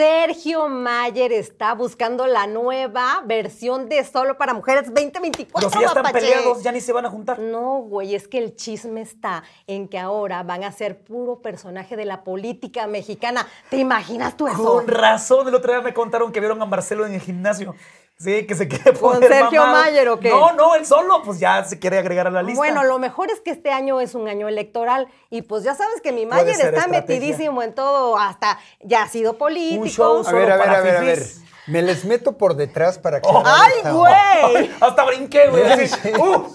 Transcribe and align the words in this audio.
Sergio 0.00 0.66
Mayer 0.66 1.30
está 1.30 1.74
buscando 1.74 2.26
la 2.26 2.46
nueva 2.46 3.22
versión 3.26 3.86
de 3.86 4.02
Solo 4.02 4.38
para 4.38 4.54
Mujeres 4.54 4.86
2024. 4.86 5.60
Los 5.60 5.78
ya 5.78 5.88
están 5.88 6.02
mapache. 6.02 6.26
peleados, 6.26 6.62
ya 6.62 6.72
ni 6.72 6.80
se 6.80 6.94
van 6.94 7.04
a 7.04 7.10
juntar. 7.10 7.38
No, 7.38 7.80
güey, 7.82 8.14
es 8.14 8.26
que 8.26 8.38
el 8.38 8.56
chisme 8.56 9.02
está 9.02 9.42
en 9.66 9.88
que 9.88 9.98
ahora 9.98 10.42
van 10.42 10.64
a 10.64 10.72
ser 10.72 11.00
puro 11.04 11.42
personaje 11.42 11.98
de 11.98 12.06
la 12.06 12.24
política 12.24 12.86
mexicana. 12.86 13.46
¿Te 13.68 13.76
imaginas 13.76 14.38
tú 14.38 14.48
eso? 14.48 14.64
Con 14.64 14.88
razón, 14.88 15.46
el 15.46 15.54
otro 15.54 15.70
día 15.70 15.82
me 15.82 15.92
contaron 15.92 16.32
que 16.32 16.40
vieron 16.40 16.62
a 16.62 16.64
Marcelo 16.64 17.04
en 17.04 17.12
el 17.12 17.20
gimnasio. 17.20 17.74
Sí, 18.22 18.46
que 18.46 18.54
se 18.54 18.68
quiere 18.68 18.92
poner 18.92 19.30
Sergio 19.30 19.62
mamado. 19.62 19.82
Mayer 19.84 20.08
o 20.10 20.20
qué? 20.20 20.28
No, 20.28 20.52
no, 20.52 20.74
él 20.74 20.84
solo, 20.84 21.22
pues 21.22 21.40
ya 21.40 21.64
se 21.64 21.78
quiere 21.78 21.98
agregar 21.98 22.26
a 22.26 22.30
la 22.30 22.42
lista. 22.42 22.58
Bueno, 22.58 22.84
lo 22.84 22.98
mejor 22.98 23.30
es 23.30 23.40
que 23.40 23.50
este 23.50 23.70
año 23.70 23.98
es 23.98 24.14
un 24.14 24.28
año 24.28 24.46
electoral 24.46 25.08
y 25.30 25.40
pues 25.40 25.64
ya 25.64 25.74
sabes 25.74 26.02
que 26.02 26.12
mi 26.12 26.26
Puede 26.26 26.42
Mayer 26.42 26.54
está 26.54 26.66
estrategia. 26.68 27.00
metidísimo 27.00 27.62
en 27.62 27.74
todo, 27.74 28.18
hasta 28.18 28.58
ya 28.80 29.04
ha 29.04 29.08
sido 29.08 29.38
político. 29.38 29.80
Un 29.82 29.88
show 29.88 30.20
A 30.20 30.24
solo 30.24 30.36
ver, 30.36 30.52
a 30.52 30.56
ver, 30.56 30.66
para 30.66 30.78
a 30.78 30.82
ver, 30.82 30.96
a 30.96 31.00
ver. 31.00 31.18
Me 31.66 31.82
les 31.82 32.04
meto 32.04 32.36
por 32.36 32.56
detrás 32.56 32.98
para 32.98 33.20
que. 33.20 33.28
Oh. 33.28 33.42
¡Ay, 33.44 33.92
güey! 33.92 34.70
Hasta 34.80 35.04
brinqué, 35.04 35.48
güey. 35.48 35.62
así. 35.70 36.10
Uh. 36.18 36.46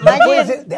No 0.00 0.10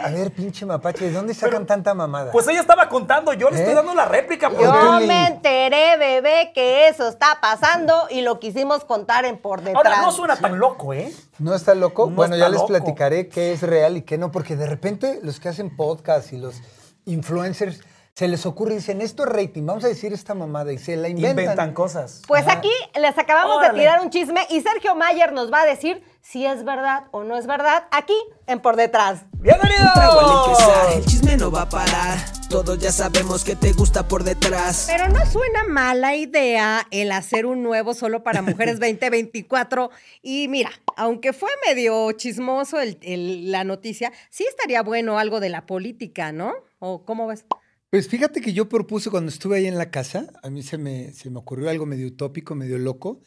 A 0.02 0.08
ver, 0.10 0.30
pinche 0.32 0.64
mapache, 0.66 1.06
¿de 1.06 1.12
dónde 1.12 1.34
sacan 1.34 1.66
tanta 1.66 1.94
mamada? 1.94 2.32
Pues 2.32 2.48
ella 2.48 2.60
estaba 2.60 2.88
contando, 2.88 3.32
yo 3.32 3.50
le 3.50 3.56
estoy 3.58 3.72
¿Eh? 3.72 3.76
dando 3.76 3.94
la 3.94 4.06
réplica. 4.06 4.50
pues. 4.50 4.62
Yo 4.62 5.00
me 5.06 5.26
enteré, 5.26 5.96
bebé, 5.98 6.52
que 6.54 6.88
eso 6.88 7.08
está 7.08 7.38
pasando 7.40 8.06
y 8.10 8.22
lo 8.22 8.40
quisimos 8.40 8.84
contar 8.84 9.24
en 9.24 9.38
por 9.38 9.60
detrás. 9.60 9.76
Ahora, 9.84 10.02
no 10.02 10.10
suena 10.12 10.36
tan 10.36 10.58
loco, 10.58 10.92
¿eh? 10.94 11.12
¿No 11.38 11.54
está 11.54 11.74
loco? 11.74 12.08
No 12.08 12.16
bueno, 12.16 12.34
está 12.34 12.46
ya 12.46 12.50
les 12.50 12.60
loco. 12.60 12.68
platicaré 12.68 13.28
qué 13.28 13.52
es 13.52 13.62
real 13.62 13.96
y 13.96 14.02
qué 14.02 14.18
no, 14.18 14.32
porque 14.32 14.56
de 14.56 14.66
repente 14.66 15.20
los 15.22 15.38
que 15.40 15.48
hacen 15.48 15.76
podcast 15.76 16.32
y 16.32 16.38
los 16.38 16.56
influencers 17.04 17.80
se 18.20 18.28
les 18.28 18.44
ocurre 18.44 18.74
y 18.74 18.76
dicen, 18.76 19.00
esto 19.00 19.24
es 19.24 19.30
rating, 19.30 19.64
vamos 19.64 19.82
a 19.82 19.88
decir 19.88 20.12
esta 20.12 20.34
mamada 20.34 20.70
y 20.74 20.76
se 20.76 20.94
la 20.94 21.08
inventan. 21.08 21.30
Inventan 21.42 21.72
cosas. 21.72 22.20
Pues 22.28 22.42
Ajá. 22.46 22.58
aquí 22.58 22.68
les 23.00 23.16
acabamos 23.16 23.56
Órale. 23.56 23.72
de 23.72 23.78
tirar 23.78 24.00
un 24.02 24.10
chisme 24.10 24.42
y 24.50 24.60
Sergio 24.60 24.94
Mayer 24.94 25.32
nos 25.32 25.50
va 25.50 25.62
a 25.62 25.64
decir 25.64 26.02
si 26.20 26.44
es 26.44 26.62
verdad 26.62 27.04
o 27.12 27.24
no 27.24 27.38
es 27.38 27.46
verdad 27.46 27.84
aquí 27.90 28.12
en 28.46 28.60
Por 28.60 28.76
Detrás. 28.76 29.22
¡Bienvenidos! 29.38 29.94
Trago 29.94 30.20
al 30.20 30.50
empezar, 30.50 30.92
el 30.98 31.04
chisme 31.06 31.36
no 31.38 31.50
va 31.50 31.62
a 31.62 31.68
parar. 31.70 32.18
Todos 32.50 32.78
ya 32.78 32.92
sabemos 32.92 33.42
que 33.42 33.56
te 33.56 33.72
gusta 33.72 34.06
por 34.06 34.22
detrás. 34.22 34.84
Pero 34.86 35.08
no 35.08 35.24
suena 35.24 35.64
mala 35.66 36.14
idea 36.14 36.86
el 36.90 37.12
hacer 37.12 37.46
un 37.46 37.62
nuevo 37.62 37.94
solo 37.94 38.22
para 38.22 38.42
mujeres 38.42 38.78
2024. 38.80 39.88
Y 40.20 40.46
mira, 40.48 40.68
aunque 40.94 41.32
fue 41.32 41.48
medio 41.66 42.12
chismoso 42.12 42.80
el- 42.80 42.98
el- 43.00 43.50
la 43.50 43.64
noticia, 43.64 44.12
sí 44.28 44.44
estaría 44.46 44.82
bueno 44.82 45.18
algo 45.18 45.40
de 45.40 45.48
la 45.48 45.64
política, 45.64 46.32
¿no? 46.32 46.52
¿O 46.80 47.06
cómo 47.06 47.26
ves? 47.26 47.46
Pues 47.90 48.06
fíjate 48.08 48.40
que 48.40 48.52
yo 48.52 48.68
propuse 48.68 49.10
cuando 49.10 49.30
estuve 49.30 49.56
ahí 49.56 49.66
en 49.66 49.76
la 49.76 49.90
casa, 49.90 50.28
a 50.44 50.50
mí 50.50 50.62
se 50.62 50.78
me, 50.78 51.12
se 51.12 51.28
me 51.28 51.38
ocurrió 51.38 51.68
algo 51.70 51.86
medio 51.86 52.06
utópico, 52.06 52.54
medio 52.54 52.78
loco, 52.78 53.20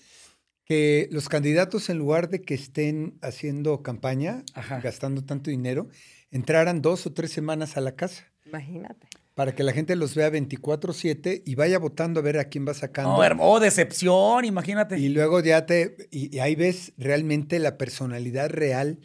que 0.64 1.10
los 1.12 1.28
candidatos 1.28 1.90
en 1.90 1.98
lugar 1.98 2.30
de 2.30 2.42
que 2.42 2.54
estén 2.54 3.18
haciendo 3.22 3.84
campaña, 3.84 4.44
Ajá. 4.54 4.80
gastando 4.80 5.26
tanto 5.26 5.50
dinero, 5.52 5.90
entraran 6.32 6.82
dos 6.82 7.06
o 7.06 7.12
tres 7.12 7.32
semanas 7.32 7.76
a 7.76 7.82
la 7.82 7.96
casa 7.98 8.32
Imagínate. 8.46 9.08
para 9.36 9.54
que 9.54 9.64
la 9.64 9.74
gente 9.74 9.98
los 9.98 10.16
vea 10.16 10.30
24/7 10.30 11.44
y 11.46 11.56
vaya 11.56 11.78
votando 11.78 12.22
a 12.22 12.24
ver 12.24 12.40
a 12.40 12.46
quién 12.46 12.66
va 12.66 12.74
sacando. 12.74 13.18
No, 13.18 13.24
hermoso, 13.26 13.50
oh, 13.52 13.60
decepción, 13.60 14.46
imagínate. 14.46 14.98
Y 14.98 15.10
luego 15.10 15.42
ya 15.42 15.66
te, 15.66 16.08
y, 16.10 16.34
y 16.34 16.40
ahí 16.40 16.56
ves 16.56 16.94
realmente 16.98 17.60
la 17.60 17.78
personalidad 17.78 18.50
real 18.50 19.00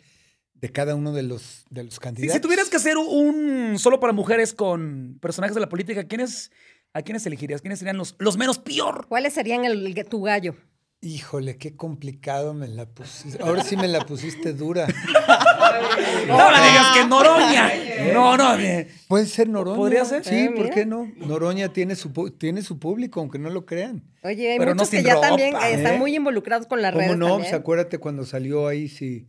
de 0.61 0.71
cada 0.73 0.95
uno 0.95 1.13
de 1.13 1.23
los, 1.23 1.65
de 1.71 1.85
los 1.85 1.95
Sí, 1.95 2.01
candidatos. 2.01 2.35
si 2.35 2.41
tuvieras 2.41 2.69
que 2.69 2.77
hacer 2.77 2.97
un 2.97 3.79
solo 3.79 4.01
para 4.01 4.13
mujeres 4.13 4.53
con 4.55 5.19
personajes 5.21 5.55
de 5.55 5.61
la 5.61 5.69
política, 5.69 6.05
¿quiénes, 6.05 6.51
¿a 6.93 7.03
quiénes 7.03 7.25
elegirías? 7.27 7.61
¿Quiénes 7.61 7.79
serían 7.79 7.97
los, 7.97 8.15
los 8.19 8.37
menos 8.37 8.59
peor? 8.59 9.07
¿Cuáles 9.09 9.35
serían 9.35 9.65
el, 9.65 9.87
el- 9.87 10.05
tu 10.07 10.23
gallo? 10.23 10.55
Híjole, 11.01 11.59
qué 11.59 11.77
complicado 11.77 12.55
me 12.55 12.67
la 12.67 12.85
pusiste. 12.87 13.41
Ahora 13.41 13.63
sí 13.63 13.77
me 13.77 13.87
la 13.87 14.01
pusiste 14.05 14.53
dura. 14.53 14.87
No 16.27 16.51
me 16.51 16.59
digas 16.59 16.87
que 16.95 17.05
Noroña. 17.07 17.73
No, 18.13 18.37
no. 18.37 18.57
Puede 19.09 19.27
ser 19.27 19.49
Noroña. 19.49 19.77
¿Podría 19.77 20.05
ser? 20.05 20.25
Sí, 20.25 20.35
Eh, 20.35 20.51
¿por 20.57 20.71
qué 20.71 20.85
no? 20.87 21.11
Noroña 21.17 21.73
tiene 21.73 21.95
su, 21.97 22.11
tiene 22.37 22.63
su 22.63 22.79
público, 22.79 23.21
aunque 23.21 23.39
no 23.39 23.51
lo 23.51 23.65
crean. 23.67 24.03
Oye, 24.23 24.53
hay 24.53 24.59
Pero 24.59 24.73
no 24.73 24.77
muchos 24.77 24.91
que 24.91 24.99
sin 24.99 25.07
ya 25.07 25.15
ropa, 25.15 25.29
también 25.29 25.55
eh, 25.57 25.75
están 25.75 25.99
muy 25.99 26.15
involucrados 26.15 26.67
con 26.67 26.83
las 26.83 26.93
¿Cómo 26.93 27.03
redes 27.05 27.19
no? 27.19 27.27
también. 27.29 27.51
Pues 27.51 27.61
acuérdate 27.61 27.99
cuando 27.99 28.25
salió 28.27 28.67
ahí, 28.67 28.89
sí, 28.89 29.27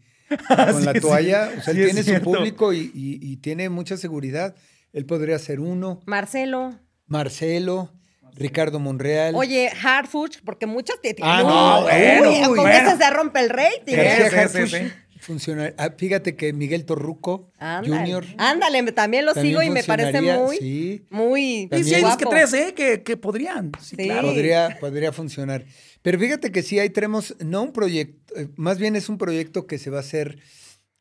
con 0.71 0.85
la 0.85 0.93
toalla. 0.93 1.49
sí. 1.51 1.57
O 1.59 1.61
sea, 1.63 1.73
él 1.73 1.85
tiene 1.85 2.03
su 2.03 2.21
público 2.21 2.73
y, 2.73 2.91
y- 2.93 3.19
y 3.21 3.37
tiene 3.37 3.69
mucha 3.69 3.97
seguridad. 3.97 4.55
Él 4.93 5.05
podría 5.05 5.37
ser 5.39 5.59
uno. 5.59 6.01
Marcelo. 6.05 6.79
Marcelo, 7.07 7.91
Ricardo 8.35 8.79
Monreal. 8.79 9.33
Oye, 9.35 9.69
Harfuch, 9.83 10.37
porque 10.45 10.65
muchos 10.67 11.01
te 11.01 11.15
Ah, 11.21 11.41
no, 11.43 11.81
bueno, 11.83 12.29
uy, 12.29 12.41
con 12.41 12.55
bueno. 12.57 12.69
ese 12.89 12.97
se 12.97 13.09
rompe 13.09 13.39
el 13.39 13.49
rating. 13.49 13.95
García 13.95 14.93
¿eh? 15.19 15.23
sí, 15.23 15.25
sí, 15.25 15.31
Harfuch 15.31 15.39
sí. 15.39 15.51
funciona- 15.51 15.73
ah, 15.77 15.93
fíjate 15.97 16.35
que 16.35 16.53
Miguel 16.53 16.85
Torruco 16.85 17.51
Ándale. 17.57 17.95
Junior. 17.97 18.25
Ándale, 18.37 18.91
también 18.91 19.25
lo 19.25 19.33
También 19.33 19.53
sigo 19.59 19.63
y 19.63 19.69
me 19.69 19.83
parece 19.83 20.21
muy, 20.21 20.57
sí. 20.57 21.05
muy 21.09 21.69
Sí, 21.71 21.83
sí, 21.83 21.95
hay 21.95 22.01
dos 22.01 22.17
que 22.17 22.25
tres, 22.25 22.53
¿eh? 22.53 22.73
Que, 22.75 23.03
que 23.03 23.17
podrían. 23.17 23.71
Sí, 23.81 23.95
Sí. 23.97 24.03
claro. 24.05 24.27
Podría, 24.29 24.77
podría 24.79 25.11
funcionar. 25.11 25.65
Pero 26.01 26.17
fíjate 26.19 26.51
que 26.51 26.63
sí, 26.63 26.79
ahí 26.79 26.89
tenemos, 26.89 27.35
no 27.39 27.61
un 27.63 27.73
proyecto, 27.73 28.35
eh, 28.37 28.47
más 28.55 28.77
bien 28.79 28.95
es 28.95 29.09
un 29.09 29.17
proyecto 29.17 29.67
que 29.67 29.77
se 29.77 29.89
va 29.89 29.97
a 29.97 30.01
hacer 30.01 30.39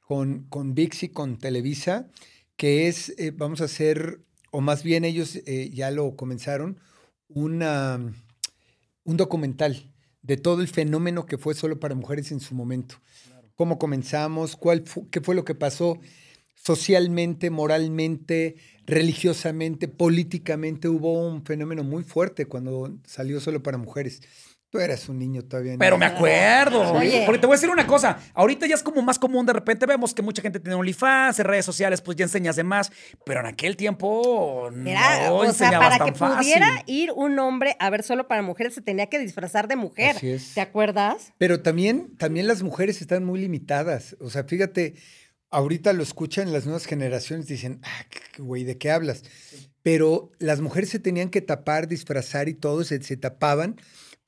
con, 0.01 0.45
con 0.49 0.75
VIX 0.75 1.03
y 1.05 1.09
con 1.11 1.39
Televisa, 1.39 2.09
que 2.57 2.89
es, 2.89 3.15
eh, 3.19 3.31
vamos 3.35 3.61
a 3.61 3.65
hacer, 3.67 4.21
o 4.51 4.61
más 4.61 4.83
bien 4.83 5.05
ellos 5.05 5.37
eh, 5.47 5.71
ya 5.73 5.91
lo 5.93 6.17
comenzaron, 6.17 6.81
una, 7.29 8.01
un 9.05 9.17
documental 9.17 9.93
de 10.23 10.37
todo 10.37 10.61
el 10.63 10.69
fenómeno 10.69 11.27
que 11.27 11.39
fue 11.39 11.55
solo 11.55 11.79
para 11.79 11.95
mujeres 11.95 12.33
en 12.33 12.41
su 12.41 12.55
momento. 12.55 12.97
Cómo 13.59 13.77
comenzamos, 13.77 14.55
cuál 14.55 14.85
qué 15.11 15.21
fue 15.21 15.35
lo 15.35 15.45
que 15.45 15.57
pasó 15.57 15.99
socialmente, 16.55 17.51
moralmente, 17.51 18.55
religiosamente, 18.87 19.89
políticamente. 19.89 20.87
Hubo 20.89 21.27
un 21.29 21.45
fenómeno 21.45 21.83
muy 21.83 22.05
fuerte 22.05 22.47
cuando 22.47 22.97
salió 23.05 23.41
solo 23.41 23.61
para 23.61 23.77
mujeres. 23.77 24.23
Tú 24.71 24.79
eras 24.81 25.09
un 25.09 25.19
niño 25.19 25.43
todavía. 25.43 25.73
¿no? 25.73 25.79
Pero 25.79 25.97
me 25.97 26.05
acuerdo. 26.05 26.93
Oye. 26.93 27.23
Porque 27.25 27.39
te 27.39 27.47
voy 27.47 27.55
a 27.55 27.57
decir 27.57 27.71
una 27.71 27.87
cosa. 27.87 28.19
Ahorita 28.35 28.67
ya 28.67 28.75
es 28.75 28.83
como 28.83 29.01
más 29.01 29.19
común. 29.19 29.47
De 29.47 29.55
repente 29.55 29.87
vemos 29.87 30.13
que 30.13 30.21
mucha 30.21 30.43
gente 30.43 30.61
tiene 30.61 30.75
OnlyFans, 30.75 31.39
en 31.39 31.47
redes 31.47 31.65
sociales, 31.65 32.03
pues 32.03 32.19
ya 32.19 32.25
enseñas 32.25 32.55
de 32.57 32.65
más. 32.65 32.93
Pero 33.25 33.41
en 33.41 33.47
aquel 33.47 33.79
tiempo 33.79 34.69
Mira, 34.71 35.29
no 35.29 35.37
o 35.37 35.53
sea, 35.55 35.79
para 35.79 35.97
tan 35.97 36.13
que 36.13 36.19
fácil. 36.19 36.37
pudiera 36.39 36.83
ir 36.85 37.13
un 37.13 37.39
hombre 37.39 37.77
a 37.79 37.89
ver 37.89 38.03
solo 38.03 38.29
para 38.29 38.43
mujeres 38.43 38.75
se 38.75 38.83
tenía 38.83 39.07
que 39.07 39.19
disfrazar 39.19 39.69
de 39.69 39.77
mujer. 39.77 40.17
Así 40.17 40.29
es. 40.29 40.53
¿Te 40.53 40.61
acuerdas? 40.61 41.33
Pero 41.39 41.63
también, 41.63 42.15
también 42.19 42.47
las 42.47 42.63
mujeres 42.63 43.01
están 43.01 43.25
muy 43.25 43.41
limitadas. 43.41 44.17
O 44.21 44.29
sea, 44.29 44.45
fíjate, 44.45 44.97
ahorita 45.51 45.95
lo 45.95 46.03
escuchan 46.03 46.53
las 46.53 46.67
nuevas 46.67 46.85
generaciones, 46.85 47.47
dicen, 47.47 47.81
ah, 47.85 48.05
güey, 48.37 48.65
¿de 48.65 48.77
qué 48.77 48.91
hablas? 48.91 49.23
Pero 49.83 50.31
las 50.39 50.61
mujeres 50.61 50.91
se 50.91 50.99
tenían 50.99 51.31
que 51.31 51.41
tapar, 51.41 51.89
disfrazar 51.89 52.51
y 52.51 52.55
todo, 52.55 52.85
se, 52.85 53.03
se 53.03 53.17
tapaban 53.17 53.77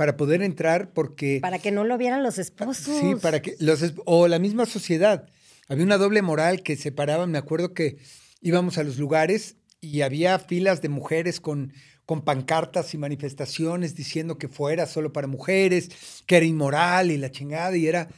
para 0.01 0.17
poder 0.17 0.41
entrar 0.41 0.95
porque... 0.95 1.41
Para 1.43 1.59
que 1.59 1.71
no 1.71 1.85
lo 1.85 1.99
vieran 1.99 2.23
los 2.23 2.39
esposos. 2.39 3.01
Sí, 3.01 3.17
para 3.21 3.43
que 3.43 3.55
los 3.59 3.85
o 4.07 4.29
la 4.29 4.39
misma 4.39 4.65
sociedad. 4.65 5.29
Había 5.69 5.85
una 5.85 5.99
doble 5.99 6.23
moral 6.23 6.63
que 6.63 6.75
separaban. 6.77 7.31
Me 7.31 7.37
acuerdo 7.37 7.75
que 7.75 7.99
íbamos 8.41 8.79
a 8.79 8.83
los 8.83 8.97
lugares 8.97 9.57
y 9.83 10.01
había 10.01 10.39
filas 10.39 10.81
de 10.81 10.89
mujeres 10.89 11.39
con, 11.39 11.75
con 12.07 12.23
pancartas 12.23 12.95
y 12.95 12.97
manifestaciones 12.97 13.95
diciendo 13.95 14.39
que 14.39 14.49
fuera 14.49 14.87
solo 14.87 15.13
para 15.13 15.27
mujeres, 15.27 15.91
que 16.25 16.39
era 16.39 16.47
inmoral 16.47 17.11
y 17.11 17.19
la 17.19 17.31
chingada. 17.31 17.77
Y 17.77 17.87
era, 17.87 18.09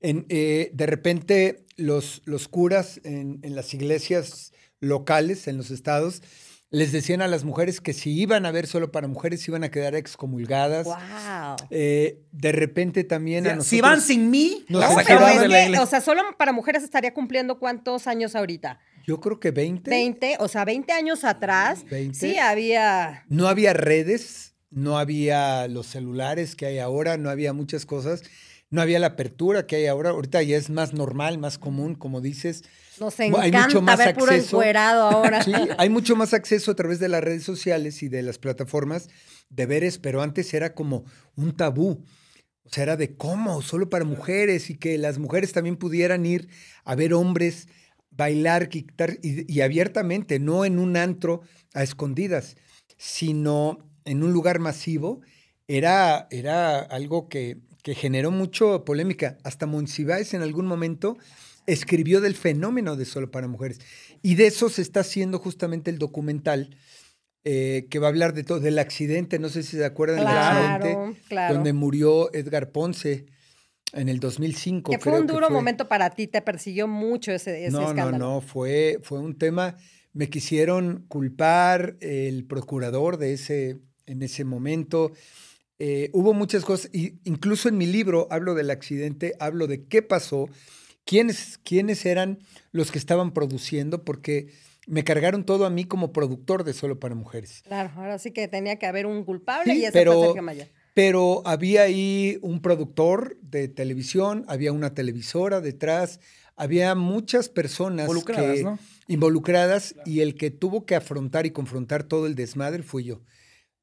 en, 0.00 0.24
eh, 0.30 0.70
de 0.72 0.86
repente, 0.86 1.66
los, 1.76 2.22
los 2.24 2.48
curas 2.48 2.98
en, 3.04 3.40
en 3.42 3.54
las 3.54 3.74
iglesias 3.74 4.54
locales, 4.80 5.48
en 5.48 5.58
los 5.58 5.70
estados, 5.70 6.22
les 6.70 6.92
decían 6.92 7.22
a 7.22 7.28
las 7.28 7.44
mujeres 7.44 7.80
que 7.80 7.92
si 7.92 8.10
iban 8.10 8.44
a 8.44 8.50
ver 8.50 8.66
solo 8.66 8.90
para 8.90 9.06
mujeres 9.06 9.46
iban 9.46 9.64
a 9.64 9.70
quedar 9.70 9.94
excomulgadas. 9.94 10.86
Wow. 10.86 11.56
Eh, 11.70 12.22
de 12.32 12.52
repente 12.52 13.04
también 13.04 13.46
O 13.46 13.50
a 13.50 13.54
nosotros... 13.54 13.68
si 13.68 13.80
van 13.80 14.00
sin 14.00 14.30
mí, 14.30 14.64
Nos 14.68 14.82
No, 14.82 14.96
pero 15.06 15.26
es 15.26 15.70
que, 15.70 15.78
o 15.78 15.86
sea, 15.86 16.00
solo 16.00 16.22
para 16.36 16.52
mujeres 16.52 16.82
estaría 16.82 17.14
cumpliendo 17.14 17.58
cuántos 17.58 18.06
años 18.06 18.34
ahorita? 18.34 18.80
Yo 19.06 19.20
creo 19.20 19.38
que 19.38 19.52
20. 19.52 19.88
20, 19.88 20.36
o 20.40 20.48
sea, 20.48 20.64
20 20.64 20.92
años 20.92 21.22
atrás. 21.22 21.84
20. 21.88 22.18
Sí, 22.18 22.38
había. 22.38 23.24
No 23.28 23.46
había 23.46 23.72
redes, 23.72 24.54
no 24.70 24.98
había 24.98 25.68
los 25.68 25.86
celulares 25.86 26.56
que 26.56 26.66
hay 26.66 26.78
ahora, 26.80 27.16
no 27.16 27.30
había 27.30 27.52
muchas 27.52 27.86
cosas, 27.86 28.24
no 28.68 28.82
había 28.82 28.98
la 28.98 29.08
apertura 29.08 29.68
que 29.68 29.76
hay 29.76 29.86
ahora. 29.86 30.10
Ahorita 30.10 30.42
ya 30.42 30.56
es 30.56 30.70
más 30.70 30.92
normal, 30.92 31.38
más 31.38 31.56
común, 31.58 31.94
como 31.94 32.20
dices. 32.20 32.64
Nos 33.00 33.18
Hay 33.20 33.28
encanta 33.28 33.66
mucho 33.66 33.82
más 33.82 33.98
ver 33.98 34.14
puro 34.14 34.32
acceso. 34.32 34.56
encuerado 34.56 35.02
ahora. 35.02 35.42
Sí, 35.42 35.52
hay 35.78 35.88
mucho 35.90 36.16
más 36.16 36.34
acceso 36.34 36.70
a 36.70 36.74
través 36.74 36.98
de 36.98 37.08
las 37.08 37.22
redes 37.22 37.42
sociales 37.44 38.02
y 38.02 38.08
de 38.08 38.22
las 38.22 38.38
plataformas 38.38 39.08
de 39.48 39.66
veres, 39.66 39.98
pero 39.98 40.22
antes 40.22 40.52
era 40.54 40.74
como 40.74 41.04
un 41.36 41.56
tabú. 41.56 42.04
O 42.64 42.68
sea, 42.68 42.82
era 42.82 42.96
de 42.96 43.16
cómo, 43.16 43.62
solo 43.62 43.88
para 43.88 44.04
mujeres 44.04 44.70
y 44.70 44.76
que 44.76 44.98
las 44.98 45.18
mujeres 45.18 45.52
también 45.52 45.76
pudieran 45.76 46.26
ir 46.26 46.48
a 46.84 46.94
ver 46.94 47.14
hombres 47.14 47.68
bailar, 48.10 48.68
quitar 48.68 49.18
y, 49.22 49.52
y 49.52 49.60
abiertamente, 49.60 50.38
no 50.40 50.64
en 50.64 50.78
un 50.78 50.96
antro 50.96 51.42
a 51.74 51.82
escondidas, 51.82 52.56
sino 52.96 53.78
en 54.04 54.22
un 54.22 54.32
lugar 54.32 54.58
masivo 54.58 55.20
era, 55.68 56.26
era 56.30 56.78
algo 56.78 57.28
que, 57.28 57.58
que 57.82 57.94
generó 57.94 58.30
mucho 58.30 58.84
polémica. 58.84 59.36
Hasta 59.44 59.66
Monsiváis 59.66 60.32
en 60.34 60.42
algún 60.42 60.66
momento 60.66 61.18
escribió 61.66 62.20
del 62.20 62.34
fenómeno 62.34 62.96
de 62.96 63.04
Solo 63.04 63.30
para 63.30 63.48
Mujeres. 63.48 63.80
Y 64.22 64.34
de 64.36 64.46
eso 64.46 64.68
se 64.68 64.82
está 64.82 65.00
haciendo 65.00 65.38
justamente 65.38 65.90
el 65.90 65.98
documental 65.98 66.76
eh, 67.48 67.86
que 67.90 68.00
va 68.00 68.08
a 68.08 68.10
hablar 68.10 68.34
de 68.34 68.42
todo, 68.42 68.58
del 68.58 68.78
accidente, 68.78 69.38
no 69.38 69.48
sé 69.48 69.62
si 69.62 69.76
se 69.76 69.84
acuerdan 69.84 70.18
del 70.18 70.26
accidente, 70.26 71.20
claro. 71.28 71.54
donde 71.54 71.72
murió 71.72 72.34
Edgar 72.34 72.72
Ponce 72.72 73.26
en 73.92 74.08
el 74.08 74.18
2005. 74.18 74.90
Que 74.90 74.98
fue 74.98 75.12
creo 75.12 75.20
un 75.20 75.28
duro 75.28 75.46
fue. 75.46 75.54
momento 75.54 75.86
para 75.86 76.10
ti, 76.10 76.26
te 76.26 76.42
persiguió 76.42 76.88
mucho 76.88 77.30
ese, 77.30 77.66
ese 77.66 77.70
No, 77.70 77.94
no, 77.94 78.10
no, 78.12 78.40
fue, 78.40 78.98
fue 79.02 79.20
un 79.20 79.38
tema, 79.38 79.76
me 80.12 80.28
quisieron 80.28 81.04
culpar 81.06 81.96
el 82.00 82.44
procurador 82.46 83.16
de 83.16 83.34
ese, 83.34 83.78
en 84.06 84.22
ese 84.22 84.44
momento. 84.44 85.12
Eh, 85.78 86.10
hubo 86.14 86.32
muchas 86.34 86.64
cosas, 86.64 86.90
y 86.92 87.20
incluso 87.22 87.68
en 87.68 87.76
mi 87.76 87.86
libro 87.86 88.26
hablo 88.30 88.54
del 88.54 88.70
accidente, 88.70 89.34
hablo 89.38 89.66
de 89.66 89.84
qué 89.84 90.02
pasó, 90.02 90.48
quiénes, 91.06 91.58
quiénes 91.64 92.04
eran 92.04 92.40
los 92.72 92.90
que 92.90 92.98
estaban 92.98 93.32
produciendo, 93.32 94.04
porque 94.04 94.48
me 94.86 95.02
cargaron 95.04 95.44
todo 95.44 95.64
a 95.64 95.70
mí 95.70 95.84
como 95.84 96.12
productor 96.12 96.62
de 96.64 96.74
Solo 96.74 97.00
para 97.00 97.14
Mujeres. 97.14 97.62
Claro, 97.64 97.90
ahora 97.96 98.18
sí 98.18 98.32
que 98.32 98.46
tenía 98.48 98.76
que 98.78 98.86
haber 98.86 99.06
un 99.06 99.24
culpable 99.24 99.72
Sí, 99.72 99.80
y 99.80 99.84
ese 99.84 99.92
pero- 99.92 100.12
fue 100.12 100.22
Sergio 100.26 100.42
Maya. 100.42 100.68
Pero 100.94 101.42
había 101.44 101.82
ahí 101.82 102.38
un 102.40 102.60
productor 102.62 103.36
de 103.42 103.68
televisión, 103.68 104.44
había 104.48 104.72
una 104.72 104.94
televisora 104.94 105.60
detrás, 105.60 106.20
había 106.56 106.94
muchas 106.94 107.50
personas 107.50 108.04
Involucradas, 108.08 108.56
que- 108.56 108.62
¿no? 108.62 108.78
involucradas 109.06 109.94
y 110.06 110.20
el 110.20 110.36
que 110.36 110.50
tuvo 110.50 110.86
que 110.86 110.94
afrontar 110.94 111.44
y 111.44 111.50
confrontar 111.50 112.04
todo 112.04 112.26
el 112.26 112.34
desmadre 112.34 112.82
fui 112.82 113.04
yo. 113.04 113.20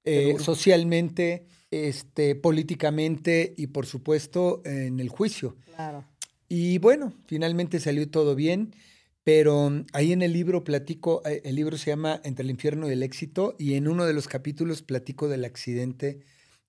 Eh, 0.06 0.36
socialmente, 0.40 1.46
este, 1.70 2.34
políticamente 2.36 3.54
y 3.58 3.68
por 3.68 3.86
supuesto 3.86 4.62
en 4.66 5.00
el 5.00 5.10
juicio. 5.10 5.56
Claro. 5.76 6.06
Y 6.56 6.78
bueno, 6.78 7.14
finalmente 7.26 7.80
salió 7.80 8.08
todo 8.12 8.36
bien, 8.36 8.76
pero 9.24 9.72
mm, 9.72 9.88
ahí 9.92 10.12
en 10.12 10.22
el 10.22 10.34
libro 10.34 10.64
platico, 10.64 11.24
eh, 11.26 11.42
el 11.46 11.56
libro 11.56 11.80
se 11.80 11.90
llama 11.90 12.22
Entre 12.24 12.44
el 12.44 12.52
infierno 12.52 12.88
y 12.88 12.94
el 12.94 13.02
éxito 13.02 13.56
y 13.58 13.74
en 13.74 13.88
uno 13.88 14.06
de 14.06 14.14
los 14.14 14.28
capítulos 14.28 14.84
platico 14.84 15.28
del 15.28 15.46
accidente 15.46 16.20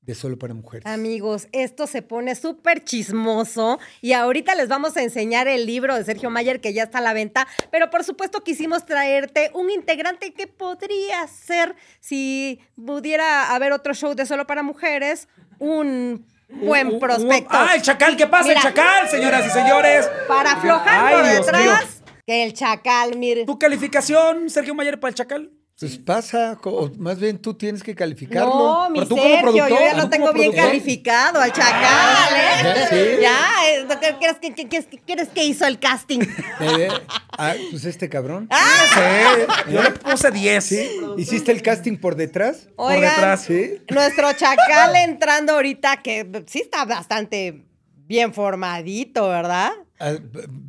de 0.01 0.15
Solo 0.15 0.39
para 0.39 0.55
Mujeres. 0.55 0.87
Amigos, 0.87 1.49
esto 1.53 1.87
se 1.87 2.01
pone 2.01 2.35
súper 2.35 2.83
chismoso 2.83 3.79
y 4.01 4.13
ahorita 4.13 4.55
les 4.55 4.69
vamos 4.69 4.97
a 4.97 5.03
enseñar 5.03 5.49
el 5.49 5.67
libro 5.67 5.95
de 5.95 6.05
Sergio 6.05 6.31
Mayer 6.31 6.63
que 6.63 6.73
ya 6.73 6.85
está 6.85 6.99
a 6.99 7.03
la 7.03 7.13
venta, 7.13 7.47
pero 7.71 7.91
por 7.91 8.05
supuesto 8.05 8.43
quisimos 8.43 8.87
traerte 8.87 9.51
un 9.53 9.69
integrante 9.69 10.33
que 10.33 10.47
podría 10.47 11.27
ser, 11.27 11.77
si 12.01 12.59
pudiera 12.75 13.55
haber 13.55 13.73
otro 13.73 13.93
show 13.93 14.15
de 14.15 14.25
solo 14.25 14.47
para 14.47 14.63
mujeres, 14.63 15.29
un 15.59 16.25
buen 16.57 16.99
prospecto. 16.99 17.51
¡Ah, 17.53 17.75
el 17.75 17.83
chacal! 17.83 18.17
¿Qué 18.17 18.27
pasa, 18.27 18.49
Mira. 18.49 18.61
el 18.61 18.63
chacal, 18.63 19.09
señoras 19.09 19.47
y 19.47 19.51
señores? 19.51 20.11
Para 20.29 20.53
aflojar 20.53 21.05
Ay, 21.07 21.15
por 21.15 21.25
Dios 21.25 21.47
detrás, 21.47 22.03
que 22.27 22.45
el 22.45 22.55
chacal, 22.55 23.17
mire. 23.17 23.45
¿Tu 23.45 23.59
calificación, 23.59 24.49
Sergio 24.51 24.75
Mayer, 24.75 24.99
para 24.99 25.11
el 25.11 25.15
chacal? 25.15 25.51
Pues 25.79 25.99
pasa, 25.99 26.57
o 26.63 26.89
más 26.99 27.19
bien 27.19 27.37
tú 27.39 27.53
tienes 27.55 27.83
que 27.83 27.97
calificarlo. 27.97 28.55
No, 28.55 28.91
mi 28.91 29.01
tú 29.01 29.17
como 29.17 29.51
yo 29.57 29.69
ya 29.69 29.95
lo 29.95 30.09
tengo 30.09 30.33
bien 30.33 30.53
productor. 30.53 30.67
calificado 30.71 31.41
al 31.41 31.53
chacal, 31.53 32.33
¿eh? 32.37 32.63
Ya, 32.63 32.89
sí. 32.89 32.97
Ya, 33.21 33.39
eh, 33.69 33.87
¿qué 34.01 34.15
crees 34.21 34.39
que, 34.39 34.55
que- 34.55 34.69
que- 34.69 35.01
crees 35.05 35.29
que 35.31 35.45
hizo 35.45 35.67
el 35.67 35.81
casting? 35.81 36.21
Eh, 36.61 36.89
ah, 37.37 37.55
pues 37.73 37.85
este 37.87 38.09
cabrón. 38.09 38.47
Ah. 38.51 39.65
Yo 39.69 39.83
le 39.83 39.91
puse 39.91 40.31
10. 40.31 40.65
¿Sí? 40.65 40.89
¿Hiciste 41.19 41.51
el 41.51 41.61
casting 41.61 41.97
por 41.97 42.15
detrás? 42.15 42.69
Oigan, 42.77 43.03
detrás, 43.03 43.43
¿sí? 43.43 43.83
nuestro 43.91 44.33
chacal 44.33 44.95
entrando 44.95 45.55
ahorita, 45.55 46.03
que 46.03 46.45
sí 46.47 46.61
está 46.61 46.85
bastante 46.85 47.67
bien 48.07 48.33
formadito, 48.33 49.29
¿verdad? 49.29 49.73
Ah, 50.01 50.13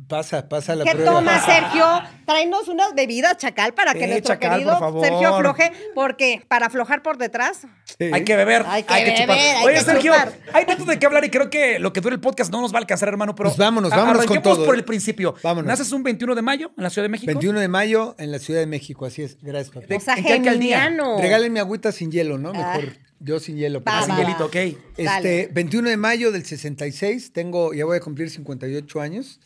pasa, 0.08 0.48
pasa 0.48 0.76
la 0.76 0.84
¿Qué 0.84 0.92
prueba. 0.92 1.12
toma, 1.14 1.40
Sergio? 1.44 1.84
Tráenos 2.26 2.68
unas 2.68 2.94
bebidas, 2.94 3.36
chacal, 3.36 3.74
para 3.74 3.92
que 3.92 4.06
nuestro 4.06 4.34
Chacal, 4.34 4.52
querido 4.52 4.70
por 4.72 4.80
favor. 4.80 5.04
Sergio 5.04 5.34
afloje, 5.34 5.72
porque 5.96 6.42
para 6.48 6.66
aflojar 6.66 7.02
por 7.02 7.18
detrás, 7.18 7.62
Sí. 7.98 8.10
Hay 8.12 8.24
que 8.24 8.36
beber. 8.36 8.64
Hay 8.66 8.82
que 8.82 8.92
beber, 8.94 9.14
chupar. 9.16 9.36
hay 9.38 9.64
Oye, 9.64 9.74
que 9.74 9.80
Sergio, 9.80 10.12
chupar. 10.12 10.32
hay 10.52 10.64
tanto 10.66 10.84
de 10.84 10.98
qué 10.98 11.06
hablar 11.06 11.24
y 11.24 11.30
creo 11.30 11.50
que 11.50 11.78
lo 11.78 11.92
que 11.92 12.00
dura 12.00 12.14
el 12.14 12.20
podcast 12.20 12.52
no 12.52 12.60
nos 12.60 12.72
va 12.72 12.78
a 12.78 12.80
alcanzar, 12.80 13.08
hermano. 13.08 13.34
Pero 13.34 13.48
Pues 13.48 13.58
vámonos, 13.58 13.90
vámonos 13.90 14.26
con 14.26 14.42
todo. 14.42 14.64
por 14.66 14.74
el 14.74 14.84
principio. 14.84 15.34
Vámonos. 15.42 15.66
Naces 15.68 15.92
un 15.92 16.02
21 16.02 16.34
de 16.34 16.42
mayo 16.42 16.72
en 16.76 16.82
la 16.82 16.90
Ciudad 16.90 17.04
de 17.04 17.08
México. 17.10 17.26
21 17.32 17.58
de 17.60 17.68
mayo 17.68 18.14
en 18.18 18.30
la 18.32 18.38
Ciudad 18.38 18.60
de 18.60 18.66
México, 18.66 19.06
así 19.06 19.22
es. 19.22 19.38
Gracias, 19.40 19.70
papá. 19.74 19.86
¿De- 19.88 19.96
o 19.96 20.00
sea, 20.00 20.14
¿En 20.14 20.24
qué. 20.24 21.16
Regálenme 21.20 21.60
agüita 21.60 21.90
sin 21.92 22.10
hielo, 22.10 22.38
¿no? 22.38 22.52
Ah. 22.54 22.78
Yo 23.20 23.40
sin 23.40 23.56
hielo. 23.56 23.82
Va, 23.82 24.00
Así, 24.00 24.10
va, 24.10 24.16
sí. 24.16 24.22
va. 24.22 24.26
hielito, 24.28 24.44
ok. 24.46 25.04
Dale. 25.04 25.40
Este, 25.40 25.52
21 25.54 25.88
de 25.90 25.96
mayo 25.96 26.32
del 26.32 26.44
66, 26.44 27.32
tengo, 27.32 27.72
ya 27.74 27.84
voy 27.84 27.96
a 27.96 28.00
cumplir 28.00 28.30
58 28.30 29.00
años, 29.00 29.40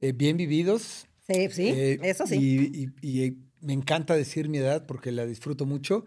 eh, 0.00 0.12
bien 0.12 0.36
vividos. 0.36 1.06
Sí, 1.26 1.48
sí, 1.50 1.68
Eh, 1.68 1.98
eso 2.02 2.26
sí. 2.26 2.36
Y, 2.36 3.08
y- 3.08 3.26
y 3.26 3.36
me 3.60 3.72
encanta 3.72 4.14
decir 4.14 4.48
mi 4.48 4.58
edad 4.58 4.84
porque 4.86 5.10
la 5.12 5.24
disfruto 5.26 5.64
mucho. 5.66 6.04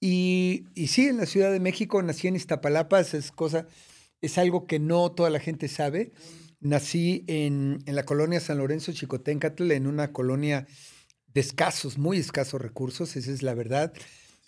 Y, 0.00 0.64
y 0.74 0.88
sí, 0.88 1.06
en 1.08 1.16
la 1.18 1.26
Ciudad 1.26 1.50
de 1.52 1.60
México 1.60 2.02
nací 2.02 2.28
en 2.28 2.36
Iztapalapa, 2.36 3.00
esa 3.00 3.16
es 3.16 3.30
cosa, 3.32 3.66
es 4.20 4.38
algo 4.38 4.66
que 4.66 4.78
no 4.78 5.10
toda 5.12 5.30
la 5.30 5.40
gente 5.40 5.68
sabe. 5.68 6.12
Nací 6.60 7.24
en, 7.26 7.82
en 7.86 7.94
la 7.94 8.04
colonia 8.04 8.40
San 8.40 8.58
Lorenzo 8.58 8.92
Chicoténcatl, 8.92 9.70
en 9.72 9.86
una 9.86 10.12
colonia 10.12 10.66
de 11.34 11.40
escasos, 11.40 11.98
muy 11.98 12.18
escasos 12.18 12.60
recursos, 12.60 13.14
esa 13.16 13.30
es 13.30 13.42
la 13.42 13.54
verdad. 13.54 13.92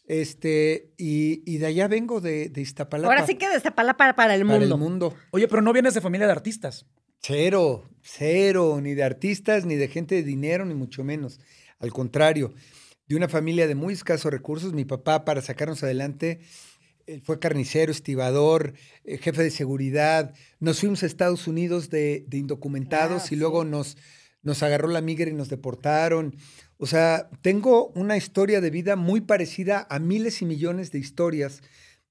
Este, 0.08 0.94
y, 0.96 1.42
y 1.44 1.58
de 1.58 1.66
allá 1.66 1.86
vengo 1.86 2.22
de, 2.22 2.48
de 2.48 2.60
Iztapalapa. 2.62 3.12
Ahora 3.12 3.26
sí 3.26 3.34
que 3.34 3.46
de 3.48 3.60
Zapalapa 3.60 4.14
para 4.16 4.34
el 4.34 4.46
para 4.46 4.58
mundo. 4.58 4.74
el 4.74 4.80
mundo. 4.80 5.14
Oye, 5.32 5.46
pero 5.48 5.60
no 5.60 5.74
vienes 5.74 5.92
de 5.92 6.00
familia 6.00 6.26
de 6.26 6.32
artistas. 6.32 6.86
Cero, 7.20 7.84
cero, 8.00 8.80
ni 8.80 8.94
de 8.94 9.02
artistas, 9.04 9.66
ni 9.66 9.74
de 9.76 9.88
gente 9.88 10.14
de 10.14 10.22
dinero, 10.22 10.64
ni 10.64 10.72
mucho 10.74 11.04
menos. 11.04 11.40
Al 11.78 11.92
contrario, 11.92 12.54
de 13.06 13.16
una 13.16 13.28
familia 13.28 13.66
de 13.66 13.74
muy 13.74 13.92
escasos 13.92 14.32
recursos. 14.32 14.72
Mi 14.72 14.86
papá, 14.86 15.26
para 15.26 15.42
sacarnos 15.42 15.82
adelante, 15.82 16.40
él 17.06 17.20
fue 17.20 17.38
carnicero, 17.38 17.92
estibador, 17.92 18.72
eh, 19.04 19.18
jefe 19.18 19.42
de 19.42 19.50
seguridad. 19.50 20.32
Nos 20.58 20.80
fuimos 20.80 21.02
a 21.02 21.06
Estados 21.06 21.46
Unidos 21.46 21.90
de, 21.90 22.24
de 22.28 22.38
indocumentados 22.38 23.24
Ah, 23.24 23.28
y 23.30 23.36
luego 23.36 23.64
nos, 23.64 23.98
nos 24.42 24.62
agarró 24.62 24.88
la 24.88 25.02
migra 25.02 25.28
y 25.28 25.34
nos 25.34 25.50
deportaron. 25.50 26.34
O 26.78 26.86
sea, 26.86 27.28
tengo 27.42 27.88
una 27.88 28.16
historia 28.16 28.60
de 28.60 28.70
vida 28.70 28.96
muy 28.96 29.20
parecida 29.20 29.86
a 29.90 29.98
miles 29.98 30.42
y 30.42 30.46
millones 30.46 30.92
de 30.92 30.98
historias 30.98 31.60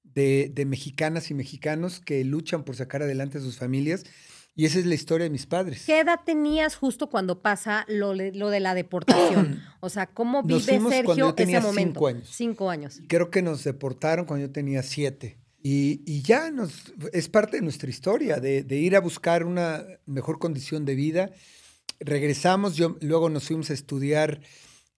de, 0.02 0.50
de 0.54 0.66
mexicanas 0.66 1.30
y 1.30 1.34
mexicanos 1.34 2.00
que 2.00 2.22
luchan 2.24 2.64
por 2.64 2.76
sacar 2.76 3.02
adelante 3.02 3.38
a 3.38 3.40
sus 3.40 3.56
familias. 3.56 4.04
Y 4.54 4.66
esa 4.66 4.80
es 4.80 4.86
la 4.86 4.94
historia 4.96 5.22
de 5.22 5.30
mis 5.30 5.46
padres. 5.46 5.84
¿Qué 5.86 6.00
edad 6.00 6.18
tenías 6.26 6.74
justo 6.74 7.08
cuando 7.08 7.42
pasa 7.42 7.86
lo, 7.88 8.12
lo 8.12 8.50
de 8.50 8.60
la 8.60 8.74
deportación? 8.74 9.62
O 9.80 9.88
sea, 9.88 10.06
¿cómo 10.06 10.42
vive 10.42 10.58
fuimos 10.58 10.92
cuando 10.92 11.10
Sergio 11.10 11.26
yo 11.28 11.34
tenía 11.34 11.58
ese 11.58 11.66
momento? 11.68 11.92
cinco 11.92 12.08
años. 12.08 12.28
Cinco 12.32 12.70
años. 12.70 13.00
Creo 13.06 13.30
que 13.30 13.42
nos 13.42 13.62
deportaron 13.62 14.26
cuando 14.26 14.46
yo 14.48 14.52
tenía 14.52 14.82
siete. 14.82 15.38
Y, 15.62 16.02
y 16.04 16.22
ya 16.22 16.50
nos, 16.50 16.92
es 17.12 17.28
parte 17.28 17.58
de 17.58 17.62
nuestra 17.62 17.88
historia, 17.88 18.40
de, 18.40 18.64
de 18.64 18.76
ir 18.76 18.96
a 18.96 19.00
buscar 19.00 19.44
una 19.44 19.84
mejor 20.06 20.40
condición 20.40 20.84
de 20.84 20.96
vida. 20.96 21.30
Regresamos, 22.00 22.76
yo, 22.76 22.96
luego 23.00 23.28
nos 23.28 23.44
fuimos 23.44 23.70
a 23.70 23.74
estudiar, 23.74 24.40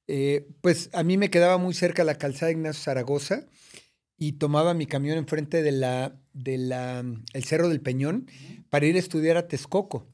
eh, 0.06 0.48
pues 0.60 0.90
a 0.92 1.02
mí 1.02 1.16
me 1.16 1.30
quedaba 1.30 1.58
muy 1.58 1.74
cerca 1.74 2.04
la 2.04 2.16
calzada 2.16 2.52
Ignacio 2.52 2.82
Zaragoza 2.82 3.46
y 4.18 4.32
tomaba 4.32 4.74
mi 4.74 4.86
camión 4.86 5.16
enfrente 5.16 5.62
de 5.62 5.72
la, 5.72 6.20
de 6.34 6.58
la, 6.58 7.04
el 7.32 7.44
Cerro 7.44 7.68
del 7.68 7.80
Peñón 7.80 8.26
para 8.68 8.86
ir 8.86 8.96
a 8.96 8.98
estudiar 8.98 9.36
a 9.36 9.48
Texcoco. 9.48 10.06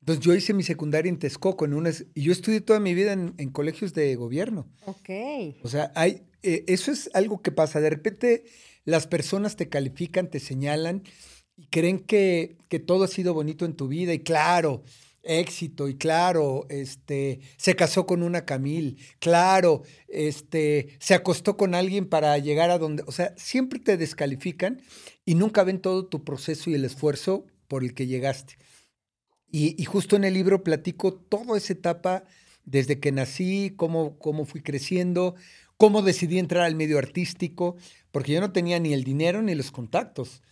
Entonces 0.00 0.24
yo 0.24 0.34
hice 0.34 0.52
mi 0.52 0.64
secundaria 0.64 1.08
en 1.08 1.20
Texcoco, 1.20 1.64
en 1.64 1.74
unas, 1.74 2.06
y 2.12 2.22
yo 2.22 2.32
estudié 2.32 2.60
toda 2.60 2.80
mi 2.80 2.92
vida 2.92 3.12
en, 3.12 3.34
en 3.38 3.50
colegios 3.50 3.94
de 3.94 4.16
gobierno. 4.16 4.68
Ok. 4.86 5.10
O 5.62 5.68
sea, 5.68 5.92
hay, 5.94 6.24
eh, 6.42 6.64
eso 6.66 6.90
es 6.90 7.08
algo 7.14 7.40
que 7.40 7.52
pasa. 7.52 7.80
De 7.80 7.90
repente 7.90 8.44
las 8.84 9.06
personas 9.06 9.54
te 9.54 9.68
califican, 9.68 10.28
te 10.28 10.40
señalan 10.40 11.04
y 11.56 11.66
creen 11.66 12.00
que, 12.00 12.58
que 12.68 12.80
todo 12.80 13.04
ha 13.04 13.08
sido 13.08 13.32
bonito 13.32 13.64
en 13.64 13.74
tu 13.74 13.86
vida. 13.86 14.12
Y 14.12 14.18
claro, 14.18 14.82
éxito, 15.22 15.88
y 15.88 15.96
claro, 15.96 16.66
este, 16.68 17.40
se 17.56 17.76
casó 17.76 18.06
con 18.06 18.22
una 18.22 18.44
Camil, 18.44 18.98
claro, 19.18 19.82
este, 20.08 20.96
se 20.98 21.14
acostó 21.14 21.56
con 21.56 21.74
alguien 21.74 22.06
para 22.06 22.36
llegar 22.38 22.70
a 22.70 22.78
donde. 22.78 23.04
O 23.06 23.12
sea, 23.12 23.34
siempre 23.36 23.78
te 23.78 23.96
descalifican 23.96 24.82
y 25.24 25.34
nunca 25.34 25.62
ven 25.64 25.80
todo 25.80 26.06
tu 26.06 26.24
proceso 26.24 26.70
y 26.70 26.74
el 26.74 26.84
esfuerzo 26.84 27.46
por 27.68 27.84
el 27.84 27.94
que 27.94 28.06
llegaste. 28.06 28.56
Y, 29.54 29.84
justo 29.84 30.16
en 30.16 30.24
el 30.24 30.32
libro 30.32 30.64
platico 30.64 31.12
toda 31.12 31.58
esa 31.58 31.74
etapa 31.74 32.24
desde 32.64 33.00
que 33.00 33.12
nací, 33.12 33.74
cómo, 33.76 34.18
cómo 34.18 34.46
fui 34.46 34.62
creciendo, 34.62 35.34
cómo 35.76 36.00
decidí 36.00 36.38
entrar 36.38 36.64
al 36.64 36.74
medio 36.74 36.96
artístico, 36.96 37.76
porque 38.12 38.32
yo 38.32 38.40
no 38.40 38.52
tenía 38.52 38.80
ni 38.80 38.94
el 38.94 39.04
dinero 39.04 39.42
ni 39.42 39.54
los 39.54 39.70
contactos. 39.70 40.42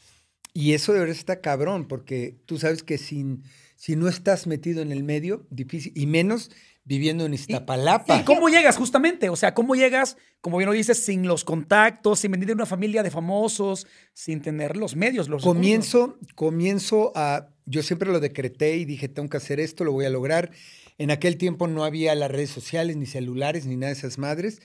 Y 0.53 0.75
eso 0.75 0.93
de 0.93 0.99
verdad 1.01 1.17
está 1.17 1.41
cabrón, 1.41 1.89
porque 1.89 2.37
tú 2.45 2.59
sabes 2.59 2.83
que 2.83 2.99
sin, 2.99 3.45
si 3.81 3.97
no 3.97 4.09
estás 4.09 4.47
metido 4.47 4.83
en 4.83 4.93
el 4.93 5.03
medio, 5.05 5.47
difícil, 5.49 5.95
y 5.97 6.05
menos 6.05 6.51
viviendo 6.85 7.25
en 7.25 7.33
Iztapalapa. 7.33 8.19
¿Y 8.19 8.25
cómo 8.25 8.51
llegas 8.51 8.77
justamente? 8.77 9.31
O 9.31 9.37
sea, 9.37 9.55
¿cómo 9.55 9.75
llegas, 9.75 10.19
como 10.43 10.59
bien 10.59 10.69
lo 10.69 10.75
dices, 10.75 11.03
sin 11.03 11.27
los 11.27 11.45
contactos, 11.45 12.21
sin 12.21 12.31
venir 12.31 12.49
de 12.49 12.53
una 12.53 12.67
familia 12.67 13.03
de 13.03 13.11
famosos, 13.11 13.87
sin 14.13 14.43
tener 14.43 14.77
los 14.77 14.97
medios, 14.97 15.31
los 15.31 15.41
recursos? 15.41 15.55
Comienzo, 15.55 16.19
comienzo 16.35 17.13
a, 17.15 17.55
yo 17.65 17.83
siempre 17.83 18.13
lo 18.13 18.21
decreté 18.21 18.77
y 18.77 18.85
dije, 18.85 19.09
tengo 19.09 19.31
que 19.31 19.39
hacer 19.39 19.61
esto, 19.61 19.83
lo 19.83 19.93
voy 19.93 20.05
a 20.05 20.11
lograr. 20.11 20.51
En 20.99 21.11
aquel 21.11 21.39
tiempo 21.39 21.67
no 21.67 21.83
había 21.83 22.15
las 22.15 22.31
redes 22.31 22.51
sociales, 22.51 22.99
ni 22.99 23.07
celulares, 23.07 23.65
ni 23.65 23.77
nada 23.77 23.95
de 23.95 23.99
esas 23.99 24.19
madres. 24.19 24.61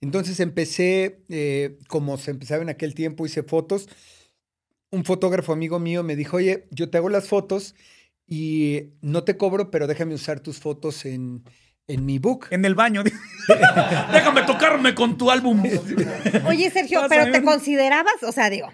Entonces 0.00 0.38
empecé, 0.38 1.24
eh, 1.28 1.76
como 1.88 2.18
se 2.18 2.30
empezaba 2.30 2.62
en 2.62 2.68
aquel 2.68 2.94
tiempo, 2.94 3.26
hice 3.26 3.42
fotos. 3.42 3.88
Un 4.92 5.04
fotógrafo 5.04 5.52
amigo 5.52 5.80
mío 5.80 6.04
me 6.04 6.14
dijo, 6.14 6.36
oye, 6.36 6.68
yo 6.70 6.88
te 6.88 6.98
hago 6.98 7.08
las 7.08 7.26
fotos 7.26 7.74
y 8.30 8.92
no 9.02 9.24
te 9.24 9.36
cobro, 9.36 9.70
pero 9.72 9.86
déjame 9.88 10.14
usar 10.14 10.38
tus 10.40 10.58
fotos 10.60 11.04
en, 11.04 11.42
en 11.88 12.06
mi 12.06 12.18
book. 12.20 12.46
En 12.50 12.64
el 12.64 12.74
baño. 12.76 13.02
Déjame 14.12 14.42
tocarme 14.42 14.94
con 14.94 15.18
tu 15.18 15.30
álbum. 15.32 15.60
Oye, 16.46 16.70
Sergio, 16.70 17.02
pero 17.08 17.30
te 17.32 17.38
¿eh? 17.38 17.42
considerabas, 17.42 18.22
o 18.22 18.30
sea, 18.30 18.48
digo, 18.48 18.68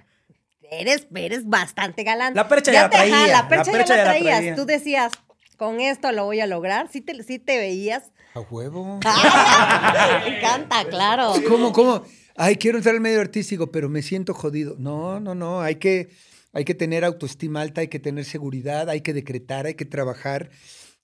eres, 0.71 1.07
eres 1.15 1.49
bastante 1.49 2.05
galán. 2.05 2.35
La 2.35 2.47
percha 2.49 2.71
ya 2.71 2.83
la 2.83 2.91
te- 2.91 2.97
ajá, 2.99 3.07
traía, 3.09 3.27
la 3.29 3.49
percha, 3.49 3.73
la 3.73 3.79
percha 3.79 3.95
ya 3.97 3.97
ya 3.97 4.05
la 4.05 4.05
la 4.05 4.19
traías. 4.19 4.37
traía. 4.39 4.55
Tú 4.57 4.67
decías, 4.67 5.13
con 5.57 5.81
esto 5.81 6.13
lo 6.13 6.25
voy 6.27 6.41
a 6.41 6.47
lograr. 6.47 6.91
Sí 6.93 7.01
te, 7.01 7.23
sí 7.23 7.39
te 7.39 7.57
veías. 7.57 8.13
A 8.35 8.41
huevo. 8.41 9.01
Me 10.25 10.37
encanta, 10.39 10.85
claro. 10.91 11.33
¿Cómo, 11.49 11.73
cómo? 11.73 12.03
Ay, 12.37 12.57
quiero 12.57 12.77
entrar 12.77 12.95
al 12.95 13.01
medio 13.01 13.23
artístico, 13.23 13.71
pero 13.73 13.89
me 13.89 14.03
siento 14.03 14.35
jodido. 14.35 14.77
No, 14.79 15.19
no, 15.21 15.35
no. 15.35 15.63
Hay 15.63 15.77
que, 15.77 16.11
hay 16.57 16.65
que 16.65 16.75
tener 16.75 17.05
autoestima 17.05 17.61
alta, 17.61 17.83
hay 17.83 17.89
que 17.89 17.99
tener 17.99 18.25
seguridad, 18.25 18.89
hay 18.89 19.03
que 19.03 19.13
decretar, 19.13 19.67
hay 19.67 19.75
que 19.75 19.85
trabajar. 19.85 20.49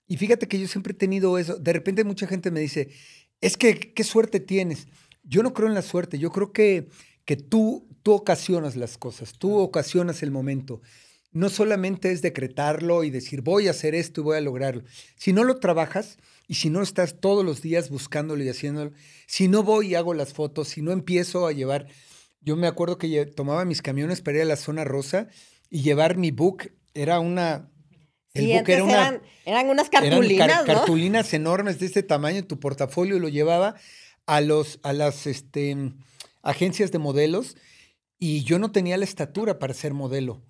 Y 0.06 0.16
fíjate 0.16 0.48
que 0.48 0.58
yo 0.58 0.66
siempre 0.66 0.94
he 0.94 0.96
tenido 0.96 1.36
eso. 1.36 1.58
De 1.58 1.74
repente 1.74 2.04
mucha 2.04 2.26
gente 2.26 2.50
me 2.50 2.60
dice, 2.60 2.88
es 3.42 3.58
que 3.58 3.92
qué 3.92 4.02
suerte 4.02 4.40
tienes. 4.40 4.86
Yo 5.22 5.42
no 5.42 5.52
creo 5.52 5.68
en 5.68 5.74
la 5.74 5.82
suerte, 5.82 6.18
yo 6.18 6.30
creo 6.30 6.54
que, 6.54 6.88
que 7.26 7.36
tú, 7.36 7.86
tú 8.02 8.12
ocasionas 8.12 8.76
las 8.76 8.96
cosas, 8.96 9.34
tú 9.34 9.58
ocasionas 9.58 10.22
el 10.22 10.30
momento. 10.30 10.80
No 11.32 11.50
solamente 11.50 12.12
es 12.12 12.22
decretarlo 12.22 13.04
y 13.04 13.10
decir, 13.10 13.42
voy 13.42 13.68
a 13.68 13.72
hacer 13.72 13.94
esto 13.94 14.22
y 14.22 14.24
voy 14.24 14.38
a 14.38 14.40
lograrlo. 14.40 14.84
Si 15.16 15.34
no 15.34 15.44
lo 15.44 15.58
trabajas 15.58 16.16
y 16.48 16.54
si 16.54 16.70
no 16.70 16.80
estás 16.80 17.20
todos 17.20 17.44
los 17.44 17.60
días 17.60 17.90
buscándolo 17.90 18.42
y 18.42 18.48
haciéndolo, 18.48 18.92
si 19.26 19.48
no 19.48 19.62
voy 19.62 19.88
y 19.88 19.94
hago 19.96 20.14
las 20.14 20.32
fotos, 20.32 20.68
si 20.68 20.80
no 20.80 20.92
empiezo 20.92 21.46
a 21.46 21.52
llevar, 21.52 21.88
yo 22.42 22.56
me 22.56 22.66
acuerdo 22.66 22.98
que 22.98 23.26
tomaba 23.26 23.64
mis 23.64 23.82
camiones 23.82 24.20
para 24.20 24.38
ir 24.38 24.42
a 24.42 24.46
la 24.46 24.56
zona 24.56 24.84
rosa 24.84 25.28
y 25.70 25.82
llevar 25.82 26.16
mi 26.16 26.30
book 26.30 26.72
era 26.94 27.20
una... 27.20 27.68
El 28.34 28.44
Sí, 28.44 28.48
book 28.50 28.58
antes 28.60 28.74
era 28.76 28.84
una, 28.84 28.94
eran, 28.94 29.22
eran 29.44 29.68
unas 29.70 29.88
eran 29.92 30.08
cartulinas, 30.10 30.48
car- 30.48 30.66
¿no? 30.66 30.74
cartulinas 30.74 31.34
enormes 31.34 31.78
de 31.78 31.86
este 31.86 32.02
tamaño, 32.02 32.44
tu 32.44 32.58
portafolio 32.58 33.18
lo 33.18 33.28
llevaba 33.28 33.74
a, 34.26 34.40
los, 34.40 34.80
a 34.82 34.92
las 34.94 35.26
este, 35.26 35.76
agencias 36.42 36.92
de 36.92 36.98
modelos 36.98 37.56
y 38.18 38.42
yo 38.44 38.58
no 38.58 38.72
tenía 38.72 38.96
la 38.96 39.04
estatura 39.04 39.58
para 39.58 39.74
ser 39.74 39.92
modelo. 39.92 40.42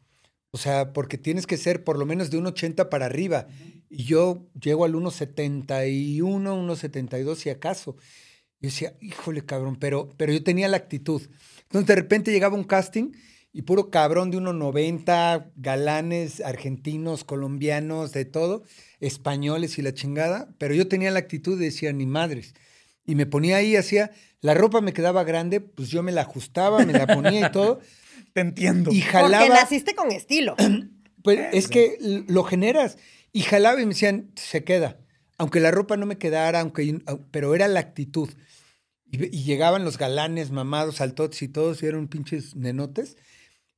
O 0.53 0.59
sea, 0.59 0.93
porque 0.93 1.19
tienes 1.19 1.47
que 1.47 1.57
ser 1.57 1.83
por 1.83 1.99
lo 1.99 2.05
menos 2.07 2.31
de 2.31 2.39
1,80 2.39 2.89
para 2.91 3.07
arriba. 3.07 3.47
Y 3.89 4.05
yo 4.05 4.47
llego 4.61 4.85
al 4.85 4.93
1,71, 4.95 6.19
1,72 6.23 7.37
si 7.37 7.51
acaso. 7.51 7.97
Yo 8.61 8.69
decía, 8.69 8.95
híjole, 9.01 9.45
cabrón, 9.45 9.77
pero, 9.77 10.11
pero 10.17 10.33
yo 10.33 10.45
tenía 10.45 10.69
la 10.69 10.77
actitud. 10.77 11.23
Entonces 11.73 11.87
de 11.87 11.95
repente 11.95 12.31
llegaba 12.33 12.55
un 12.55 12.65
casting 12.65 13.13
y 13.55 13.63
puro 13.63 13.89
cabrón 13.91 14.31
de 14.31 14.37
1,90, 14.39 15.53
galanes 15.57 16.43
argentinos, 16.43 17.25
colombianos, 17.25 18.13
de 18.13 18.27
todo, 18.27 18.63
españoles 19.01 19.79
y 19.79 19.83
la 19.83 19.95
chingada. 19.95 20.51
Pero 20.59 20.75
yo 20.75 20.87
tenía 20.89 21.11
la 21.11 21.19
actitud 21.21 21.59
de 21.59 21.65
decir, 21.67 21.95
ni 21.95 22.05
madres. 22.07 22.55
Y 23.07 23.15
me 23.15 23.25
ponía 23.27 23.57
ahí, 23.57 23.75
hacía, 23.77 24.11
la 24.43 24.53
ropa 24.55 24.81
me 24.83 24.93
quedaba 24.93 25.25
grande, 25.25 25.61
pues 25.61 25.89
yo 25.89 26.03
me 26.03 26.13
la 26.13 26.21
ajustaba, 26.23 26.85
me 26.85 26.93
la 26.93 27.07
ponía 27.07 27.49
y 27.49 27.53
todo. 27.53 27.81
Te 28.35 28.41
entiendo. 28.43 28.91
Y 28.93 29.01
Porque 29.01 29.11
jalaba. 29.13 29.49
naciste 29.49 29.95
con 29.95 30.13
estilo. 30.13 30.55
Pues 31.23 31.39
es 31.53 31.69
que 31.69 32.25
lo 32.27 32.43
generas. 32.43 32.99
Y 33.33 33.43
jalaba 33.43 33.81
y 33.81 33.85
me 33.87 33.91
decían, 33.95 34.33
se 34.35 34.65
queda. 34.65 34.99
Aunque 35.39 35.61
la 35.61 35.71
ropa 35.71 35.97
no 35.97 36.05
me 36.05 36.19
quedara, 36.19 36.59
aunque, 36.59 36.83
au- 37.07 37.25
pero 37.31 37.55
era 37.55 37.69
la 37.69 37.79
actitud. 37.79 38.29
Y, 39.13 39.43
llegaban 39.45 39.85
los 39.85 39.99
galanes, 39.99 40.51
mamados, 40.51 41.01
altotes 41.01 41.43
y 41.43 41.49
todos, 41.49 41.83
y 41.83 41.87
eran 41.87 42.09
pinches 42.09 42.57
nenotes. 42.57 43.17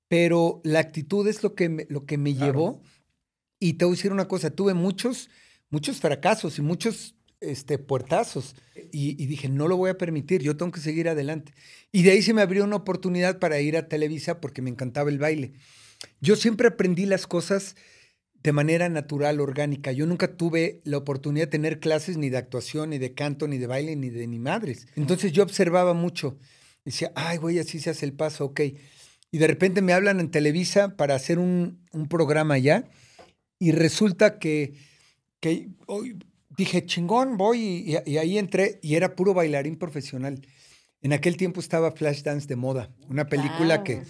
Pero 0.08 0.60
la 0.64 0.78
actitud 0.78 1.26
es 1.26 1.42
lo 1.42 1.54
que 1.54 1.68
me, 1.68 1.86
lo 1.90 2.06
que 2.06 2.16
me 2.16 2.34
Claro. 2.34 2.52
llevó. 2.52 2.82
Y 3.58 3.74
te 3.74 3.84
voy 3.84 3.94
a 3.94 3.96
decir 3.96 4.12
una 4.12 4.28
cosa, 4.28 4.50
tuve 4.50 4.74
muchos, 4.74 5.28
muchos 5.70 5.98
fracasos 5.98 6.58
y 6.58 6.62
muchos 6.62 7.16
este, 7.40 7.78
puertazos. 7.78 8.54
Y, 8.92 9.20
y 9.22 9.26
dije, 9.26 9.48
no 9.48 9.66
lo 9.66 9.76
voy 9.76 9.90
a 9.90 9.98
permitir, 9.98 10.40
yo 10.42 10.56
tengo 10.56 10.70
que 10.70 10.80
seguir 10.80 11.08
adelante. 11.08 11.52
Y 11.90 12.02
de 12.02 12.12
ahí 12.12 12.22
se 12.22 12.32
me 12.32 12.42
abrió 12.42 12.64
una 12.64 12.76
oportunidad 12.76 13.38
para 13.38 13.60
ir 13.60 13.76
a 13.76 13.88
Televisa 13.88 14.40
porque 14.40 14.62
me 14.62 14.70
encantaba 14.70 15.10
el 15.10 15.18
baile. 15.18 15.52
Yo 16.20 16.36
siempre 16.36 16.68
aprendí 16.68 17.06
las 17.06 17.26
cosas 17.26 17.76
de 18.44 18.52
manera 18.52 18.90
natural, 18.90 19.40
orgánica. 19.40 19.90
Yo 19.90 20.04
nunca 20.06 20.36
tuve 20.36 20.82
la 20.84 20.98
oportunidad 20.98 21.46
de 21.46 21.50
tener 21.50 21.80
clases 21.80 22.18
ni 22.18 22.28
de 22.28 22.36
actuación, 22.36 22.90
ni 22.90 22.98
de 22.98 23.14
canto, 23.14 23.48
ni 23.48 23.56
de 23.56 23.66
baile, 23.66 23.96
ni 23.96 24.10
de 24.10 24.26
ni 24.26 24.38
madres. 24.38 24.86
Entonces 24.96 25.32
yo 25.32 25.42
observaba 25.42 25.94
mucho. 25.94 26.38
Decía, 26.84 27.10
ay, 27.14 27.38
güey, 27.38 27.58
así 27.58 27.80
se 27.80 27.88
hace 27.88 28.04
el 28.04 28.12
paso, 28.12 28.44
ok. 28.44 28.60
Y 29.30 29.38
de 29.38 29.46
repente 29.46 29.80
me 29.80 29.94
hablan 29.94 30.20
en 30.20 30.30
Televisa 30.30 30.94
para 30.94 31.14
hacer 31.14 31.38
un, 31.38 31.82
un 31.92 32.06
programa 32.06 32.54
allá. 32.54 32.84
Y 33.58 33.72
resulta 33.72 34.38
que, 34.38 34.74
que 35.40 35.70
dije, 36.50 36.84
chingón, 36.84 37.38
voy. 37.38 37.96
Y, 38.04 38.16
ahí 38.18 38.36
entré 38.36 38.78
y 38.82 38.96
era 38.96 39.16
puro 39.16 39.32
bailarín 39.32 39.76
profesional. 39.76 40.46
En 41.00 41.14
aquel 41.14 41.38
tiempo 41.38 41.60
estaba 41.60 41.92
Flashdance 41.92 42.46
de 42.46 42.56
moda, 42.56 42.90
una 43.08 43.26
película 43.26 43.82
que 43.84 44.02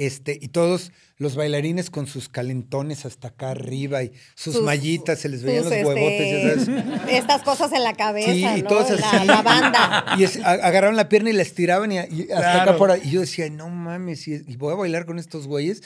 este, 0.00 0.38
y 0.40 0.48
todos 0.48 0.92
los 1.18 1.36
bailarines 1.36 1.90
con 1.90 2.06
sus 2.06 2.30
calentones 2.30 3.04
hasta 3.04 3.28
acá 3.28 3.50
arriba 3.50 4.02
y 4.02 4.12
sus, 4.34 4.54
Sus- 4.54 4.62
mallitas, 4.64 5.18
se 5.18 5.28
les 5.28 5.42
veían 5.42 5.64
sus, 5.64 5.72
los 5.74 5.84
huevotes, 5.84 6.18
ya 6.32 6.52
este, 6.52 6.64
sabes. 6.64 7.00
Estas 7.10 7.42
cosas 7.42 7.70
en 7.72 7.84
la 7.84 7.92
cabeza, 7.92 8.32
Sí, 8.32 8.44
y 8.60 8.62
todos 8.62 8.98
la, 8.98 9.10
así. 9.10 9.26
la 9.26 9.42
banda. 9.42 10.06
Y 10.18 10.24
es- 10.24 10.38
agarraron 10.38 10.96
la 10.96 11.08
pierna 11.10 11.28
y 11.30 11.34
la 11.34 11.42
estiraban 11.42 11.92
y, 11.92 11.96
y 11.96 12.22
hasta 12.22 12.36
Claro. 12.40 12.60
acá 12.70 12.76
por 12.78 12.90
ahí. 12.90 13.02
Y 13.04 13.10
yo 13.10 13.20
decía, 13.20 13.48
no 13.50 13.68
mames, 13.68 14.26
y, 14.26 14.42
y 14.46 14.56
voy 14.56 14.72
a 14.72 14.76
bailar 14.76 15.04
con 15.04 15.18
estos 15.18 15.46
güeyes. 15.46 15.82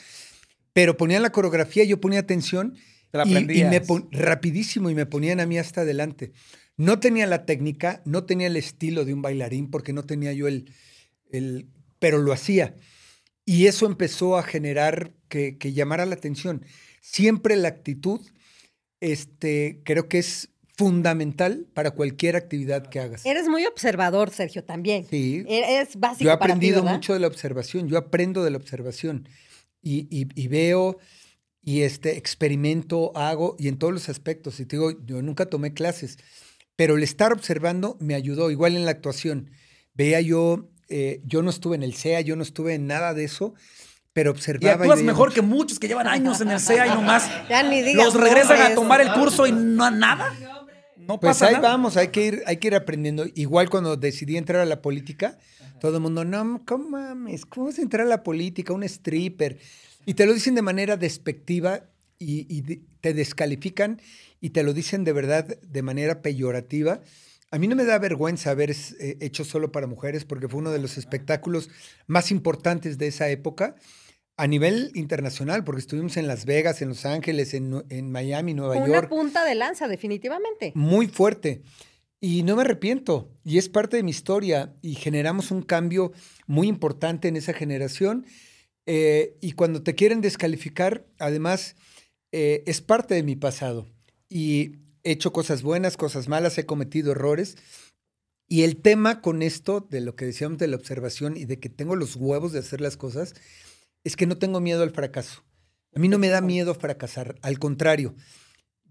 Pero 0.72 0.96
ponían 0.96 1.22
la 1.22 1.30
coreografía, 1.32 1.82
yo 1.84 2.00
ponía 2.00 2.20
atención 2.20 2.76
Te 3.10 3.18
la 3.18 3.26
y, 3.26 3.36
y 3.36 3.64
me 3.64 3.82
rapidísimo 4.12 4.90
y 4.90 4.94
me 4.94 5.06
ponían 5.06 5.40
a 5.40 5.46
mí 5.46 5.58
hasta 5.58 5.80
adelante. 5.82 6.32
No 6.76 6.98
tenía 7.00 7.26
la 7.26 7.46
técnica, 7.46 8.00
no 8.04 8.24
tenía 8.24 8.46
el 8.48 8.56
estilo 8.56 9.04
de 9.04 9.12
un 9.14 9.22
bailarín 9.22 9.70
porque 9.70 9.92
no 9.92 10.02
tenía 10.04 10.32
yo 10.32 10.46
el, 10.48 10.70
el 11.30 11.66
pero 11.98 12.18
lo 12.18 12.32
hacía. 12.32 12.74
Y 13.44 13.66
eso 13.66 13.86
empezó 13.86 14.36
a 14.38 14.42
generar 14.42 15.12
que, 15.28 15.58
que 15.58 15.72
llamara 15.72 16.06
la 16.06 16.14
atención. 16.14 16.64
Siempre 17.00 17.56
la 17.56 17.68
actitud, 17.68 18.20
este, 19.00 19.80
creo 19.84 20.08
que 20.08 20.18
es 20.18 20.50
fundamental 20.76 21.66
para 21.72 21.92
cualquier 21.92 22.36
actividad 22.36 22.86
que 22.88 22.98
hagas. 23.00 23.24
Eres 23.26 23.48
muy 23.48 23.64
observador, 23.66 24.30
Sergio, 24.30 24.64
también. 24.64 25.06
Sí. 25.08 25.44
Es 25.48 25.96
básico 25.96 26.24
Yo 26.24 26.32
he 26.32 26.38
para 26.38 26.54
ti, 26.54 26.58
aprendido 26.58 26.82
mucho 26.82 27.12
de 27.12 27.20
la 27.20 27.26
observación, 27.28 27.88
yo 27.88 27.96
aprendo 27.98 28.42
de 28.42 28.50
la 28.50 28.56
observación 28.56 29.28
y, 29.82 30.08
y- 30.10 30.28
y 30.34 30.48
veo 30.48 30.98
y 31.62 31.82
este, 31.82 32.16
experimento, 32.16 33.16
hago 33.16 33.54
y 33.58 33.68
en 33.68 33.78
todos 33.78 33.92
los 33.92 34.08
aspectos. 34.08 34.58
Y 34.58 34.66
te 34.66 34.76
digo, 34.76 34.90
yo 35.06 35.22
nunca 35.22 35.46
tomé 35.46 35.72
clases, 35.74 36.18
pero 36.76 36.96
el 36.96 37.02
estar 37.04 37.32
observando 37.32 37.96
me 38.00 38.14
ayudó, 38.14 38.50
igual 38.50 38.74
en 38.76 38.84
la 38.84 38.90
actuación. 38.90 39.50
Veía 39.94 40.20
yo, 40.20 40.68
eh, 40.88 41.20
yo 41.24 41.42
no 41.42 41.50
estuve 41.50 41.76
en 41.76 41.82
el 41.82 41.94
CEA, 41.94 42.20
yo 42.20 42.36
no 42.36 42.42
estuve 42.42 42.74
en 42.74 42.86
nada 42.86 43.14
de 43.14 43.24
eso, 43.24 43.54
pero 44.12 44.30
Y 44.30 44.32
observaba. 44.32 44.72
actúas 44.74 44.98
veía 44.98 45.06
mejor 45.12 45.28
mucho. 45.28 45.34
que 45.34 45.42
muchos 45.42 45.78
que 45.78 45.88
llevan 45.88 46.06
años 46.06 46.40
en 46.40 46.50
el 46.50 46.60
CEA 46.60 46.86
y 46.86 46.90
nomás 46.90 47.28
Ya 47.48 47.62
ni 47.62 47.82
digas 47.82 48.06
los 48.06 48.14
regresan 48.14 48.60
a 48.60 48.74
tomar 48.74 49.00
el 49.00 49.12
curso 49.12 49.46
y 49.46 49.52
no 49.52 49.90
nada. 49.90 50.32
No 50.96 51.18
Pues 51.20 51.32
pasa 51.38 51.46
ahí 51.48 51.54
nada. 51.54 51.68
vamos, 51.70 51.96
hay 51.96 52.08
que, 52.08 52.26
ir, 52.26 52.42
hay 52.46 52.56
que 52.58 52.68
ir 52.68 52.74
aprendiendo. 52.74 53.26
Igual 53.34 53.68
cuando 53.70 53.96
decidí 53.96 54.36
entrar 54.36 54.60
a 54.62 54.64
la 54.66 54.80
política, 54.80 55.38
todo 55.80 55.96
el 55.96 56.02
mundo, 56.02 56.24
no, 56.24 56.62
¿cómo 56.66 56.88
mames? 56.90 57.44
¿Cómo 57.44 57.66
vas 57.66 57.78
a 57.78 57.82
entrar 57.82 58.06
a 58.06 58.08
la 58.08 58.22
política? 58.22 58.72
Un 58.72 58.84
stripper. 58.84 59.58
Y 60.06 60.14
te 60.14 60.24
lo 60.26 60.32
dicen 60.32 60.54
de 60.54 60.62
manera 60.62 60.96
despectiva 60.96 61.84
y, 62.18 62.46
y 62.48 62.62
te 63.02 63.12
descalifican 63.12 64.00
y 64.40 64.50
te 64.50 64.62
lo 64.62 64.72
dicen 64.72 65.04
de 65.04 65.12
verdad 65.12 65.44
de 65.60 65.82
manera 65.82 66.22
peyorativa. 66.22 67.00
A 67.54 67.58
mí 67.60 67.68
no 67.68 67.76
me 67.76 67.84
da 67.84 68.00
vergüenza 68.00 68.50
haber 68.50 68.72
eh, 68.72 69.16
hecho 69.20 69.44
solo 69.44 69.70
para 69.70 69.86
mujeres 69.86 70.24
porque 70.24 70.48
fue 70.48 70.58
uno 70.58 70.72
de 70.72 70.80
los 70.80 70.98
espectáculos 70.98 71.70
más 72.08 72.32
importantes 72.32 72.98
de 72.98 73.06
esa 73.06 73.28
época 73.30 73.76
a 74.36 74.48
nivel 74.48 74.90
internacional, 74.96 75.62
porque 75.62 75.78
estuvimos 75.78 76.16
en 76.16 76.26
Las 76.26 76.46
Vegas, 76.46 76.82
en 76.82 76.88
Los 76.88 77.06
Ángeles, 77.06 77.54
en, 77.54 77.84
en 77.90 78.10
Miami, 78.10 78.54
Nueva 78.54 78.74
Una 78.74 78.88
York 78.88 79.08
punta 79.08 79.44
de 79.44 79.54
lanza, 79.54 79.86
definitivamente. 79.86 80.72
muy 80.74 81.06
fuerte. 81.06 81.62
Y 82.20 82.42
no 82.42 82.56
me 82.56 82.62
arrepiento. 82.62 83.30
Y 83.44 83.58
es 83.58 83.68
parte 83.68 83.98
de 83.98 84.02
mi 84.02 84.10
historia. 84.10 84.74
Y 84.82 84.96
generamos 84.96 85.52
un 85.52 85.62
cambio 85.62 86.10
muy 86.48 86.66
importante 86.66 87.28
en 87.28 87.36
esa 87.36 87.52
generación. 87.52 88.26
Eh, 88.84 89.36
y 89.40 89.52
cuando 89.52 89.84
te 89.84 89.94
quieren 89.94 90.20
descalificar, 90.22 91.06
además, 91.20 91.76
eh, 92.32 92.64
es 92.66 92.80
parte 92.80 93.14
de 93.14 93.22
mi 93.22 93.36
pasado. 93.36 93.86
Y 94.28 94.78
he 95.04 95.12
hecho 95.12 95.32
cosas 95.32 95.62
buenas, 95.62 95.96
cosas 95.96 96.28
malas, 96.28 96.58
he 96.58 96.66
cometido 96.66 97.12
errores. 97.12 97.56
Y 98.48 98.62
el 98.62 98.76
tema 98.76 99.20
con 99.20 99.42
esto, 99.42 99.86
de 99.88 100.00
lo 100.00 100.16
que 100.16 100.26
decíamos 100.26 100.58
de 100.58 100.68
la 100.68 100.76
observación 100.76 101.36
y 101.36 101.44
de 101.44 101.60
que 101.60 101.68
tengo 101.68 101.96
los 101.96 102.16
huevos 102.16 102.52
de 102.52 102.58
hacer 102.58 102.80
las 102.80 102.96
cosas, 102.96 103.34
es 104.02 104.16
que 104.16 104.26
no 104.26 104.36
tengo 104.36 104.60
miedo 104.60 104.82
al 104.82 104.90
fracaso. 104.90 105.44
A 105.94 106.00
mí 106.00 106.08
no 106.08 106.18
me 106.18 106.28
da 106.28 106.40
miedo 106.40 106.74
fracasar, 106.74 107.36
al 107.42 107.58
contrario, 107.58 108.14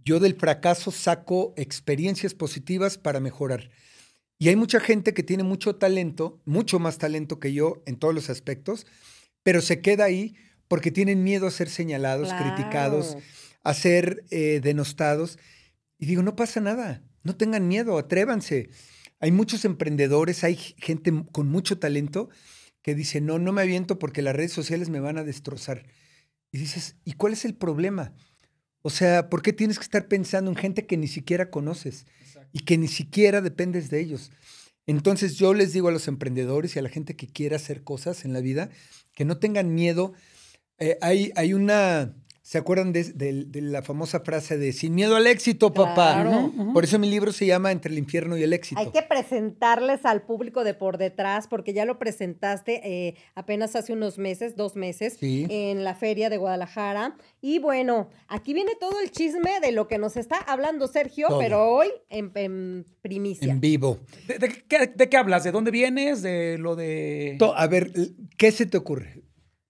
yo 0.06 0.20
del 0.20 0.36
fracaso 0.36 0.92
saco 0.92 1.54
experiencias 1.58 2.34
positivas 2.34 2.98
para 2.98 3.20
mejorar. 3.20 3.70
Y 4.40 4.50
hay 4.50 4.56
mucha 4.56 4.80
gente 4.80 5.14
que 5.14 5.24
tiene 5.24 5.44
mucho 5.44 5.76
talento, 5.76 6.42
mucho 6.46 6.80
más 6.80 6.98
talento 6.98 7.40
que 7.40 7.54
yo 7.54 7.84
en 7.86 7.98
todos 7.98 8.14
los 8.14 8.30
aspectos, 8.30 8.86
pero 9.44 9.62
se 9.62 9.82
queda 9.82 10.06
ahí 10.06 10.36
porque 10.68 10.92
tienen 10.92 11.24
miedo 11.24 11.48
a 11.48 11.52
ser 11.52 11.70
señalados, 11.70 12.34
criticados, 12.34 13.18
a 13.64 13.74
ser 13.74 14.26
eh, 14.32 14.60
denostados. 14.62 15.38
Y 16.04 16.06
digo, 16.06 16.22
no 16.22 16.36
pasa 16.36 16.60
nada, 16.60 17.02
no 17.24 17.38
tengan 17.38 17.70
miedo, 17.70 17.98
atrévanse. 17.98 18.70
Hay 19.22 19.32
muchos 19.32 19.64
emprendedores, 19.64 20.44
hay 20.44 20.58
gente 20.58 21.14
con 21.32 21.48
mucho 21.48 21.80
talento 21.80 22.28
que 22.82 22.94
dice, 22.94 23.22
no, 23.22 23.40
no 23.40 23.54
me 23.54 23.62
aviento 23.62 24.00
porque 24.00 24.22
las 24.22 24.36
redes 24.36 24.52
sociales 24.52 24.90
me 24.90 25.00
van 25.00 25.18
a 25.18 25.24
destrozar. 25.24 25.86
Y 26.52 26.58
dices, 26.58 26.98
¿y 27.06 27.14
cuál 27.14 27.32
es 27.32 27.46
el 27.46 27.56
problema? 27.56 28.14
O 28.82 28.90
sea, 28.90 29.30
¿por 29.30 29.42
qué 29.42 29.54
tienes 29.54 29.80
que 29.80 29.86
estar 29.86 30.10
pensando 30.10 30.52
en 30.52 30.58
gente 30.58 30.86
que 30.86 30.98
ni 30.98 31.08
siquiera 31.08 31.50
conoces 31.50 32.06
y 32.52 32.66
que 32.66 32.78
ni 32.78 32.90
siquiera 32.90 33.40
dependes 33.40 33.90
de 33.90 34.02
ellos? 34.02 34.30
Entonces 34.86 35.36
yo 35.38 35.54
les 35.54 35.72
digo 35.72 35.88
a 35.88 35.94
los 35.94 36.10
emprendedores 36.10 36.76
y 36.76 36.80
a 36.80 36.82
la 36.82 36.90
gente 36.90 37.16
que 37.16 37.28
quiera 37.28 37.56
hacer 37.56 37.86
cosas 37.86 38.26
en 38.26 38.34
la 38.34 38.42
vida, 38.42 38.72
que 39.14 39.24
no 39.24 39.38
tengan 39.38 39.74
miedo. 39.74 40.12
Eh, 40.80 40.98
hay, 41.00 41.32
hay 41.38 41.54
una, 41.54 42.14
¿se 42.46 42.58
acuerdan 42.58 42.92
de, 42.92 43.06
de- 43.14 43.46
de 43.46 43.62
la 43.62 43.82
famosa 43.84 44.20
frase 44.20 44.58
de 44.58 44.74
sin 44.74 44.94
miedo 44.94 45.16
al 45.16 45.26
éxito, 45.28 45.74
papá? 45.74 46.22
Claro. 46.24 46.52
Por 46.74 46.84
eso 46.84 47.00
mi 47.00 47.10
libro 47.10 47.32
se 47.32 47.46
llama 47.46 47.72
Entre 47.72 47.90
el 47.92 47.98
infierno 47.98 48.38
y 48.38 48.44
el 48.44 48.52
éxito. 48.52 48.80
Hay 48.80 48.92
que 48.92 49.02
presentarles 49.02 50.06
al 50.06 50.24
público 50.24 50.66
de 50.66 50.74
por 50.74 50.98
detrás, 50.98 51.48
porque 51.48 51.74
ya 51.74 51.86
lo 51.86 51.98
presentaste 51.98 52.82
eh, 52.84 53.16
apenas 53.34 53.76
hace 53.78 53.94
unos 53.94 54.18
meses, 54.18 54.56
dos 54.58 54.76
meses, 54.76 55.16
Sí. 55.20 55.48
en 55.50 55.86
la 55.86 55.96
feria 55.96 56.30
de 56.30 56.38
Guadalajara. 56.38 57.16
Y 57.42 57.60
bueno, 57.60 58.10
aquí 58.28 58.54
viene 58.54 58.74
todo 58.80 59.00
el 59.00 59.10
chisme 59.10 59.60
de 59.62 59.72
lo 59.72 59.88
que 59.88 59.98
nos 59.98 60.18
está 60.18 60.36
hablando 60.38 60.88
Sergio, 60.88 61.30
Todo. 61.30 61.40
pero 61.40 61.64
hoy 61.74 61.88
en, 62.10 62.32
en 62.36 62.86
primicia. 63.02 63.52
En 63.52 63.62
vivo. 63.62 64.00
¿De, 64.28 64.38
de 64.38 64.50
qué, 64.68 64.88
de 64.88 65.10
qué 65.10 65.16
hablas? 65.18 65.46
¿De 65.46 65.52
dónde 65.54 65.72
vienes? 65.72 66.22
¿De 66.22 66.58
lo 66.58 66.76
de...? 66.76 67.38
To- 67.40 67.56
A 67.56 67.68
ver, 67.68 67.92
¿qué 68.38 68.52
se 68.52 68.66
te 68.66 68.76
ocurre? 68.78 69.23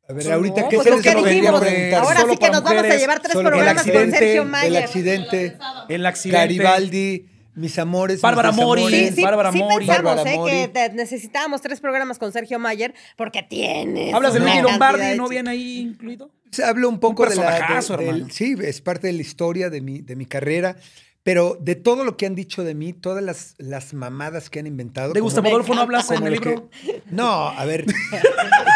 A 0.06 0.14
ver, 0.14 0.24
Pues 0.24 0.28
ahorita, 0.36 0.62
no, 0.64 0.70
¿qué 0.70 0.76
pues 0.76 0.84
se 0.86 0.90
lo 1.14 1.22
les 1.22 1.34
dijimos, 1.36 1.62
preguntar? 1.62 2.04
Ahora 2.04 2.20
solo 2.22 2.34
sí 2.34 2.38
que 2.40 2.50
nos 2.50 2.64
vamos 2.64 2.72
a 2.72 2.76
mujeres, 2.76 3.02
llevar 3.02 3.20
tres 3.22 3.34
Solo 3.34 3.48
el 3.48 3.54
programas 3.54 3.84
con 3.84 4.12
Sergio 4.12 4.42
el 4.42 4.48
Mayer. 4.50 4.84
accidente, 4.84 5.58
El 5.88 6.06
accidente. 6.06 6.38
Garibaldi, 6.40 7.26
mis 7.56 7.80
amores, 7.80 8.16
mis 8.16 8.22
Bárbara 8.22 8.52
Mori. 8.52 8.84
Sí, 8.90 9.12
sí, 9.16 9.24
Bárbara 9.24 9.52
sí 9.54 9.60
Mori. 9.60 9.86
pensamos 9.86 10.04
Bárbara 10.16 10.32
eh, 10.34 10.36
Mori. 10.38 10.52
que 10.74 10.90
necesitábamos 10.94 11.62
tres 11.62 11.80
programas 11.80 12.20
con 12.20 12.34
Sergio 12.34 12.60
Mayer 12.60 12.94
porque 13.16 13.44
tiene. 13.44 14.12
¿Hablas 14.14 14.34
de 14.34 14.42
Luigi 14.42 14.62
Lombardi? 14.62 15.06
de 15.06 15.16
¿No 15.16 15.30
viene 15.30 15.52
ahí 15.52 15.80
incluido? 15.80 16.32
Se 16.52 16.64
Hablo 16.66 16.90
un 16.90 17.00
poco 17.00 17.26
de 17.26 17.36
la... 17.38 17.52
de- 17.52 17.98
del- 17.98 18.08
hermano. 18.10 18.28
sí, 18.30 18.56
es 18.62 18.82
parte 18.82 19.08
de 19.08 19.14
la 19.14 19.22
historia 19.22 19.70
de 19.70 19.80
mi, 19.82 20.02
de 20.02 20.16
mi 20.18 20.26
carrera, 20.26 20.76
pero 21.24 21.58
de 21.60 21.76
todo 21.76 22.04
lo 22.04 22.18
que 22.18 22.26
han 22.26 22.36
dicho 22.36 22.64
de 22.66 22.76
mí, 22.76 22.92
todas 22.94 23.24
las, 23.24 23.56
las 23.58 23.94
mamadas 23.94 24.50
que 24.50 24.60
han 24.60 24.68
inventado. 24.68 25.14
¿De 25.14 25.22
Gustavo 25.22 25.48
Adolfo 25.48 25.74
no 25.74 25.82
hablas 25.82 26.12
en 26.12 26.28
el 26.28 26.40
que- 26.42 26.50
libro? 26.50 26.70
No, 27.10 27.48
a 27.48 27.64
ver, 27.66 27.86
te 27.86 27.94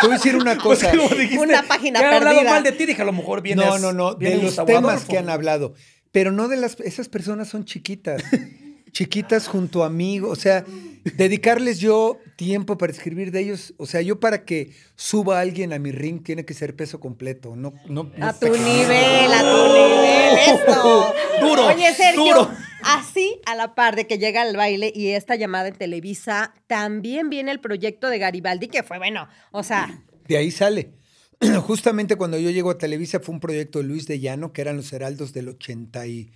voy 0.03 0.11
a 0.11 0.13
decir 0.17 0.35
una 0.37 0.57
cosa. 0.61 0.91
Dijiste, 0.91 1.39
Una 1.39 1.63
página 1.63 1.99
que 1.99 2.05
han 2.05 2.13
hablado 2.15 2.43
mal 2.43 2.63
de 2.63 2.71
ti, 2.71 2.85
dije, 2.85 3.01
a 3.01 3.05
lo 3.05 3.11
mejor 3.13 3.41
vienes... 3.41 3.65
No, 3.65 3.77
no, 3.79 3.91
no, 3.91 4.13
de 4.15 4.35
los 4.35 4.43
Gustavo 4.45 4.67
temas 4.67 4.83
Adolfo. 4.93 5.07
que 5.11 5.17
han 5.17 5.29
hablado, 5.29 5.73
pero 6.13 6.31
no 6.31 6.47
de 6.47 6.55
las, 6.57 6.79
esas 6.79 7.09
personas 7.09 7.49
son 7.49 7.65
chiquitas, 7.65 8.23
chiquitas 8.93 9.47
junto 9.47 9.83
a 9.83 9.87
amigos, 9.87 10.37
o 10.37 10.41
sea, 10.41 10.63
dedicarles 11.15 11.79
yo 11.79 12.17
tiempo 12.37 12.77
para 12.77 12.91
escribir 12.91 13.31
de 13.31 13.41
ellos, 13.41 13.73
o 13.77 13.85
sea, 13.85 14.01
yo 14.01 14.19
para 14.19 14.43
que 14.45 14.71
suba 14.95 15.39
alguien 15.39 15.73
a 15.73 15.79
mi 15.79 15.91
ring 15.91 16.23
tiene 16.23 16.45
que 16.45 16.53
ser 16.53 16.75
peso 16.75 16.99
completo, 16.99 17.55
no, 17.55 17.73
no, 17.89 18.09
no 18.15 18.25
A 18.25 18.33
tu 18.33 18.47
nivel, 18.47 19.33
a 19.33 19.41
tu 19.41 19.73
nivel, 19.73 20.06
esto. 20.33 21.13
Duro, 21.41 21.67
Oye, 21.67 21.93
Sergio, 21.93 22.23
duro. 22.23 22.51
así 22.83 23.39
a 23.45 23.55
la 23.55 23.75
par 23.75 23.95
de 23.95 24.07
que 24.07 24.17
llega 24.17 24.47
el 24.47 24.57
baile 24.57 24.91
y 24.93 25.09
esta 25.09 25.35
llamada 25.35 25.67
en 25.67 25.75
Televisa, 25.75 26.53
también 26.67 27.29
viene 27.29 27.51
el 27.51 27.59
proyecto 27.59 28.09
de 28.09 28.19
Garibaldi, 28.19 28.67
que 28.67 28.83
fue 28.83 28.97
bueno, 28.97 29.27
o 29.51 29.63
sea, 29.63 30.03
De 30.27 30.37
ahí 30.37 30.51
sale. 30.51 30.93
Justamente 31.61 32.15
cuando 32.15 32.39
yo 32.39 32.49
llego 32.49 32.71
a 32.71 32.77
Televisa 32.77 33.19
fue 33.19 33.35
un 33.35 33.39
proyecto 33.39 33.79
de 33.79 33.85
Luis 33.85 34.07
de 34.07 34.19
Llano, 34.19 34.53
que 34.53 34.61
eran 34.61 34.77
los 34.77 34.91
Heraldos 34.91 35.33
del 35.33 35.49
80 35.49 36.07
y, 36.07 36.31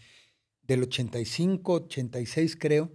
del 0.63 0.84
85, 0.84 1.74
86 1.74 2.58
creo. 2.60 2.92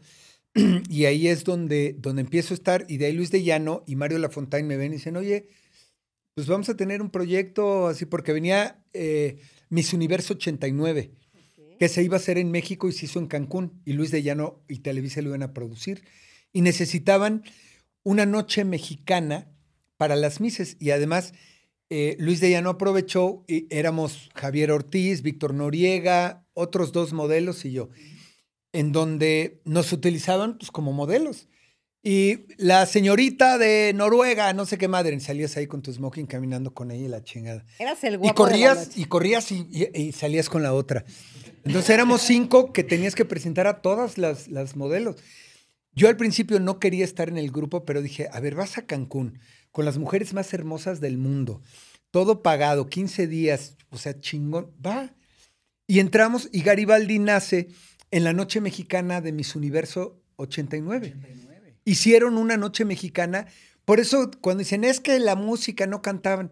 Y 0.88 1.04
ahí 1.04 1.28
es 1.28 1.44
donde, 1.44 1.94
donde 1.98 2.22
empiezo 2.22 2.54
a 2.54 2.56
estar. 2.56 2.86
Y 2.88 2.96
de 2.96 3.06
ahí 3.06 3.12
Luis 3.12 3.30
de 3.30 3.42
Llano 3.42 3.82
y 3.86 3.96
Mario 3.96 4.18
Lafontaine 4.18 4.66
me 4.66 4.78
ven 4.78 4.92
y 4.92 4.96
dicen, 4.96 5.16
oye, 5.16 5.48
pues 6.34 6.46
vamos 6.46 6.68
a 6.70 6.76
tener 6.76 7.02
un 7.02 7.10
proyecto 7.10 7.88
así, 7.88 8.06
porque 8.06 8.32
venía 8.32 8.82
eh, 8.94 9.38
Miss 9.68 9.92
Universo 9.92 10.34
89, 10.34 11.12
que 11.78 11.88
se 11.88 12.02
iba 12.02 12.16
a 12.16 12.20
hacer 12.20 12.38
en 12.38 12.50
México 12.50 12.88
y 12.88 12.92
se 12.92 13.06
hizo 13.06 13.18
en 13.18 13.26
Cancún. 13.26 13.80
Y 13.84 13.92
Luis 13.92 14.10
de 14.10 14.22
Llano 14.22 14.62
y 14.68 14.78
Televisa 14.78 15.22
lo 15.22 15.28
iban 15.28 15.42
a 15.42 15.52
producir. 15.52 16.04
Y 16.52 16.62
necesitaban 16.62 17.44
una 18.02 18.24
noche 18.24 18.64
mexicana 18.64 19.50
para 19.96 20.16
las 20.16 20.40
mises. 20.40 20.76
Y 20.78 20.90
además, 20.90 21.34
eh, 21.90 22.16
Luis 22.18 22.40
de 22.40 22.50
Llano 22.50 22.70
aprovechó, 22.70 23.44
y 23.46 23.66
éramos 23.70 24.30
Javier 24.34 24.70
Ortiz, 24.70 25.22
Víctor 25.22 25.54
Noriega, 25.54 26.46
otros 26.54 26.92
dos 26.92 27.12
modelos 27.12 27.64
y 27.64 27.72
yo, 27.72 27.90
en 28.72 28.92
donde 28.92 29.60
nos 29.64 29.92
utilizaban 29.92 30.58
pues, 30.58 30.70
como 30.70 30.92
modelos. 30.92 31.48
Y 32.08 32.44
la 32.58 32.86
señorita 32.86 33.58
de 33.58 33.90
Noruega, 33.92 34.52
no 34.52 34.64
sé 34.64 34.78
qué 34.78 34.86
madre, 34.86 35.18
salías 35.18 35.56
ahí 35.56 35.66
con 35.66 35.82
tu 35.82 35.92
smoking 35.92 36.26
caminando 36.26 36.72
con 36.72 36.92
ella 36.92 37.04
y 37.06 37.08
la 37.08 37.24
chingada. 37.24 37.64
eras 37.80 38.04
el 38.04 38.14
Y 38.14 38.16
guapo 38.18 38.46
de 38.46 38.52
la 38.52 38.56
corrías, 38.68 38.86
noche. 38.88 39.00
y 39.00 39.04
corrías 39.06 39.50
y, 39.50 39.66
y- 39.72 40.00
y 40.02 40.12
salías 40.12 40.48
con 40.48 40.62
la 40.62 40.72
otra. 40.72 41.04
Entonces 41.64 41.90
éramos 41.90 42.22
cinco 42.22 42.72
que 42.72 42.84
tenías 42.84 43.16
que 43.16 43.24
presentar 43.24 43.66
a 43.66 43.82
todas 43.82 44.18
las, 44.18 44.46
las 44.46 44.76
modelos. 44.76 45.16
Yo 45.96 46.06
al 46.08 46.16
principio 46.16 46.60
no 46.60 46.78
quería 46.78 47.04
estar 47.04 47.28
en 47.28 47.38
el 47.38 47.50
grupo, 47.50 47.84
pero 47.84 48.00
dije, 48.02 48.28
a 48.30 48.38
ver, 48.38 48.54
vas 48.54 48.78
a 48.78 48.86
Cancún 48.86 49.40
con 49.72 49.84
las 49.84 49.98
mujeres 49.98 50.32
más 50.32 50.54
hermosas 50.54 51.00
del 51.00 51.18
mundo, 51.18 51.60
todo 52.12 52.40
pagado, 52.40 52.86
15 52.88 53.26
días, 53.26 53.76
o 53.90 53.98
sea, 53.98 54.20
chingón, 54.20 54.70
va. 54.84 55.12
Y 55.88 55.98
entramos 55.98 56.48
y 56.52 56.62
Garibaldi 56.62 57.18
nace 57.18 57.66
en 58.12 58.22
la 58.22 58.32
noche 58.32 58.60
mexicana 58.60 59.20
de 59.20 59.32
Miss 59.32 59.56
Universo 59.56 60.22
89. 60.36 61.16
Hicieron 61.86 62.36
una 62.36 62.58
noche 62.58 62.84
mexicana, 62.84 63.46
por 63.86 64.00
eso 64.00 64.30
cuando 64.42 64.58
dicen, 64.58 64.84
es 64.84 65.00
que 65.00 65.18
la 65.20 65.36
música 65.36 65.86
no 65.86 66.02
cantaban, 66.02 66.50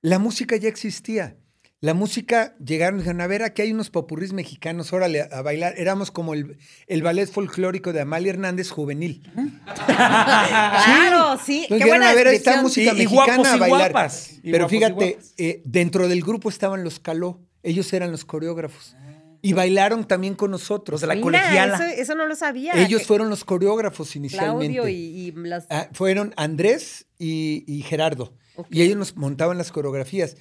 la 0.00 0.18
música 0.18 0.56
ya 0.56 0.68
existía. 0.70 1.36
La 1.80 1.94
música 1.94 2.56
llegaron 2.58 2.98
y 2.98 3.02
dijeron, 3.02 3.20
a 3.20 3.28
ver, 3.28 3.42
aquí 3.44 3.62
hay 3.62 3.72
unos 3.72 3.88
popurrís 3.90 4.32
mexicanos, 4.32 4.92
órale, 4.92 5.20
a, 5.22 5.24
a 5.30 5.42
bailar. 5.42 5.74
Éramos 5.76 6.10
como 6.10 6.34
el, 6.34 6.58
el 6.88 7.02
ballet 7.04 7.30
folclórico 7.30 7.92
de 7.92 8.00
Amalia 8.00 8.30
Hernández 8.30 8.70
juvenil. 8.70 9.22
Claro, 9.86 11.38
sí, 11.44 11.62
Entonces 11.62 11.68
qué 11.68 11.74
dijeron, 11.74 11.88
buena 11.98 12.10
a 12.10 12.14
ver, 12.14 12.28
descripción. 12.28 12.62
música 12.62 12.92
Y- 12.92 12.94
y 12.94 12.98
mexicana 13.04 13.26
guapos 13.36 13.46
a 13.48 13.56
y 13.56 13.60
bailar. 13.60 13.90
guapas. 13.92 14.30
Pero 14.42 14.68
fíjate, 14.68 15.18
eh, 15.36 15.62
dentro 15.64 16.08
del 16.08 16.22
grupo 16.22 16.48
estaban 16.48 16.84
los 16.84 17.00
Caló. 17.00 17.40
Ellos 17.62 17.92
eran 17.92 18.10
los 18.10 18.24
coreógrafos. 18.24 18.96
Y 19.40 19.52
bailaron 19.52 20.06
también 20.06 20.34
con 20.34 20.50
nosotros. 20.50 21.00
De 21.00 21.06
la 21.06 21.14
Mira, 21.14 21.24
colegiala. 21.24 21.76
Eso, 21.76 21.84
eso 21.84 22.14
no 22.14 22.26
lo 22.26 22.34
sabía. 22.34 22.74
Ellos 22.74 23.02
que 23.02 23.06
fueron 23.06 23.30
los 23.30 23.44
coreógrafos 23.44 24.16
inicialmente. 24.16 24.74
Claudio 24.74 24.88
y, 24.88 24.94
y 24.94 25.32
las... 25.32 25.66
Ah, 25.70 25.88
fueron 25.92 26.34
Andrés 26.36 27.06
y, 27.18 27.64
y 27.66 27.82
Gerardo. 27.82 28.34
Ok. 28.56 28.66
Y 28.70 28.82
ellos 28.82 28.96
nos 28.96 29.16
montaban 29.16 29.56
las 29.58 29.70
coreografías. 29.70 30.36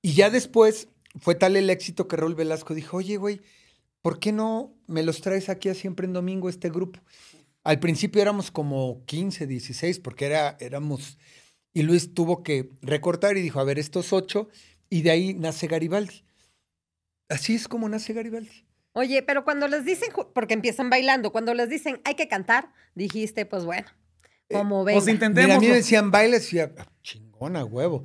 Y 0.00 0.14
ya 0.14 0.30
después 0.30 0.88
fue 1.20 1.34
tal 1.34 1.56
el 1.56 1.70
éxito 1.70 2.08
que 2.08 2.16
Raúl 2.16 2.34
Velasco 2.34 2.74
dijo, 2.74 2.96
oye, 2.96 3.16
güey, 3.16 3.40
¿por 4.02 4.18
qué 4.18 4.32
no 4.32 4.74
me 4.86 5.02
los 5.02 5.20
traes 5.20 5.48
aquí 5.48 5.68
a 5.68 5.74
siempre 5.74 6.06
en 6.06 6.12
domingo 6.12 6.48
este 6.48 6.70
grupo? 6.70 7.00
Al 7.64 7.80
principio 7.80 8.22
éramos 8.22 8.50
como 8.50 9.04
15, 9.06 9.46
16, 9.46 9.98
porque 10.00 10.26
era, 10.26 10.56
éramos... 10.60 11.18
Y 11.74 11.82
Luis 11.82 12.14
tuvo 12.14 12.42
que 12.42 12.70
recortar 12.80 13.36
y 13.36 13.42
dijo, 13.42 13.60
a 13.60 13.64
ver, 13.64 13.78
estos 13.78 14.12
ocho, 14.12 14.48
y 14.88 15.02
de 15.02 15.10
ahí 15.10 15.34
nace 15.34 15.66
Garibaldi. 15.66 16.24
Así 17.28 17.54
es 17.54 17.68
como 17.68 17.88
nace 17.88 18.12
Garibaldi. 18.12 18.64
Oye, 18.92 19.22
pero 19.22 19.44
cuando 19.44 19.68
les 19.68 19.84
dicen, 19.84 20.08
porque 20.34 20.54
empiezan 20.54 20.90
bailando, 20.90 21.30
cuando 21.30 21.54
les 21.54 21.68
dicen 21.68 22.00
hay 22.04 22.14
que 22.14 22.26
cantar, 22.28 22.72
dijiste, 22.94 23.46
pues 23.46 23.64
bueno, 23.64 23.86
como 24.50 24.82
Pues 24.82 24.96
venga. 25.04 25.10
intentemos. 25.12 25.46
Mira, 25.46 25.56
a 25.56 25.60
mí 25.60 25.68
me 25.68 25.74
decían, 25.76 26.10
bailes, 26.10 26.52
y 26.52 26.56
decía, 26.56 26.72
"Ah, 26.78 26.88
chingona, 27.02 27.64
huevo. 27.64 28.04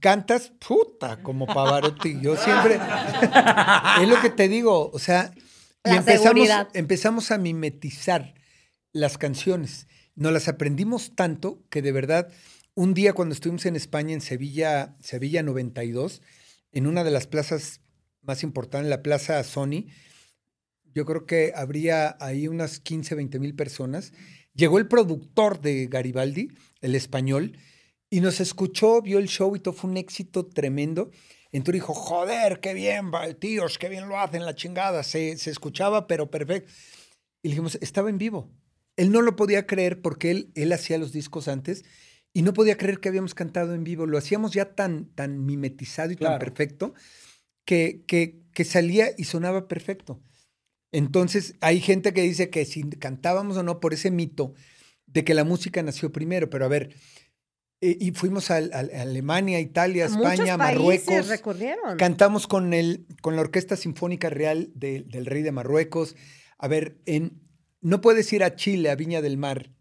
Cantas, 0.00 0.50
puta, 0.66 1.22
como 1.22 1.46
Pavarotti. 1.46 2.18
Yo 2.20 2.36
siempre, 2.36 2.78
es 4.02 4.08
lo 4.08 4.20
que 4.20 4.30
te 4.30 4.48
digo, 4.48 4.90
o 4.90 4.98
sea, 4.98 5.30
y 5.84 5.90
La 5.90 5.96
empezamos, 5.96 6.22
seguridad. 6.22 6.68
empezamos 6.72 7.30
a 7.30 7.38
mimetizar 7.38 8.34
las 8.92 9.18
canciones. 9.18 9.86
Nos 10.16 10.32
las 10.32 10.48
aprendimos 10.48 11.14
tanto 11.14 11.62
que 11.68 11.82
de 11.82 11.92
verdad 11.92 12.28
un 12.74 12.94
día 12.94 13.12
cuando 13.12 13.34
estuvimos 13.34 13.66
en 13.66 13.76
España, 13.76 14.14
en 14.14 14.20
Sevilla, 14.20 14.96
Sevilla 15.00 15.42
92, 15.42 16.22
en 16.72 16.86
una 16.86 17.04
de 17.04 17.10
las 17.10 17.26
plazas 17.26 17.80
más 18.26 18.42
importantes, 18.42 18.90
la 18.90 19.02
Plaza 19.02 19.42
Sony, 19.44 19.86
yo 20.94 21.04
creo 21.04 21.26
que 21.26 21.52
habría 21.54 22.16
ahí 22.20 22.46
unas 22.46 22.78
15, 22.78 23.16
20 23.16 23.40
mil 23.40 23.54
personas. 23.54 24.12
Llegó 24.54 24.78
el 24.78 24.86
productor 24.86 25.60
de 25.60 25.86
Garibaldi, 25.86 26.52
el 26.80 26.94
español, 26.94 27.58
y 28.08 28.20
nos 28.20 28.40
escuchó, 28.40 29.02
vio 29.02 29.18
el 29.18 29.26
show 29.26 29.56
y 29.56 29.60
todo 29.60 29.74
fue 29.74 29.90
un 29.90 29.96
éxito 29.96 30.46
tremendo. 30.46 31.10
Entonces 31.50 31.80
dijo, 31.82 31.94
joder, 31.94 32.60
qué 32.60 32.74
bien, 32.74 33.10
tíos, 33.40 33.76
qué 33.78 33.88
bien 33.88 34.08
lo 34.08 34.20
hacen, 34.20 34.44
la 34.44 34.54
chingada. 34.54 35.02
Se, 35.02 35.36
se 35.36 35.50
escuchaba, 35.50 36.06
pero 36.06 36.30
perfecto. 36.30 36.72
Y 37.42 37.48
dijimos, 37.48 37.76
estaba 37.80 38.08
en 38.08 38.18
vivo. 38.18 38.52
Él 38.96 39.10
no 39.10 39.20
lo 39.20 39.34
podía 39.34 39.66
creer 39.66 40.00
porque 40.00 40.30
él, 40.30 40.52
él 40.54 40.72
hacía 40.72 40.98
los 40.98 41.12
discos 41.12 41.48
antes 41.48 41.84
y 42.32 42.42
no 42.42 42.52
podía 42.52 42.76
creer 42.76 43.00
que 43.00 43.08
habíamos 43.08 43.34
cantado 43.34 43.74
en 43.74 43.82
vivo. 43.82 44.06
Lo 44.06 44.18
hacíamos 44.18 44.52
ya 44.52 44.76
tan, 44.76 45.06
tan 45.14 45.44
mimetizado 45.44 46.12
y 46.12 46.16
tan 46.16 46.38
perfecto 46.38 46.94
que, 47.64 48.04
que, 48.06 48.40
que 48.52 48.64
salía 48.64 49.08
y 49.16 49.24
sonaba 49.24 49.68
perfecto. 49.68 50.20
Entonces, 50.92 51.56
hay 51.60 51.80
gente 51.80 52.12
que 52.12 52.22
dice 52.22 52.50
que 52.50 52.64
si 52.64 52.82
cantábamos 52.90 53.56
o 53.56 53.62
no 53.62 53.80
por 53.80 53.92
ese 53.94 54.10
mito 54.10 54.54
de 55.06 55.24
que 55.24 55.34
la 55.34 55.44
música 55.44 55.82
nació 55.82 56.12
primero, 56.12 56.50
pero 56.50 56.64
a 56.64 56.68
ver, 56.68 56.94
eh, 57.80 57.96
y 58.00 58.12
fuimos 58.12 58.50
a, 58.50 58.56
a- 58.56 58.60
a 58.60 59.02
Alemania, 59.02 59.60
Italia, 59.60 60.06
España, 60.06 60.56
Marruecos. 60.56 61.28
recurrieron. 61.28 61.96
Cantamos 61.96 62.46
con, 62.46 62.72
el, 62.72 63.06
con 63.22 63.34
la 63.36 63.42
Orquesta 63.42 63.76
Sinfónica 63.76 64.30
Real 64.30 64.70
de- 64.74 65.02
del 65.02 65.26
Rey 65.26 65.42
de 65.42 65.52
Marruecos. 65.52 66.14
A 66.58 66.68
ver, 66.68 66.98
en, 67.06 67.42
no 67.80 68.00
puedes 68.00 68.32
ir 68.32 68.44
a 68.44 68.54
Chile, 68.54 68.90
a 68.90 68.94
Viña 68.94 69.20
del 69.20 69.36
Mar, 69.36 69.72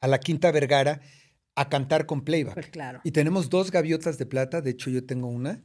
a 0.00 0.06
la 0.08 0.20
Quinta 0.20 0.50
Vergara, 0.52 1.00
a 1.54 1.68
cantar 1.68 2.06
con 2.06 2.24
playback. 2.24 2.54
Pues 2.54 2.68
claro. 2.68 3.00
Y 3.04 3.10
tenemos 3.12 3.48
dos 3.50 3.70
gaviotas 3.70 4.18
de 4.18 4.26
plata, 4.26 4.60
de 4.60 4.70
hecho 4.70 4.90
yo 4.90 5.04
tengo 5.04 5.28
una. 5.28 5.62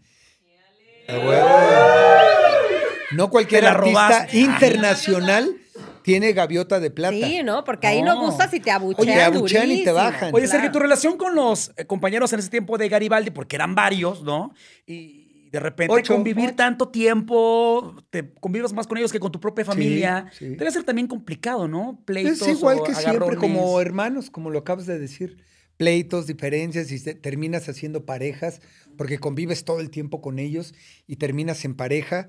No 3.14 3.30
cualquier 3.30 3.66
artista 3.66 4.28
internacional 4.34 5.56
tiene 6.04 6.34
gaviota 6.34 6.80
de 6.80 6.90
plata. 6.92 7.16
Sí, 7.16 7.42
¿no? 7.44 7.64
Porque 7.64 7.88
ahí 7.88 8.02
no 8.02 8.16
No. 8.16 8.22
gustas 8.26 8.54
y 8.54 8.60
te 8.60 8.72
abuchean 8.72 9.08
Oye, 9.08 9.14
te 9.14 9.24
abuchean 9.24 9.72
y 9.72 9.84
te 9.84 9.92
bajan. 9.92 10.34
Oye, 10.34 10.48
Sergio, 10.48 10.68
Claro. 10.70 10.74
tu 10.74 10.80
relación 10.80 11.18
con 11.18 11.36
los 11.36 11.72
eh, 11.78 11.86
compañeros 11.86 12.32
en 12.34 12.40
ese 12.40 12.50
tiempo 12.50 12.78
de 12.78 12.88
Garibaldi, 12.90 13.32
porque 13.32 13.56
eran 13.58 13.76
varios, 13.76 14.24
¿no? 14.24 14.54
Y 14.86 15.50
de 15.52 15.60
repente 15.60 15.94
Ocho. 15.94 16.14
convivir 16.14 16.48
Ocho. 16.48 16.56
tanto 16.56 16.90
tiempo, 16.90 17.96
te 18.10 18.34
convives 18.36 18.74
más 18.74 18.88
con 18.88 18.98
ellos 18.98 19.12
que 19.12 19.20
con 19.20 19.32
tu 19.32 19.40
propia 19.40 19.66
familia. 19.66 20.30
sí. 20.32 20.48
Debe 20.56 20.72
ser 20.72 20.84
también 20.84 21.08
complicado, 21.08 21.68
¿no? 21.68 22.02
Pleitos 22.06 22.42
Es 22.42 22.48
igual 22.58 22.80
o 22.80 22.84
que 22.84 22.94
siempre, 22.94 23.18
agarrones. 23.18 23.40
como 23.40 23.80
hermanos, 23.82 24.30
como 24.30 24.50
lo 24.50 24.60
acabas 24.60 24.86
de 24.86 25.00
decir. 25.00 25.38
Pleitos, 25.78 26.26
diferencias, 26.28 26.92
y 26.92 27.00
te- 27.00 27.14
terminas 27.16 27.70
haciendo 27.70 28.06
parejas, 28.06 28.62
porque 28.98 29.20
convives 29.20 29.64
todo 29.64 29.80
el 29.80 29.90
tiempo 29.92 30.22
con 30.22 30.40
ellos 30.40 30.74
y 31.08 31.18
terminas 31.18 31.64
en 31.66 31.76
pareja. 31.76 32.28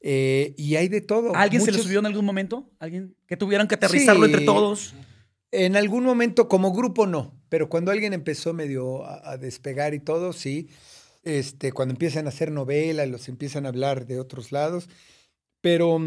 eh, 0.00 0.54
y 0.56 0.76
hay 0.76 0.86
de 0.88 1.00
todo. 1.00 1.34
¿A 1.34 1.40
¿Alguien 1.42 1.60
se 1.60 1.72
le 1.72 1.78
subió 1.78 1.98
en 1.98 2.06
algún 2.06 2.24
momento? 2.24 2.70
¿Alguien 2.78 3.16
que 3.26 3.36
tuvieran 3.36 3.66
que 3.66 3.74
aterrizarlo 3.74 4.26
Sí. 4.26 4.32
entre 4.32 4.46
todos? 4.46 4.94
En 5.50 5.74
algún 5.76 6.04
momento, 6.04 6.46
como 6.48 6.72
grupo, 6.72 7.06
no. 7.06 7.34
Pero 7.48 7.68
cuando 7.68 7.90
alguien 7.90 8.12
empezó 8.12 8.52
medio 8.54 9.04
a, 9.04 9.32
a 9.32 9.36
despegar 9.38 9.94
y 9.94 9.98
todo, 10.00 10.32
sí. 10.32 10.68
Este, 11.24 11.72
cuando 11.72 11.94
empiezan 11.94 12.26
a 12.26 12.28
hacer 12.28 12.52
novela 12.52 13.04
y 13.04 13.10
los 13.10 13.28
empiezan 13.28 13.66
a 13.66 13.70
hablar 13.70 14.06
de 14.06 14.20
otros 14.20 14.52
lados. 14.52 14.88
Pero, 15.60 15.98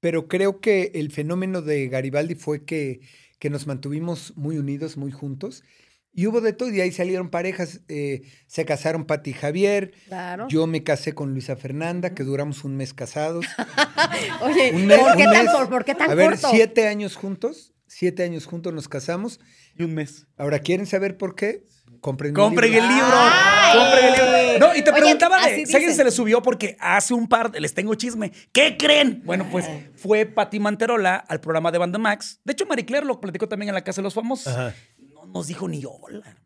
pero 0.00 0.26
creo 0.26 0.60
que 0.60 0.90
el 0.94 1.12
fenómeno 1.12 1.62
de 1.62 1.88
Garibaldi 1.88 2.34
fue 2.34 2.64
que, 2.64 3.00
que 3.40 3.50
nos 3.50 3.66
mantuvimos 3.66 4.32
muy 4.36 4.56
unidos, 4.58 4.96
muy 4.96 5.10
juntos. 5.10 5.64
Y 6.12 6.26
hubo 6.26 6.40
de 6.40 6.52
todo, 6.52 6.68
y 6.68 6.72
de 6.72 6.82
ahí 6.82 6.92
salieron 6.92 7.30
parejas. 7.30 7.80
eh, 7.88 8.22
se 8.48 8.64
casaron 8.64 9.04
Pati 9.06 9.30
y 9.30 9.32
Javier. 9.32 9.92
Claro. 10.06 10.46
Yo 10.48 10.66
me 10.66 10.82
casé 10.82 11.12
con 11.14 11.32
Luisa 11.32 11.54
Fernanda, 11.56 12.14
que 12.14 12.24
duramos 12.24 12.64
un 12.64 12.76
mes 12.76 12.92
casados. 12.94 13.46
Oye, 14.42 14.72
Un 14.74 14.86
mes- 14.86 14.98
¿por, 14.98 15.16
qué 15.16 15.26
un 15.26 15.32
tan, 15.32 15.44
mes. 15.46 15.54
por, 15.54 15.68
por 15.68 15.84
qué 15.84 15.94
tan 15.94 16.10
A 16.10 16.14
ver, 16.14 16.30
corto? 16.30 16.48
siete 16.50 16.86
años 16.88 17.16
juntos. 17.16 17.72
Siete 17.86 18.22
años 18.22 18.46
juntos 18.46 18.72
nos 18.74 18.88
casamos. 18.88 19.40
Y 19.76 19.82
un 19.84 19.94
mes. 19.94 20.26
Ahora, 20.36 20.58
¿quieren 20.60 20.86
saber 20.86 21.16
por 21.16 21.34
qué? 21.34 21.64
Compren, 22.00 22.34
Compren 22.34 22.72
el 22.72 22.80
libro. 22.88 22.94
libro. 22.96 23.16
¡Ay! 23.18 23.78
Compren 23.78 24.04
el 24.06 24.52
libro. 24.52 24.66
No, 24.66 24.74
y 24.74 24.82
te 24.82 24.90
Oye, 24.90 25.00
preguntaba 25.00 25.46
de 25.46 25.66
si 25.66 25.74
alguien 25.76 25.94
se 25.94 26.04
le 26.04 26.10
subió 26.10 26.42
porque 26.42 26.76
hace 26.80 27.14
un 27.14 27.28
par, 27.28 27.52
les 27.58 27.74
tengo 27.74 27.94
chisme. 27.94 28.32
¿Qué 28.52 28.76
creen? 28.76 29.22
Bueno, 29.24 29.46
pues 29.50 29.66
fue 29.96 30.26
Pati 30.26 30.58
Manterola 30.60 31.16
al 31.16 31.40
programa 31.40 31.70
de 31.70 31.78
Banda 31.78 31.98
Max. 31.98 32.40
De 32.44 32.52
hecho, 32.52 32.66
Marie 32.66 32.84
Claire 32.84 33.06
lo 33.06 33.20
platicó 33.20 33.48
también 33.48 33.68
en 33.68 33.74
la 33.74 33.82
Casa 33.84 34.00
de 34.00 34.04
los 34.04 34.14
Famosos. 34.14 34.48
Ajá. 34.48 34.74
No 34.98 35.26
nos 35.26 35.46
dijo 35.46 35.68
ni 35.68 35.82
hola. 35.84 36.36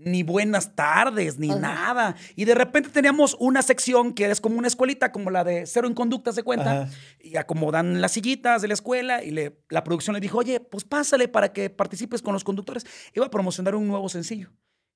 Ni 0.00 0.22
buenas 0.22 0.76
tardes, 0.76 1.40
ni 1.40 1.48
nada. 1.48 2.14
Y 2.36 2.44
de 2.44 2.54
repente 2.54 2.88
teníamos 2.88 3.36
una 3.40 3.62
sección 3.62 4.14
que 4.14 4.30
es 4.30 4.40
como 4.40 4.56
una 4.56 4.68
escuelita, 4.68 5.10
como 5.10 5.28
la 5.30 5.42
de 5.42 5.66
Cero 5.66 5.88
en 5.88 5.94
Conducta, 5.94 6.32
se 6.32 6.44
cuenta. 6.44 6.82
Ajá. 6.82 6.90
Y 7.20 7.36
acomodan 7.36 8.00
las 8.00 8.12
sillitas 8.12 8.62
de 8.62 8.68
la 8.68 8.74
escuela 8.74 9.24
y 9.24 9.32
le, 9.32 9.60
la 9.70 9.82
producción 9.82 10.14
le 10.14 10.20
dijo, 10.20 10.38
oye, 10.38 10.60
pues 10.60 10.84
pásale 10.84 11.26
para 11.26 11.52
que 11.52 11.68
participes 11.68 12.22
con 12.22 12.32
los 12.32 12.44
conductores. 12.44 12.86
Iba 13.12 13.26
a 13.26 13.30
promocionar 13.30 13.74
un 13.74 13.88
nuevo 13.88 14.08
sencillo. 14.08 14.52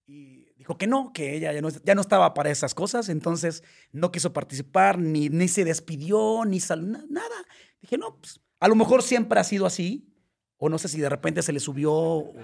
Y 0.07 0.47
dijo 0.57 0.77
que 0.79 0.87
no, 0.87 1.13
que 1.13 1.35
ella 1.37 1.53
ya 1.53 1.61
no, 1.63 1.69
ya 1.69 1.95
no 1.95 2.01
estaba 2.01 2.35
para 2.35 2.51
esas 2.51 2.75
cosas, 2.75 3.09
entonces 3.09 3.63
no 3.93 4.11
quiso 4.13 4.33
participar, 4.33 4.99
ni, 4.99 5.29
ni 5.29 5.49
se 5.49 5.65
despidió, 5.65 6.45
ni 6.45 6.61
sal, 6.61 6.91
na- 6.91 7.05
nada. 7.09 7.35
Dije, 7.81 7.99
no, 7.99 8.17
pues 8.19 8.41
a 8.61 8.69
lo 8.69 8.75
mejor 8.75 9.03
siempre 9.03 9.39
ha 9.41 9.45
sido 9.45 9.65
así, 9.67 10.09
o 10.57 10.69
no 10.69 10.79
sé 10.79 10.89
si 10.89 11.01
de 11.01 11.09
repente 11.09 11.43
se 11.43 11.53
le 11.53 11.61
subió. 11.61 11.93
o- 11.93 12.35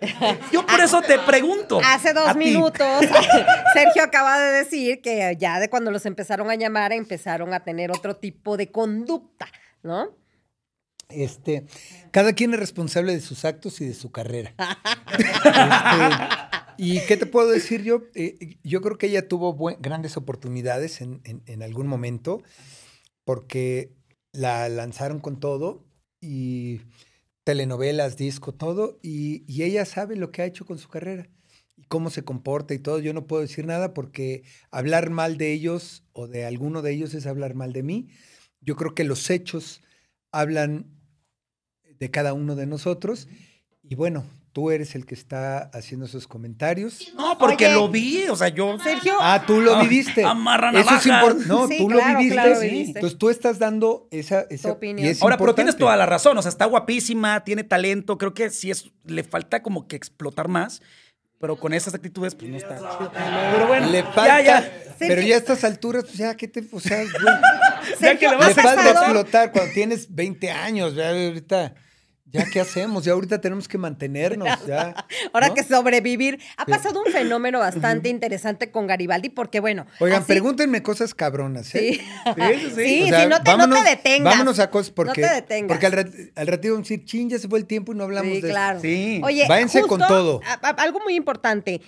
Yo 0.52 0.64
por 0.66 0.78
eso 0.80 1.00
te 1.00 1.18
pregunto. 1.20 1.80
Hace 1.82 2.12
dos 2.12 2.36
minutos, 2.36 2.80
Sergio 3.74 4.02
acaba 4.02 4.38
de 4.38 4.52
decir 4.58 5.00
que 5.00 5.36
ya 5.38 5.58
de 5.58 5.70
cuando 5.70 5.90
los 5.90 6.04
empezaron 6.06 6.50
a 6.50 6.54
llamar, 6.54 6.92
empezaron 6.92 7.54
a 7.54 7.64
tener 7.64 7.90
otro 7.90 8.16
tipo 8.16 8.56
de 8.58 8.70
conducta, 8.70 9.46
¿no? 9.82 10.14
Este, 11.08 11.64
cada 12.10 12.32
quien 12.32 12.52
es 12.54 12.60
responsable 12.60 13.12
de 13.12 13.20
sus 13.20 13.44
actos 13.44 13.80
y 13.80 13.86
de 13.86 13.94
su 13.94 14.10
carrera. 14.10 14.54
Este, 15.18 16.36
¿Y 16.78 17.00
qué 17.06 17.16
te 17.16 17.24
puedo 17.26 17.48
decir 17.48 17.82
yo? 17.82 18.02
Eh, 18.14 18.58
yo 18.62 18.82
creo 18.82 18.98
que 18.98 19.06
ella 19.06 19.28
tuvo 19.28 19.54
buen- 19.54 19.78
grandes 19.80 20.16
oportunidades 20.18 21.00
en, 21.00 21.22
en- 21.24 21.42
en 21.46 21.62
algún 21.62 21.86
momento 21.86 22.42
porque 23.24 23.94
la 24.32 24.68
lanzaron 24.68 25.20
con 25.20 25.40
todo 25.40 25.86
y 26.20 26.82
telenovelas, 27.44 28.16
disco, 28.16 28.52
todo, 28.52 28.98
y, 29.02 29.44
y 29.50 29.62
ella 29.62 29.84
sabe 29.86 30.16
lo 30.16 30.30
que 30.32 30.42
ha 30.42 30.46
hecho 30.46 30.66
con 30.66 30.78
su 30.78 30.88
carrera 30.88 31.28
y 31.76 31.84
cómo 31.84 32.10
se 32.10 32.24
comporta 32.24 32.74
y 32.74 32.78
todo. 32.78 32.98
Yo 32.98 33.14
no 33.14 33.26
puedo 33.26 33.42
decir 33.42 33.64
nada 33.66 33.94
porque 33.94 34.42
hablar 34.70 35.08
mal 35.10 35.38
de 35.38 35.52
ellos 35.52 36.04
o 36.12 36.26
de 36.26 36.44
alguno 36.44 36.82
de 36.82 36.92
ellos 36.92 37.14
es 37.14 37.26
hablar 37.26 37.54
mal 37.54 37.72
de 37.72 37.82
mí. 37.84 38.08
Yo 38.60 38.76
creo 38.76 38.94
que 38.94 39.04
los 39.04 39.30
hechos 39.30 39.82
hablan 40.32 40.95
de 41.98 42.10
cada 42.10 42.32
uno 42.34 42.54
de 42.56 42.66
nosotros 42.66 43.28
y 43.88 43.94
bueno, 43.94 44.24
tú 44.52 44.70
eres 44.70 44.94
el 44.94 45.04
que 45.06 45.14
está 45.14 45.70
haciendo 45.74 46.06
esos 46.06 46.26
comentarios. 46.26 47.12
No, 47.14 47.36
porque 47.38 47.66
Oye. 47.66 47.74
lo 47.74 47.88
vi, 47.88 48.24
o 48.28 48.34
sea, 48.36 48.48
yo. 48.48 48.78
Sergio, 48.82 49.14
Ah, 49.20 49.44
tú 49.46 49.60
lo 49.60 49.78
viviste. 49.80 50.24
amarra 50.24 50.70
Eso 50.70 50.94
es 50.96 51.06
importante. 51.06 51.44
No, 51.46 51.68
Sí, 51.68 51.76
tú 51.78 51.88
claro, 51.88 52.12
lo 52.12 52.18
viviste. 52.18 52.34
claro, 52.34 52.60
Sí. 52.60 52.68
viviste. 52.68 52.98
Entonces 52.98 53.18
tú 53.18 53.28
estás 53.30 53.58
dando 53.58 54.08
esa, 54.10 54.46
esa 54.50 54.68
Tu 54.70 54.74
opinión. 54.74 55.06
y 55.06 55.10
es 55.10 55.22
Ahora, 55.22 55.36
pero 55.36 55.54
tienes 55.54 55.74
importante. 55.74 55.78
toda 55.84 55.96
la 55.96 56.06
razón, 56.06 56.36
o 56.38 56.42
sea, 56.42 56.48
está 56.48 56.64
guapísima, 56.64 57.44
tiene 57.44 57.64
talento, 57.64 58.16
creo 58.18 58.32
que 58.34 58.50
sí 58.50 58.70
es, 58.70 58.90
le 59.04 59.22
falta 59.24 59.62
como 59.62 59.86
que 59.86 59.94
explotar 59.96 60.48
más, 60.48 60.80
pero 61.38 61.56
con 61.56 61.74
esas 61.74 61.92
actitudes, 61.94 62.34
pues 62.34 62.50
no 62.50 62.56
está 62.56 62.76
chido. 62.78 63.12
Pero 63.52 63.66
bueno, 63.68 63.90
Le 63.90 63.98
ya, 64.02 64.10
falta, 64.10 64.40
ya. 64.42 64.72
pero 64.98 65.20
ya 65.20 65.34
a 65.34 65.38
estas 65.38 65.64
alturas, 65.64 66.04
pues 66.04 66.16
ya, 66.16 66.34
¿qué 66.34 66.48
te, 66.48 66.64
o 66.72 66.80
sea, 66.80 66.96
güey, 67.02 67.10
Ya 68.00 68.18
que 68.18 68.26
le 68.26 68.36
vas 68.36 68.46
le 68.46 68.52
¿has 68.52 68.66
falta 68.66 68.88
estado- 68.88 69.04
explotar 69.04 69.52
cuando 69.52 69.72
tienes 69.74 70.12
20 70.14 70.50
años, 70.50 70.94
ya 70.94 71.10
ahorita, 71.10 71.74
ya 72.32 72.44
qué 72.52 72.60
hacemos, 72.60 73.04
ya 73.04 73.12
ahorita 73.12 73.40
tenemos 73.40 73.68
que 73.68 73.78
mantenernos, 73.78 74.48
ya. 74.66 74.94
Ahora 75.32 75.48
¿no? 75.48 75.54
que 75.54 75.62
sobrevivir. 75.62 76.40
Ha 76.56 76.66
pasado 76.66 77.02
un 77.04 77.10
fenómeno 77.12 77.60
bastante 77.60 78.08
interesante 78.08 78.70
con 78.70 78.86
Garibaldi, 78.86 79.28
porque 79.30 79.60
bueno. 79.60 79.86
Oigan, 80.00 80.18
así- 80.22 80.26
pregúntenme 80.26 80.82
cosas 80.82 81.14
cabronas, 81.14 81.74
¿eh? 81.74 81.78
Sí. 81.78 82.00
Sí, 82.00 82.60
sí, 82.60 82.70
sí. 82.70 82.74
Sí, 82.86 83.02
O 83.04 83.06
sea, 83.08 83.22
sí, 83.22 83.28
no 83.28 83.42
te, 83.42 83.50
no 83.52 83.56
vámonos- 83.58 83.84
te 83.84 83.90
detengas. 83.90 84.32
Vámonos 84.34 84.58
a 84.58 84.70
cosas 84.70 84.90
porque, 84.90 85.20
No 85.22 85.28
te 85.28 85.34
detengas. 85.34 85.68
porque 85.68 85.86
al, 85.86 85.92
rat- 85.92 86.14
al 86.34 86.46
ratito 86.46 86.74
vamos 86.74 86.88
a 86.88 86.90
decir, 86.90 87.04
chin, 87.04 87.30
ya 87.30 87.38
se 87.38 87.48
fue 87.48 87.58
el 87.58 87.66
tiempo 87.66 87.92
y 87.92 87.96
no 87.96 88.04
hablamos 88.04 88.34
Sí, 88.34 88.40
de 88.40 88.48
claro. 88.50 88.80
Sí. 88.80 89.20
Oye, 89.24 89.46
Váyanse 89.48 89.82
con 89.82 90.00
todo. 90.00 90.40
a- 90.44 90.54
a- 90.68 90.82
algo 90.82 91.00
muy 91.00 91.14
importante. 91.14 91.80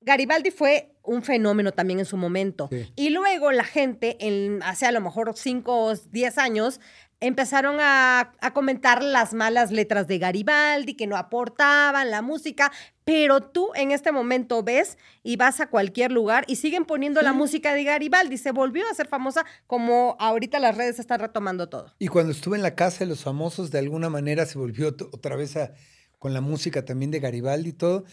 Garibaldi 0.00 0.50
fue 0.50 0.90
un 1.02 1.22
fenómeno 1.22 1.72
también 1.72 1.98
en 1.98 2.04
su 2.04 2.16
momento. 2.16 2.68
Sí. 2.70 2.90
Y 2.96 3.10
luego 3.10 3.52
la 3.52 3.64
gente, 3.64 4.16
en, 4.20 4.62
hace 4.62 4.86
a 4.86 4.92
lo 4.92 5.00
mejor 5.00 5.32
5 5.34 5.84
o 5.86 5.94
10 5.94 6.38
años, 6.38 6.80
empezaron 7.20 7.76
a, 7.80 8.32
a 8.40 8.52
comentar 8.52 9.02
las 9.02 9.32
malas 9.34 9.70
letras 9.70 10.06
de 10.06 10.18
Garibaldi, 10.18 10.94
que 10.94 11.06
no 11.06 11.16
aportaban 11.16 12.10
la 12.10 12.22
música. 12.22 12.70
Pero 13.04 13.40
tú 13.42 13.70
en 13.74 13.90
este 13.90 14.12
momento 14.12 14.62
ves 14.62 14.96
y 15.22 15.36
vas 15.36 15.60
a 15.60 15.68
cualquier 15.68 16.10
lugar 16.10 16.44
y 16.48 16.56
siguen 16.56 16.84
poniendo 16.86 17.20
la 17.20 17.32
música 17.34 17.74
de 17.74 17.84
Garibaldi. 17.84 18.38
Se 18.38 18.50
volvió 18.50 18.84
a 18.90 18.94
ser 18.94 19.08
famosa 19.08 19.44
como 19.66 20.16
ahorita 20.18 20.58
las 20.58 20.76
redes 20.76 20.98
están 20.98 21.20
retomando 21.20 21.68
todo. 21.68 21.92
Y 21.98 22.08
cuando 22.08 22.32
estuve 22.32 22.56
en 22.56 22.62
la 22.62 22.74
casa 22.74 23.00
de 23.00 23.06
los 23.06 23.22
famosos, 23.22 23.70
de 23.70 23.78
alguna 23.78 24.08
manera 24.08 24.46
se 24.46 24.58
volvió 24.58 24.88
otra 24.88 25.36
vez 25.36 25.56
a- 25.56 25.72
con 26.18 26.32
la 26.32 26.40
música 26.40 26.84
también 26.86 27.10
de 27.10 27.20
Garibaldi 27.20 27.70
y 27.70 27.72
todo. 27.74 28.04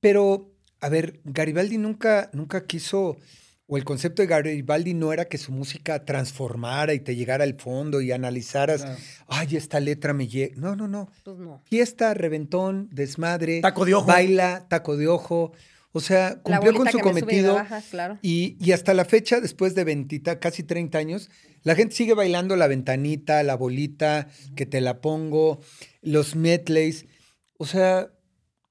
Pero 0.00 0.50
a 0.80 0.90
ver, 0.90 1.20
Garibaldi 1.24 1.78
nunca, 1.78 2.28
nunca 2.34 2.66
quiso, 2.66 3.16
o 3.66 3.76
el 3.78 3.84
concepto 3.84 4.20
de 4.22 4.28
Garibaldi 4.28 4.92
no 4.94 5.12
era 5.12 5.24
que 5.24 5.38
su 5.38 5.50
música 5.52 6.04
transformara 6.04 6.92
y 6.94 7.00
te 7.00 7.16
llegara 7.16 7.44
al 7.44 7.54
fondo 7.58 8.00
y 8.02 8.12
analizaras, 8.12 8.82
Claro. 8.82 8.98
ay, 9.28 9.56
esta 9.56 9.80
letra 9.80 10.12
me 10.12 10.28
llega. 10.28 10.54
No, 10.58 10.76
no, 10.76 10.86
no. 10.86 11.10
Pues 11.24 11.38
no. 11.38 11.62
Fiesta, 11.64 12.12
reventón, 12.14 12.88
desmadre. 12.92 13.60
Taco 13.62 13.84
de 13.84 13.94
ojo. 13.94 14.06
Baila, 14.06 14.66
taco 14.68 14.96
de 14.96 15.08
ojo. 15.08 15.52
O 15.92 16.00
sea, 16.00 16.40
cumplió 16.42 16.74
con 16.74 16.90
su 16.90 16.98
y 16.98 17.00
cometido. 17.00 17.54
baja, 17.54 17.80
claro. 17.90 18.18
Y, 18.20 18.56
y 18.60 18.72
hasta 18.72 18.92
la 18.94 19.04
fecha, 19.04 19.40
después 19.40 19.74
de 19.76 19.84
20, 19.84 20.20
casi 20.40 20.64
30 20.64 20.98
años, 20.98 21.30
la 21.62 21.74
gente 21.76 21.94
sigue 21.94 22.14
bailando 22.14 22.56
la 22.56 22.66
ventanita, 22.66 23.42
la 23.44 23.54
bolita, 23.54 24.26
que 24.56 24.66
te 24.66 24.80
la 24.80 25.00
pongo, 25.00 25.60
los 26.02 26.34
medleys. 26.34 27.06
O 27.58 27.64
sea, 27.66 28.10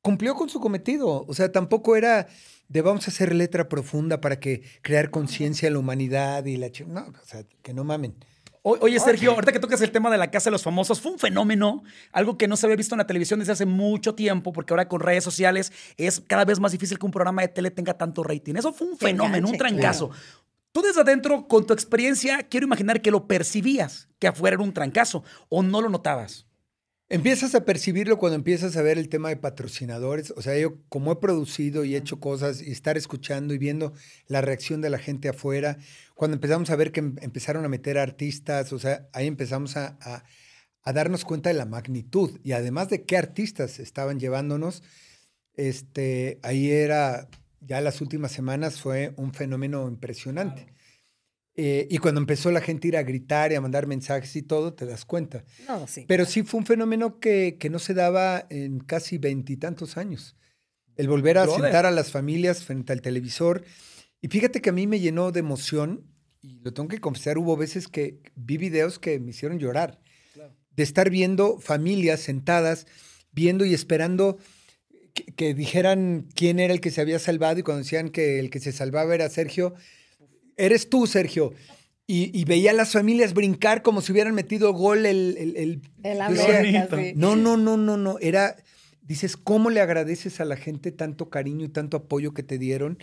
cumplió 0.01 0.35
con 0.35 0.49
su 0.49 0.59
cometido. 0.59 1.23
O 1.25 1.33
sea, 1.33 1.49
tampoco 1.51 1.95
era 1.95 2.27
de 2.67 2.81
vamos 2.81 3.07
a 3.07 3.11
hacer 3.11 3.33
letra 3.35 3.69
profunda 3.69 4.19
para 4.21 4.39
que 4.39 4.61
crear 4.81 5.09
conciencia 5.11 5.67
en 5.67 5.73
la 5.73 5.79
humanidad 5.79 6.45
y 6.45 6.57
la... 6.57 6.69
No, 6.87 7.01
o 7.01 7.25
sea, 7.25 7.43
que 7.61 7.73
no 7.73 7.83
mamen. 7.83 8.15
O- 8.65 8.77
Oye, 8.79 8.97
Sergio, 8.99 9.31
ahorita 9.31 9.51
que 9.51 9.59
tocas 9.59 9.81
el 9.81 9.91
tema 9.91 10.09
de 10.09 10.17
la 10.17 10.31
Casa 10.31 10.45
de 10.49 10.51
los 10.51 10.63
Famosos, 10.63 11.01
fue 11.01 11.11
un 11.11 11.19
fenómeno, 11.19 11.83
algo 12.13 12.37
que 12.37 12.47
no 12.47 12.55
se 12.55 12.65
había 12.65 12.77
visto 12.77 12.95
en 12.95 12.99
la 12.99 13.07
televisión 13.07 13.39
desde 13.39 13.51
hace 13.51 13.65
mucho 13.65 14.15
tiempo, 14.15 14.53
porque 14.53 14.73
ahora 14.73 14.87
con 14.87 15.01
redes 15.01 15.23
sociales 15.23 15.71
es 15.97 16.21
cada 16.25 16.45
vez 16.45 16.59
más 16.61 16.71
difícil 16.71 16.97
que 16.97 17.05
un 17.05 17.11
programa 17.11 17.41
de 17.41 17.49
tele 17.49 17.71
tenga 17.71 17.93
tanto 17.97 18.23
rating. 18.23 18.55
Eso 18.55 18.71
fue 18.71 18.87
un 18.87 18.97
fenómeno, 18.97 19.49
un 19.49 19.57
trancazo. 19.57 20.11
Tú 20.71 20.81
desde 20.81 21.01
adentro, 21.01 21.47
con 21.47 21.67
tu 21.67 21.73
experiencia, 21.73 22.41
quiero 22.43 22.65
imaginar 22.65 23.01
que 23.01 23.11
lo 23.11 23.27
percibías, 23.27 24.07
que 24.17 24.27
afuera 24.27 24.55
era 24.55 24.63
un 24.63 24.73
trancazo, 24.73 25.23
o 25.49 25.61
no 25.61 25.81
lo 25.81 25.89
notabas. 25.89 26.47
Empiezas 27.13 27.53
a 27.53 27.63
percibirlo 27.63 28.17
cuando 28.17 28.37
empiezas 28.37 28.75
a 28.75 28.81
ver 28.81 28.97
el 28.97 29.07
tema 29.07 29.29
de 29.29 29.37
patrocinadores. 29.37 30.33
O 30.35 30.41
sea, 30.41 30.57
yo 30.57 30.79
como 30.89 31.11
he 31.11 31.15
producido 31.17 31.85
y 31.85 31.93
he 31.93 31.97
hecho 31.99 32.19
cosas 32.19 32.59
y 32.63 32.71
estar 32.71 32.97
escuchando 32.97 33.53
y 33.53 33.59
viendo 33.59 33.93
la 34.25 34.41
reacción 34.41 34.81
de 34.81 34.89
la 34.89 34.97
gente 34.97 35.29
afuera, 35.29 35.77
cuando 36.15 36.33
empezamos 36.33 36.71
a 36.71 36.75
ver 36.75 36.91
que 36.91 37.01
em- 37.01 37.15
empezaron 37.21 37.65
a 37.65 37.69
meter 37.69 37.99
artistas, 37.99 38.73
o 38.73 38.79
sea, 38.79 39.07
ahí 39.13 39.27
empezamos 39.27 39.77
a, 39.77 39.95
a- 40.01 40.23
a 40.81 40.91
darnos 40.93 41.23
cuenta 41.23 41.49
de 41.49 41.53
la 41.53 41.65
magnitud 41.67 42.39
y 42.43 42.53
además 42.53 42.89
de 42.89 43.03
qué 43.03 43.15
artistas 43.15 43.77
estaban 43.79 44.19
llevándonos, 44.19 44.81
este, 45.55 46.39
ahí 46.41 46.71
era, 46.71 47.29
ya 47.61 47.79
las 47.81 48.01
últimas 48.01 48.31
semanas 48.31 48.81
fue 48.81 49.13
un 49.17 49.35
fenómeno 49.35 49.87
impresionante. 49.87 50.73
Eh, 51.55 51.87
y 51.89 51.99
cuando 51.99 52.19
empezó 52.19 52.49
la 52.49 52.61
gente 52.61 52.87
a 52.87 52.89
ir 52.89 52.97
a 52.97 53.03
gritar 53.03 53.51
y 53.51 53.55
a 53.55 53.61
mandar 53.61 53.85
mensajes 53.85 54.35
y 54.35 54.41
todo, 54.41 54.73
te 54.73 54.85
das 54.85 55.05
cuenta. 55.05 55.43
No, 55.67 55.85
sí. 55.87 56.05
Pero 56.07 56.25
sí 56.25 56.41
fue 56.41 56.59
un 56.59 56.65
fenómeno 56.65 57.19
que, 57.19 57.57
que 57.59 57.69
no 57.69 57.77
se 57.77 57.93
daba 57.93 58.47
en 58.49 58.79
casi 58.79 59.19
veintitantos 59.19 59.97
años. 59.97 60.35
El 60.95 61.07
volver 61.07 61.37
a 61.37 61.43
Brother. 61.43 61.61
sentar 61.61 61.85
a 61.85 61.91
las 61.91 62.11
familias 62.11 62.63
frente 62.63 62.91
al 62.93 63.01
televisor. 63.01 63.63
Y 64.21 64.29
fíjate 64.29 64.61
que 64.61 64.69
a 64.69 64.73
mí 64.73 64.87
me 64.87 64.99
llenó 64.99 65.31
de 65.31 65.41
emoción, 65.41 66.07
y 66.41 66.59
lo 66.61 66.73
tengo 66.73 66.89
que 66.89 66.99
confesar, 66.99 67.37
hubo 67.37 67.55
veces 67.55 67.87
que 67.87 68.19
vi 68.35 68.57
videos 68.57 68.97
que 68.97 69.19
me 69.19 69.31
hicieron 69.31 69.59
llorar. 69.59 69.99
De 70.75 70.81
estar 70.81 71.11
viendo 71.11 71.59
familias 71.59 72.19
sentadas, 72.19 72.87
viendo 73.31 73.63
y 73.63 73.75
esperando 73.75 74.39
que, 75.13 75.25
que 75.25 75.53
dijeran 75.53 76.27
quién 76.33 76.59
era 76.59 76.73
el 76.73 76.81
que 76.81 76.89
se 76.89 77.01
había 77.01 77.19
salvado, 77.19 77.59
y 77.59 77.63
cuando 77.63 77.83
decían 77.83 78.09
que 78.09 78.39
el 78.39 78.49
que 78.49 78.59
se 78.59 78.71
salvaba 78.71 79.13
era 79.13 79.29
Sergio, 79.29 79.75
eres 80.57 80.89
tú, 80.89 81.07
Sergio. 81.07 81.53
Y, 82.05 82.37
y 82.37 82.43
veía 82.43 82.71
a 82.71 82.73
las 82.73 82.91
familias 82.91 83.33
brincar 83.33 83.81
como 83.81 84.01
si 84.01 84.11
hubieran 84.11 84.35
metido 84.35 84.73
gol 84.73 85.05
el... 85.05 85.37
el, 85.37 85.55
el- 85.55 85.81
El 86.03 86.17
yo 86.17 86.29
decía, 86.29 86.59
América, 86.59 86.87
bonito. 86.91 86.97
sí. 86.97 87.13
no, 87.15 87.35
no, 87.35 87.55
no, 87.57 87.77
no, 87.77 87.95
no. 87.97 88.17
Era, 88.19 88.57
dices, 89.01 89.37
¿cómo 89.37 89.69
le 89.69 89.79
agradeces 89.79 90.41
a 90.41 90.45
la 90.45 90.57
gente 90.57 90.91
tanto 90.91 91.29
cariño 91.29 91.65
y 91.65 91.69
tanto 91.69 91.95
apoyo 91.97 92.33
que 92.33 92.43
te 92.43 92.57
dieron? 92.57 92.97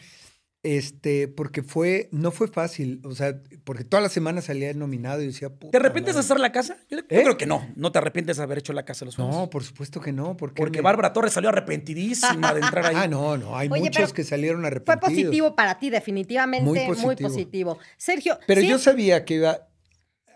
Este, 0.62 1.26
porque 1.26 1.62
fue, 1.62 2.10
no 2.12 2.30
fue 2.32 2.46
fácil, 2.46 3.00
o 3.04 3.12
sea, 3.14 3.40
porque 3.64 3.82
todas 3.82 4.02
las 4.02 4.12
semanas 4.12 4.44
salía 4.44 4.74
nominado 4.74 5.22
y 5.22 5.26
decía, 5.28 5.48
¿Te 5.48 5.78
arrepientes 5.78 6.14
de 6.14 6.18
madre". 6.18 6.26
hacer 6.26 6.38
la 6.40 6.52
casa? 6.52 6.76
Yo, 6.90 6.98
yo 6.98 7.02
¿Eh? 7.08 7.22
creo 7.22 7.38
que 7.38 7.46
no. 7.46 7.66
No 7.76 7.92
te 7.92 7.98
arrepientes 7.98 8.36
de 8.36 8.42
haber 8.42 8.58
hecho 8.58 8.74
la 8.74 8.84
Casa 8.84 9.00
de 9.00 9.06
los 9.06 9.16
Famosos. 9.16 9.40
No, 9.40 9.48
por 9.48 9.64
supuesto 9.64 10.02
que 10.02 10.12
no, 10.12 10.36
porque 10.36 10.60
porque 10.60 10.78
me- 10.80 10.82
Bárbara 10.82 11.14
Torres 11.14 11.32
salió 11.32 11.48
arrepentidísima 11.48 12.52
de 12.52 12.60
entrar 12.60 12.84
ahí. 12.84 12.94
Ah, 13.00 13.08
no, 13.08 13.38
no, 13.38 13.56
hay 13.56 13.70
Oye, 13.70 13.80
muchos 13.84 14.12
que 14.12 14.22
salieron 14.22 14.60
Fue 14.60 14.66
arrepentidos. 14.68 15.08
positivo 15.10 15.56
para 15.56 15.78
ti, 15.78 15.88
definitivamente. 15.88 16.66
Muy 16.68 16.86
Muy 16.98 17.16
positivo. 17.16 17.78
Sergio, 17.96 18.38
Pero 18.46 18.60
sí, 18.60 18.68
yo 18.68 18.78
sabía 18.78 19.24
que 19.24 19.34
iba, 19.36 19.66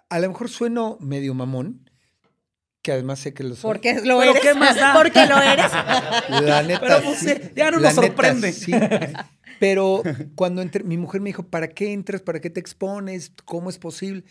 a 0.09 0.19
lo 0.21 0.29
mejor 0.29 0.49
sueno 0.49 0.97
medio 1.03 1.35
mamón, 1.35 1.91
que 2.81 2.93
además 2.93 3.19
sé 3.19 3.35
que 3.35 3.45
lo 3.45 3.57
soy. 3.57 3.69
porque 3.71 3.95
lo 4.03 4.19
¿Pero 4.21 4.31
eres. 4.31 4.43
qué 4.43 4.55
más 4.55 4.75
da? 4.77 4.95
Porque 4.97 5.27
lo 5.27 5.37
eres. 5.39 5.71
La 6.43 6.63
neta. 6.63 6.81
Pero, 6.81 7.03
pues, 7.03 7.19
sí. 7.19 7.29
eh, 7.31 7.53
ya 7.55 7.71
no 7.71 7.79
La 7.79 7.89
nos 7.93 7.95
sorprende. 7.95 8.53
sí. 8.53 8.73
Pero 9.61 10.03
cuando 10.35 10.63
entré, 10.63 10.85
mi 10.85 10.97
mujer 10.97 11.21
me 11.21 11.31
dijo, 11.31 11.49
¿para 11.49 11.69
qué 11.69 11.93
entras? 11.93 12.23
¿Para 12.23 12.41
qué 12.41 12.51
te 12.51 12.61
expones? 12.61 13.33
¿Cómo 13.45 13.71
es 13.71 13.79
posible? 13.79 14.25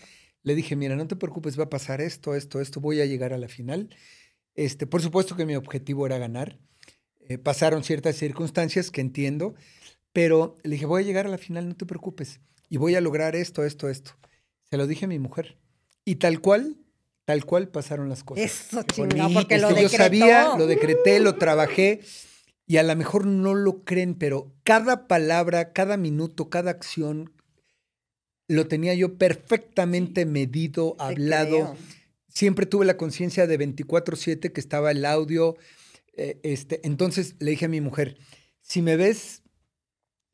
Le 0.44 0.56
dije, 0.56 0.76
mira, 0.76 0.96
no 0.96 1.08
te 1.08 1.16
preocupes, 1.16 1.58
va 1.58 1.64
a 1.64 1.70
pasar 1.70 2.02
esto, 2.02 2.36
esto, 2.36 2.60
esto, 2.60 2.82
voy 2.82 3.02
a 3.02 3.06
llegar 3.06 3.34
a 3.34 3.38
la 3.38 3.48
final. 3.48 3.90
Este, 4.56 4.86
por 4.86 5.02
supuesto 5.02 5.36
que 5.36 5.46
mi 5.46 5.56
objetivo 5.56 6.06
era 6.06 6.18
ganar. 6.18 6.60
Eh, 7.30 7.38
pasaron 7.38 7.84
ciertas 7.84 8.18
circunstancias 8.18 8.92
que 8.92 9.02
entiendo, 9.02 9.56
pero 10.12 10.58
le 10.64 10.72
dije, 10.72 10.86
voy 10.86 11.04
a 11.04 11.06
llegar 11.06 11.26
a 11.26 11.30
la 11.30 11.38
final, 11.38 11.70
no 11.70 11.76
te 11.76 11.86
preocupes. 11.86 12.42
Y 12.70 12.78
voy 12.78 12.96
a 12.96 13.02
lograr 13.02 13.36
esto, 13.36 13.64
esto, 13.64 13.90
esto. 13.90 14.12
Se 14.70 14.78
lo 14.78 14.88
dije 14.88 15.06
a 15.06 15.08
mi 15.08 15.20
mujer. 15.20 15.58
Y 16.04 16.16
tal 16.16 16.42
cual, 16.42 16.76
tal 17.24 17.46
cual 17.46 17.70
pasaron 17.70 18.10
las 18.10 18.24
cosas. 18.24 18.44
Eso 18.44 18.84
chingado, 18.84 19.34
porque 19.34 19.58
lo 19.58 19.70
decretó. 19.70 19.92
Yo 19.92 19.98
sabía, 19.98 20.56
lo 20.58 20.68
decreté, 20.68 21.20
lo 21.22 21.36
trabajé 21.36 22.02
y 22.74 22.78
a 22.78 22.82
lo 22.84 22.96
mejor 22.96 23.28
no 23.28 23.54
lo 23.54 23.84
creen, 23.84 24.16
pero 24.16 24.52
cada 24.64 25.08
palabra, 25.08 25.74
cada 25.74 25.96
minuto, 25.96 26.50
cada 26.50 26.72
acción 26.72 27.32
lo 28.48 28.68
tenía 28.68 28.96
yo 28.96 29.20
perfectamente 29.20 30.26
medido, 30.26 30.96
Te 30.98 31.04
hablado. 31.04 31.48
creo. 31.50 31.78
Siempre 32.30 32.66
tuve 32.66 32.86
la 32.86 32.98
conciencia 32.98 33.46
de 33.46 33.58
24/7 33.60 34.52
que 34.52 34.60
estaba 34.60 34.90
el 34.90 35.06
audio. 35.06 35.56
eh, 36.16 36.40
este, 36.44 36.80
entonces 36.84 37.36
le 37.40 37.52
dije 37.52 37.66
a 37.66 37.70
mi 37.70 37.80
mujer, 37.80 38.18
si 38.62 38.82
me 38.82 38.96
ves 38.96 39.44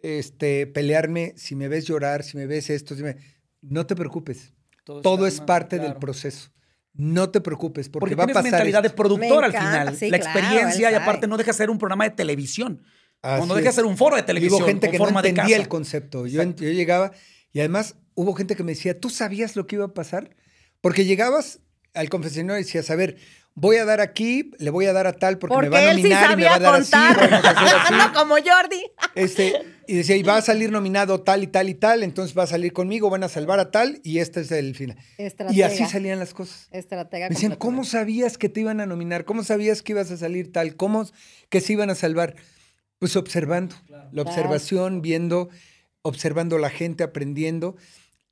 este, 0.02 0.66
pelearme, 0.66 1.34
si 1.36 1.56
me 1.56 1.68
ves 1.68 1.86
llorar, 1.88 2.24
si 2.24 2.38
me 2.38 2.46
ves 2.48 2.70
esto, 2.70 2.96
si 2.96 3.04
me- 3.04 3.18
no 3.62 3.86
te 3.86 3.96
preocupes. 3.98 4.54
Todo 4.86 5.28
es 5.28 5.42
parte 5.42 5.78
del 5.78 5.96
proceso. 5.96 6.52
No 7.02 7.30
te 7.30 7.40
preocupes, 7.40 7.88
porque, 7.88 8.02
Porque 8.02 8.16
va 8.16 8.26
a 8.26 8.28
pasar. 8.28 8.44
mentalidad 8.44 8.84
de 8.84 8.90
productor 8.90 9.40
Me 9.40 9.46
al 9.46 9.52
encanta, 9.56 9.70
final. 9.80 9.96
sí, 9.98 10.10
la 10.10 10.20
claro, 10.20 10.38
experiencia 10.40 10.92
y 10.92 10.94
aparte 10.96 11.28
no 11.28 11.38
deja 11.38 11.52
de 11.52 11.58
ser 11.58 11.70
un 11.70 11.78
programa 11.78 12.04
de 12.04 12.10
televisión. 12.12 12.82
Así 13.22 13.38
Cuando 13.38 13.56
deja 13.56 13.64
de 13.66 13.70
es. 13.70 13.76
ser 13.76 13.86
un 13.86 13.96
foro 13.98 14.16
de 14.18 14.22
Y 14.22 14.26
televisión. 14.26 14.62
hubo 14.62 14.68
gente 14.68 14.92
que 14.92 14.98
no 14.98 15.06
forma 15.06 15.22
entendía 15.22 15.56
el 15.56 15.70
concepto. 15.70 16.28
Yo 16.28 16.44
llegaba 16.44 17.12
y 17.54 17.60
además 17.60 17.96
hubo 18.16 18.34
gente 18.34 18.56
que 18.58 18.64
me 18.64 18.74
decía, 18.74 19.00
¿tú 19.00 19.10
sabías 19.10 19.56
lo 19.56 19.66
que 19.66 19.78
iba 19.78 19.86
a 19.86 19.94
pasar? 19.94 20.36
Porque 20.82 21.06
llegabas 21.06 21.60
al 21.94 22.10
confesionario 22.10 22.60
y 22.60 22.64
decías, 22.66 22.90
a 22.90 22.96
ver, 22.96 23.16
voy 23.60 23.76
a 23.76 23.86
dar 23.86 24.00
aquí, 24.00 24.52
le 24.58 24.70
voy 24.70 24.86
a 24.86 24.94
dar 24.94 25.06
a 25.06 25.14
tal 25.14 25.38
porque, 25.38 25.54
Porque 25.54 25.70
me 25.70 25.76
va 25.76 25.82
a 25.82 25.92
él 25.92 25.98
sí 25.98 26.04
nominar 26.04 26.32
y 26.32 26.36
me 26.38 26.46
va 26.46 26.56
a 26.56 26.60
dar 26.60 26.76
así, 26.76 26.92
contar. 26.92 27.30
vamos 27.30 27.46
a 27.46 27.50
hacer 27.50 27.66
así. 27.66 27.94
no 27.98 28.14
como 28.14 28.36
Jordi. 28.36 28.92
Este, 29.16 29.54
y 29.88 29.96
decía, 29.96 30.16
y 30.16 30.24
va 30.24 30.38
a 30.38 30.42
salir 30.42 30.72
nominado 30.72 31.22
tal 31.22 31.44
y 31.44 31.48
tal 31.48 31.68
y 31.68 31.74
tal, 31.74 32.04
entonces 32.04 32.38
va 32.38 32.44
a 32.44 32.48
salir 32.48 32.72
conmigo, 32.72 33.10
van 33.10 33.24
a 33.24 33.30
salvar 33.30 33.60
a 33.60 33.70
tal 33.72 34.00
y 34.04 34.20
este 34.20 34.42
es 34.42 34.52
el 34.52 34.76
final. 34.76 34.98
Y 35.52 35.62
así 35.62 35.86
salían 35.86 36.20
las 36.20 36.34
cosas. 36.34 36.68
Estratega. 36.72 37.28
Me 37.28 37.36
decían, 37.36 37.56
¿cómo 37.56 37.84
sabías 37.84 38.38
que 38.38 38.48
te 38.48 38.62
iban 38.62 38.80
a 38.80 38.86
nominar? 38.86 39.26
¿Cómo 39.26 39.44
sabías 39.44 39.82
que 39.82 39.92
ibas 39.92 40.10
a 40.12 40.18
salir 40.18 40.52
tal? 40.52 40.76
¿Cómo 40.76 41.06
que 41.50 41.60
se 41.60 41.74
iban 41.74 41.90
a 41.90 41.96
salvar? 41.96 42.36
Pues 42.98 43.16
observando, 43.16 43.76
la 44.12 44.22
observación, 44.22 45.02
viendo, 45.02 45.50
observando 46.02 46.58
la 46.58 46.70
gente, 46.70 47.04
aprendiendo. 47.04 47.76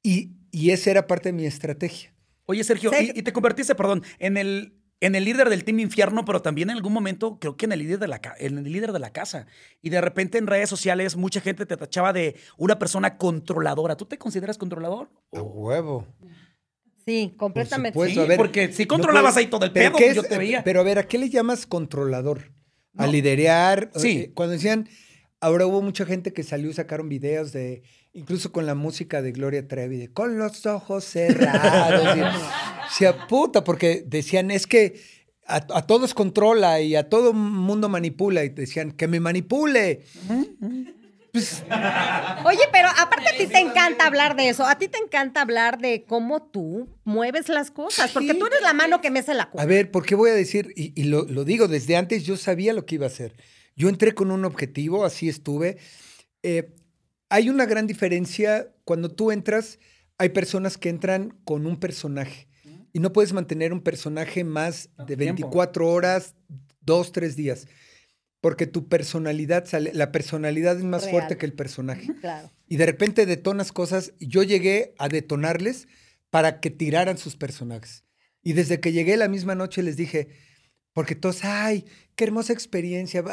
Y, 0.03 0.31
y 0.51 0.71
esa 0.71 0.91
era 0.91 1.07
parte 1.07 1.29
de 1.29 1.33
mi 1.33 1.45
estrategia. 1.45 2.13
Oye, 2.45 2.63
Sergio, 2.63 2.91
y 2.97 3.21
te 3.23 3.33
convertiste, 3.33 3.75
perdón, 3.75 4.03
en 4.19 4.37
el, 4.37 4.76
en 4.99 5.15
el 5.15 5.25
líder 5.25 5.49
del 5.49 5.63
Team 5.63 5.79
Infierno, 5.79 6.25
pero 6.25 6.41
también 6.41 6.69
en 6.69 6.77
algún 6.77 6.93
momento 6.93 7.37
creo 7.39 7.55
que 7.55 7.65
en 7.65 7.71
el 7.71 7.79
líder 7.79 7.99
de 7.99 8.07
la, 8.07 8.19
en 8.39 8.57
el 8.57 8.63
líder 8.71 8.91
de 8.93 8.99
la 8.99 9.11
casa. 9.11 9.45
Y 9.81 9.89
de 9.91 10.01
repente 10.01 10.37
en 10.37 10.47
redes 10.47 10.69
sociales 10.69 11.15
mucha 11.15 11.39
gente 11.41 11.65
te 11.65 11.77
tachaba 11.77 12.13
de 12.13 12.35
una 12.57 12.79
persona 12.79 13.17
controladora. 13.17 13.95
¿Tú 13.97 14.05
te 14.05 14.17
consideras 14.17 14.57
controlador? 14.57 15.09
A 15.33 15.41
huevo. 15.41 16.07
Sí, 17.05 17.33
completamente. 17.37 17.93
Por 17.93 18.07
supuesto. 18.07 18.23
Sí, 18.23 18.27
ver, 18.27 18.37
porque 18.37 18.73
si 18.73 18.85
controlabas 18.85 19.33
puedes- 19.33 19.45
ahí 19.45 19.49
todo 19.49 19.65
el 19.65 19.71
pero 19.71 19.89
pedo, 19.91 19.97
¿qué 19.97 20.03
pues 20.05 20.15
yo 20.15 20.21
es- 20.23 20.27
te 20.29 20.37
veía. 20.37 20.63
Pero 20.63 20.81
a 20.81 20.83
ver, 20.83 20.99
¿a 20.99 21.07
qué 21.07 21.17
le 21.17 21.29
llamas 21.29 21.65
controlador? 21.65 22.51
¿A 22.97 23.05
No. 23.05 23.11
liderear? 23.11 23.91
Sí. 23.95 24.17
Eh, 24.17 24.31
Cuando 24.33 24.53
decían, 24.53 24.89
ahora 25.39 25.65
hubo 25.67 25.81
mucha 25.81 26.05
gente 26.05 26.33
que 26.33 26.43
salió 26.43 26.69
y 26.69 26.73
sacaron 26.73 27.07
videos 27.07 27.53
de, 27.53 27.83
incluso 28.17 28.51
con 28.51 28.65
la 28.65 28.75
música 28.75 29.21
de 29.21 29.31
Gloria 29.31 29.67
Trevi, 29.67 29.97
de 29.97 30.11
con 30.11 30.37
los 30.37 30.65
ojos 30.65 31.03
cerrados. 31.05 32.17
y, 32.17 32.21
decía, 32.89 33.27
puta, 33.27 33.63
porque 33.63 34.03
decían, 34.05 34.49
es 34.51 34.65
que 34.65 34.99
a, 35.45 35.57
a 35.73 35.85
todos 35.85 36.13
controla 36.13 36.81
y 36.81 36.95
a 36.95 37.09
todo 37.09 37.33
mundo 37.33 37.89
manipula. 37.89 38.43
Y 38.43 38.49
decían, 38.49 38.91
que 38.91 39.07
me 39.07 39.19
manipule. 39.19 40.03
Oye, 42.43 42.61
pero 42.71 42.87
aparte 42.97 43.29
a 43.29 43.37
ti 43.37 43.45
te 43.45 43.59
encanta 43.59 44.07
hablar 44.07 44.35
de 44.35 44.49
eso. 44.49 44.65
A 44.65 44.77
ti 44.77 44.87
te 44.87 44.97
encanta 44.97 45.41
hablar 45.41 45.77
de 45.77 46.03
cómo 46.05 46.41
tú 46.41 46.89
mueves 47.03 47.49
las 47.49 47.69
cosas. 47.69 48.11
Porque 48.11 48.33
tú 48.33 48.47
eres 48.47 48.61
la 48.61 48.73
mano 48.73 49.01
que 49.01 49.11
mece 49.11 49.35
la 49.35 49.43
A 49.43 49.51
cola. 49.51 49.65
ver, 49.65 49.91
¿por 49.91 50.05
qué 50.05 50.15
voy 50.15 50.31
a 50.31 50.33
decir? 50.33 50.73
Y, 50.75 50.99
y 50.99 51.05
lo, 51.05 51.23
lo 51.25 51.43
digo, 51.43 51.67
desde 51.67 51.95
antes 51.95 52.25
yo 52.25 52.37
sabía 52.37 52.73
lo 52.73 52.85
que 52.85 52.95
iba 52.95 53.05
a 53.05 53.09
hacer. 53.09 53.35
Yo 53.75 53.89
entré 53.89 54.15
con 54.15 54.31
un 54.31 54.43
objetivo, 54.43 55.05
así 55.05 55.29
estuve. 55.29 55.77
Eh, 56.41 56.73
hay 57.29 57.49
una 57.49 57.65
gran 57.65 57.87
diferencia 57.87 58.73
cuando 58.83 59.09
tú 59.09 59.31
entras, 59.31 59.79
hay 60.17 60.29
personas 60.29 60.77
que 60.77 60.89
entran 60.89 61.37
con 61.43 61.65
un 61.65 61.79
personaje 61.79 62.47
y 62.93 62.99
no 62.99 63.13
puedes 63.13 63.33
mantener 63.33 63.73
un 63.73 63.81
personaje 63.81 64.43
más 64.43 64.83
de 64.83 64.89
Tanto 64.97 65.17
tiempo. 65.17 65.41
24 65.43 65.87
horas, 65.87 66.35
dos, 66.81 67.11
tres 67.11 67.35
días, 67.35 67.67
porque 68.41 68.65
tu 68.65 68.87
personalidad 68.87 69.65
sale, 69.65 69.91
la 69.93 70.11
personalidad 70.11 70.77
es 70.77 70.83
más 70.83 71.03
Real. 71.03 71.11
fuerte 71.11 71.37
que 71.37 71.45
el 71.45 71.53
personaje. 71.53 72.07
Claro. 72.21 72.51
Y 72.67 72.77
de 72.77 72.85
repente 72.85 73.25
detonas 73.25 73.71
cosas. 73.71 74.13
y 74.19 74.27
Yo 74.27 74.43
llegué 74.43 74.93
a 74.97 75.09
detonarles 75.09 75.87
para 76.29 76.59
que 76.59 76.69
tiraran 76.69 77.17
sus 77.17 77.35
personajes. 77.35 78.03
Y 78.41 78.53
desde 78.53 78.79
que 78.79 78.91
llegué 78.93 79.17
la 79.17 79.27
misma 79.27 79.55
noche 79.55 79.83
les 79.83 79.97
dije, 79.97 80.29
porque 80.97 81.13
todos, 81.13 81.43
ay, 81.43 81.85
qué 82.15 82.23
hermosa 82.23 82.53
experiencia. 82.53 83.23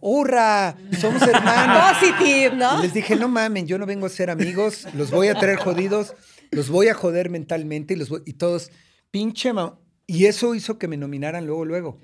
¡Hurra! 0.00 0.76
Somos 1.00 1.22
hermanos. 1.22 1.96
Positive, 2.00 2.54
Y 2.54 2.58
¿no? 2.58 2.82
les 2.82 2.92
dije, 2.92 3.14
no 3.14 3.28
mamen, 3.28 3.68
yo 3.68 3.78
no 3.78 3.86
vengo 3.86 4.06
a 4.06 4.08
ser 4.08 4.30
amigos, 4.30 4.84
los 4.94 5.12
voy 5.12 5.28
a 5.28 5.36
traer 5.36 5.58
jodidos, 5.58 6.14
los 6.50 6.70
voy 6.70 6.88
a 6.88 6.94
joder 6.94 7.30
mentalmente 7.30 7.94
y, 7.94 7.98
los 7.98 8.08
voy- 8.08 8.22
y 8.26 8.32
todos, 8.32 8.72
pinche 9.12 9.52
ma-". 9.52 9.78
Y 10.08 10.26
eso 10.26 10.56
hizo 10.56 10.76
que 10.76 10.88
me 10.88 10.96
nominaran 10.96 11.46
luego, 11.46 11.64
luego. 11.64 12.00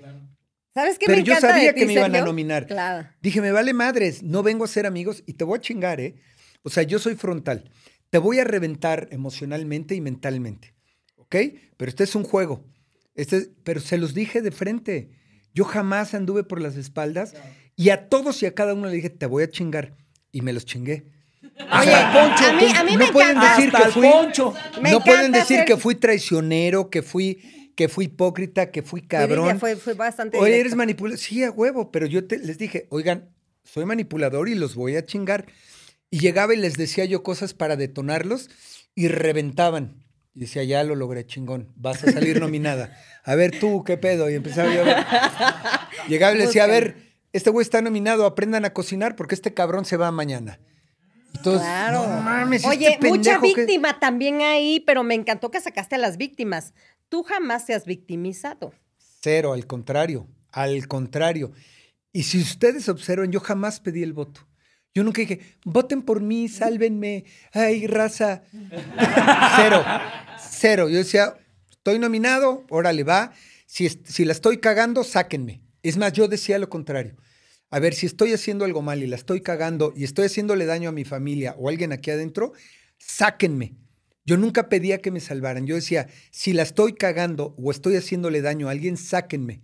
¿Sabes 0.73 0.97
qué 0.97 1.07
Pero 1.07 1.17
me 1.17 1.23
yo 1.25 1.33
encanta 1.33 1.49
sabía 1.55 1.67
de 1.67 1.73
ti, 1.73 1.79
que 1.81 1.85
me 1.87 1.93
iban 1.93 2.15
a 2.15 2.21
nominar. 2.21 2.65
Claro. 2.65 3.09
Dije, 3.21 3.41
me 3.41 3.51
vale 3.51 3.73
madres, 3.73 4.23
no 4.23 4.43
vengo 4.43 4.63
a 4.63 4.67
ser 4.69 4.85
amigos 4.85 5.23
y 5.25 5.33
te 5.33 5.43
voy 5.43 5.57
a 5.57 5.61
chingar, 5.61 5.99
¿eh? 5.99 6.15
O 6.63 6.69
sea, 6.69 6.83
yo 6.83 6.99
soy 6.99 7.15
frontal. 7.15 7.69
Te 8.11 8.17
voy 8.17 8.39
a 8.39 8.45
reventar 8.45 9.09
emocionalmente 9.11 9.93
y 9.93 9.99
mentalmente, 9.99 10.73
¿ok? 11.17 11.35
Pero 11.75 11.89
este 11.89 12.05
es 12.05 12.15
un 12.15 12.23
juego. 12.23 12.63
Este 13.15 13.37
es- 13.37 13.49
pero 13.63 13.79
se 13.79 13.97
los 13.97 14.13
dije 14.13 14.41
de 14.41 14.51
frente. 14.51 15.09
Yo 15.53 15.63
jamás 15.65 16.13
anduve 16.13 16.43
por 16.43 16.61
las 16.61 16.75
espaldas 16.75 17.33
y 17.75 17.89
a 17.89 18.09
todos 18.09 18.43
y 18.43 18.45
a 18.45 18.53
cada 18.53 18.73
uno 18.73 18.87
le 18.87 18.95
dije, 18.95 19.09
te 19.09 19.25
voy 19.25 19.43
a 19.43 19.49
chingar. 19.49 19.95
Y 20.31 20.41
me 20.41 20.51
los 20.53 20.65
chingué. 20.65 21.05
Oye, 21.41 21.93
a 21.95 22.53
mí, 22.59 22.65
a 22.75 22.83
mí 22.83 22.91
no 22.93 22.97
me 22.99 23.11
pueden 23.13 23.37
encanta. 23.37 23.55
decir 23.55 23.71
que 23.71 23.83
fui, 23.91 24.09
poncho. 24.09 24.53
Me 24.81 24.91
no 24.91 24.99
pueden 25.01 25.31
decir 25.31 25.57
ser- 25.57 25.65
que 25.65 25.77
fui 25.77 25.95
traicionero, 25.95 26.89
que 26.89 27.01
fui, 27.01 27.71
que 27.75 27.87
fui 27.87 28.05
hipócrita, 28.05 28.71
que 28.71 28.81
fui 28.81 29.01
cabrón. 29.01 29.45
Lidia 29.45 29.59
fue, 29.59 29.75
fue 29.77 29.93
bastante 29.93 30.37
Oye, 30.37 30.59
eres 30.59 30.75
manipulador. 30.75 31.17
Sí, 31.19 31.43
a 31.43 31.51
huevo, 31.51 31.91
pero 31.91 32.05
yo 32.07 32.25
te- 32.27 32.39
les 32.39 32.57
dije, 32.57 32.87
oigan, 32.89 33.29
soy 33.63 33.85
manipulador 33.85 34.49
y 34.49 34.55
los 34.55 34.75
voy 34.75 34.97
a 34.97 35.05
chingar. 35.05 35.45
Y 36.11 36.19
llegaba 36.19 36.53
y 36.53 36.57
les 36.57 36.73
decía 36.75 37.05
yo 37.05 37.23
cosas 37.23 37.53
para 37.53 37.77
detonarlos 37.77 38.49
y 38.93 39.07
reventaban. 39.07 40.03
Y 40.35 40.41
decía, 40.41 40.63
ya 40.65 40.83
lo 40.83 40.95
logré, 40.95 41.25
chingón, 41.25 41.71
vas 41.75 42.03
a 42.03 42.11
salir 42.11 42.39
nominada. 42.41 42.95
A 43.23 43.35
ver 43.35 43.57
tú, 43.59 43.83
¿qué 43.85 43.97
pedo? 43.97 44.29
Y 44.29 44.35
empezaba 44.35 44.73
yo 44.73 44.81
a 44.81 44.83
ver. 44.83 45.05
Llegaba 46.09 46.33
y 46.33 46.37
les 46.37 46.47
decía, 46.47 46.65
a 46.65 46.67
ver, 46.67 46.97
este 47.31 47.49
güey 47.49 47.63
está 47.63 47.81
nominado, 47.81 48.25
aprendan 48.25 48.65
a 48.65 48.73
cocinar 48.73 49.15
porque 49.15 49.33
este 49.33 49.53
cabrón 49.53 49.85
se 49.85 49.97
va 49.97 50.11
mañana. 50.11 50.59
Claro. 51.41 52.07
no 52.07 52.21
mames, 52.21 52.63
este 52.63 52.75
Oye, 52.75 52.97
mucha 53.01 53.39
pendejo 53.39 53.41
que-". 53.41 53.61
víctima 53.61 53.99
también 53.99 54.41
ahí, 54.41 54.81
pero 54.85 55.03
me 55.03 55.15
encantó 55.15 55.51
que 55.51 55.61
sacaste 55.61 55.95
a 55.95 55.99
las 55.99 56.17
víctimas. 56.17 56.73
Tú 57.09 57.23
jamás 57.23 57.65
te 57.65 57.73
has 57.73 57.85
victimizado. 57.85 58.73
Cero, 59.21 59.53
al 59.53 59.67
contrario, 59.67 60.27
al 60.51 60.87
contrario. 60.87 61.51
Y 62.11 62.23
si 62.23 62.41
ustedes 62.41 62.89
observan, 62.89 63.31
yo 63.31 63.39
jamás 63.39 63.79
pedí 63.79 64.03
el 64.03 64.13
voto. 64.13 64.47
Yo 64.95 65.03
nunca 65.03 65.19
dije, 65.19 65.41
voten 65.65 66.01
por 66.01 66.21
mí, 66.21 66.47
sálvenme, 66.47 67.25
ay, 67.51 67.85
raza. 67.85 68.43
Cero, 69.57 69.83
cero. 70.49 70.87
Yo 70.87 70.99
decía, 70.99 71.35
estoy 71.69 71.99
nominado, 71.99 72.65
órale, 72.69 73.03
va. 73.03 73.33
Si, 73.65 73.89
si 73.89 74.23
la 74.23 74.31
estoy 74.31 74.59
cagando, 74.59 75.03
sáquenme. 75.03 75.61
Es 75.83 75.97
más, 75.97 76.13
yo 76.13 76.29
decía 76.29 76.57
lo 76.59 76.69
contrario. 76.69 77.17
A 77.69 77.79
ver, 77.79 77.93
si 77.93 78.05
estoy 78.05 78.31
haciendo 78.31 78.63
algo 78.63 78.81
mal 78.81 79.03
y 79.03 79.07
la 79.07 79.17
estoy 79.17 79.41
cagando 79.41 79.91
y 79.97 80.05
estoy 80.05 80.27
haciéndole 80.27 80.65
daño 80.65 80.87
a 80.87 80.93
mi 80.93 81.03
familia 81.03 81.55
o 81.59 81.67
a 81.67 81.71
alguien 81.71 81.91
aquí 81.91 82.09
adentro, 82.11 82.53
sáquenme. 82.97 83.75
Yo 84.23 84.37
nunca 84.37 84.69
pedía 84.69 85.01
que 85.01 85.11
me 85.11 85.19
salvaran. 85.19 85.67
Yo 85.67 85.75
decía, 85.75 86.07
si 86.31 86.53
la 86.53 86.63
estoy 86.63 86.93
cagando 86.93 87.53
o 87.57 87.69
estoy 87.69 87.97
haciéndole 87.97 88.41
daño 88.41 88.69
a 88.69 88.71
alguien, 88.71 88.95
sáquenme. 88.95 89.61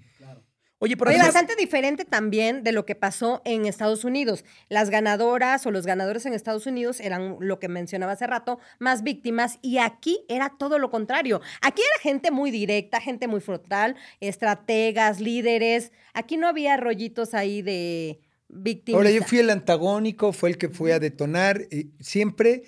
Oye, 0.83 0.95
además- 0.99 1.27
bastante 1.27 1.55
diferente 1.55 2.05
también 2.05 2.63
de 2.63 2.71
lo 2.71 2.87
que 2.87 2.95
pasó 2.95 3.43
en 3.45 3.67
Estados 3.67 4.03
Unidos. 4.03 4.43
Las 4.67 4.89
ganadoras 4.89 5.63
o 5.67 5.71
los 5.71 5.85
ganadores 5.85 6.25
en 6.25 6.33
Estados 6.33 6.65
Unidos 6.65 6.99
eran 6.99 7.37
lo 7.39 7.59
que 7.59 7.67
mencionaba 7.67 8.13
hace 8.13 8.25
rato, 8.25 8.59
más 8.79 9.03
víctimas, 9.03 9.59
y 9.61 9.77
aquí 9.77 10.25
era 10.27 10.55
todo 10.57 10.79
lo 10.79 10.89
contrario. 10.89 11.39
Aquí 11.61 11.83
era 11.83 12.01
gente 12.01 12.31
muy 12.31 12.49
directa, 12.49 12.99
gente 12.99 13.27
muy 13.27 13.41
frontal, 13.41 13.95
estrategas, 14.19 15.19
líderes. 15.19 15.91
Aquí 16.13 16.35
no 16.35 16.47
había 16.47 16.77
rollitos 16.77 17.35
ahí 17.35 17.61
de 17.61 18.19
víctimas. 18.49 18.97
Ahora 18.97 19.11
yo 19.11 19.21
fui 19.21 19.37
el 19.37 19.51
antagónico, 19.51 20.33
fue 20.33 20.49
el 20.49 20.57
que 20.57 20.69
fue 20.69 20.93
a 20.93 20.99
detonar. 20.99 21.61
y 21.69 21.91
siempre 21.99 22.63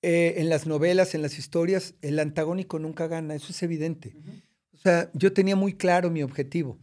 eh, 0.00 0.40
en 0.40 0.48
las 0.48 0.66
novelas, 0.66 1.14
en 1.14 1.20
las 1.20 1.38
historias, 1.38 1.94
el 2.00 2.18
antagónico 2.18 2.78
nunca 2.78 3.06
gana, 3.06 3.34
eso 3.34 3.48
es 3.50 3.62
evidente. 3.62 4.14
O 4.72 4.78
sea, 4.78 5.10
yo 5.14 5.32
tenía 5.32 5.56
muy 5.56 5.74
claro 5.74 6.10
mi 6.10 6.22
objetivo. 6.22 6.78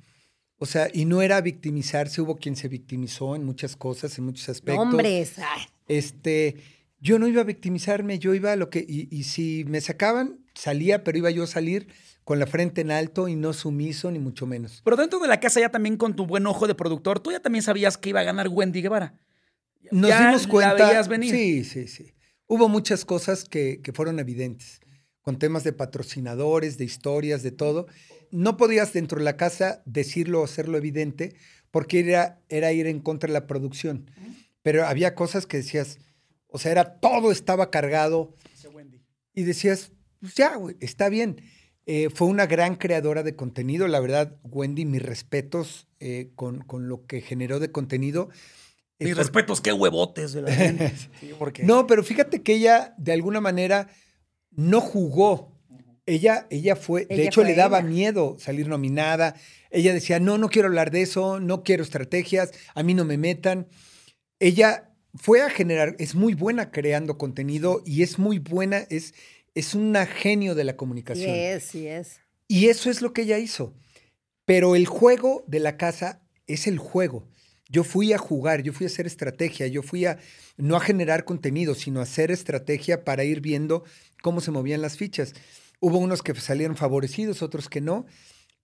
O 0.63 0.67
sea, 0.67 0.89
y 0.93 1.05
no 1.05 1.23
era 1.23 1.41
victimizarse, 1.41 2.21
hubo 2.21 2.35
quien 2.37 2.55
se 2.55 2.67
victimizó 2.67 3.35
en 3.35 3.43
muchas 3.43 3.75
cosas, 3.75 4.15
en 4.19 4.25
muchos 4.25 4.47
aspectos. 4.47 4.85
Hombres. 4.85 5.33
ay. 5.39 5.63
Este, 5.87 6.57
yo 6.99 7.17
no 7.17 7.27
iba 7.27 7.41
a 7.41 7.45
victimizarme, 7.45 8.19
yo 8.19 8.35
iba 8.35 8.51
a 8.51 8.55
lo 8.55 8.69
que, 8.69 8.85
y, 8.87 9.07
y 9.09 9.23
si 9.23 9.65
me 9.67 9.81
sacaban, 9.81 10.45
salía, 10.53 11.03
pero 11.03 11.17
iba 11.17 11.31
yo 11.31 11.43
a 11.45 11.47
salir 11.47 11.87
con 12.23 12.37
la 12.37 12.45
frente 12.45 12.81
en 12.81 12.91
alto 12.91 13.27
y 13.27 13.35
no 13.35 13.53
sumiso, 13.53 14.11
ni 14.11 14.19
mucho 14.19 14.45
menos. 14.45 14.81
Pero 14.85 14.97
dentro 14.97 15.17
de 15.17 15.27
la 15.27 15.39
casa 15.39 15.59
ya 15.59 15.69
también 15.69 15.97
con 15.97 16.15
tu 16.15 16.27
buen 16.27 16.45
ojo 16.45 16.67
de 16.67 16.75
productor, 16.75 17.19
tú 17.19 17.31
ya 17.31 17.39
también 17.39 17.63
sabías 17.63 17.97
que 17.97 18.09
iba 18.09 18.19
a 18.19 18.23
ganar 18.23 18.47
Wendy 18.47 18.83
Guevara. 18.83 19.15
Nos 19.89 20.09
Ya 20.09 20.27
dimos 20.27 20.43
la 20.43 20.49
cuenta. 20.49 20.87
veías 20.89 21.07
venir. 21.07 21.31
Sí, 21.33 21.63
sí, 21.63 21.87
sí. 21.87 22.13
Hubo 22.45 22.69
muchas 22.69 23.03
cosas 23.03 23.45
que, 23.45 23.81
que 23.81 23.93
fueron 23.93 24.19
evidentes, 24.19 24.79
con 25.23 25.39
temas 25.39 25.63
de 25.63 25.73
patrocinadores, 25.73 26.77
de 26.77 26.85
historias, 26.85 27.41
de 27.41 27.51
todo. 27.51 27.87
No 28.31 28.57
podías 28.57 28.93
dentro 28.93 29.17
de 29.19 29.23
la 29.25 29.37
casa 29.37 29.81
decirlo 29.85 30.41
o 30.41 30.45
hacerlo 30.45 30.77
evidente, 30.77 31.35
porque 31.69 31.99
era, 31.99 32.41
era 32.49 32.71
ir 32.71 32.87
en 32.87 32.99
contra 32.99 33.27
de 33.27 33.33
la 33.33 33.47
producción. 33.47 34.09
Pero 34.61 34.85
había 34.85 35.15
cosas 35.15 35.45
que 35.45 35.57
decías, 35.57 35.99
o 36.47 36.57
sea, 36.59 36.71
era 36.71 36.99
todo 36.99 37.31
estaba 37.31 37.69
cargado 37.71 38.35
y 39.33 39.43
decías, 39.43 39.91
pues 40.19 40.35
ya, 40.35 40.55
güey, 40.55 40.75
está 40.79 41.09
bien. 41.09 41.41
Eh, 41.85 42.09
fue 42.13 42.27
una 42.27 42.45
gran 42.45 42.75
creadora 42.75 43.23
de 43.23 43.35
contenido, 43.35 43.87
la 43.87 43.99
verdad, 43.99 44.37
Wendy, 44.43 44.85
mis 44.85 45.01
respetos 45.01 45.87
eh, 45.99 46.31
con, 46.35 46.59
con 46.61 46.87
lo 46.87 47.05
que 47.07 47.21
generó 47.21 47.59
de 47.59 47.71
contenido. 47.71 48.29
Eh, 48.99 49.05
Mis 49.05 49.15
por- 49.15 49.23
respetos, 49.23 49.61
qué 49.61 49.73
huevotes 49.73 50.33
de 50.33 50.41
la 50.43 50.51
gente. 50.55 50.93
Sí, 51.19 51.31
porque 51.39 51.63
No, 51.63 51.87
pero 51.87 52.03
fíjate 52.03 52.43
que 52.43 52.53
ella, 52.53 52.93
de 52.99 53.13
alguna 53.13 53.41
manera, 53.41 53.87
no 54.51 54.79
jugó. 54.79 55.57
Ella, 56.05 56.47
ella 56.49 56.75
fue, 56.75 57.05
de 57.05 57.15
Ella 57.15 57.23
hecho, 57.25 57.41
fue 57.41 57.49
le 57.49 57.55
daba 57.55 57.79
ella. 57.79 57.87
miedo 57.87 58.37
salir 58.39 58.67
nominada. 58.67 59.35
Ella 59.69 59.93
decía, 59.93 60.19
no, 60.19 60.37
no 60.37 60.49
quiero 60.49 60.67
hablar 60.67 60.91
de 60.91 61.03
eso, 61.03 61.39
no 61.39 61.63
quiero 61.63 61.83
estrategias, 61.83 62.51
a 62.73 62.83
mí 62.83 62.93
no 62.93 63.05
me 63.05 63.17
metan. 63.17 63.67
Ella 64.39 64.91
fue 65.13 65.41
a 65.41 65.49
generar, 65.49 65.95
es 65.99 66.15
muy 66.15 66.33
buena 66.33 66.71
creando 66.71 67.17
contenido 67.17 67.81
y 67.85 68.01
es 68.01 68.17
muy 68.17 68.39
buena, 68.39 68.85
es, 68.89 69.13
es 69.55 69.75
una 69.75 70.05
genio 70.05 70.55
de 70.55 70.63
la 70.63 70.75
comunicación. 70.75 71.29
es, 71.33 71.63
sí 71.63 71.87
es. 71.87 72.19
Y 72.47 72.67
eso 72.67 72.89
es 72.89 73.01
lo 73.01 73.13
que 73.13 73.21
ella 73.21 73.37
hizo. 73.37 73.73
Pero 74.45 74.75
el 74.75 74.87
juego 74.87 75.43
de 75.47 75.59
la 75.59 75.77
casa 75.77 76.21
es 76.47 76.67
el 76.67 76.77
juego. 76.77 77.27
Yo 77.69 77.85
fui 77.85 78.11
a 78.11 78.17
jugar, 78.17 78.63
yo 78.63 78.73
fui 78.73 78.85
a 78.85 78.87
hacer 78.87 79.07
estrategia, 79.07 79.67
yo 79.67 79.81
fui 79.81 80.05
a 80.05 80.17
no 80.57 80.75
a 80.75 80.81
generar 80.81 81.23
contenido, 81.23 81.73
sino 81.75 82.01
a 82.01 82.03
hacer 82.03 82.31
estrategia 82.31 83.05
para 83.05 83.23
ir 83.23 83.39
viendo 83.39 83.85
cómo 84.21 84.41
se 84.41 84.51
movían 84.51 84.81
las 84.81 84.97
fichas. 84.97 85.33
Hubo 85.81 85.97
unos 85.97 86.21
que 86.21 86.33
salieron 86.35 86.77
favorecidos, 86.77 87.41
otros 87.41 87.67
que 87.67 87.81
no, 87.81 88.05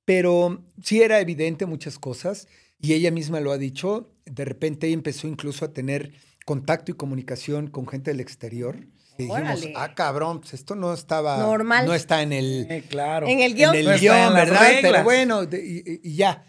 pero 0.06 0.64
sí 0.82 1.02
era 1.02 1.20
evidente 1.20 1.66
muchas 1.66 2.00
cosas 2.00 2.48
y 2.80 2.94
ella 2.94 3.12
misma 3.12 3.40
lo 3.42 3.52
ha 3.52 3.58
dicho. 3.58 4.14
De 4.26 4.46
repente 4.46 4.88
ella 4.88 4.94
empezó 4.94 5.28
incluso 5.28 5.66
a 5.66 5.74
tener 5.74 6.14
contacto 6.46 6.92
y 6.92 6.96
comunicación 6.96 7.68
con 7.68 7.86
gente 7.88 8.12
del 8.12 8.22
exterior. 8.22 8.78
Y 9.18 9.24
dijimos, 9.24 9.42
Órale. 9.42 9.74
ah, 9.76 9.96
cabrón, 9.96 10.40
pues 10.42 10.54
esto 10.54 10.76
no 10.76 10.94
estaba. 10.94 11.40
Normal. 11.40 11.86
No 11.88 11.94
está 11.96 12.22
en 12.22 12.32
el, 12.32 12.68
Eh, 12.70 12.84
claro. 12.88 13.28
En 13.28 13.42
el 13.42 13.56
guion. 13.56 13.76
en 13.76 13.84
No 13.86 13.92
el 13.92 13.96
en 13.98 14.02
guion, 14.02 14.34
las 14.34 14.34
¿verdad? 14.50 14.62
Pero 14.70 14.82
reglas. 14.84 15.04
bueno, 15.04 15.46
de- 15.46 15.66
y, 16.04 16.08
y 16.10 16.16
ya. 16.16 16.46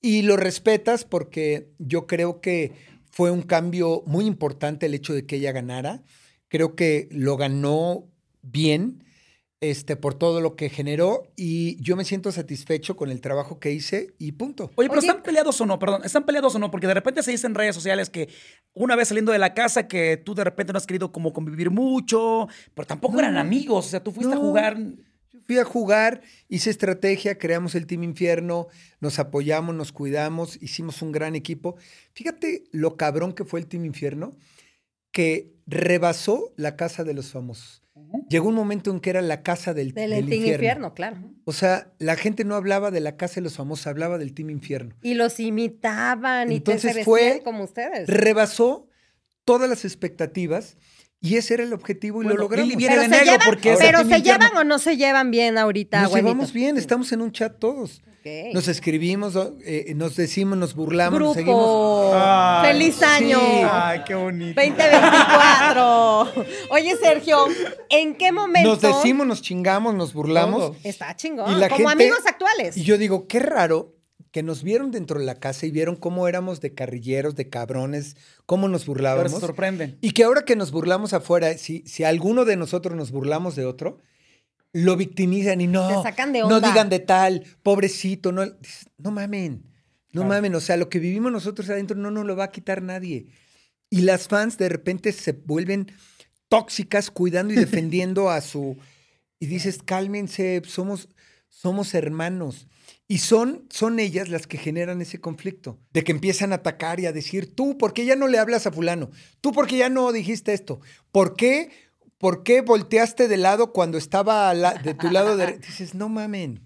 Y 0.00 0.22
lo 0.22 0.36
respetas 0.36 1.04
porque 1.04 1.70
yo 1.78 2.08
creo 2.08 2.40
que 2.40 2.72
fue 3.10 3.30
un 3.30 3.42
cambio 3.42 4.02
muy 4.04 4.26
importante 4.26 4.86
el 4.86 4.94
hecho 4.94 5.14
de 5.14 5.26
que 5.26 5.36
ella 5.36 5.52
ganara. 5.52 6.02
Creo 6.48 6.74
que 6.74 7.08
lo 7.12 7.36
ganó 7.36 8.08
bien 8.42 9.04
este, 9.62 9.94
por 9.94 10.14
todo 10.14 10.40
lo 10.40 10.56
que 10.56 10.68
generó 10.68 11.22
y 11.36 11.80
yo 11.80 11.94
me 11.94 12.04
siento 12.04 12.32
satisfecho 12.32 12.96
con 12.96 13.10
el 13.10 13.20
trabajo 13.20 13.60
que 13.60 13.70
hice 13.70 14.12
y 14.18 14.32
punto. 14.32 14.72
Oye, 14.74 14.88
pero 14.88 14.98
Oye. 14.98 15.06
están 15.06 15.22
peleados 15.22 15.60
o 15.60 15.66
no, 15.66 15.78
perdón, 15.78 16.02
están 16.04 16.26
peleados 16.26 16.56
o 16.56 16.58
no, 16.58 16.72
porque 16.72 16.88
de 16.88 16.94
repente 16.94 17.22
se 17.22 17.30
dice 17.30 17.46
en 17.46 17.54
redes 17.54 17.76
sociales 17.76 18.10
que 18.10 18.28
una 18.74 18.96
vez 18.96 19.08
saliendo 19.08 19.30
de 19.30 19.38
la 19.38 19.54
casa 19.54 19.86
que 19.86 20.16
tú 20.16 20.34
de 20.34 20.42
repente 20.42 20.72
no 20.72 20.78
has 20.78 20.86
querido 20.86 21.12
como 21.12 21.32
convivir 21.32 21.70
mucho, 21.70 22.48
pero 22.74 22.86
tampoco 22.86 23.20
eran 23.20 23.36
amigos, 23.36 23.86
o 23.86 23.88
sea, 23.88 24.02
tú 24.02 24.10
fuiste 24.10 24.34
a 24.34 24.36
jugar. 24.36 24.76
Yo 25.30 25.40
fui 25.46 25.58
a 25.58 25.64
jugar, 25.64 26.22
hice 26.48 26.70
estrategia, 26.70 27.38
creamos 27.38 27.76
el 27.76 27.86
Team 27.86 28.02
Infierno, 28.02 28.66
nos 28.98 29.20
apoyamos, 29.20 29.76
nos 29.76 29.92
cuidamos, 29.92 30.60
hicimos 30.60 31.02
un 31.02 31.12
gran 31.12 31.36
equipo. 31.36 31.76
Fíjate 32.14 32.64
lo 32.72 32.96
cabrón 32.96 33.32
que 33.32 33.44
fue 33.44 33.60
el 33.60 33.66
Team 33.66 33.84
Infierno, 33.84 34.32
que 35.12 35.54
rebasó 35.66 36.52
la 36.56 36.74
casa 36.74 37.04
de 37.04 37.14
los 37.14 37.30
famosos. 37.30 37.81
Llegó 38.28 38.48
un 38.48 38.54
momento 38.54 38.90
en 38.90 39.00
que 39.00 39.10
era 39.10 39.20
la 39.20 39.42
casa 39.42 39.74
del, 39.74 39.92
Del, 39.92 40.10
del 40.10 40.20
Team 40.20 40.32
infierno. 40.32 40.54
Infierno, 40.54 40.94
claro. 40.94 41.16
O 41.44 41.52
sea, 41.52 41.92
la 41.98 42.16
gente 42.16 42.44
no 42.44 42.54
hablaba 42.54 42.90
de 42.90 43.00
la 43.00 43.16
casa 43.16 43.36
de 43.36 43.42
los 43.42 43.56
famosos, 43.56 43.86
hablaba 43.86 44.16
del 44.16 44.32
Team 44.32 44.50
Infierno. 44.50 44.94
Y 45.02 45.14
los 45.14 45.38
imitaban 45.40 46.50
y 46.52 46.60
te- 46.60 46.78
se 46.78 46.88
Entonces 46.88 47.04
fue- 47.04 47.42
como 47.44 47.64
ustedes. 47.64 48.08
Rebasó 48.08 48.88
todas 49.44 49.68
las 49.68 49.84
expectativas 49.84 50.76
y 51.20 51.36
ese 51.36 51.54
era 51.54 51.62
el 51.64 51.72
objetivo 51.72 52.22
y 52.22 52.24
Bueno, 52.24 52.36
lo 52.38 52.42
logramos. 52.44 52.72
Pero, 52.76 52.94
de 52.96 53.02
se, 53.02 53.08
negro 53.08 53.24
llevan, 53.32 53.40
porque 53.46 53.74
pero 53.78 54.04
¿se 54.04 54.22
llevan 54.22 54.56
o 54.56 54.64
no 54.64 54.78
se 54.78 54.96
llevan 54.96 55.30
bien 55.30 55.58
ahorita, 55.58 56.02
Nos 56.02 56.14
llevamos 56.14 56.52
bien, 56.52 56.76
estamos 56.78 57.12
en 57.12 57.20
un 57.20 57.32
chat 57.32 57.58
todos. 57.58 58.02
Nos 58.52 58.68
escribimos, 58.68 59.36
eh, 59.64 59.92
nos 59.96 60.14
decimos, 60.16 60.56
nos 60.56 60.74
burlamos, 60.74 61.20
nos 61.20 61.34
seguimos. 61.34 62.12
Ay, 62.14 62.72
¡Feliz 62.72 63.02
año! 63.02 63.38
Ay, 63.70 64.02
qué 64.06 64.14
bonito. 64.14 64.60
2024. 64.60 66.32
Oye, 66.70 66.96
Sergio, 66.96 67.46
¿en 67.90 68.14
qué 68.14 68.32
momento? 68.32 68.68
Nos 68.68 68.80
decimos, 68.80 69.26
nos 69.26 69.42
chingamos, 69.42 69.94
nos 69.94 70.12
burlamos. 70.12 70.58
Todo. 70.60 70.76
Está 70.84 71.16
chingón. 71.16 71.52
Y 71.52 71.56
la 71.58 71.68
como 71.68 71.88
gente- 71.88 72.04
amigos 72.04 72.26
actuales. 72.26 72.76
Y 72.76 72.84
yo 72.84 72.98
digo, 72.98 73.26
qué 73.26 73.40
raro 73.40 73.94
que 74.30 74.42
nos 74.42 74.62
vieron 74.62 74.90
dentro 74.92 75.18
de 75.20 75.26
la 75.26 75.34
casa 75.38 75.66
y 75.66 75.70
vieron 75.70 75.96
cómo 75.96 76.26
éramos 76.26 76.60
de 76.60 76.72
carrilleros, 76.74 77.34
de 77.36 77.50
cabrones, 77.50 78.16
cómo 78.46 78.66
nos 78.68 78.86
burlábamos. 78.86 79.32
se 79.32 79.40
sorprenden. 79.40 79.98
Y 80.00 80.12
que 80.12 80.24
ahora 80.24 80.44
que 80.44 80.56
nos 80.56 80.70
burlamos 80.72 81.12
afuera, 81.12 81.52
si, 81.58 81.82
si 81.86 82.04
alguno 82.04 82.44
de 82.44 82.56
nosotros 82.56 82.96
nos 82.96 83.10
burlamos 83.10 83.56
de 83.56 83.66
otro, 83.66 83.98
lo 84.72 84.96
victimizan 84.96 85.60
y 85.60 85.66
no, 85.66 85.88
Te 85.88 86.02
sacan 86.02 86.32
de 86.32 86.40
no 86.40 86.46
onda. 86.56 86.68
digan 86.68 86.88
de 86.88 86.98
tal, 87.00 87.44
pobrecito, 87.62 88.32
no, 88.32 88.44
no 88.98 89.10
mamen, 89.10 89.64
no 90.12 90.22
Claro. 90.22 90.28
mamen, 90.28 90.54
o 90.54 90.60
sea, 90.60 90.76
lo 90.76 90.88
que 90.88 90.98
vivimos 90.98 91.30
nosotros 91.32 91.68
adentro 91.70 91.96
no 91.96 92.10
nos 92.10 92.24
lo 92.26 92.36
va 92.36 92.44
a 92.44 92.50
quitar 92.50 92.82
nadie. 92.82 93.26
Y 93.90 94.02
las 94.02 94.28
fans 94.28 94.56
de 94.58 94.68
repente 94.70 95.12
se 95.12 95.32
vuelven 95.32 95.92
tóxicas 96.48 97.10
cuidando 97.10 97.52
y 97.52 97.56
defendiendo 97.90 98.30
a 98.30 98.40
su... 98.40 98.76
Y 99.38 99.46
dices, 99.46 99.80
cálmense, 99.84 100.62
somos, 100.66 101.08
somos 101.48 101.94
hermanos. 101.94 102.68
Y 103.08 103.18
son, 103.18 103.66
son 103.70 103.98
ellas 103.98 104.28
las 104.28 104.46
que 104.46 104.56
generan 104.56 105.02
ese 105.02 105.20
conflicto, 105.20 105.78
de 105.92 106.04
que 106.04 106.12
empiezan 106.12 106.52
a 106.52 106.56
atacar 106.56 107.00
y 107.00 107.06
a 107.06 107.12
decir, 107.12 107.54
tú, 107.54 107.76
¿por 107.76 107.92
qué 107.92 108.06
ya 108.06 108.16
no 108.16 108.28
le 108.28 108.38
hablas 108.38 108.66
a 108.66 108.72
fulano? 108.72 109.10
Tú, 109.42 109.52
¿por 109.52 109.66
qué 109.66 109.76
ya 109.76 109.88
no 109.90 110.12
dijiste 110.12 110.54
esto? 110.54 110.80
¿Por 111.10 111.34
qué, 111.36 111.70
por 112.22 112.44
qué 112.44 112.60
volteaste 112.60 113.26
de 113.26 113.36
lado 113.36 113.72
cuando 113.72 113.98
estaba 113.98 114.54
la- 114.54 114.74
de 114.74 114.94
tu 114.94 115.10
lado 115.10 115.36
derecho? 115.36 115.60
Dices, 115.66 115.92
no 115.94 116.08
mamen. 116.08 116.62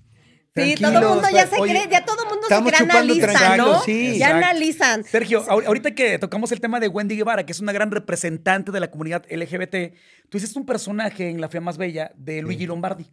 Sí, 0.54 0.74
todo 0.74 0.98
el 0.98 1.06
mundo 1.06 1.28
ya 1.32 1.46
se 1.46 1.56
Oye, 1.58 1.72
cree, 1.72 1.88
ya 1.90 2.04
todo 2.04 2.22
el 2.24 2.28
mundo 2.30 2.46
se 2.48 2.62
cree 2.62 2.90
analiza, 2.90 3.56
¿no? 3.56 3.82
sí. 3.82 4.18
ya 4.18 4.26
Exacto. 4.28 4.36
analizan. 4.36 5.04
Sergio, 5.04 5.44
ahor- 5.48 5.66
ahorita 5.66 5.94
que 5.94 6.18
tocamos 6.18 6.52
el 6.52 6.60
tema 6.60 6.78
de 6.80 6.88
Wendy 6.88 7.16
Guevara, 7.16 7.44
que 7.46 7.52
es 7.52 7.60
una 7.60 7.72
gran 7.72 7.90
representante 7.90 8.70
de 8.72 8.80
la 8.80 8.90
comunidad 8.90 9.24
LGBT, 9.30 9.94
tú 10.30 10.36
hiciste 10.38 10.58
un 10.58 10.64
personaje 10.66 11.28
en 11.30 11.40
La 11.40 11.48
Fea 11.48 11.60
Más 11.62 11.76
Bella 11.78 12.10
de 12.16 12.40
Luigi 12.42 12.66
Lombardi. 12.66 13.06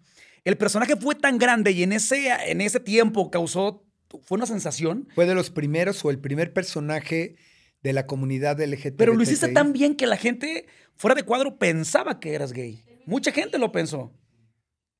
El 0.45 0.57
personaje 0.57 0.95
fue 0.97 1.15
tan 1.15 1.37
grande 1.37 1.71
y 1.71 1.83
en 1.83 1.91
ese, 1.93 2.27
en 2.49 2.59
ese 2.61 2.79
tiempo 2.81 3.29
causó, 3.31 3.85
fue 4.25 4.35
una 4.37 4.45
sensación, 4.45 5.07
Fue 5.15 5.25
de 5.25 5.35
los 5.35 5.49
primeros 5.49 6.03
o 6.05 6.09
el 6.11 6.19
primer 6.19 6.51
personaje 6.53 7.35
de 7.83 7.93
la 7.93 8.07
comunidad 8.07 8.59
LGBT. 8.61 8.95
pero 8.97 9.13
lo 9.13 9.21
hiciste 9.23 9.49
tan 9.49 9.73
bien 9.73 9.95
que 9.95 10.07
la 10.07 10.17
gente 10.17 10.65
fuera 10.95 11.15
de 11.15 11.23
cuadro 11.23 11.57
pensaba 11.59 12.19
que 12.19 12.33
eras 12.33 12.53
gay. 12.53 12.83
Mucha 13.05 13.31
gente 13.31 13.57
lo 13.57 13.71
pensó. 13.71 14.13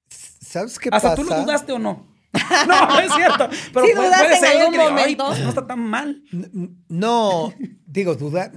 ¿Sabes 0.09 0.77
qué 0.77 0.89
Hasta 0.91 1.11
pasa? 1.11 1.21
tú 1.21 1.23
lo 1.27 1.41
dudaste 1.41 1.71
o 1.71 1.79
no. 1.79 2.13
no, 2.67 2.99
es 2.99 3.13
cierto. 3.13 3.47
Pero 3.73 3.85
Sí 3.85 3.91
puede, 3.93 4.07
dudaste 4.07 4.23
puede 4.25 4.33
en 4.35 4.39
ser 4.41 4.49
algún 4.57 4.65
que 4.65 4.71
diga, 4.79 4.83
"Ay, 4.83 4.89
momento". 4.91 5.25
pues 5.27 5.39
no 5.39 5.49
está 5.49 5.67
tan 5.67 5.79
mal. 5.79 6.23
No, 6.89 7.53
digo, 7.85 8.15
duda, 8.15 8.51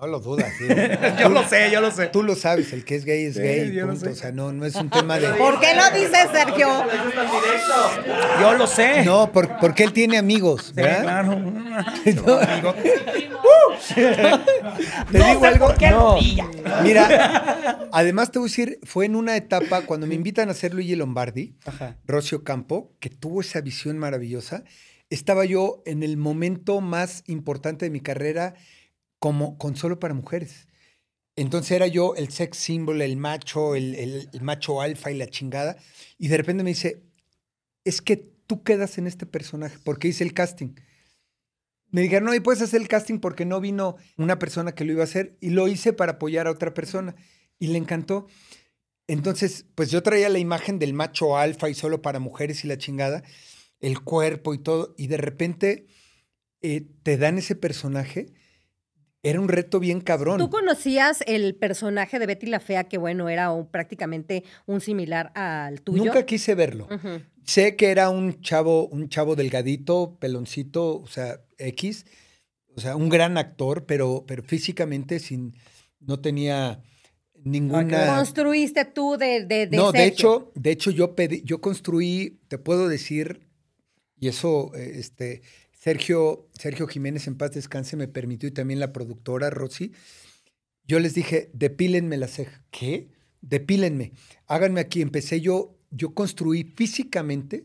no 0.00 0.06
lo 0.06 0.20
dudas. 0.20 0.52
digo. 0.60 0.74
yo 1.20 1.28
lo 1.28 1.48
sé, 1.48 1.70
yo 1.70 1.80
lo 1.80 1.90
sé. 1.90 2.06
Tú 2.08 2.22
lo 2.22 2.34
sabes, 2.34 2.72
el 2.72 2.84
que 2.84 2.94
es 2.96 3.04
gay 3.04 3.24
es 3.24 3.34
Sí, 3.34 3.40
gay. 3.42 3.72
yo 3.72 3.86
lo 3.86 3.92
punto. 3.92 4.06
sé. 4.06 4.12
O 4.12 4.14
sea, 4.14 4.32
no, 4.32 4.52
no 4.52 4.64
es 4.64 4.74
un 4.76 4.90
tema 4.90 5.18
de. 5.18 5.28
¿Por 5.30 5.58
qué 5.60 5.74
lo 5.74 5.90
dices, 5.98 6.28
Sergio? 6.32 6.68
Yo 8.40 8.54
lo 8.54 8.66
sé. 8.66 9.04
No, 9.04 9.30
por- 9.32 9.58
porque 9.58 9.84
él 9.84 9.92
tiene 9.92 10.18
amigos, 10.18 10.72
claro. 10.74 11.38
No. 11.38 12.38
Amigo. 12.38 12.74
¿Te 13.94 15.18
No 15.18 15.26
digo 15.26 15.40
sé 15.40 15.46
algo? 15.46 15.66
por 15.66 15.76
qué 15.78 15.90
no. 15.90 16.16
lo. 16.16 16.82
Mira, 16.82 17.88
además 17.92 18.30
te 18.30 18.38
voy 18.38 18.48
a 18.48 18.50
decir, 18.50 18.78
fue 18.84 19.06
en 19.06 19.16
una 19.16 19.36
etapa 19.36 19.82
cuando 19.82 20.06
me 20.06 20.14
invitan 20.14 20.48
a 20.48 20.52
hacer 20.52 20.74
Luigi 20.74 20.96
Lombardi, 20.96 21.56
Ajá. 21.64 21.96
Rocio 22.06 22.44
Campo, 22.44 22.92
que 23.00 23.10
tuvo 23.10 23.40
esa 23.40 23.60
visión 23.60 23.98
maravillosa. 23.98 24.64
Estaba 25.10 25.44
yo 25.44 25.82
en 25.86 26.02
el 26.02 26.16
momento 26.16 26.80
más 26.80 27.22
importante 27.26 27.86
de 27.86 27.90
mi 27.90 28.00
carrera 28.00 28.54
como 29.18 29.58
con 29.58 29.76
solo 29.76 29.98
para 29.98 30.14
mujeres. 30.14 30.66
Entonces 31.36 31.72
era 31.72 31.86
yo 31.86 32.14
el 32.16 32.30
sex 32.30 32.58
symbol, 32.58 33.00
el 33.02 33.16
macho, 33.16 33.74
el, 33.76 33.94
el- 33.94 34.28
el 34.32 34.42
macho 34.42 34.80
alfa 34.80 35.10
y 35.10 35.16
la 35.18 35.28
chingada. 35.28 35.76
Y 36.18 36.28
de 36.28 36.36
repente 36.36 36.64
me 36.64 36.70
dice, 36.70 37.04
es 37.84 38.02
que 38.02 38.16
tú 38.46 38.62
quedas 38.64 38.98
en 38.98 39.06
este 39.06 39.26
personaje 39.26 39.78
porque 39.84 40.08
hice 40.08 40.24
el 40.24 40.34
casting. 40.34 40.74
Me 41.90 42.02
dijeron, 42.02 42.24
no, 42.26 42.34
y 42.34 42.40
puedes 42.40 42.60
hacer 42.62 42.80
el 42.82 42.88
casting 42.88 43.18
porque 43.18 43.46
no 43.46 43.60
vino 43.60 43.96
una 44.18 44.38
persona 44.38 44.74
que 44.74 44.84
lo 44.84 44.92
iba 44.92 45.02
a 45.02 45.04
hacer. 45.04 45.36
Y 45.40 45.50
lo 45.50 45.68
hice 45.68 45.92
para 45.92 46.12
apoyar 46.12 46.46
a 46.46 46.50
otra 46.50 46.74
persona. 46.74 47.14
Y 47.58 47.68
le 47.68 47.78
encantó. 47.78 48.26
Entonces, 49.06 49.64
pues 49.74 49.90
yo 49.90 50.02
traía 50.02 50.28
la 50.28 50.38
imagen 50.38 50.78
del 50.78 50.92
macho 50.92 51.38
alfa 51.38 51.70
y 51.70 51.74
solo 51.74 52.02
para 52.02 52.18
mujeres 52.18 52.64
y 52.64 52.68
la 52.68 52.76
chingada, 52.78 53.22
el 53.80 54.00
cuerpo 54.02 54.52
y 54.54 54.58
todo. 54.58 54.94
Y 54.98 55.06
de 55.06 55.16
repente 55.16 55.86
eh, 56.62 56.86
te 57.02 57.16
dan 57.16 57.38
ese 57.38 57.56
personaje. 57.56 58.26
Era 59.28 59.40
un 59.40 59.48
reto 59.48 59.78
bien 59.80 60.00
cabrón. 60.00 60.38
¿Tú 60.38 60.48
conocías 60.48 61.22
el 61.26 61.54
personaje 61.54 62.18
de 62.18 62.26
Betty 62.26 62.46
la 62.46 62.60
Fea, 62.60 62.84
que 62.84 62.96
bueno, 62.98 63.28
era 63.28 63.52
un- 63.52 63.66
prácticamente 63.66 64.42
un 64.66 64.80
similar 64.80 65.32
al 65.34 65.82
tuyo? 65.82 66.04
Nunca 66.06 66.24
quise 66.24 66.54
verlo. 66.54 66.88
Sé 67.44 67.76
que 67.76 67.90
era 67.90 68.08
un 68.10 68.40
chavo, 68.40 68.88
un 68.88 69.08
chavo 69.08 69.36
delgadito, 69.36 70.16
peloncito, 70.18 70.96
o 71.00 71.06
sea, 71.06 71.40
X, 71.58 72.06
o 72.74 72.80
sea, 72.80 72.94
un 72.96 73.08
gran 73.08 73.36
actor, 73.38 73.84
pero, 73.86 74.24
pero 74.26 74.42
físicamente 74.42 75.18
sin, 75.18 75.54
no 76.00 76.20
tenía 76.20 76.80
ninguna. 77.44 78.16
Construiste 78.16 78.84
tú 78.84 79.16
de, 79.18 79.44
de, 79.46 79.66
de 79.66 79.76
no, 79.76 79.92
de 79.92 80.04
hecho, 80.04 80.52
de 80.54 80.70
hecho 80.70 80.90
yo 80.90 81.14
pedí, 81.14 81.42
yo 81.44 81.60
construí, 81.60 82.38
te 82.48 82.58
puedo 82.58 82.88
decir, 82.88 83.46
y 84.20 84.28
eso, 84.28 84.72
eh, 84.74 84.92
este, 84.96 85.42
Sergio, 85.88 86.50
Sergio 86.52 86.86
Jiménez 86.86 87.26
en 87.28 87.38
paz 87.38 87.52
descanse 87.52 87.96
me 87.96 88.08
permitió 88.08 88.46
y 88.46 88.52
también 88.52 88.78
la 88.78 88.92
productora 88.92 89.48
Rosy. 89.48 89.92
Yo 90.84 91.00
les 91.00 91.14
dije, 91.14 91.48
depílenme 91.54 92.18
la 92.18 92.28
ceja. 92.28 92.62
¿Qué? 92.70 93.08
Depílenme. 93.40 94.12
Háganme 94.46 94.82
aquí. 94.82 95.00
Empecé 95.00 95.40
yo, 95.40 95.78
yo 95.90 96.12
construí 96.12 96.64
físicamente, 96.64 97.64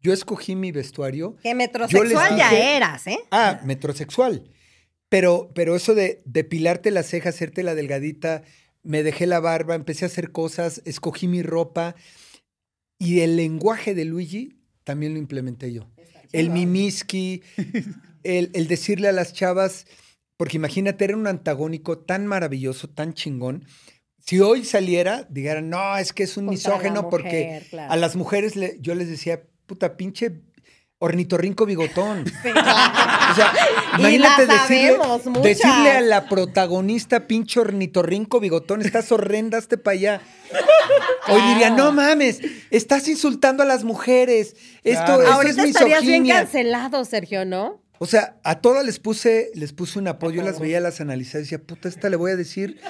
yo 0.00 0.12
escogí 0.12 0.54
mi 0.54 0.70
vestuario. 0.70 1.34
Que 1.42 1.56
metrosexual 1.56 2.36
ya 2.36 2.76
eras, 2.76 3.08
¿eh? 3.08 3.18
Ah, 3.32 3.60
metrosexual. 3.64 4.48
Pero, 5.08 5.50
pero 5.52 5.74
eso 5.74 5.96
de 5.96 6.22
depilarte 6.24 6.92
la 6.92 7.02
ceja, 7.02 7.30
hacerte 7.30 7.64
la 7.64 7.74
delgadita, 7.74 8.44
me 8.84 9.02
dejé 9.02 9.26
la 9.26 9.40
barba, 9.40 9.74
empecé 9.74 10.04
a 10.04 10.06
hacer 10.06 10.30
cosas, 10.30 10.82
escogí 10.84 11.26
mi 11.26 11.42
ropa. 11.42 11.96
Y 12.96 13.22
el 13.22 13.34
lenguaje 13.34 13.96
de 13.96 14.04
Luigi 14.04 14.60
también 14.84 15.14
lo 15.14 15.18
implementé 15.18 15.72
yo. 15.72 15.90
El 16.40 16.50
mimiski, 16.50 17.42
el, 18.22 18.50
el 18.54 18.68
decirle 18.68 19.08
a 19.08 19.12
las 19.12 19.32
chavas, 19.32 19.86
porque 20.36 20.56
imagínate, 20.56 21.04
era 21.04 21.16
un 21.16 21.26
antagónico 21.26 21.98
tan 21.98 22.26
maravilloso, 22.26 22.88
tan 22.88 23.14
chingón. 23.14 23.64
Si 24.18 24.40
hoy 24.40 24.64
saliera, 24.64 25.26
dijeran, 25.30 25.70
no, 25.70 25.96
es 25.98 26.12
que 26.12 26.24
es 26.24 26.36
un 26.36 26.46
Contra 26.46 26.72
misógeno 26.72 27.08
porque 27.10 27.62
claro. 27.70 27.92
a 27.92 27.96
las 27.96 28.16
mujeres 28.16 28.56
le- 28.56 28.76
yo 28.80 28.94
les 28.96 29.08
decía, 29.08 29.42
puta, 29.66 29.96
pinche 29.96 30.40
ornitorrinco 30.98 31.66
bigotón. 31.66 32.24
Sí. 32.42 32.50
O 33.32 33.34
sea, 33.34 33.52
Y 33.98 34.00
imagínate 34.00 34.46
la 34.46 34.52
decirle, 34.54 34.96
sabemos, 34.96 35.26
muchas. 35.26 35.42
decirle 35.42 35.90
a 35.90 36.00
la 36.00 36.28
protagonista, 36.28 37.26
pinche 37.26 37.58
ornitorrinco 37.60 38.38
bigotón, 38.40 38.82
estás 38.82 39.10
horrenda, 39.12 39.58
hazte 39.58 39.76
para 39.78 39.94
allá. 39.94 40.20
Hoy 41.28 41.34
Claro. 41.40 41.48
diría, 41.48 41.70
no 41.70 41.92
mames, 41.92 42.40
estás 42.70 43.08
insultando 43.08 43.62
a 43.64 43.66
las 43.66 43.82
mujeres. 43.84 44.54
Esto, 44.84 45.04
Claro. 45.04 45.22
esto 45.22 45.34
Ahorita 45.34 45.62
es 45.64 45.68
estarías 45.70 46.02
bien 46.02 46.26
cancelado, 46.28 47.04
Sergio, 47.04 47.44
¿no? 47.44 47.82
O 47.98 48.06
sea, 48.06 48.36
a 48.44 48.60
todas 48.60 48.84
les 48.86 49.00
puse, 49.00 49.50
les 49.54 49.72
puse 49.72 49.98
un 49.98 50.06
apoyo, 50.08 50.42
las 50.42 50.60
veía, 50.60 50.80
las 50.80 51.00
analizaba 51.00 51.40
y 51.40 51.42
decía, 51.44 51.58
puta, 51.58 51.88
esta 51.88 52.08
le 52.08 52.16
voy 52.16 52.30
a 52.30 52.36
decir 52.36 52.80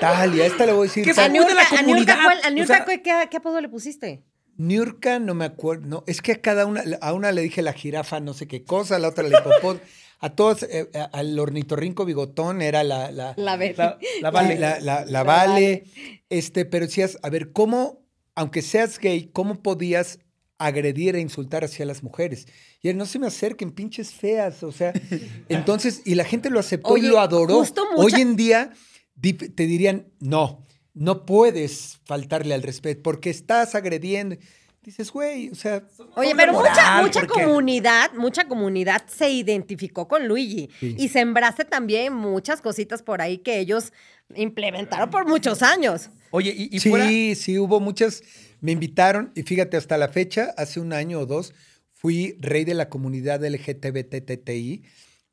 tal 0.00 0.34
y 0.36 0.42
a 0.42 0.46
esta 0.46 0.66
le 0.66 0.72
voy 0.72 0.86
a 0.86 0.88
decir 0.88 1.04
¿Qué 1.04 1.14
tal. 1.14 1.30
Muy 1.30 1.44
de 1.46 1.54
la 1.54 1.62
Niurka- 1.62 1.78
a 1.78 1.82
Niurka, 1.82 1.84
comunidad, 1.84 2.18
¿cuál- 2.22 2.40
a 2.44 2.48
o 2.48 2.50
Niurka, 2.50 2.74
sea- 2.76 2.84
¿qué, 2.84 3.02
qué- 3.02 3.28
qué 3.30 3.36
apodo 3.38 3.60
le 3.60 3.68
pusiste? 3.68 4.22
Niurka, 4.58 5.18
no 5.18 5.34
me 5.34 5.44
acuerdo, 5.44 5.86
no, 5.86 6.04
es 6.06 6.22
que 6.22 6.32
a 6.32 6.40
cada 6.40 6.66
una, 6.66 6.82
a 7.00 7.12
una 7.12 7.32
le 7.32 7.42
dije 7.42 7.62
la 7.62 7.72
jirafa, 7.72 8.20
no 8.20 8.34
sé 8.34 8.46
qué 8.46 8.64
cosa, 8.64 8.96
a 8.96 8.98
la 8.98 9.08
otra 9.08 9.24
la 9.28 9.38
hipopótamo, 9.40 9.80
a 10.20 10.30
todos, 10.30 10.62
eh, 10.62 10.88
a- 10.94 11.04
al 11.18 11.38
ornitorrinco 11.38 12.04
bigotón 12.04 12.62
era 12.62 12.82
la, 12.84 13.10
la, 13.10 13.34
La 13.36 13.56
Betty. 13.56 13.76
La, 13.76 13.98
la 14.22 14.30
vale. 14.30 14.58
la, 14.58 15.22
vale, 15.22 15.84
este, 16.30 16.64
pero 16.64 16.86
decías, 16.86 17.18
a 17.22 17.28
ver, 17.30 17.52
¿cómo, 17.52 18.00
aunque 18.34 18.62
seas 18.62 18.98
gay, 18.98 19.28
¿cómo 19.32 19.62
podías 19.62 20.18
agredir 20.58 21.16
e 21.16 21.20
insultar 21.20 21.64
hacia 21.64 21.84
las 21.84 22.02
mujeres? 22.02 22.46
Y 22.80 22.88
él, 22.88 22.96
no 22.96 23.04
se 23.04 23.18
me 23.18 23.26
acerquen, 23.26 23.72
pinches 23.72 24.12
feas, 24.12 24.62
o 24.62 24.72
sea, 24.72 24.92
entonces, 25.50 26.00
y 26.06 26.14
la 26.14 26.24
gente 26.24 26.48
lo 26.50 26.60
aceptó 26.60 26.88
Oye, 26.90 27.06
y 27.08 27.10
lo 27.10 27.20
adoró. 27.20 27.58
mucha- 27.60 27.82
Hoy 27.96 28.14
en 28.20 28.36
día 28.36 28.72
te 29.20 29.66
dirían, 29.66 30.06
no, 30.20 30.62
no 30.96 31.24
puedes 31.26 31.98
faltarle 32.06 32.54
al 32.54 32.62
respeto 32.62 33.02
porque 33.04 33.30
estás 33.30 33.74
agrediendo. 33.74 34.36
Dices, 34.82 35.10
güey, 35.10 35.48
o 35.50 35.54
sea, 35.54 35.82
Oye, 36.14 36.32
pero 36.36 36.52
mucha, 36.52 37.02
mucha 37.02 37.20
porque- 37.20 37.42
comunidad, 37.42 38.12
mucha 38.14 38.46
comunidad 38.48 39.04
se 39.08 39.28
identificó 39.30 40.06
con 40.08 40.26
Luigi. 40.28 40.70
Sí. 40.80 40.94
Y 40.98 41.08
sembraste 41.08 41.64
también 41.64 42.14
muchas 42.14 42.60
cositas 42.60 43.02
por 43.02 43.20
ahí 43.20 43.38
que 43.38 43.58
ellos 43.58 43.92
implementaron 44.34 45.10
por 45.10 45.26
muchos 45.26 45.62
años. 45.62 46.08
Oye, 46.30 46.54
y, 46.56 46.74
y 46.74 46.80
sí, 46.80 46.88
fuera. 46.90 47.06
sí, 47.34 47.58
hubo 47.58 47.78
muchas. 47.80 48.22
Me 48.60 48.72
invitaron 48.72 49.32
y 49.34 49.42
fíjate, 49.42 49.76
hasta 49.76 49.98
la 49.98 50.08
fecha, 50.08 50.54
hace 50.56 50.80
un 50.80 50.92
año 50.92 51.18
o 51.20 51.26
dos, 51.26 51.52
fui 51.92 52.36
rey 52.40 52.64
de 52.64 52.74
la 52.74 52.88
comunidad 52.88 53.44
LGTBTTI. 53.44 54.82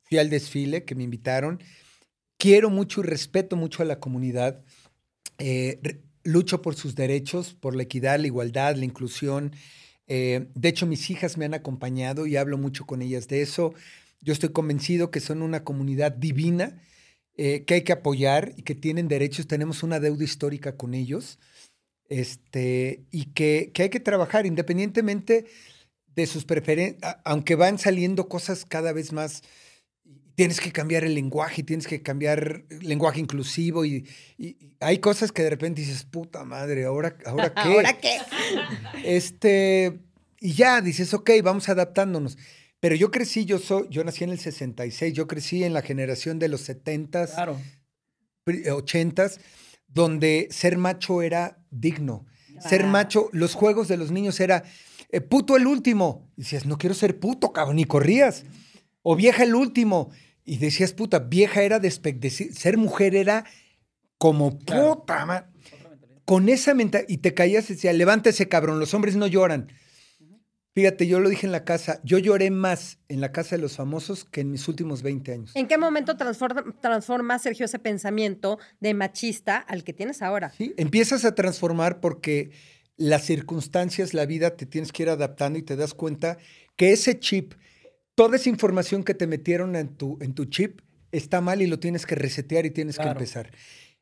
Fui 0.02 0.18
al 0.18 0.30
desfile 0.30 0.84
que 0.84 0.94
me 0.94 1.04
invitaron. 1.04 1.62
Quiero 2.38 2.70
mucho 2.70 3.00
y 3.00 3.04
respeto 3.04 3.56
mucho 3.56 3.82
a 3.82 3.86
la 3.86 4.00
comunidad. 4.00 4.62
Eh, 5.38 5.80
lucho 6.22 6.62
por 6.62 6.74
sus 6.74 6.94
derechos, 6.94 7.54
por 7.54 7.76
la 7.76 7.82
equidad, 7.82 8.18
la 8.18 8.26
igualdad, 8.26 8.76
la 8.76 8.84
inclusión. 8.84 9.52
Eh, 10.06 10.48
de 10.54 10.68
hecho, 10.68 10.86
mis 10.86 11.10
hijas 11.10 11.36
me 11.36 11.44
han 11.44 11.54
acompañado 11.54 12.26
y 12.26 12.36
hablo 12.36 12.58
mucho 12.58 12.86
con 12.86 13.02
ellas 13.02 13.28
de 13.28 13.42
eso. 13.42 13.74
Yo 14.20 14.32
estoy 14.32 14.50
convencido 14.50 15.10
que 15.10 15.20
son 15.20 15.42
una 15.42 15.64
comunidad 15.64 16.12
divina, 16.12 16.80
eh, 17.36 17.64
que 17.64 17.74
hay 17.74 17.82
que 17.82 17.92
apoyar 17.92 18.54
y 18.56 18.62
que 18.62 18.74
tienen 18.74 19.08
derechos. 19.08 19.46
Tenemos 19.46 19.82
una 19.82 20.00
deuda 20.00 20.24
histórica 20.24 20.76
con 20.76 20.94
ellos 20.94 21.38
este, 22.08 23.04
y 23.10 23.26
que, 23.26 23.70
que 23.74 23.84
hay 23.84 23.90
que 23.90 24.00
trabajar 24.00 24.46
independientemente 24.46 25.46
de 26.14 26.26
sus 26.26 26.44
preferencias, 26.44 27.16
aunque 27.24 27.54
van 27.54 27.78
saliendo 27.78 28.28
cosas 28.28 28.64
cada 28.64 28.92
vez 28.92 29.12
más. 29.12 29.42
Tienes 30.34 30.60
que 30.60 30.72
cambiar 30.72 31.04
el 31.04 31.14
lenguaje, 31.14 31.62
tienes 31.62 31.86
que 31.86 32.02
cambiar 32.02 32.64
el 32.68 32.88
lenguaje 32.88 33.20
inclusivo 33.20 33.84
y, 33.84 34.04
y- 34.36 34.46
y 34.48 34.72
hay 34.80 34.98
cosas 34.98 35.30
que 35.30 35.42
de 35.42 35.50
repente 35.50 35.80
dices, 35.80 36.02
puta 36.04 36.44
madre, 36.44 36.84
¿ahora, 36.86 37.16
ahora 37.24 37.54
qué? 37.54 37.60
¿Ahora 37.60 37.92
qué? 38.00 38.18
Este, 39.04 40.00
y 40.40 40.52
ya 40.54 40.80
dices, 40.80 41.12
ok, 41.14 41.30
vamos 41.42 41.68
adaptándonos. 41.68 42.36
Pero 42.80 42.94
yo 42.96 43.10
crecí, 43.10 43.44
yo 43.44 43.58
soy, 43.58 43.86
yo 43.90 44.04
nací 44.04 44.24
en 44.24 44.30
el 44.30 44.38
66, 44.38 45.14
yo 45.14 45.26
crecí 45.26 45.64
en 45.64 45.72
la 45.72 45.82
generación 45.82 46.38
de 46.38 46.48
los 46.48 46.68
70s, 46.68 47.30
Claro. 47.34 47.58
pri- 48.44 48.64
80s, 48.64 49.38
donde 49.88 50.48
ser 50.50 50.76
macho 50.76 51.22
era 51.22 51.58
digno. 51.70 52.26
Ser 52.60 52.84
macho, 52.84 53.28
los 53.32 53.54
juegos 53.54 53.88
de 53.88 53.96
los 53.96 54.10
niños 54.10 54.38
era 54.40 54.62
eh, 55.10 55.20
puto 55.20 55.56
el 55.56 55.66
último. 55.66 56.30
Y 56.36 56.42
decías, 56.42 56.66
no 56.66 56.78
quiero 56.78 56.94
ser 56.94 57.18
puto, 57.18 57.52
cabrón, 57.52 57.78
y 57.78 57.84
corrías. 57.84 58.44
O 59.06 59.14
vieja 59.14 59.44
el 59.44 59.54
último. 59.54 60.10
Y 60.44 60.56
decías, 60.58 60.92
puta, 60.92 61.20
vieja 61.20 61.62
era 61.62 61.80
despe- 61.80 62.18
deci- 62.18 62.50
ser 62.52 62.76
mujer 62.76 63.14
era 63.14 63.44
como 64.18 64.58
Claro. 64.58 64.96
puta 65.00 65.24
ma- 65.26 65.50
Con 66.24 66.48
esa 66.48 66.72
mentalidad, 66.74 67.08
y 67.10 67.18
te 67.18 67.34
caías 67.34 67.68
y 67.70 67.74
decía, 67.74 67.92
levántese, 67.92 68.48
cabrón, 68.48 68.80
los 68.80 68.94
hombres 68.94 69.14
no 69.14 69.26
lloran. 69.26 69.68
Fíjate, 70.74 71.06
yo 71.06 71.20
lo 71.20 71.28
dije 71.28 71.46
en 71.46 71.52
la 71.52 71.64
casa, 71.64 72.00
yo 72.02 72.18
lloré 72.18 72.50
más 72.50 72.98
en 73.08 73.20
la 73.20 73.30
casa 73.30 73.54
de 73.56 73.62
los 73.62 73.76
famosos 73.76 74.24
que 74.24 74.40
en 74.40 74.50
mis 74.50 74.66
últimos 74.66 75.02
20 75.02 75.32
años. 75.32 75.52
¿En 75.54 75.68
qué 75.68 75.78
momento 75.78 76.16
transforma, 76.16 76.64
transforma, 76.80 77.38
Sergio, 77.38 77.66
ese 77.66 77.78
pensamiento 77.78 78.58
de 78.80 78.92
machista 78.94 79.58
al 79.58 79.84
que 79.84 79.92
tienes 79.92 80.20
ahora? 80.20 80.50
Sí, 80.56 80.74
empiezas 80.76 81.24
a 81.24 81.34
transformar 81.36 82.00
porque 82.00 82.50
las 82.96 83.24
circunstancias, 83.24 84.14
la 84.14 84.26
vida, 84.26 84.56
te 84.56 84.66
tienes 84.66 84.90
que 84.90 85.04
ir 85.04 85.10
adaptando 85.10 85.58
y 85.58 85.62
te 85.62 85.76
das 85.76 85.94
cuenta 85.94 86.38
que 86.74 86.92
ese 86.92 87.20
chip, 87.20 87.54
toda 88.14 88.36
esa 88.36 88.48
información 88.48 89.04
que 89.04 89.14
te 89.14 89.26
metieron 89.26 89.76
en 89.76 89.88
tu, 89.96 90.18
en 90.20 90.34
tu 90.34 90.44
chip 90.46 90.80
está 91.12 91.40
mal 91.40 91.62
y 91.62 91.66
lo 91.66 91.78
tienes 91.78 92.06
que 92.06 92.14
resetear 92.14 92.66
y 92.66 92.70
tienes 92.70 92.96
Claro. 92.96 93.10
que 93.10 93.18
empezar. 93.18 93.50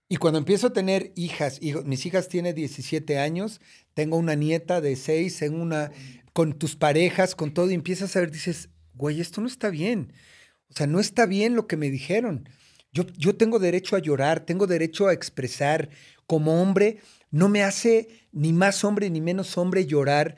Y 0.08 0.16
cuando 0.16 0.38
empiezo 0.38 0.66
a 0.68 0.72
tener 0.72 1.12
hijas, 1.16 1.60
mis 1.84 2.04
hijas 2.06 2.28
tienen 2.28 2.54
17 2.54 3.18
años, 3.18 3.60
tengo 3.94 4.16
una 4.18 4.34
nieta 4.34 4.80
de 4.80 4.96
6, 4.96 5.38
tengo 5.38 5.62
una 5.62 5.90
con 6.34 6.52
tus 6.54 6.76
parejas, 6.76 7.34
con 7.34 7.52
todo, 7.54 7.70
y 7.70 7.74
empiezas 7.74 8.14
a 8.16 8.20
ver, 8.20 8.30
dices, 8.30 8.68
güey, 8.94 9.20
esto 9.20 9.40
no 9.40 9.46
está 9.46 9.70
bien. 9.70 10.12
O 10.68 10.74
sea, 10.74 10.86
no 10.86 11.00
está 11.00 11.26
bien 11.26 11.54
lo 11.54 11.66
que 11.66 11.76
me 11.76 11.90
dijeron. 11.90 12.48
Yo, 12.92 13.04
yo 13.16 13.36
tengo 13.36 13.58
derecho 13.58 13.96
a 13.96 14.00
llorar, 14.00 14.40
tengo 14.44 14.66
derecho 14.66 15.08
a 15.08 15.12
expresar. 15.14 15.88
Como 16.26 16.60
hombre, 16.62 16.98
no 17.30 17.48
me 17.48 17.62
hace 17.62 18.08
ni 18.32 18.52
más 18.52 18.84
hombre 18.84 19.08
ni 19.10 19.20
menos 19.20 19.56
hombre 19.58 19.86
llorar. 19.86 20.36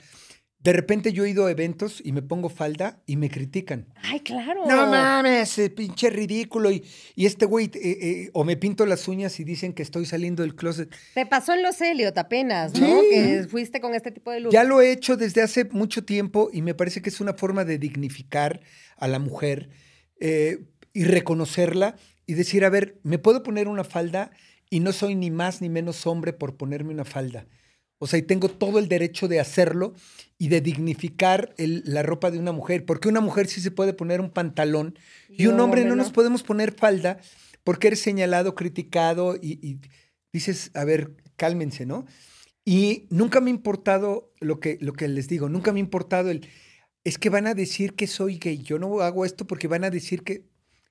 De 0.64 0.72
repente 0.72 1.12
yo 1.12 1.26
he 1.26 1.30
ido 1.30 1.44
a 1.44 1.50
eventos 1.50 2.00
y 2.02 2.12
me 2.12 2.22
pongo 2.22 2.48
falda 2.48 3.02
y 3.06 3.16
me 3.16 3.28
critican. 3.28 3.86
Ay, 4.02 4.20
claro. 4.20 4.64
No 4.66 4.86
mames, 4.86 5.58
eh, 5.58 5.68
pinche 5.68 6.08
ridículo. 6.08 6.70
Y, 6.70 6.82
y 7.14 7.26
este 7.26 7.44
güey, 7.44 7.66
eh, 7.66 7.80
eh, 7.82 8.30
o 8.32 8.44
me 8.44 8.56
pinto 8.56 8.86
las 8.86 9.06
uñas 9.06 9.38
y 9.40 9.44
dicen 9.44 9.74
que 9.74 9.82
estoy 9.82 10.06
saliendo 10.06 10.42
del 10.42 10.54
closet. 10.54 10.90
Te 11.12 11.26
pasó 11.26 11.52
en 11.52 11.62
los 11.62 11.78
Elliot 11.82 12.16
apenas, 12.16 12.72
¿no? 12.80 12.86
Sí. 12.86 13.08
Que 13.10 13.46
fuiste 13.46 13.82
con 13.82 13.94
este 13.94 14.10
tipo 14.10 14.30
de 14.30 14.40
look. 14.40 14.52
Ya 14.54 14.64
lo 14.64 14.80
he 14.80 14.90
hecho 14.90 15.18
desde 15.18 15.42
hace 15.42 15.66
mucho 15.66 16.06
tiempo 16.06 16.48
y 16.50 16.62
me 16.62 16.72
parece 16.72 17.02
que 17.02 17.10
es 17.10 17.20
una 17.20 17.34
forma 17.34 17.66
de 17.66 17.76
dignificar 17.76 18.62
a 18.96 19.06
la 19.06 19.18
mujer 19.18 19.68
eh, 20.18 20.64
y 20.94 21.04
reconocerla 21.04 21.96
y 22.26 22.32
decir, 22.32 22.64
a 22.64 22.70
ver, 22.70 22.98
me 23.02 23.18
puedo 23.18 23.42
poner 23.42 23.68
una 23.68 23.84
falda 23.84 24.30
y 24.70 24.80
no 24.80 24.92
soy 24.92 25.14
ni 25.14 25.30
más 25.30 25.60
ni 25.60 25.68
menos 25.68 26.06
hombre 26.06 26.32
por 26.32 26.56
ponerme 26.56 26.94
una 26.94 27.04
falda. 27.04 27.46
O 27.98 28.06
sea, 28.06 28.18
y 28.18 28.22
tengo 28.22 28.48
todo 28.48 28.78
el 28.78 28.88
derecho 28.88 29.28
de 29.28 29.40
hacerlo 29.40 29.94
y 30.38 30.48
de 30.48 30.60
dignificar 30.60 31.54
el- 31.58 31.82
la 31.86 32.02
ropa 32.02 32.30
de 32.30 32.38
una 32.38 32.52
mujer, 32.52 32.84
porque 32.84 33.08
una 33.08 33.20
mujer 33.20 33.46
sí 33.46 33.60
se 33.60 33.70
puede 33.70 33.92
poner 33.94 34.20
un 34.20 34.30
pantalón 34.30 34.98
y 35.28 35.44
Y 35.44 35.46
un 35.46 35.60
hombre 35.60 35.84
no 35.84 35.90
no. 35.90 35.96
nos 35.96 36.12
podemos 36.12 36.42
poner 36.42 36.72
falda 36.72 37.18
porque 37.62 37.86
eres 37.88 38.00
señalado, 38.00 38.54
criticado 38.54 39.36
y, 39.40 39.58
y 39.66 39.80
dices, 40.32 40.70
a 40.74 40.84
ver, 40.84 41.14
cálmense, 41.36 41.86
¿no? 41.86 42.04
Y 42.64 43.06
nunca 43.10 43.40
me 43.40 43.50
ha 43.50 43.54
importado 43.54 44.32
lo 44.40 44.58
que, 44.58 44.78
lo 44.80 44.92
que 44.92 45.06
les 45.08 45.28
digo, 45.28 45.48
nunca 45.48 45.72
me 45.72 45.78
ha 45.78 45.80
importado 45.80 46.30
el, 46.30 46.46
es 47.04 47.18
que 47.18 47.30
van 47.30 47.46
a 47.46 47.54
decir 47.54 47.94
que 47.94 48.06
soy 48.06 48.38
gay, 48.38 48.58
yo 48.62 48.78
no 48.78 49.00
hago 49.00 49.24
esto 49.24 49.46
porque 49.46 49.68
van 49.68 49.84
a 49.84 49.90
decir 49.90 50.22
que, 50.24 50.44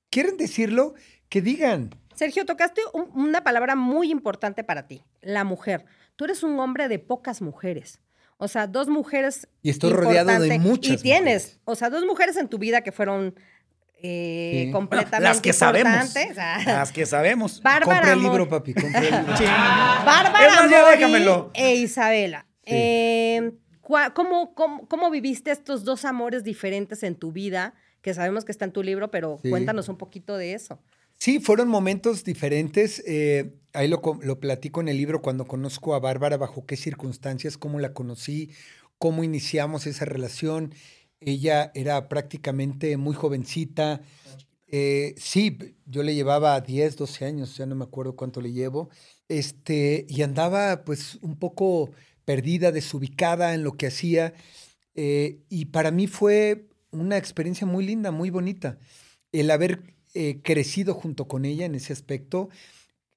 ¿quieren 0.09 0.37
decirlo? 0.37 0.93
Que 1.29 1.41
digan. 1.41 1.95
Sergio, 2.15 2.45
tocaste 2.45 2.81
un- 2.93 3.09
una 3.13 3.43
palabra 3.43 3.75
muy 3.75 4.11
importante 4.11 4.63
para 4.63 4.87
ti, 4.87 5.01
la 5.21 5.43
mujer. 5.43 5.85
Tú 6.15 6.25
eres 6.25 6.43
un 6.43 6.59
hombre 6.59 6.87
de 6.87 6.99
pocas 6.99 7.41
mujeres. 7.41 7.99
O 8.37 8.47
sea, 8.47 8.67
dos 8.67 8.87
mujeres. 8.89 9.47
Y 9.61 9.69
estoy 9.69 9.91
rodeado 9.93 10.39
de 10.39 10.59
muchas 10.59 10.99
Y 10.99 11.03
tienes, 11.03 11.43
mujeres. 11.43 11.59
o 11.65 11.75
sea, 11.75 11.89
dos 11.89 12.05
mujeres 12.05 12.35
en 12.37 12.47
tu 12.49 12.57
vida 12.57 12.81
que 12.81 12.91
fueron 12.91 13.35
eh, 14.05 14.65
Sí. 14.65 14.71
completamente 14.73 15.21
las 15.21 15.39
que 15.39 15.53
sabemos. 15.53 15.93
importantes. 15.93 16.37
Ah. 16.37 16.61
Las 16.65 16.91
que 16.91 17.05
sabemos. 17.05 17.61
Bárbara 17.61 17.99
Compra 18.01 18.13
el 18.13 18.19
libro, 18.21 18.49
papi, 18.49 18.73
compra 18.73 18.99
el 18.99 19.05
libro. 19.05 19.33
Bárbara 20.05 20.45
Es 20.45 20.55
más, 20.55 20.69
ya 20.71 20.81
Mori 20.83 20.97
déjamelo. 20.97 21.51
e 21.53 21.75
Isabela. 21.75 22.45
Eh, 22.65 23.53
cua- 23.81 24.11
¿cómo, 24.13 24.53
cómo, 24.55 24.87
cómo 24.89 25.09
viviste 25.09 25.51
estos 25.51 25.85
dos 25.85 26.03
amores 26.03 26.43
diferentes 26.43 27.01
en 27.03 27.15
tu 27.15 27.31
vida? 27.31 27.75
Que 28.01 28.13
sabemos 28.13 28.43
que 28.43 28.51
está 28.51 28.65
en 28.65 28.73
tu 28.73 28.83
libro, 28.83 29.09
pero 29.09 29.39
Sí. 29.41 29.49
cuéntanos 29.49 29.87
un 29.87 29.97
poquito 29.97 30.35
de 30.35 30.53
eso. 30.53 30.79
Sí, 31.23 31.39
fueron 31.39 31.69
momentos 31.69 32.25
diferentes. 32.25 33.01
eh, 33.07 33.55
ahí 33.71 33.87
lo, 33.87 34.01
lo 34.21 34.41
platico 34.41 34.81
en 34.81 34.89
el 34.89 34.97
libro 34.97 35.21
cuando 35.21 35.45
conozco 35.47 35.95
a 35.95 35.99
Bárbara, 35.99 36.35
bajo 36.35 36.65
qué 36.65 36.75
circunstancias, 36.75 37.57
cómo 37.57 37.79
la 37.79 37.93
conocí, 37.93 38.51
cómo 38.97 39.23
iniciamos 39.23 39.87
esa 39.87 40.03
relación. 40.03 40.73
Ella 41.21 41.71
era 41.75 42.09
prácticamente 42.09 42.97
muy 42.97 43.15
jovencita. 43.15 44.01
Eh, 44.67 45.15
sí, 45.17 45.57
yo 45.85 46.03
le 46.03 46.13
llevaba 46.13 46.59
10, 46.59 46.97
12 46.97 47.23
años, 47.23 47.55
ya 47.55 47.65
no 47.67 47.75
me 47.75 47.85
acuerdo 47.85 48.17
cuánto 48.17 48.41
le 48.41 48.51
llevo. 48.51 48.89
Este, 49.29 50.05
y 50.09 50.23
andaba 50.23 50.83
pues 50.83 51.19
un 51.21 51.39
poco 51.39 51.91
perdida, 52.25 52.73
desubicada 52.73 53.53
en 53.53 53.63
lo 53.63 53.77
que 53.77 53.87
hacía. 53.87 54.33
eh, 54.93 55.39
y 55.47 55.67
para 55.67 55.89
mí 55.91 56.07
fue 56.07 56.67
una 56.91 57.15
experiencia 57.17 57.65
muy 57.65 57.85
linda, 57.85 58.11
muy 58.11 58.29
bonita. 58.29 58.77
El 59.31 59.49
haber 59.51 59.92
eh, 60.13 60.41
crecido 60.43 60.93
junto 60.93 61.27
con 61.27 61.45
ella 61.45 61.65
en 61.65 61.75
ese 61.75 61.93
aspecto, 61.93 62.49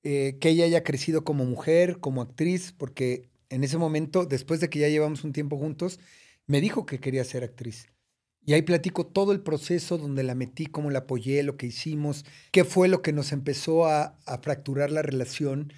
eh, 0.02 0.38
que 0.40 0.50
ella 0.50 0.64
haya 0.64 0.84
crecido 0.84 1.24
como 1.24 1.44
mujer, 1.44 1.98
como 2.00 2.22
actriz, 2.22 2.72
porque 2.76 3.28
en 3.50 3.64
ese 3.64 3.78
momento, 3.78 4.24
después 4.24 4.60
de 4.60 4.70
que 4.70 4.78
ya 4.78 4.88
llevamos 4.88 5.24
un 5.24 5.32
tiempo 5.32 5.58
juntos, 5.58 6.00
me 6.46 6.60
dijo 6.60 6.86
que 6.86 7.00
quería 7.00 7.24
ser 7.24 7.44
actriz. 7.44 7.86
Y 8.44 8.52
ahí 8.52 8.62
platico 8.62 9.06
todo 9.06 9.32
el 9.32 9.40
proceso 9.40 9.98
donde 9.98 10.22
la 10.22 10.36
metí, 10.36 10.66
cómo 10.66 10.90
la 10.90 11.00
apoyé, 11.00 11.42
lo 11.42 11.56
que 11.56 11.66
hicimos, 11.66 12.24
qué 12.52 12.64
fue 12.64 12.86
lo 12.86 13.02
que 13.02 13.12
nos 13.12 13.32
empezó 13.32 13.86
a, 13.86 14.18
a 14.24 14.38
fracturar 14.38 14.92
la 14.92 15.02
relación, 15.02 15.72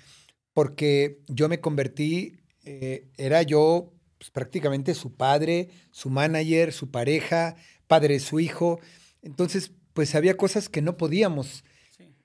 porque 0.53 1.21
yo 1.29 1.49
me 1.49 1.61
convertí, 1.61 2.35
eh, 2.64 3.09
era 3.16 3.43
yo 3.43 3.95
pues, 4.19 4.31
prácticamente 4.31 4.95
su 4.95 5.14
padre, 5.14 5.71
su 5.91 6.11
manager, 6.11 6.73
su 6.73 6.91
pareja, 6.91 7.57
padre 7.87 8.14
de 8.14 8.21
su 8.21 8.41
hijo. 8.41 8.81
Entonces, 9.23 9.73
pues 9.93 10.14
había 10.14 10.36
cosas 10.36 10.68
que 10.68 10.82
no 10.82 10.97
podíamos. 10.97 11.64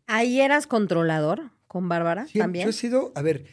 ¿Ahí 0.08 0.42
eras 0.42 0.68
controlador 0.68 1.52
con 1.68 1.90
Bárbara 1.90 2.28
también? 2.34 2.66
Yo 2.66 2.70
he 2.70 2.74
sido, 2.74 3.12
a 3.16 3.22
ver, 3.22 3.46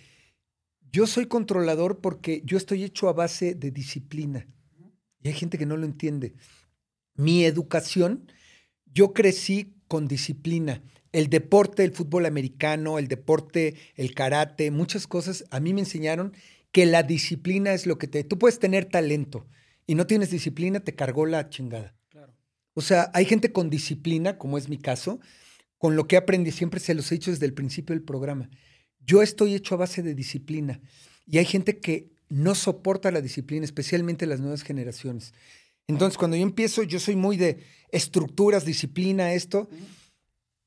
Yo 0.93 1.07
soy 1.07 1.27
controlador 1.27 2.01
porque 2.01 2.43
yo 2.45 2.57
estoy 2.57 2.83
hecho 2.83 3.09
a 3.09 3.13
base 3.13 3.55
de 3.55 3.71
disciplina. 3.71 4.49
Y 5.23 5.29
hay 5.29 5.35
gente 5.35 5.57
que 5.57 5.67
no 5.67 5.77
lo 5.77 5.85
entiende. 5.87 6.35
Mi 7.15 7.45
educación, 7.45 8.33
yo 8.87 9.13
crecí 9.13 9.75
con 9.87 10.09
disciplina. 10.09 10.83
El 11.13 11.29
deporte, 11.29 11.85
el 11.85 11.93
fútbol 11.93 12.27
americano, 12.27 12.99
el 12.99 13.09
deporte, 13.09 13.77
el 13.95 14.15
karate, 14.15 14.71
muchas 14.71 15.07
cosas, 15.07 15.45
a 15.51 15.61
mí 15.61 15.75
me 15.75 15.81
enseñaron 15.81 16.33
que 16.73 16.87
la 16.87 17.03
disciplina 17.03 17.73
es 17.73 17.87
lo 17.87 17.99
que 17.99 18.07
te... 18.07 18.25
Tú 18.25 18.39
puedes 18.39 18.59
tener 18.59 18.85
talento 18.87 19.47
y 19.87 19.95
no 19.95 20.07
tienes 20.07 20.31
disciplina, 20.31 20.81
te 20.81 20.95
cargó 20.95 21.27
la 21.27 21.51
chingada. 21.51 21.95
O 22.81 22.83
sea, 22.83 23.11
hay 23.13 23.27
gente 23.27 23.53
con 23.53 23.69
disciplina, 23.69 24.39
como 24.39 24.57
es 24.57 24.71
mi 24.71 24.79
caso, 24.79 25.21
con 25.77 25.97
lo 25.97 26.09
que 26.09 26.17
aprendí, 26.17 26.51
siempre 26.51 26.81
se 26.81 26.95
los 26.95 27.13
he 27.13 27.17
dicho 27.17 27.31
desde 27.31 27.45
el 27.45 27.53
principio 27.53 27.95
del 27.95 28.03
programa. 28.03 28.49
Yo 29.05 29.21
estoy 29.21 29.55
hecho 29.55 29.75
a 29.75 29.79
base 29.79 30.03
de 30.03 30.15
disciplina 30.15 30.81
y 31.27 31.37
hay 31.37 31.45
gente 31.45 31.79
que 31.79 32.09
no 32.31 32.55
soporta 32.55 33.11
la 33.11 33.21
disciplina, 33.21 33.67
especialmente 33.67 34.25
las 34.25 34.41
nuevas 34.41 34.63
generaciones. 34.63 35.35
Entonces, 35.89 36.17
cuando 36.17 36.39
yo 36.39 36.43
empiezo, 36.43 36.83
yo 36.85 36.99
soy 36.99 37.17
muy 37.17 37.37
de 37.37 37.59
estructuras, 37.93 38.65
disciplina, 38.65 39.35
esto, 39.35 39.69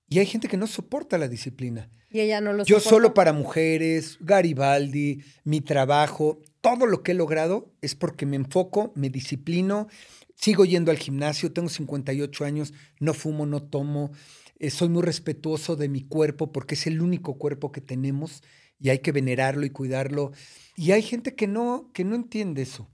y 0.07 0.20
hay 0.20 0.28
gente 0.28 0.47
que 0.47 0.57
no 0.57 0.68
soporta 0.68 1.18
la 1.18 1.28
disciplina. 1.28 1.89
Y 2.11 2.20
ella 2.20 2.41
no 2.41 2.53
lo 2.53 2.64
Yo 2.64 2.76
soporta. 2.80 2.89
solo 2.89 3.14
para 3.16 3.34
mujeres, 3.34 4.20
Garibaldi, 4.22 5.24
mi 5.45 5.61
trabajo, 5.61 6.39
todo 6.61 6.86
lo 6.86 7.01
que 7.01 7.14
he 7.14 7.16
logrado 7.16 7.74
es 7.82 7.95
porque 7.95 8.28
me 8.28 8.36
enfoco, 8.36 8.93
me 8.95 9.09
disciplino, 9.09 9.88
sigo 10.36 10.65
yendo 10.65 10.91
al 10.91 10.97
gimnasio, 10.97 11.51
tengo 11.53 11.69
58 11.69 12.45
años, 12.45 12.73
no 12.99 13.13
fumo, 13.13 13.45
no 13.45 13.63
tomo, 13.63 14.11
eh, 14.59 14.69
soy 14.69 14.89
muy 14.89 15.01
respetuoso 15.03 15.75
de 15.75 15.89
mi 15.89 16.01
cuerpo 16.07 16.51
porque 16.51 16.75
es 16.75 16.88
el 16.88 17.01
único 17.01 17.38
cuerpo 17.38 17.71
que 17.71 17.81
tenemos 17.81 18.43
y 18.79 18.89
hay 18.89 18.99
que 18.99 19.11
venerarlo 19.11 19.65
y 19.65 19.69
cuidarlo. 19.69 20.31
Y 20.75 20.91
hay 20.91 21.01
gente 21.01 21.36
que 21.36 21.47
no, 21.47 21.91
que 21.93 22.03
no 22.03 22.15
entiende 22.15 22.61
eso. 22.61 22.89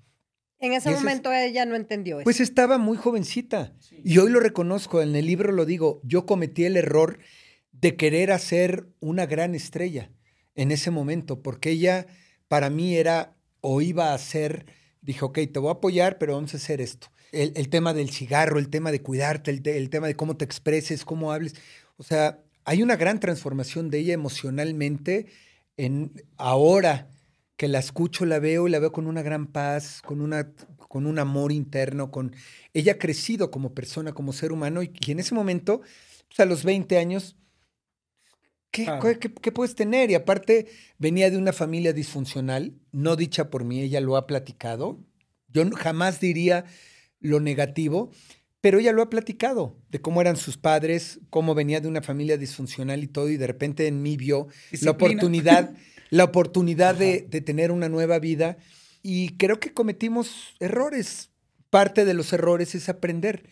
En 0.60 0.74
ese 0.74 0.90
es- 0.90 0.96
momento 0.96 1.32
ella 1.32 1.66
no 1.66 1.76
entendió 1.76 2.18
eso. 2.20 2.26
Pues 2.26 2.40
estaba 2.42 2.78
muy 2.78 2.98
jovencita. 2.98 3.74
Y 4.04 4.18
hoy 4.18 4.30
lo 4.30 4.40
reconozco, 4.42 5.02
en 5.02 5.16
el 5.16 5.26
libro 5.26 5.52
lo 5.54 5.66
digo, 5.66 6.02
yo 6.04 6.26
cometí 6.26 6.66
el 6.66 6.76
error 6.76 7.20
de 7.72 7.96
querer 7.96 8.32
hacer 8.32 8.90
una 9.00 9.26
gran 9.26 9.56
estrella 9.56 10.12
en 10.56 10.72
ese 10.72 10.92
momento, 10.92 11.42
porque 11.42 11.70
ella 11.72 12.08
para 12.50 12.70
mí 12.70 12.96
era 12.96 13.38
o 13.62 13.82
iba 13.82 14.14
a 14.14 14.18
ser, 14.18 14.66
dije, 15.02 15.24
ok, 15.24 15.40
te 15.54 15.60
voy 15.60 15.70
a 15.70 15.74
apoyar, 15.74 16.18
pero 16.18 16.34
vamos 16.34 16.54
a 16.54 16.58
hacer 16.58 16.82
esto. 16.82 17.08
El, 17.32 17.54
el 17.56 17.70
tema 17.70 17.94
del 17.94 18.10
cigarro, 18.10 18.60
el 18.60 18.70
tema 18.70 18.92
de 18.92 19.02
cuidarte, 19.02 19.52
el, 19.52 19.68
el 19.68 19.90
tema 19.90 20.08
de 20.08 20.16
cómo 20.16 20.36
te 20.38 20.46
expreses, 20.46 21.06
cómo 21.06 21.32
hables. 21.32 21.56
O 21.98 22.04
sea, 22.04 22.40
hay 22.66 22.82
una 22.84 22.96
gran 22.96 23.20
transformación 23.20 23.90
de 23.90 24.00
ella 24.00 24.14
emocionalmente 24.14 25.28
en 25.78 26.12
ahora 26.38 27.08
que 27.56 27.68
la 27.68 27.80
escucho, 27.80 28.26
la 28.26 28.40
veo 28.40 28.68
y 28.68 28.72
la 28.72 28.80
veo 28.80 28.92
con 28.92 29.06
una 29.08 29.22
gran 29.22 29.48
paz, 29.48 30.02
con, 30.02 30.22
una, 30.22 30.52
con 30.78 31.06
un 31.06 31.20
amor 31.20 31.52
interno, 31.52 32.10
con 32.10 32.34
ella 32.74 32.94
ha 32.94 32.98
crecido 32.98 33.52
como 33.52 33.74
persona, 33.74 34.14
como 34.14 34.32
ser 34.34 34.52
humano 34.54 34.82
y, 34.82 34.92
y 35.06 35.12
en 35.12 35.20
ese 35.20 35.36
momento, 35.36 35.82
pues 36.30 36.40
a 36.40 36.46
los 36.46 36.64
20 36.64 36.98
años, 36.98 37.36
¿qué, 38.72 38.86
Claro. 38.86 39.02
qué- 39.02 39.20
qué- 39.20 39.34
qué 39.34 39.52
puedes 39.52 39.76
tener? 39.76 40.10
Y 40.12 40.16
aparte 40.16 40.68
venía 40.98 41.30
de 41.30 41.38
una 41.38 41.54
familia 41.54 41.92
disfuncional, 41.94 42.74
no 42.92 43.16
dicha 43.16 43.50
por 43.50 43.64
mí, 43.66 43.82
ella 43.82 44.00
lo 44.02 44.16
ha 44.16 44.28
platicado. 44.28 45.00
Yo 45.50 45.68
jamás 45.72 46.20
diría 46.20 46.66
lo 47.20 47.40
negativo, 47.40 48.12
pero 48.62 48.80
ella 48.80 48.92
lo 48.92 49.02
ha 49.02 49.10
platicado 49.10 49.78
de 49.90 50.02
cómo 50.02 50.22
eran 50.22 50.36
sus 50.36 50.58
padres, 50.58 51.20
cómo 51.30 51.56
venía 51.56 51.80
de 51.80 51.88
una 51.88 52.02
familia 52.02 52.38
disfuncional 52.38 53.04
y 53.04 53.08
todo, 53.08 53.30
y 53.30 53.38
de 53.38 53.48
repente 53.48 53.88
en 53.88 54.02
mí 54.02 54.18
vio 54.18 54.48
la 54.48 54.54
Disciplina. 54.72 54.92
oportunidad, 54.92 55.74
la 56.10 56.24
oportunidad 56.26 56.96
de, 56.96 57.22
de 57.30 57.42
tener 57.42 57.72
una 57.72 57.90
nueva 57.90 58.20
vida. 58.20 58.58
Y 59.02 59.38
creo 59.38 59.60
que 59.60 59.74
cometimos 59.74 60.56
errores. 60.60 61.30
Parte 61.70 62.04
de 62.04 62.14
los 62.14 62.34
errores 62.34 62.76
es 62.76 62.90
aprender. 62.90 63.44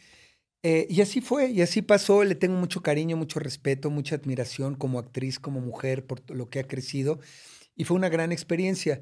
Eh, 0.63 0.88
y 0.89 1.01
así 1.01 1.22
fue, 1.22 1.51
y 1.51 1.61
así 1.61 1.82
pasó. 1.82 2.24
Le 2.24 2.36
tengo 2.36 2.57
mucho 2.57 2.82
cariño, 2.82 3.15
mucho 3.15 3.39
respeto, 3.39 3.89
mucha 3.89 4.15
admiración 4.15 4.76
como 4.76 4.99
actriz, 4.99 5.39
como 5.39 5.61
mujer, 5.61 6.05
por 6.05 6.30
lo 6.32 6.49
que 6.49 6.59
ha 6.59 6.68
crecido. 6.68 7.20
Y 7.76 7.86
fue 7.86 7.95
una 7.95 8.09
gran 8.09 8.32
experiencia. 8.32 9.01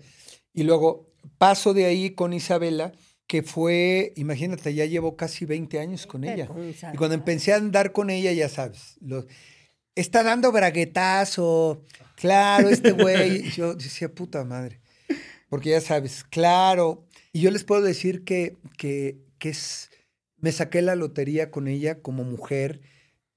Y 0.54 0.64
luego 0.64 1.12
paso 1.38 1.74
de 1.74 1.86
ahí 1.86 2.12
con 2.12 2.34
Isabela, 2.34 2.92
que 3.28 3.42
fue, 3.44 4.14
imagínate, 4.16 4.74
ya 4.74 4.86
llevo 4.86 5.16
casi 5.16 5.46
20 5.46 5.80
años 5.80 6.06
con 6.06 6.24
ella. 6.24 6.48
Y 6.94 6.98
cuando 6.98 7.16
empecé 7.16 7.54
a 7.54 7.58
andar 7.58 7.92
con 7.92 8.10
ella, 8.10 8.32
ya 8.32 8.50
sabes, 8.50 8.98
lo- 9.02 9.26
está 9.96 10.22
dando 10.24 10.52
braguetazo, 10.52 11.82
claro, 12.16 12.70
este 12.70 12.92
güey. 12.92 13.50
Yo 13.52 13.74
decía, 13.74 14.10
puta 14.14 14.44
madre. 14.44 14.80
Porque 15.50 15.70
ya 15.72 15.82
sabes, 15.82 16.24
claro. 16.24 17.06
Y 17.32 17.42
yo 17.42 17.52
les 17.52 17.64
puedo 17.64 17.82
decir 17.82 18.24
que, 18.24 18.58
que, 18.78 19.18
que 19.40 19.50
es, 19.50 19.90
me 20.38 20.52
saqué 20.52 20.82
la 20.82 20.96
lotería 20.96 21.50
con 21.52 21.68
ella 21.68 22.02
como 22.02 22.24
mujer, 22.24 22.82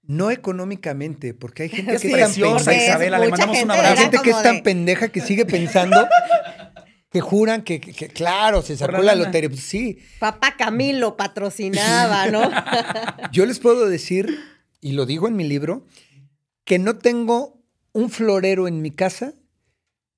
no 0.03 0.31
económicamente, 0.31 1.33
porque 1.35 1.65
hay 1.65 1.69
gente 1.69 1.93
que 1.99 1.99
Sí, 1.99 2.13
es 2.13 2.19
tan 2.19 2.33
pendeja. 2.35 2.75
Isabela, 2.87 3.19
le 3.19 3.29
mandamos 3.29 3.55
un 3.57 3.61
gente 3.61 3.73
Hay 3.73 3.79
abrazo. 3.79 3.93
era 3.95 4.03
gente 4.03 4.19
que 4.23 4.31
es 4.31 4.43
tan 4.43 4.57
de- 4.57 4.63
pendeja 4.63 5.09
que 5.09 5.21
sigue 5.21 5.47
pensando 5.47 6.07
que 7.11 7.21
juran 7.21 7.63
que, 7.63 7.81
que- 7.81 7.93
que, 7.95 8.09
claro, 8.09 8.63
se 8.63 8.77
sacó 8.77 9.03
la 9.03 9.15
lotería. 9.15 9.49
Pues 9.49 9.63
sí, 9.63 9.99
Papá 10.19 10.57
Camilo 10.57 11.17
patrocinaba, 11.17 12.27
¿no? 12.31 12.51
Yo 13.33 13.47
les 13.47 13.59
puedo 13.61 13.89
decir, 13.89 14.39
y 14.81 14.93
lo 14.93 15.07
digo 15.07 15.27
en 15.29 15.37
mi 15.37 15.45
libro, 15.45 15.87
que 16.65 16.79
no 16.79 16.99
tengo 16.99 17.63
un 17.93 18.11
florero 18.11 18.69
en 18.69 18.83
mi 18.83 18.91
casa 18.91 19.33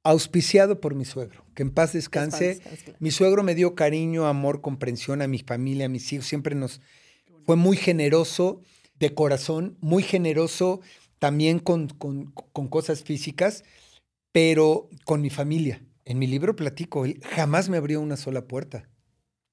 auspiciado 0.03 0.81
por 0.81 0.95
mi 0.95 1.05
suegro. 1.05 1.45
Que 1.55 1.63
en 1.63 1.71
paz 1.71 1.93
descanse. 1.93 2.49
Descanse, 2.55 2.85
claro. 2.85 2.97
Mi 3.01 3.11
suegro 3.11 3.43
me 3.43 3.55
dio 3.55 3.75
cariño, 3.75 4.27
amor, 4.27 4.61
comprensión 4.61 5.23
a 5.23 5.29
mi 5.29 5.39
familia, 5.41 5.87
a 5.87 5.89
mis 5.89 6.13
hijos. 6.13 6.27
Siempre 6.27 6.55
nos 6.55 6.81
fue 7.45 7.57
muy 7.57 7.77
generoso 7.77 8.63
de 8.99 9.15
corazón, 9.15 9.77
muy 9.81 10.03
generoso 10.03 10.81
también 11.19 11.59
con, 11.59 11.89
con- 11.89 12.33
con 12.33 12.69
cosas 12.69 13.03
físicas, 13.03 13.63
pero 14.33 14.89
con 15.05 15.21
mi 15.21 15.31
familia. 15.31 15.83
En 16.05 16.19
mi 16.19 16.27
libro 16.27 16.57
platico, 16.57 17.05
él 17.05 17.21
jamás 17.31 17.69
me 17.69 17.77
abrió 17.77 18.01
una 18.01 18.17
sola 18.17 18.47
puerta. 18.47 18.89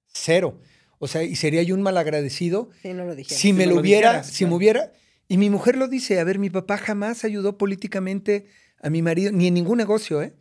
Cero. 0.08 0.60
O 1.00 1.08
sea, 1.08 1.24
y 1.24 1.36
sería 1.36 1.62
yo 1.64 1.76
un 1.76 1.82
malagradecido 1.84 2.70
Sí, 2.82 2.94
no 2.94 3.06
lo 3.06 3.16
dije. 3.16 3.36
si 3.36 3.54
me 3.54 3.66
lo 3.68 3.76
lo 3.76 3.82
hubiera, 3.82 4.10
dijeras, 4.14 4.28
si 4.32 4.46
me 4.46 4.54
hubiera. 4.56 4.92
Y 5.28 5.38
mi 5.38 5.50
mujer 5.50 5.78
lo 5.78 5.88
dice, 5.88 6.20
a 6.20 6.24
ver, 6.24 6.40
mi 6.40 6.50
papá 6.50 6.78
jamás 6.78 7.24
ayudó 7.24 7.58
políticamente 7.58 8.46
a 8.82 8.90
mi 8.90 9.02
marido, 9.02 9.32
ni 9.32 9.48
en 9.48 9.54
ningún 9.54 9.78
negocio, 9.78 10.22
¿eh? 10.24 10.34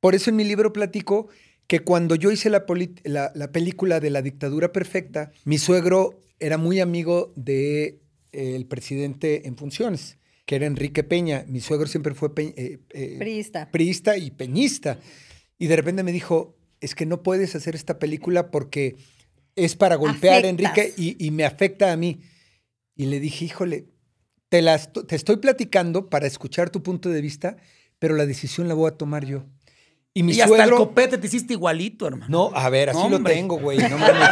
Por 0.00 0.14
eso 0.14 0.30
en 0.30 0.36
mi 0.36 0.44
libro 0.44 0.72
platico 0.72 1.28
que 1.66 1.80
cuando 1.80 2.14
yo 2.14 2.30
hice 2.30 2.48
la, 2.48 2.64
la, 3.04 3.32
la 3.34 3.52
película 3.52 4.00
de 4.00 4.10
la 4.10 4.22
dictadura 4.22 4.72
perfecta, 4.72 5.32
mi 5.44 5.58
suegro 5.58 6.20
era 6.38 6.56
muy 6.56 6.80
amigo 6.80 7.32
del 7.36 8.00
presidente 8.68 9.46
en 9.46 9.56
funciones, 9.56 10.16
que 10.46 10.56
era 10.56 10.66
Enrique 10.66 11.04
Peña. 11.04 11.44
Mi 11.48 11.60
suegro 11.60 11.86
siempre 11.86 12.14
fue 12.14 12.34
pe- 12.34 12.54
eh, 12.56 12.78
eh, 12.90 13.16
Priista. 13.18 13.70
priista 13.70 14.16
y 14.16 14.30
peñista. 14.30 14.98
Y 15.60 15.66
de 15.66 15.76
repente 15.76 16.02
me 16.02 16.10
dijo, 16.10 16.56
es 16.80 16.96
que 16.96 17.06
no 17.06 17.22
puedes 17.22 17.54
hacer 17.54 17.76
esta 17.76 17.98
película 17.98 18.50
porque 18.50 18.96
es 19.54 19.76
para 19.76 19.94
golpear 19.96 20.44
a. 20.44 20.48
Enrique 20.48 20.94
y, 20.96 21.24
y 21.24 21.30
me 21.30 21.44
afecta 21.44 21.92
a 21.92 21.96
mí. 21.96 22.22
Y 22.96 23.06
le 23.06 23.20
dije, 23.20 23.44
híjole, 23.44 23.86
te, 24.48 24.62
la 24.62 24.78
te 24.78 25.14
estoy 25.14 25.36
platicando 25.36 26.08
para 26.08 26.26
escuchar 26.26 26.70
tu 26.70 26.82
punto 26.82 27.10
de 27.10 27.20
vista, 27.20 27.58
pero 27.98 28.16
la 28.16 28.24
decisión 28.24 28.68
la 28.68 28.74
voy 28.74 28.88
a 28.88 28.96
tomar 28.96 29.26
yo. 29.26 29.44
Y 30.14 30.22
mi 30.22 30.32
y 30.32 30.40
hasta 30.40 30.54
el 30.54 30.60
suegro... 30.62 30.76
copete 30.78 31.18
te 31.18 31.26
hiciste 31.26 31.52
igualito, 31.52 32.06
hermano. 32.06 32.50
No, 32.50 32.56
a 32.56 32.68
ver, 32.70 32.90
así 32.90 33.08
lo 33.08 33.22
tengo, 33.22 33.58
güey. 33.58 33.78
No 33.78 33.98
mames. 33.98 34.28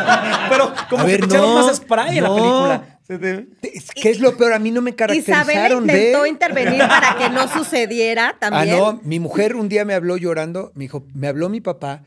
Pero 0.49 0.73
como 0.89 1.03
A 1.03 1.07
que 1.07 1.13
ver, 1.13 1.21
te 1.21 1.27
echaron 1.27 1.55
no, 1.55 1.67
más 1.67 1.77
spray 1.77 2.19
en 2.19 2.25
la 2.25 2.35
película. 2.35 2.98
¿Qué 3.09 4.11
es 4.11 4.21
lo 4.21 4.37
peor? 4.37 4.53
A 4.53 4.59
mí 4.59 4.71
no 4.71 4.83
me 4.83 4.95
caracterizaron 4.95 5.85
intentó 5.85 6.23
de... 6.23 6.29
intervenir 6.29 6.79
para 6.89 7.17
que 7.17 7.31
no 7.31 7.49
sucediera 7.49 8.29
Ah, 8.29 8.39
también. 8.39 8.77
no, 8.77 9.01
mi 9.03 9.19
mujer 9.19 9.57
un 9.57 9.69
día 9.69 9.85
me 9.85 9.95
habló 9.95 10.17
llorando, 10.19 10.73
me 10.75 10.85
dijo, 10.85 11.07
me 11.15 11.27
habló 11.27 11.49
mi 11.49 11.61
papá, 11.61 12.05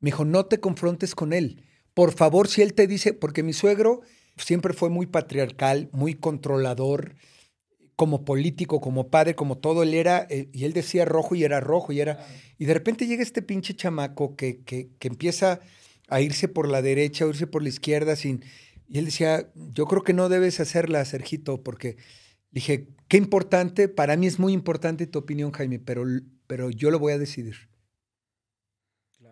me 0.00 0.08
dijo, 0.08 0.24
no 0.24 0.44
te 0.46 0.60
confrontes 0.60 1.14
con 1.14 1.32
él. 1.32 1.64
Por 1.94 2.12
favor, 2.12 2.48
si 2.48 2.60
él 2.62 2.74
te 2.74 2.86
dice, 2.86 3.14
porque 3.14 3.42
mi 3.42 3.52
suegro 3.54 4.02
siempre 4.36 4.74
fue 4.74 4.90
muy 4.90 5.06
patriarcal, 5.06 5.88
muy 5.92 6.14
controlador, 6.14 7.14
como 7.96 8.24
político, 8.24 8.80
como 8.80 9.08
padre, 9.08 9.34
como 9.34 9.58
todo, 9.58 9.82
él 9.82 9.94
era, 9.94 10.26
eh, 10.28 10.48
y 10.52 10.64
él 10.64 10.72
decía 10.72 11.04
rojo 11.04 11.34
y 11.34 11.44
era 11.44 11.60
rojo, 11.60 11.92
y 11.92 12.00
era, 12.00 12.26
y 12.58 12.64
de 12.64 12.74
repente 12.74 13.06
llega 13.06 13.22
este 13.22 13.42
pinche 13.42 13.74
chamaco 13.74 14.34
que, 14.34 14.62
que, 14.64 14.88
que 14.98 15.08
empieza 15.08 15.60
a 16.08 16.20
irse 16.20 16.48
por 16.48 16.68
la 16.68 16.82
derecha, 16.82 17.24
a 17.24 17.28
irse 17.28 17.46
por 17.46 17.62
la 17.62 17.68
izquierda, 17.68 18.16
sin, 18.16 18.42
y 18.92 18.98
él 18.98 19.06
decía, 19.06 19.48
yo 19.54 19.86
creo 19.86 20.02
que 20.02 20.12
no 20.12 20.28
debes 20.28 20.60
hacerla, 20.60 21.02
Sergito, 21.06 21.62
porque 21.62 21.96
dije, 22.50 22.88
qué 23.08 23.16
importante, 23.16 23.88
para 23.88 24.16
mí 24.18 24.26
es 24.26 24.38
muy 24.38 24.52
importante 24.52 25.06
tu 25.06 25.18
opinión, 25.18 25.50
Jaime, 25.52 25.78
pero, 25.78 26.04
pero 26.46 26.68
yo 26.68 26.90
lo 26.90 26.98
voy 26.98 27.14
a 27.14 27.18
decidir. 27.18 27.70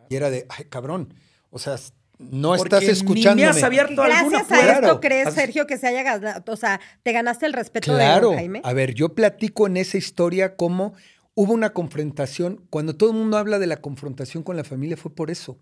Y 0.08 0.16
era 0.16 0.30
de, 0.30 0.46
ay, 0.48 0.64
cabrón, 0.64 1.12
o 1.50 1.58
sea, 1.58 1.76
no 2.18 2.56
Porque 2.56 2.62
estás 2.76 2.80
ni 2.82 2.86
me 2.86 2.92
escuchándome. 2.92 3.48
has 3.48 3.62
abierto 3.62 4.02
alguna 4.02 4.28
Gracias 4.30 4.50
a 4.50 4.60
esto 4.60 4.80
Claro. 4.80 5.00
crees, 5.00 5.34
Sergio, 5.34 5.66
que 5.66 5.76
se 5.78 5.86
haya 5.88 6.02
ganado, 6.02 6.42
o 6.52 6.56
sea, 6.56 6.80
te 7.02 7.12
ganaste 7.12 7.44
el 7.46 7.52
respeto 7.52 7.92
de 7.92 7.98
Claro. 7.98 8.28
don 8.28 8.36
Jaime. 8.36 8.60
A 8.64 8.72
ver, 8.72 8.94
yo 8.94 9.14
platico 9.14 9.66
en 9.66 9.76
esa 9.76 9.98
historia 9.98 10.56
como 10.56 10.94
hubo 11.34 11.52
una 11.52 11.74
confrontación. 11.74 12.66
Cuando 12.70 12.96
todo 12.96 13.10
el 13.10 13.16
mundo 13.16 13.36
habla 13.36 13.58
de 13.58 13.66
la 13.66 13.80
confrontación 13.80 14.42
con 14.42 14.56
la 14.56 14.64
familia, 14.64 14.96
fue 14.96 15.14
por 15.14 15.30
eso. 15.30 15.58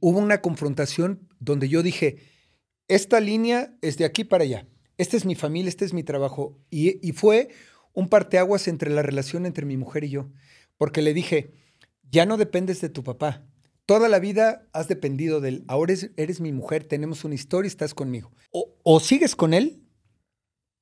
Hubo 0.00 0.18
una 0.18 0.40
confrontación 0.40 1.20
donde 1.40 1.68
yo 1.68 1.82
dije, 1.82 2.18
esta 2.88 3.20
línea 3.20 3.76
es 3.82 3.96
de 3.98 4.04
aquí 4.04 4.24
para 4.24 4.44
allá. 4.44 4.66
Esta 4.96 5.16
es 5.16 5.24
mi 5.24 5.34
familia, 5.34 5.68
este 5.68 5.84
es 5.84 5.92
mi 5.92 6.02
trabajo. 6.02 6.58
Y, 6.70 7.06
y 7.06 7.12
fue 7.12 7.48
un 7.92 8.08
parteaguas 8.08 8.68
entre 8.68 8.90
la 8.90 9.02
relación 9.02 9.46
entre 9.46 9.66
mi 9.66 9.76
mujer 9.76 10.04
y 10.04 10.10
yo. 10.10 10.30
Porque 10.76 11.02
le 11.02 11.14
dije, 11.14 11.52
ya 12.10 12.26
no 12.26 12.36
dependes 12.36 12.80
de 12.80 12.88
tu 12.88 13.02
papá. 13.02 13.44
Toda 13.86 14.08
la 14.08 14.18
vida 14.18 14.66
has 14.72 14.88
dependido 14.88 15.40
de 15.40 15.48
él. 15.50 15.64
Ahora 15.68 15.92
eres, 15.92 16.10
eres 16.16 16.40
mi 16.40 16.52
mujer, 16.52 16.84
tenemos 16.84 17.24
una 17.24 17.34
historia, 17.34 17.68
estás 17.68 17.94
conmigo. 17.94 18.32
O, 18.50 18.74
o 18.82 19.00
sigues 19.00 19.36
con 19.36 19.52
él 19.52 19.82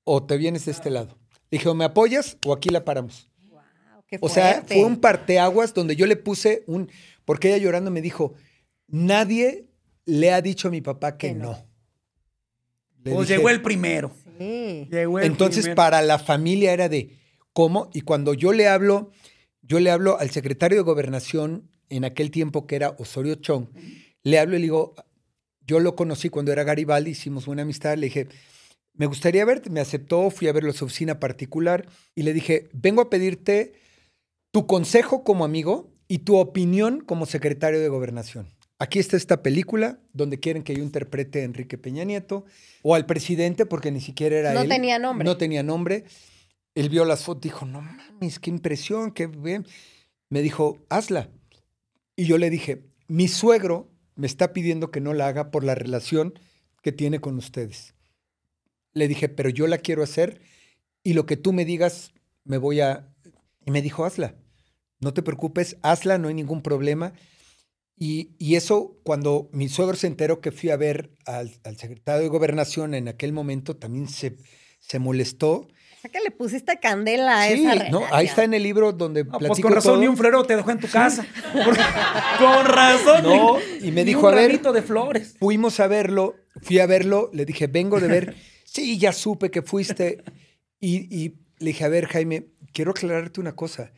o 0.04 0.24
te 0.24 0.36
vienes 0.36 0.64
de 0.66 0.72
este 0.72 0.90
lado. 0.90 1.18
Le 1.50 1.58
dije, 1.58 1.68
o 1.68 1.74
me 1.74 1.84
apoyas 1.84 2.38
o 2.46 2.52
aquí 2.52 2.68
la 2.68 2.84
paramos. 2.84 3.30
Wow, 3.48 3.60
qué 4.06 4.18
O 4.20 4.28
sea, 4.28 4.62
fue 4.66 4.84
un 4.84 5.00
parteaguas 5.00 5.74
donde 5.74 5.96
yo 5.96 6.06
le 6.06 6.16
puse 6.16 6.64
un. 6.66 6.90
Porque 7.24 7.48
ella 7.48 7.58
llorando 7.58 7.90
me 7.90 8.02
dijo: 8.02 8.34
Nadie 8.86 9.68
le 10.04 10.32
ha 10.32 10.40
dicho 10.40 10.68
a 10.68 10.70
mi 10.70 10.80
papá 10.80 11.16
que, 11.18 11.28
Que 11.28 11.34
no. 11.34 11.52
no. 11.52 11.71
Le 13.04 13.12
Pues 13.12 13.28
dije, 13.28 13.38
llegó 13.38 13.50
el 13.50 13.62
primero. 13.62 14.12
Sí. 14.38 14.88
Llegó 14.90 15.18
el 15.18 15.26
Entonces, 15.26 15.62
primero. 15.62 15.76
para 15.76 16.02
la 16.02 16.18
familia 16.18 16.72
era 16.72 16.88
de 16.88 17.18
cómo. 17.52 17.90
Y 17.92 18.02
cuando 18.02 18.34
yo 18.34 18.52
le 18.52 18.68
hablo, 18.68 19.10
yo 19.62 19.80
le 19.80 19.90
hablo 19.90 20.18
al 20.18 20.30
secretario 20.30 20.78
de 20.78 20.82
gobernación 20.82 21.68
en 21.88 22.04
aquel 22.04 22.30
tiempo 22.30 22.66
que 22.66 22.76
era 22.76 22.94
Osorio 22.98 23.34
Chong, 23.36 23.66
le 24.22 24.38
hablo 24.38 24.54
y 24.56 24.58
le 24.60 24.62
digo: 24.64 24.94
Yo 25.66 25.80
lo 25.80 25.94
conocí 25.96 26.28
cuando 26.28 26.52
era 26.52 26.64
Garibaldi, 26.64 27.10
hicimos 27.10 27.46
buena 27.46 27.62
amistad. 27.62 27.96
Le 27.96 28.06
dije: 28.06 28.28
Me 28.94 29.06
gustaría 29.06 29.44
verte. 29.44 29.68
Me 29.70 29.80
aceptó, 29.80 30.30
fui 30.30 30.48
a 30.48 30.52
verlo 30.52 30.70
a 30.70 30.74
su 30.74 30.84
oficina 30.84 31.18
particular 31.20 31.86
y 32.14 32.22
le 32.22 32.32
dije: 32.32 32.68
Vengo 32.72 33.02
a 33.02 33.10
pedirte 33.10 33.74
tu 34.52 34.66
consejo 34.66 35.24
como 35.24 35.44
amigo 35.44 35.90
y 36.08 36.18
tu 36.18 36.36
opinión 36.36 37.00
como 37.00 37.26
secretario 37.26 37.80
de 37.80 37.88
gobernación. 37.88 38.48
Aquí 38.82 38.98
está 38.98 39.16
esta 39.16 39.44
película 39.44 40.00
donde 40.12 40.40
quieren 40.40 40.64
que 40.64 40.74
yo 40.74 40.82
interprete 40.82 41.42
a 41.42 41.44
Enrique 41.44 41.78
Peña 41.78 42.02
Nieto 42.02 42.44
o 42.82 42.96
al 42.96 43.06
presidente 43.06 43.64
porque 43.64 43.92
ni 43.92 44.00
siquiera 44.00 44.36
era 44.36 44.52
No 44.54 44.62
él. 44.62 44.68
tenía 44.68 44.98
nombre. 44.98 45.24
No 45.24 45.36
tenía 45.36 45.62
nombre. 45.62 46.02
Él 46.74 46.88
vio 46.88 47.04
las 47.04 47.22
fotos 47.22 47.42
dijo, 47.42 47.64
no 47.64 47.80
mames, 47.80 48.40
qué 48.40 48.50
impresión, 48.50 49.12
qué 49.12 49.28
bien. 49.28 49.68
Me 50.30 50.42
dijo, 50.42 50.84
hazla. 50.88 51.30
Y 52.16 52.24
yo 52.24 52.38
le 52.38 52.50
dije, 52.50 52.82
mi 53.06 53.28
suegro 53.28 53.88
me 54.16 54.26
está 54.26 54.52
pidiendo 54.52 54.90
que 54.90 55.00
no 55.00 55.14
la 55.14 55.28
haga 55.28 55.52
por 55.52 55.62
la 55.62 55.76
relación 55.76 56.36
que 56.82 56.90
tiene 56.90 57.20
con 57.20 57.38
ustedes. 57.38 57.94
Le 58.94 59.06
dije, 59.06 59.28
pero 59.28 59.48
yo 59.48 59.68
la 59.68 59.78
quiero 59.78 60.02
hacer 60.02 60.40
y 61.04 61.12
lo 61.12 61.24
que 61.24 61.36
tú 61.36 61.52
me 61.52 61.64
digas, 61.64 62.14
me 62.42 62.58
voy 62.58 62.80
a... 62.80 63.08
Y 63.64 63.70
me 63.70 63.80
dijo, 63.80 64.04
hazla. 64.04 64.34
No 64.98 65.14
te 65.14 65.22
preocupes, 65.22 65.76
hazla, 65.82 66.18
no 66.18 66.26
hay 66.26 66.34
ningún 66.34 66.62
problema. 66.62 67.12
Y, 68.04 68.30
y 68.38 68.56
eso, 68.56 68.96
cuando 69.04 69.48
mi 69.52 69.68
suegro 69.68 69.94
se 69.96 70.08
enteró 70.08 70.40
que 70.40 70.50
fui 70.50 70.70
a 70.70 70.76
ver 70.76 71.10
al, 71.24 71.52
al 71.62 71.76
secretario 71.76 72.22
de 72.22 72.28
Gobernación 72.28 72.94
en 72.94 73.06
aquel 73.06 73.32
momento, 73.32 73.76
también 73.76 74.08
se, 74.08 74.38
se 74.80 74.98
molestó. 74.98 75.52
O 75.52 75.68
sea 76.02 76.10
que 76.10 76.18
le 76.18 76.32
pusiste 76.32 76.80
candela 76.80 77.42
a 77.44 77.46
Sí, 77.46 77.64
esa 77.64 77.90
no, 77.90 78.02
ahí 78.10 78.26
está 78.26 78.42
en 78.42 78.54
el 78.54 78.64
libro 78.64 78.92
donde 78.92 79.22
No, 79.22 79.38
platico 79.38 79.48
pues 79.48 79.60
con 79.62 79.72
razón, 79.72 79.92
todo. 79.92 80.00
ni 80.00 80.08
un 80.08 80.16
florero 80.16 80.42
te 80.44 80.56
dejó 80.56 80.72
en 80.72 80.80
tu 80.80 80.88
casa. 80.88 81.24
Por- 81.52 81.76
con 82.38 82.66
razón. 82.66 83.22
No, 83.22 83.58
ni- 83.80 83.86
y 83.88 83.92
me 83.92 84.00
ni 84.00 84.06
dijo, 84.08 84.26
un 84.26 84.32
a 84.32 84.36
ver. 84.36 84.60
de 84.60 84.82
flores. 84.82 85.36
Fuimos 85.38 85.78
a 85.78 85.86
verlo, 85.86 86.34
fui 86.60 86.80
a 86.80 86.86
verlo, 86.86 87.30
le 87.32 87.44
dije, 87.44 87.68
vengo 87.68 88.00
de 88.00 88.08
ver. 88.08 88.34
Sí, 88.64 88.98
ya 88.98 89.12
supe 89.12 89.50
que 89.50 89.60
fuiste. 89.62 90.24
Y, 90.80 91.14
y 91.14 91.34
le 91.58 91.66
dije, 91.72 91.84
a 91.84 91.88
ver, 91.88 92.06
Jaime, 92.06 92.46
quiero 92.72 92.92
aclararte 92.92 93.38
una 93.38 93.54
cosa. 93.54 93.92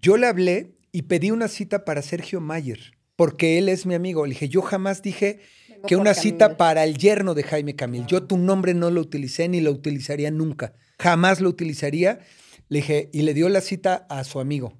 Yo 0.00 0.18
le 0.18 0.26
hablé 0.26 0.74
y 0.92 1.02
pedí 1.02 1.30
una 1.30 1.48
cita 1.48 1.86
para 1.86 2.02
Sergio 2.02 2.40
Mayer, 2.42 2.92
porque 3.16 3.58
él 3.58 3.68
es 3.68 3.86
mi 3.86 3.94
amigo. 3.94 4.26
Le 4.26 4.30
dije, 4.30 4.48
yo 4.48 4.62
jamás 4.62 5.02
dije 5.02 5.40
Vengo 5.68 5.86
que 5.86 5.96
una 5.96 6.14
cita 6.14 6.46
Camil. 6.46 6.56
para 6.56 6.84
el 6.84 6.96
yerno 6.96 7.34
de 7.34 7.42
Jaime 7.42 7.76
Camil. 7.76 8.06
Yo 8.06 8.24
tu 8.24 8.38
nombre 8.38 8.74
no 8.74 8.90
lo 8.90 9.00
utilicé 9.00 9.48
ni 9.48 9.60
lo 9.60 9.70
utilizaría 9.70 10.30
nunca. 10.30 10.74
Jamás 10.98 11.40
lo 11.40 11.48
utilizaría. 11.48 12.20
Le 12.68 12.78
dije, 12.78 13.10
y 13.12 13.22
le 13.22 13.34
dio 13.34 13.48
la 13.48 13.60
cita 13.60 14.06
a 14.08 14.24
su 14.24 14.40
amigo. 14.40 14.78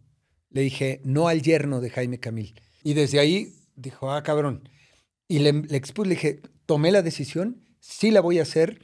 Le 0.51 0.62
dije, 0.62 1.01
no 1.05 1.28
al 1.28 1.43
yerno 1.43 1.80
de 1.80 1.91
Jaime 1.91 2.18
Camil. 2.18 2.55
Y 2.82 2.95
desde 2.95 3.18
ahí 3.18 3.55
dijo, 3.76 4.12
ah, 4.12 4.22
cabrón. 4.22 4.68
Y 5.28 5.41
le, 5.41 5.53
le 5.53 5.76
expuse, 5.76 6.09
le 6.09 6.14
dije, 6.14 6.41
tomé 6.66 6.93
la 6.93 7.03
decisión, 7.03 7.64
sí 7.80 8.11
la 8.11 8.20
voy 8.20 8.39
a 8.39 8.43
hacer. 8.43 8.80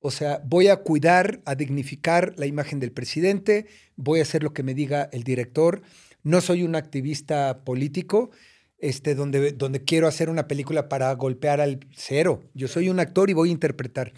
O 0.00 0.10
sea, 0.10 0.40
voy 0.44 0.68
a 0.68 0.76
cuidar, 0.76 1.42
a 1.44 1.54
dignificar 1.56 2.34
la 2.36 2.46
imagen 2.46 2.78
del 2.78 2.92
presidente, 2.92 3.66
voy 3.96 4.20
a 4.20 4.22
hacer 4.22 4.42
lo 4.42 4.52
que 4.52 4.62
me 4.62 4.74
diga 4.74 5.08
el 5.12 5.24
director. 5.24 5.82
No 6.22 6.40
soy 6.40 6.62
un 6.62 6.76
activista 6.76 7.64
político, 7.64 8.30
este, 8.78 9.14
donde, 9.14 9.52
donde 9.52 9.84
quiero 9.84 10.06
hacer 10.06 10.30
una 10.30 10.46
película 10.48 10.88
para 10.88 11.12
golpear 11.14 11.60
al 11.60 11.80
cero. 11.96 12.42
Yo 12.54 12.68
soy 12.68 12.88
un 12.88 13.00
actor 13.00 13.28
y 13.30 13.32
voy 13.34 13.48
a 13.48 13.52
interpretar. 13.52 14.12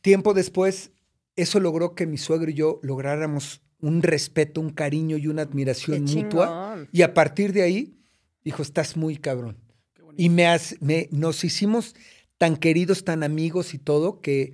Tiempo 0.00 0.34
después, 0.34 0.90
eso 1.36 1.60
logró 1.60 1.94
que 1.94 2.06
mi 2.06 2.18
suegro 2.18 2.50
y 2.50 2.54
yo 2.54 2.78
lográramos 2.82 3.62
un 3.80 4.02
respeto, 4.02 4.60
un 4.60 4.70
cariño 4.70 5.16
y 5.16 5.26
una 5.26 5.42
admiración 5.42 6.04
mutua. 6.24 6.46
Y 6.92 7.02
a 7.02 7.14
partir 7.14 7.52
de 7.52 7.62
ahí, 7.62 7.96
dijo, 8.44 8.62
estás 8.62 8.96
muy 8.96 9.16
cabrón. 9.16 9.56
Y 10.16 10.28
me, 10.28 10.46
has- 10.46 10.76
me- 10.80 11.08
nos 11.10 11.42
hicimos 11.42 11.94
tan 12.38 12.56
queridos, 12.56 13.04
tan 13.04 13.22
amigos 13.22 13.72
y 13.74 13.78
todo, 13.78 14.20
que, 14.20 14.52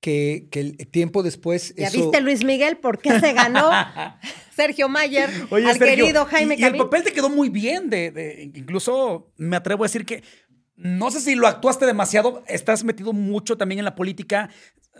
que, 0.00 0.46
que 0.50 0.60
el 0.60 0.76
tiempo 0.88 1.22
después... 1.22 1.74
¿Ya 1.76 1.88
eso- 1.88 1.98
viste 1.98 2.20
Luis 2.20 2.44
Miguel 2.44 2.76
por 2.76 2.98
qué 2.98 3.18
se 3.20 3.32
ganó 3.32 3.70
Sergio 4.54 4.88
Mayer 4.88 5.28
Oye, 5.50 5.66
al 5.68 5.78
Sergio, 5.78 5.96
querido 6.04 6.24
Jaime 6.26 6.54
y, 6.56 6.60
y 6.60 6.64
el 6.64 6.76
papel 6.76 7.02
te 7.02 7.12
quedó 7.12 7.28
muy 7.28 7.48
bien. 7.48 7.90
De, 7.90 8.10
de- 8.10 8.50
incluso 8.54 9.32
me 9.36 9.56
atrevo 9.56 9.84
a 9.84 9.86
decir 9.86 10.04
que 10.04 10.22
no 10.76 11.10
sé 11.10 11.20
si 11.20 11.34
lo 11.34 11.46
actuaste 11.48 11.86
demasiado. 11.86 12.44
Estás 12.46 12.84
metido 12.84 13.12
mucho 13.12 13.56
también 13.56 13.80
en 13.80 13.84
la 13.84 13.94
política. 13.96 14.50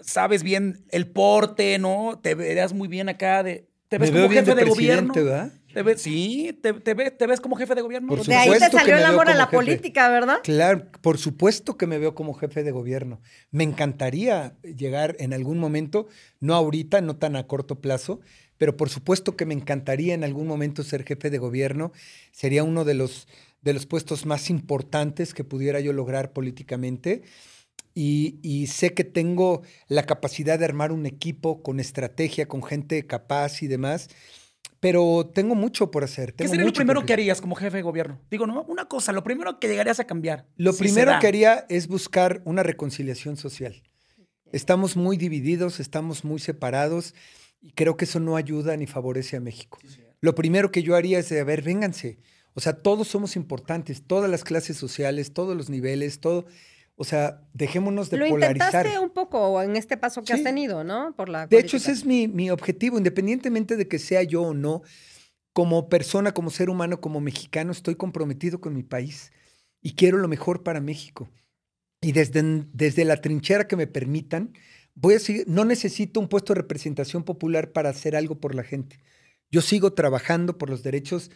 Sabes 0.00 0.42
bien 0.42 0.84
el 0.90 1.06
porte, 1.08 1.78
¿no? 1.78 2.18
Te 2.22 2.34
verás 2.34 2.72
muy 2.72 2.88
bien 2.88 3.08
acá. 3.08 3.42
De, 3.42 3.68
te 3.88 3.98
ves 3.98 4.10
Me 4.10 4.16
como 4.16 4.20
veo 4.22 4.28
bien 4.30 4.44
jefe 4.44 4.56
de 4.56 4.64
de, 4.64 4.70
gobierno. 4.70 5.14
¿verdad? 5.14 5.52
Te 5.78 5.84
ves, 5.84 6.02
sí, 6.02 6.58
te, 6.60 6.72
te 6.72 6.92
ves, 6.92 7.16
te 7.16 7.24
ves 7.28 7.40
como 7.40 7.54
jefe 7.54 7.76
de 7.76 7.82
gobierno. 7.82 8.08
Por 8.08 8.26
de 8.26 8.34
ahí 8.34 8.50
te 8.50 8.68
salió 8.68 8.96
el 8.96 9.04
amor 9.04 9.28
a 9.28 9.34
la 9.36 9.44
jefe. 9.44 9.58
política, 9.58 10.08
¿verdad? 10.08 10.40
Claro, 10.42 10.90
por 11.00 11.18
supuesto 11.18 11.76
que 11.76 11.86
me 11.86 12.00
veo 12.00 12.16
como 12.16 12.34
jefe 12.34 12.64
de 12.64 12.72
gobierno. 12.72 13.20
Me 13.52 13.62
encantaría 13.62 14.56
llegar 14.64 15.14
en 15.20 15.32
algún 15.32 15.60
momento, 15.60 16.08
no 16.40 16.56
ahorita, 16.56 17.00
no 17.00 17.14
tan 17.14 17.36
a 17.36 17.46
corto 17.46 17.80
plazo, 17.80 18.18
pero 18.56 18.76
por 18.76 18.88
supuesto 18.88 19.36
que 19.36 19.46
me 19.46 19.54
encantaría 19.54 20.14
en 20.14 20.24
algún 20.24 20.48
momento 20.48 20.82
ser 20.82 21.04
jefe 21.04 21.30
de 21.30 21.38
gobierno. 21.38 21.92
Sería 22.32 22.64
uno 22.64 22.84
de 22.84 22.94
los, 22.94 23.28
de 23.62 23.72
los 23.72 23.86
puestos 23.86 24.26
más 24.26 24.50
importantes 24.50 25.32
que 25.32 25.44
pudiera 25.44 25.78
yo 25.78 25.92
lograr 25.92 26.32
políticamente. 26.32 27.22
Y, 27.94 28.40
y 28.42 28.66
sé 28.66 28.94
que 28.94 29.04
tengo 29.04 29.62
la 29.86 30.02
capacidad 30.02 30.58
de 30.58 30.64
armar 30.64 30.90
un 30.90 31.06
equipo 31.06 31.62
con 31.62 31.78
estrategia, 31.78 32.48
con 32.48 32.64
gente 32.64 33.06
capaz 33.06 33.62
y 33.62 33.68
demás, 33.68 34.08
pero 34.80 35.30
tengo 35.34 35.54
mucho 35.54 35.90
por 35.90 36.04
hacer. 36.04 36.32
¿Qué 36.32 36.38
tengo 36.38 36.50
sería 36.50 36.64
lo 36.64 36.68
mucho 36.68 36.78
primero 36.78 37.06
que 37.06 37.12
harías 37.12 37.40
como 37.40 37.54
jefe 37.54 37.78
de 37.78 37.82
gobierno? 37.82 38.20
Digo, 38.30 38.46
no, 38.46 38.62
una 38.64 38.86
cosa, 38.86 39.12
lo 39.12 39.24
primero 39.24 39.58
que 39.58 39.68
llegarías 39.68 40.00
a 40.00 40.04
cambiar. 40.06 40.46
Lo 40.56 40.72
si 40.72 40.84
primero 40.84 41.12
que 41.20 41.26
haría 41.26 41.66
es 41.68 41.88
buscar 41.88 42.42
una 42.44 42.62
reconciliación 42.62 43.36
social. 43.36 43.82
Estamos 44.52 44.96
muy 44.96 45.16
divididos, 45.16 45.80
estamos 45.80 46.24
muy 46.24 46.38
separados 46.38 47.14
y 47.60 47.72
creo 47.72 47.96
que 47.96 48.04
eso 48.04 48.20
no 48.20 48.36
ayuda 48.36 48.76
ni 48.76 48.86
favorece 48.86 49.36
a 49.36 49.40
México. 49.40 49.78
Lo 50.20 50.34
primero 50.34 50.70
que 50.70 50.82
yo 50.82 50.96
haría 50.96 51.18
es 51.18 51.28
de, 51.28 51.40
a 51.40 51.44
ver, 51.44 51.62
vénganse. 51.62 52.18
O 52.54 52.60
sea, 52.60 52.74
todos 52.82 53.08
somos 53.08 53.36
importantes, 53.36 54.02
todas 54.06 54.30
las 54.30 54.42
clases 54.42 54.76
sociales, 54.76 55.32
todos 55.32 55.56
los 55.56 55.70
niveles, 55.70 56.20
todo. 56.20 56.46
O 57.00 57.04
sea, 57.04 57.40
dejémonos 57.54 58.10
de 58.10 58.16
Lo 58.16 58.26
polarizar. 58.28 58.68
intentaste 58.84 58.98
un 58.98 59.10
poco 59.10 59.62
en 59.62 59.76
este 59.76 59.96
paso 59.96 60.22
que 60.24 60.32
has 60.32 60.40
Sí. 60.40 60.44
tenido, 60.44 60.82
¿no? 60.82 61.14
Por 61.16 61.28
la 61.28 61.46
De 61.46 61.58
hecho, 61.58 61.76
ese 61.76 61.92
es 61.92 62.04
mi, 62.04 62.26
mi 62.26 62.50
objetivo, 62.50 62.98
independientemente 62.98 63.76
de 63.76 63.86
que 63.86 64.00
sea 64.00 64.24
yo 64.24 64.42
o 64.42 64.52
no, 64.54 64.82
como 65.52 65.88
persona, 65.88 66.32
como 66.34 66.50
ser 66.50 66.70
humano, 66.70 67.00
como 67.00 67.20
mexicano, 67.20 67.70
estoy 67.70 67.94
comprometido 67.94 68.60
con 68.60 68.74
mi 68.74 68.82
país 68.82 69.30
y 69.80 69.94
quiero 69.94 70.18
lo 70.18 70.26
mejor 70.26 70.64
para 70.64 70.80
México. 70.80 71.30
Y 72.00 72.12
desde, 72.12 72.42
desde 72.72 73.04
la 73.04 73.20
trinchera 73.20 73.68
que 73.68 73.76
me 73.76 73.86
permitan, 73.86 74.52
voy 74.94 75.14
a 75.14 75.20
seguir, 75.20 75.44
no 75.46 75.64
necesito 75.64 76.18
un 76.18 76.28
puesto 76.28 76.52
de 76.52 76.60
representación 76.62 77.22
popular 77.22 77.70
para 77.72 77.90
hacer 77.90 78.16
algo 78.16 78.40
por 78.40 78.56
la 78.56 78.64
gente. 78.64 78.98
Yo 79.52 79.60
sigo 79.62 79.92
trabajando 79.92 80.58
por 80.58 80.68
los 80.68 80.82
derechos 80.82 81.30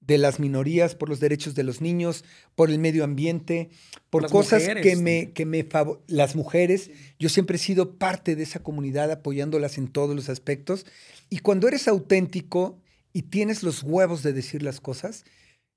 de 0.00 0.18
las 0.18 0.40
minorías, 0.40 0.94
por 0.94 1.08
los 1.08 1.20
derechos 1.20 1.54
de 1.54 1.64
los 1.64 1.80
niños, 1.80 2.24
por 2.54 2.70
el 2.70 2.78
medio 2.78 3.04
ambiente, 3.04 3.70
por 4.10 4.22
Las 4.22 4.32
cosas 4.32 4.62
mujeres, 4.62 4.82
que 4.82 4.96
me, 4.96 5.32
que 5.32 5.44
me 5.44 5.68
las 6.06 6.34
mujeres. 6.34 6.90
Yo 7.18 7.28
siempre 7.28 7.56
he 7.56 7.60
sido 7.60 7.98
parte 7.98 8.34
de 8.36 8.42
esa 8.42 8.62
comunidad 8.62 9.10
apoyándolas 9.10 9.76
en 9.76 9.88
todos 9.88 10.16
los 10.16 10.28
aspectos. 10.28 10.86
Y 11.28 11.40
cuando 11.40 11.68
eres 11.68 11.88
auténtico 11.88 12.80
y 13.12 13.22
tienes 13.22 13.62
los 13.62 13.82
huevos 13.82 14.22
de 14.22 14.32
decir 14.32 14.62
las 14.62 14.80
cosas, 14.80 15.24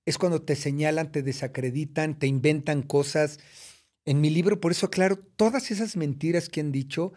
es 0.05 0.17
cuando 0.17 0.41
te 0.41 0.55
señalan, 0.55 1.11
te 1.11 1.23
desacreditan, 1.23 2.17
te 2.17 2.27
inventan 2.27 2.83
cosas. 2.83 3.39
En 4.05 4.21
mi 4.21 4.29
libro, 4.29 4.59
por 4.59 4.71
eso 4.71 4.87
aclaro 4.87 5.17
todas 5.17 5.71
esas 5.71 5.95
mentiras 5.97 6.49
que 6.49 6.61
han 6.61 6.71
dicho, 6.71 7.13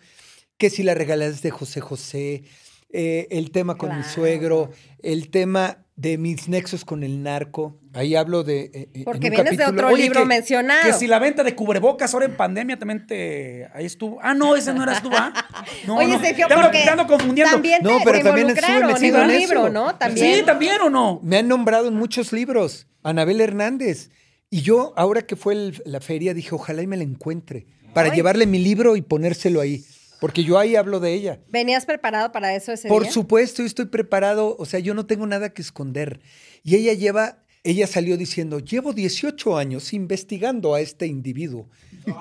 que 0.59 0.69
si 0.71 0.83
la 0.83 0.95
regalada 0.95 1.31
es 1.31 1.43
de 1.43 1.51
José 1.51 1.81
José, 1.81 2.45
eh, 2.91 3.27
el 3.31 3.51
tema 3.51 3.77
con 3.77 3.89
mi 3.91 4.03
Claro. 4.03 4.13
suegro, 4.15 4.71
el 5.03 5.31
tema 5.31 5.84
de 5.97 6.19
mis 6.19 6.49
nexos 6.49 6.85
con 6.85 7.05
el 7.05 7.23
narco. 7.23 7.79
Ahí 7.93 8.17
hablo 8.17 8.43
de... 8.43 8.63
eh, 8.63 8.71
eh, 8.75 8.89
en 8.95 9.05
Porque 9.05 9.29
un 9.29 9.35
vienes 9.35 9.57
de 9.57 9.65
otro 9.65 9.95
libro 9.97 10.27
mencionado. 10.27 10.83
Que 10.85 10.93
si 10.93 11.07
la 11.07 11.21
venta 11.21 11.45
de 11.45 11.55
cubrebocas 11.55 12.13
ahora 12.15 12.27
en 12.27 12.37
pandemia 12.37 12.77
también 12.79 13.07
te. 13.07 13.69
Ahí 13.73 13.85
estuvo. 13.87 14.19
Ah, 14.21 14.35
no, 14.35 14.57
ese 14.57 14.75
no 14.75 14.83
eras 14.83 15.03
tú, 15.03 15.11
¿ah? 15.13 15.33
No, 15.87 15.97
Oye, 15.99 16.09
no. 16.09 16.21
Sergio, 16.21 16.49
te 16.49 16.55
porque 16.57 16.83
ando 16.83 17.07
confundiendo. 17.07 17.53
también 17.53 17.81
te, 17.83 17.89
No, 17.89 17.99
pero 18.05 18.19
te 18.19 18.25
también 18.25 18.51
estuve 18.51 18.79
en 19.09 19.15
en 19.31 19.39
libro, 19.39 19.61
eso. 19.67 19.71
¿no? 19.71 19.95
También. 19.95 20.37
Sí, 20.39 20.43
también 20.45 20.81
o 20.81 20.91
no. 20.91 21.21
Me 21.23 21.37
han 21.39 21.47
nombrado 21.49 21.87
en 21.89 21.95
muchos 21.95 22.33
libros. 22.33 22.89
Anabel 23.05 23.41
Hernández. 23.41 24.11
Y 24.51 24.63
yo, 24.63 24.93
ahora 24.97 25.23
que 25.23 25.37
fue 25.37 25.55
el- 25.55 25.83
la 25.85 26.01
feria, 26.01 26.35
dije, 26.35 26.55
ojalá 26.55 26.83
y 26.83 26.87
me 26.87 26.97
la 26.97 27.05
encuentre. 27.05 27.67
Para 27.93 28.11
Ay. 28.11 28.17
llevarle 28.17 28.47
mi 28.47 28.59
libro 28.59 28.97
y 28.97 29.03
ponérselo 29.03 29.61
ahí. 29.61 29.85
Porque 30.25 30.43
yo 30.43 30.59
ahí 30.59 30.75
hablo 30.75 31.01
de 31.01 31.13
ella. 31.13 31.39
¿Venías 31.51 31.85
preparado 31.85 32.33
para 32.33 32.55
eso 32.55 32.73
ese 32.73 32.89
Por 32.89 33.03
día? 33.03 33.13
supuesto, 33.13 33.61
yo 33.61 33.67
estoy 33.67 33.85
preparado. 33.85 34.57
O 34.59 34.65
sea, 34.65 34.81
yo 34.81 34.95
no 34.95 35.05
tengo 35.05 35.27
nada 35.27 35.51
que 35.51 35.61
esconder. 35.61 36.23
Y 36.63 36.77
ella 36.77 36.95
lleva, 36.95 37.45
ella 37.63 37.87
salió 37.87 38.17
diciendo, 38.17 38.59
llevo 38.59 38.95
18 38.95 39.59
años 39.59 39.93
investigando 39.93 40.75
a 40.75 40.81
este 40.81 41.07
individuo. 41.07 41.69
Yo 42.07 42.15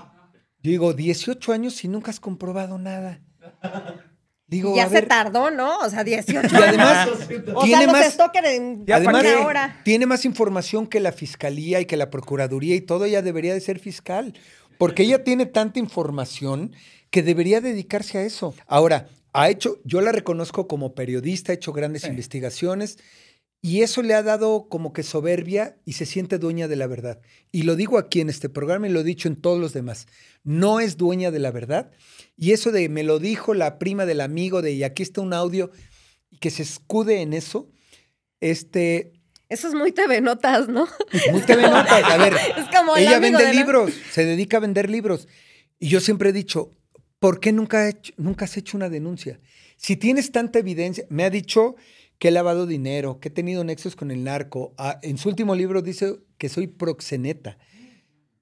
digo, 0.70 0.92
18 0.92 1.54
años 1.54 1.82
y 1.86 1.88
nunca 1.88 2.12
has 2.12 2.20
comprobado 2.20 2.78
nada. 2.78 3.22
Digo, 4.48 4.76
ya 4.76 4.84
a 4.84 4.88
se 4.90 4.96
ver, 4.96 5.08
tardó, 5.08 5.50
¿no? 5.50 5.78
O 5.78 5.90
sea, 5.90 6.04
18 6.04 6.46
y 6.54 6.56
además 6.62 7.08
O 7.56 7.64
tiene 7.64 7.84
sea, 7.86 7.92
más, 7.94 8.20
en 8.44 8.86
además 8.92 9.26
hora. 9.46 9.82
tiene 9.86 10.06
más 10.08 10.26
información 10.26 10.88
que 10.88 11.00
la 11.00 11.14
fiscalía 11.14 11.80
y 11.80 11.86
que 11.86 11.96
la 11.96 12.10
procuraduría 12.10 12.76
y 12.76 12.82
todo. 12.82 13.06
Ella 13.06 13.22
debería 13.22 13.54
de 13.54 13.62
ser 13.62 13.80
fiscal. 13.80 14.34
Porque 14.78 15.04
ella 15.04 15.24
tiene 15.24 15.46
tanta 15.46 15.80
información 15.80 16.74
que 17.14 17.22
debería 17.22 17.62
dedicarse 17.62 18.18
a 18.18 18.24
eso. 18.26 18.56
Ahora, 18.66 19.08
ha 19.34 19.48
hecho, 19.52 19.80
yo 19.86 20.02
la 20.02 20.12
reconozco 20.12 20.68
como 20.68 20.96
periodista, 20.96 21.52
ha 21.52 21.56
hecho 21.56 21.72
grandes 21.72 22.02
Sí. 22.02 22.08
investigaciones 22.08 22.98
y 23.62 23.82
eso 23.84 24.02
le 24.02 24.16
ha 24.16 24.24
dado 24.24 24.68
como 24.68 24.94
que 24.94 25.04
soberbia 25.04 25.78
y 25.86 25.94
se 25.94 26.08
siente 26.08 26.40
dueña 26.40 26.68
de 26.68 26.76
la 26.76 26.88
verdad. 26.88 27.22
Y 27.52 27.62
lo 27.64 27.76
digo 27.76 28.00
aquí 28.00 28.20
en 28.20 28.32
este 28.32 28.50
programa 28.50 28.88
y 28.88 28.92
lo 28.92 29.02
he 29.02 29.04
dicho 29.04 29.28
en 29.28 29.36
todos 29.36 29.60
los 29.60 29.74
demás. 29.74 30.08
No 30.44 30.80
es 30.80 30.98
dueña 30.98 31.30
de 31.30 31.38
la 31.38 31.52
verdad. 31.52 31.92
Y 32.36 32.52
eso 32.52 32.72
de 32.72 32.90
me 32.90 33.04
lo 33.04 33.20
dijo 33.20 33.54
la 33.54 33.78
prima 33.78 34.08
del 34.08 34.20
amigo 34.20 34.64
de 34.64 34.72
y 34.72 34.84
aquí 34.84 35.04
está 35.04 35.22
un 35.22 35.34
audio 35.34 35.70
y 36.32 36.40
que 36.40 36.50
se 36.50 36.64
escude 36.64 37.22
en 37.22 37.34
eso, 37.34 37.70
este, 38.42 39.14
Eso 39.50 39.68
es 39.68 39.76
muy 39.76 39.92
TV 39.92 40.20
Notas, 40.20 40.68
¿no? 40.68 40.88
muy 41.32 41.42
TV 41.42 41.62
Notas. 41.62 42.04
A 42.06 42.18
ver, 42.18 42.34
Es 42.58 42.76
como 42.76 42.98
el 42.98 43.04
ella 43.04 43.20
vende 43.20 43.44
la- 43.44 43.54
libros, 43.54 43.94
se 44.12 44.26
dedica 44.26 44.58
a 44.58 44.62
vender 44.62 44.90
libros. 44.90 45.28
Y 45.80 45.90
yo 45.90 46.00
siempre 46.00 46.30
he 46.30 46.34
dicho, 46.34 46.72
¿por 47.24 47.40
qué 47.40 47.54
nunca, 47.54 47.88
hecho- 47.88 48.12
nunca 48.18 48.44
has 48.44 48.58
hecho 48.58 48.76
una 48.76 48.90
denuncia? 48.90 49.40
Si 49.78 49.96
tienes 49.96 50.34
tanta 50.34 50.60
evidencia, 50.60 51.06
me 51.10 51.24
ha 51.24 51.30
dicho 51.30 51.76
que 52.20 52.28
he 52.28 52.32
lavado 52.32 52.66
dinero, 52.68 53.20
que 53.22 53.30
he 53.30 53.32
tenido 53.32 53.64
nexos 53.64 53.96
con 53.96 54.12
el 54.12 54.26
narco. 54.26 54.74
Ah, 54.78 55.00
en 55.02 55.18
su 55.18 55.30
último 55.30 55.56
libro 55.56 55.82
dice 55.82 56.18
que 56.38 56.50
soy 56.50 56.68
proxeneta. 56.68 57.58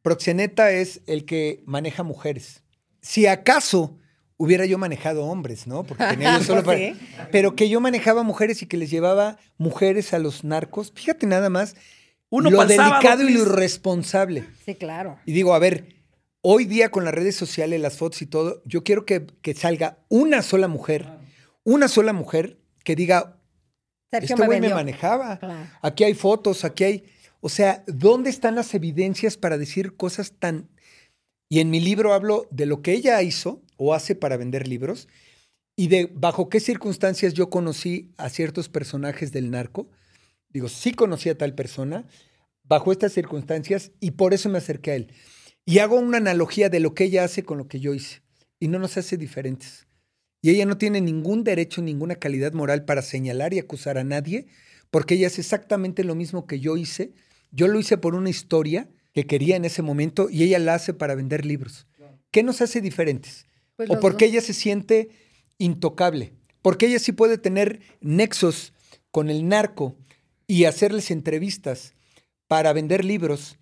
Proxeneta 0.01 0.71
es 0.71 1.01
el 1.05 1.25
que 1.25 1.61
maneja 1.65 2.01
mujeres. 2.03 2.63
Si 3.01 3.27
acaso 3.27 3.97
hubiera 4.37 4.65
yo 4.65 4.79
manejado 4.79 5.25
hombres, 5.25 5.67
¿no? 5.67 5.83
Porque 5.83 6.03
tenía 6.05 6.37
yo 6.39 6.43
solo 6.49 6.63
para- 6.63 6.79
sí. 6.79 6.95
Pero 7.31 7.55
que 7.55 7.69
yo 7.69 7.79
manejaba 7.81 8.23
mujeres 8.23 8.63
y 8.63 8.65
que 8.65 8.77
les 8.77 8.89
llevaba 8.89 9.37
mujeres 9.57 10.13
a 10.13 10.19
los 10.19 10.43
narcos. 10.43 10.91
Fíjate 10.95 11.27
nada 11.27 11.49
más 11.51 11.75
Uno 12.31 12.49
lo 12.49 12.57
sábado, 12.67 12.89
delicado 12.93 13.29
y 13.29 13.33
lo 13.33 13.41
irresponsable. 13.43 14.43
Sí, 14.65 14.73
claro. 14.75 15.19
Y 15.25 15.33
digo, 15.33 15.53
a 15.53 15.59
ver, 15.59 16.00
hoy 16.41 16.65
día 16.65 16.89
con 16.89 17.05
las 17.05 17.13
redes 17.13 17.35
sociales, 17.35 17.79
las 17.79 17.97
fotos 17.97 18.21
y 18.21 18.25
todo, 18.25 18.61
yo 18.65 18.83
quiero 18.83 19.05
que, 19.05 19.25
que 19.41 19.53
salga 19.53 19.99
una 20.09 20.41
sola 20.41 20.67
mujer, 20.67 21.07
una 21.63 21.87
sola 21.87 22.13
mujer 22.13 22.59
que 22.83 22.95
diga, 22.95 23.41
Sergio 24.11 24.35
este 24.35 24.45
güey 24.45 24.59
me 24.59 24.73
manejaba. 24.73 25.39
Claro. 25.39 25.69
Aquí 25.81 26.03
hay 26.03 26.13
fotos, 26.13 26.65
aquí 26.65 26.83
hay... 26.83 27.05
O 27.39 27.49
sea, 27.49 27.83
¿dónde 27.87 28.29
están 28.29 28.55
las 28.55 28.73
evidencias 28.73 29.37
para 29.37 29.57
decir 29.57 29.95
cosas 29.95 30.33
tan... 30.37 30.69
Y 31.49 31.59
en 31.59 31.69
mi 31.69 31.79
libro 31.79 32.13
hablo 32.13 32.47
de 32.51 32.65
lo 32.65 32.81
que 32.81 32.93
ella 32.93 33.21
hizo 33.21 33.61
o 33.77 33.93
hace 33.93 34.15
para 34.15 34.37
vender 34.37 34.67
libros 34.67 35.07
y 35.75 35.87
de 35.87 36.09
bajo 36.13 36.49
qué 36.49 36.59
circunstancias 36.59 37.33
yo 37.33 37.49
conocí 37.49 38.13
a 38.17 38.29
ciertos 38.29 38.69
personajes 38.69 39.31
del 39.31 39.51
narco. 39.51 39.89
Digo, 40.49 40.69
sí 40.69 40.93
conocí 40.93 41.29
a 41.29 41.37
tal 41.37 41.55
persona 41.55 42.05
bajo 42.63 42.91
estas 42.91 43.13
circunstancias 43.13 43.91
y 43.99 44.11
por 44.11 44.33
eso 44.33 44.49
me 44.49 44.59
acerqué 44.59 44.91
a 44.91 44.95
él. 44.95 45.13
Y 45.65 45.79
hago 45.79 45.97
una 45.97 46.17
analogía 46.17 46.69
de 46.69 46.79
lo 46.79 46.93
que 46.93 47.05
ella 47.05 47.23
hace 47.23 47.43
con 47.43 47.57
lo 47.57 47.67
que 47.67 47.79
yo 47.79 47.93
hice 47.93 48.21
y 48.59 48.67
no 48.67 48.79
nos 48.79 48.97
hace 48.97 49.17
diferentes. 49.17 49.87
Y 50.41 50.49
ella 50.49 50.65
no 50.65 50.77
tiene 50.77 51.01
ningún 51.01 51.43
derecho, 51.43 51.81
ninguna 51.81 52.15
calidad 52.15 52.53
moral 52.53 52.85
para 52.85 53.01
señalar 53.01 53.53
y 53.53 53.59
acusar 53.59 53.97
a 53.97 54.03
nadie, 54.03 54.47
porque 54.89 55.15
ella 55.15 55.27
hace 55.27 55.41
exactamente 55.41 56.03
lo 56.03 56.15
mismo 56.15 56.47
que 56.47 56.59
yo 56.59 56.77
hice. 56.77 57.13
Yo 57.51 57.67
lo 57.67 57.79
hice 57.79 57.97
por 57.97 58.15
una 58.15 58.29
historia 58.29 58.89
que 59.13 59.27
quería 59.27 59.55
en 59.55 59.65
ese 59.65 59.81
momento 59.81 60.29
y 60.29 60.43
ella 60.43 60.57
la 60.59 60.75
hace 60.75 60.93
para 60.93 61.15
vender 61.15 61.45
libros. 61.45 61.87
¿Qué 62.31 62.43
nos 62.43 62.61
hace 62.61 62.81
diferentes? 62.81 63.45
Pues 63.75 63.89
¿O 63.89 63.99
por 63.99 64.17
qué 64.17 64.25
ella 64.25 64.41
se 64.41 64.53
siente 64.53 65.09
intocable? 65.57 66.33
Porque 66.61 66.87
ella 66.87 66.99
sí 66.99 67.11
puede 67.11 67.37
tener 67.37 67.81
nexos 67.99 68.73
con 69.11 69.29
el 69.29 69.47
narco 69.47 69.97
y 70.47 70.65
hacerles 70.65 71.11
entrevistas 71.11 71.93
para 72.47 72.73
vender 72.73 73.05
libros 73.05 73.57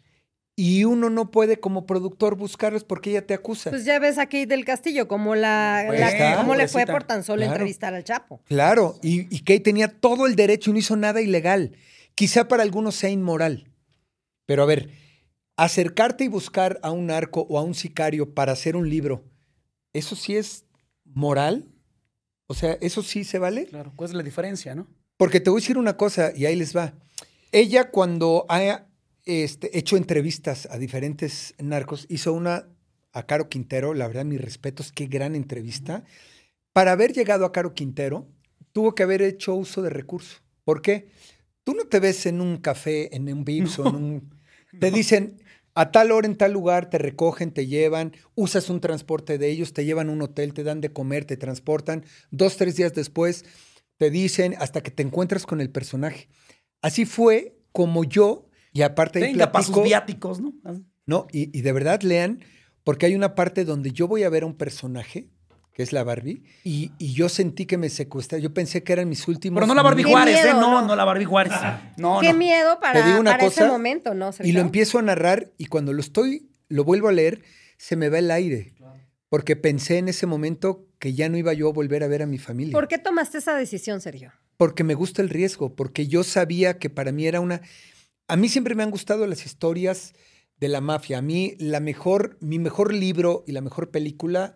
y 0.60 0.84
uno 0.84 1.10
no 1.10 1.32
puede 1.32 1.60
como 1.60 1.86
productor 1.86 2.36
buscarlos 2.36 2.84
porque 2.84 3.12
ella 3.12 3.26
te 3.26 3.34
acusa. 3.34 3.70
Pues 3.70 3.86
ya 3.86 3.98
ves 4.00 4.18
aquí 4.18 4.46
del 4.46 4.66
Castillo, 4.66 5.08
cómo, 5.08 5.36
la, 5.36 5.84
Pues 5.88 6.00
la- 6.00 6.10
está, 6.10 6.36
cómo 6.38 6.54
le 6.56 6.68
fue 6.68 6.82
pobrecita. 6.82 6.92
por 6.94 7.04
tan 7.06 7.24
solo 7.24 7.38
Claro. 7.42 7.54
entrevistar 7.54 7.94
al 7.94 8.04
Chapo. 8.04 8.42
Claro, 8.46 9.00
y, 9.02 9.34
y 9.34 9.40
Kay 9.44 9.62
tenía 9.62 9.88
todo 9.88 10.26
el 10.28 10.36
derecho 10.36 10.70
y 10.70 10.74
no 10.74 10.80
hizo 10.80 10.96
nada 10.98 11.22
ilegal. 11.22 11.78
Quizá 12.16 12.48
para 12.50 12.64
algunos 12.64 12.96
sea 12.96 13.10
inmoral. 13.10 13.72
Pero 14.46 14.64
a 14.64 14.66
ver, 14.66 14.90
acercarte 15.56 16.24
y 16.26 16.28
buscar 16.28 16.80
a 16.84 16.92
un 16.92 17.08
narco 17.08 17.46
o 17.50 17.58
a 17.58 17.64
un 17.64 17.74
sicario 17.76 18.34
para 18.34 18.52
hacer 18.52 18.76
un 18.76 18.90
libro, 18.90 19.24
¿eso 19.94 20.16
sí 20.16 20.36
es 20.36 20.66
moral? 21.06 21.68
O 22.48 22.54
sea, 22.54 22.78
¿eso 22.82 23.04
sí 23.04 23.24
se 23.24 23.40
vale? 23.40 23.66
Claro, 23.68 23.94
¿cuál 23.96 24.10
es 24.10 24.16
la 24.16 24.24
diferencia, 24.24 24.76
no? 24.76 24.88
Porque 25.18 25.40
te 25.40 25.50
voy 25.50 25.60
a 25.60 25.62
decir 25.62 25.78
una 25.78 25.98
cosa 25.98 26.32
y 26.36 26.46
ahí 26.46 26.56
les 26.56 26.76
va. 26.76 26.94
Ella 27.52 27.90
cuando 27.92 28.46
ha 28.50 28.86
este, 29.30 29.78
hecho 29.78 29.98
entrevistas 29.98 30.68
a 30.72 30.78
diferentes 30.78 31.54
narcos, 31.60 32.06
hizo 32.10 32.34
una 32.34 32.68
a 33.12 33.26
Caro 33.26 33.50
Quintero, 33.50 33.94
la 33.94 34.08
verdad 34.08 34.26
mis 34.26 34.42
respetos, 34.42 34.92
qué 34.92 35.08
gran 35.08 35.36
entrevista. 35.36 36.04
Para 36.74 36.92
haber 36.92 37.14
llegado 37.14 37.46
a 37.46 37.52
Caro 37.52 37.74
Quintero, 37.74 38.28
tuvo 38.72 38.96
que 38.96 39.04
haber 39.04 39.22
hecho 39.22 39.56
uso 39.56 39.82
de 39.82 39.90
recurso. 39.90 40.38
¿Por 40.64 40.82
qué? 40.82 41.10
Tú 41.64 41.74
no 41.74 41.86
te 41.86 42.00
ves 42.00 42.26
en 42.26 42.42
un 42.42 42.58
café, 42.58 43.16
en 43.16 43.32
un 43.32 43.44
Vips 43.46 43.80
o 43.80 43.90
en 43.90 43.96
un... 43.96 44.40
Te 44.80 44.92
dicen, 44.92 45.42
a 45.74 45.92
tal 45.92 46.12
hora 46.12 46.28
en 46.28 46.36
tal 46.36 46.52
lugar 46.52 46.90
te 46.90 46.98
recogen, 47.00 47.52
te 47.52 47.66
llevan, 47.66 48.14
usas 48.36 48.70
un 48.70 48.82
transporte 48.82 49.38
de 49.38 49.50
ellos, 49.50 49.74
te 49.74 49.86
llevan 49.86 50.10
a 50.10 50.12
un 50.12 50.22
hotel, 50.22 50.54
te 50.54 50.64
dan 50.64 50.80
de 50.80 50.94
comer, 50.94 51.26
te 51.26 51.38
transportan. 51.38 52.06
Dos, 52.30 52.58
tres 52.58 52.76
días 52.76 52.94
después 52.94 53.46
te 53.98 54.12
dicen 54.12 54.56
hasta 54.60 54.82
que 54.82 54.92
te 54.92 55.04
encuentras 55.04 55.46
con 55.46 55.62
el 55.62 55.72
personaje. 55.72 56.28
Así 56.82 57.06
fue 57.06 57.58
como 57.72 58.04
yo, 58.04 58.49
y 58.80 58.84
aparte 58.84 59.20
ahí 59.20 59.32
Venga, 59.34 59.52
para 59.52 59.64
sus 59.64 59.74
platico- 59.76 59.84
viáticos, 59.84 60.40
¿no? 60.42 60.54
no, 61.06 61.28
y, 61.32 61.58
y 61.58 61.62
de 61.62 61.72
verdad 61.72 62.02
lean, 62.02 62.40
porque 62.84 63.06
hay 63.06 63.16
una 63.16 63.36
parte 63.36 63.66
donde 63.66 63.92
yo 63.92 64.08
voy 64.08 64.24
a 64.24 64.30
ver 64.30 64.44
a 64.44 64.46
un 64.46 64.56
personaje, 64.56 65.30
que 65.74 65.84
es 65.84 65.94
la 65.94 66.04
Barbie, 66.04 66.44
y, 66.64 66.92
y 66.98 67.14
yo 67.14 67.30
sentí 67.30 67.66
que 67.66 67.78
me 67.78 67.90
secuestraba. 67.90 68.42
Yo 68.42 68.54
pensé 68.54 68.84
que 68.84 68.92
eran 68.94 69.08
mis 69.08 69.28
últimos. 69.28 69.56
Pero 69.58 69.68
no 69.68 69.74
la 69.74 69.82
Barbie 69.82 70.04
Juárez, 70.04 70.44
¿eh? 70.44 70.50
No, 70.54 70.82
¿no? 70.82 70.88
no 70.88 70.96
la 70.96 71.06
Barbie 71.06 71.26
Juárez. 71.26 71.54
No, 71.98 72.20
Qué 72.20 72.34
no. 72.34 72.38
miedo 72.40 72.80
para, 72.82 73.06
digo 73.06 73.20
una 73.20 73.32
para 73.32 73.46
ese 73.46 73.66
momento, 73.66 74.14
¿no? 74.14 74.30
Y 74.30 74.34
Sergio? 74.34 74.54
lo 74.56 74.60
empiezo 74.62 75.00
a 75.00 75.02
narrar, 75.02 75.52
y 75.58 75.66
cuando 75.68 75.94
lo 75.94 76.02
estoy, 76.02 76.50
lo 76.68 76.84
vuelvo 76.84 77.08
a 77.08 77.12
leer, 77.14 77.44
se 77.78 77.96
me 77.96 78.10
va 78.10 78.20
el 78.20 78.30
aire. 78.32 78.74
Porque 79.30 79.56
pensé 79.56 80.00
en 80.00 80.10
ese 80.10 80.26
momento 80.26 80.88
que 80.98 81.14
ya 81.14 81.30
no 81.30 81.38
iba 81.38 81.54
yo 81.54 81.70
a 81.70 81.72
volver 81.72 82.04
a 82.04 82.08
ver 82.08 82.24
a 82.24 82.26
mi 82.26 82.40
familia. 82.40 82.74
¿Por 82.74 82.88
qué 82.88 82.98
tomaste 82.98 83.38
esa 83.38 83.56
decisión, 83.56 84.02
Sergio? 84.02 84.32
Porque 84.58 84.84
me 84.84 84.96
gusta 84.96 85.22
el 85.22 85.30
riesgo, 85.30 85.76
porque 85.76 86.08
yo 86.08 86.24
sabía 86.24 86.78
que 86.80 86.90
para 86.90 87.12
mí 87.12 87.26
era 87.28 87.40
una... 87.40 87.62
A 88.30 88.36
mí 88.36 88.48
siempre 88.48 88.76
me 88.76 88.84
han 88.84 88.92
gustado 88.92 89.26
las 89.28 89.46
historias 89.46 90.14
de 90.58 90.68
la 90.68 90.82
mafia. 90.82 91.18
A 91.18 91.22
mí 91.22 91.56
la 91.60 91.80
mejor, 91.80 92.38
mi 92.42 92.60
mejor 92.60 92.94
libro 92.94 93.44
y 93.48 93.52
la 93.54 93.62
mejor 93.62 93.90
película 93.92 94.56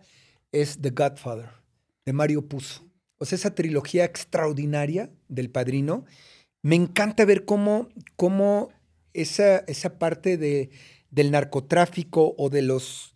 es 0.52 0.78
The 0.80 0.90
Godfather, 0.90 1.50
de 2.06 2.12
Mario 2.12 2.48
Puzo. 2.48 2.84
O 3.18 3.24
sea, 3.24 3.36
esa 3.36 3.54
trilogía 3.54 4.04
extraordinaria 4.04 5.10
del 5.28 5.50
Padrino. 5.50 6.04
Me 6.62 6.76
encanta 6.76 7.24
ver 7.24 7.44
cómo, 7.44 7.88
cómo 8.16 8.70
esa, 9.12 9.58
esa 9.66 9.98
parte 9.98 10.36
de, 10.36 10.70
del 11.10 11.30
narcotráfico 11.30 12.34
o 12.38 12.50
de 12.50 12.62
los 12.62 13.12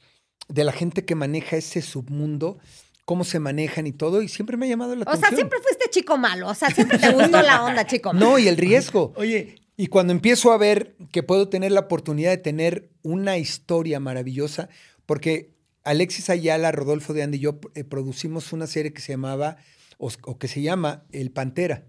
de 0.48 0.64
la 0.64 0.72
gente 0.72 1.04
que 1.04 1.14
maneja 1.14 1.56
ese 1.56 1.82
submundo, 1.82 2.58
cómo 3.04 3.24
se 3.24 3.38
manejan 3.38 3.86
y 3.86 3.92
todo, 3.92 4.22
y 4.22 4.28
siempre 4.28 4.56
me 4.56 4.64
ha 4.64 4.68
llamado 4.70 4.94
la 4.96 5.04
O 5.04 5.08
atención. 5.10 5.28
sea, 5.28 5.36
siempre 5.36 5.58
fuiste 5.60 5.90
chico 5.90 6.16
malo. 6.16 6.48
O 6.48 6.54
sea, 6.54 6.70
siempre 6.70 6.98
te 6.98 7.10
gustó 7.10 7.42
la 7.42 7.64
onda, 7.64 7.86
chico 7.86 8.12
malo. 8.14 8.26
No, 8.26 8.38
y 8.38 8.48
el 8.48 8.56
riesgo. 8.56 9.12
Oye, 9.16 9.57
Y 9.80 9.86
cuando 9.86 10.12
empiezo 10.12 10.50
a 10.50 10.58
ver 10.58 10.96
que 11.12 11.22
puedo 11.22 11.48
tener 11.48 11.70
la 11.70 11.82
oportunidad 11.82 12.30
de 12.30 12.38
tener 12.38 12.90
una 13.02 13.38
historia 13.38 14.00
maravillosa, 14.00 14.68
porque 15.06 15.52
Alexis 15.84 16.30
Ayala, 16.30 16.72
Rodolfo 16.72 17.14
de 17.14 17.22
Andy 17.22 17.38
y 17.38 17.42
yo 17.42 17.60
eh, 17.76 17.84
producimos 17.84 18.52
una 18.52 18.66
serie 18.66 18.92
que 18.92 19.00
se 19.00 19.12
llamaba 19.12 19.56
o, 19.96 20.10
o 20.24 20.36
que 20.36 20.48
se 20.48 20.62
llama 20.62 21.04
El 21.12 21.30
Pantera, 21.30 21.86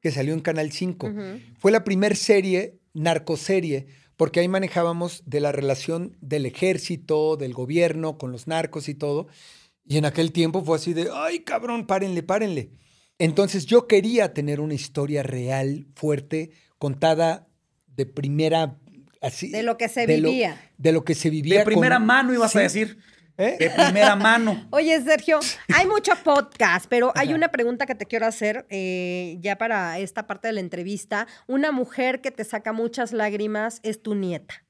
que 0.00 0.12
salió 0.12 0.32
en 0.32 0.40
Canal 0.40 0.72
5. 0.72 1.12
Fue 1.58 1.70
la 1.70 1.84
primer 1.84 2.16
serie, 2.16 2.78
narcoserie, 2.94 3.86
porque 4.16 4.40
ahí 4.40 4.48
manejábamos 4.48 5.22
de 5.26 5.40
la 5.40 5.52
relación 5.52 6.16
del 6.22 6.46
ejército, 6.46 7.36
del 7.36 7.52
gobierno, 7.52 8.16
con 8.16 8.32
los 8.32 8.46
narcos 8.46 8.88
y 8.88 8.94
todo. 8.94 9.28
Y 9.84 9.98
en 9.98 10.06
aquel 10.06 10.32
tiempo 10.32 10.64
fue 10.64 10.76
así 10.76 10.94
de, 10.94 11.10
ay 11.12 11.40
cabrón, 11.40 11.86
párenle, 11.86 12.22
párenle. 12.22 12.70
Entonces 13.18 13.66
yo 13.66 13.86
quería 13.86 14.32
tener 14.32 14.58
una 14.58 14.74
historia 14.74 15.22
real, 15.22 15.86
fuerte, 15.94 16.50
contada 16.78 17.46
de 17.86 18.06
primera... 18.06 18.78
Así, 19.22 19.50
De 19.50 19.62
lo 19.62 19.76
que 19.78 19.88
se 19.88 20.06
de 20.06 20.18
lo- 20.18 20.28
vivía. 20.30 20.60
de 20.76 20.92
lo 20.92 21.04
que 21.04 21.14
se 21.14 21.30
vivía. 21.30 21.60
De 21.60 21.64
primera 21.64 21.96
con- 21.96 22.06
mano 22.06 22.34
ibas 22.34 22.54
a 22.54 22.60
decir. 22.60 22.98
¿Eh? 23.38 23.56
De 23.58 23.70
primera 23.70 24.14
mano. 24.16 24.66
Oye, 24.72 24.98
Sergio, 25.02 25.40
hay 25.74 25.86
mucho 25.86 26.12
podcast, 26.22 26.86
pero 26.88 27.12
hay 27.16 27.34
una 27.34 27.48
pregunta 27.48 27.84
que 27.86 27.94
te 27.94 28.06
quiero 28.06 28.26
hacer 28.26 28.66
eh, 28.70 29.36
ya 29.40 29.58
para 29.58 29.98
esta 29.98 30.26
parte 30.26 30.48
de 30.48 30.52
la 30.54 30.60
entrevista. 30.60 31.26
Una 31.46 31.72
mujer 31.72 32.20
que 32.20 32.30
te 32.30 32.44
saca 32.44 32.72
muchas 32.72 33.12
lágrimas 33.12 33.80
es 33.82 34.02
tu 34.02 34.14
nieta. 34.14 34.64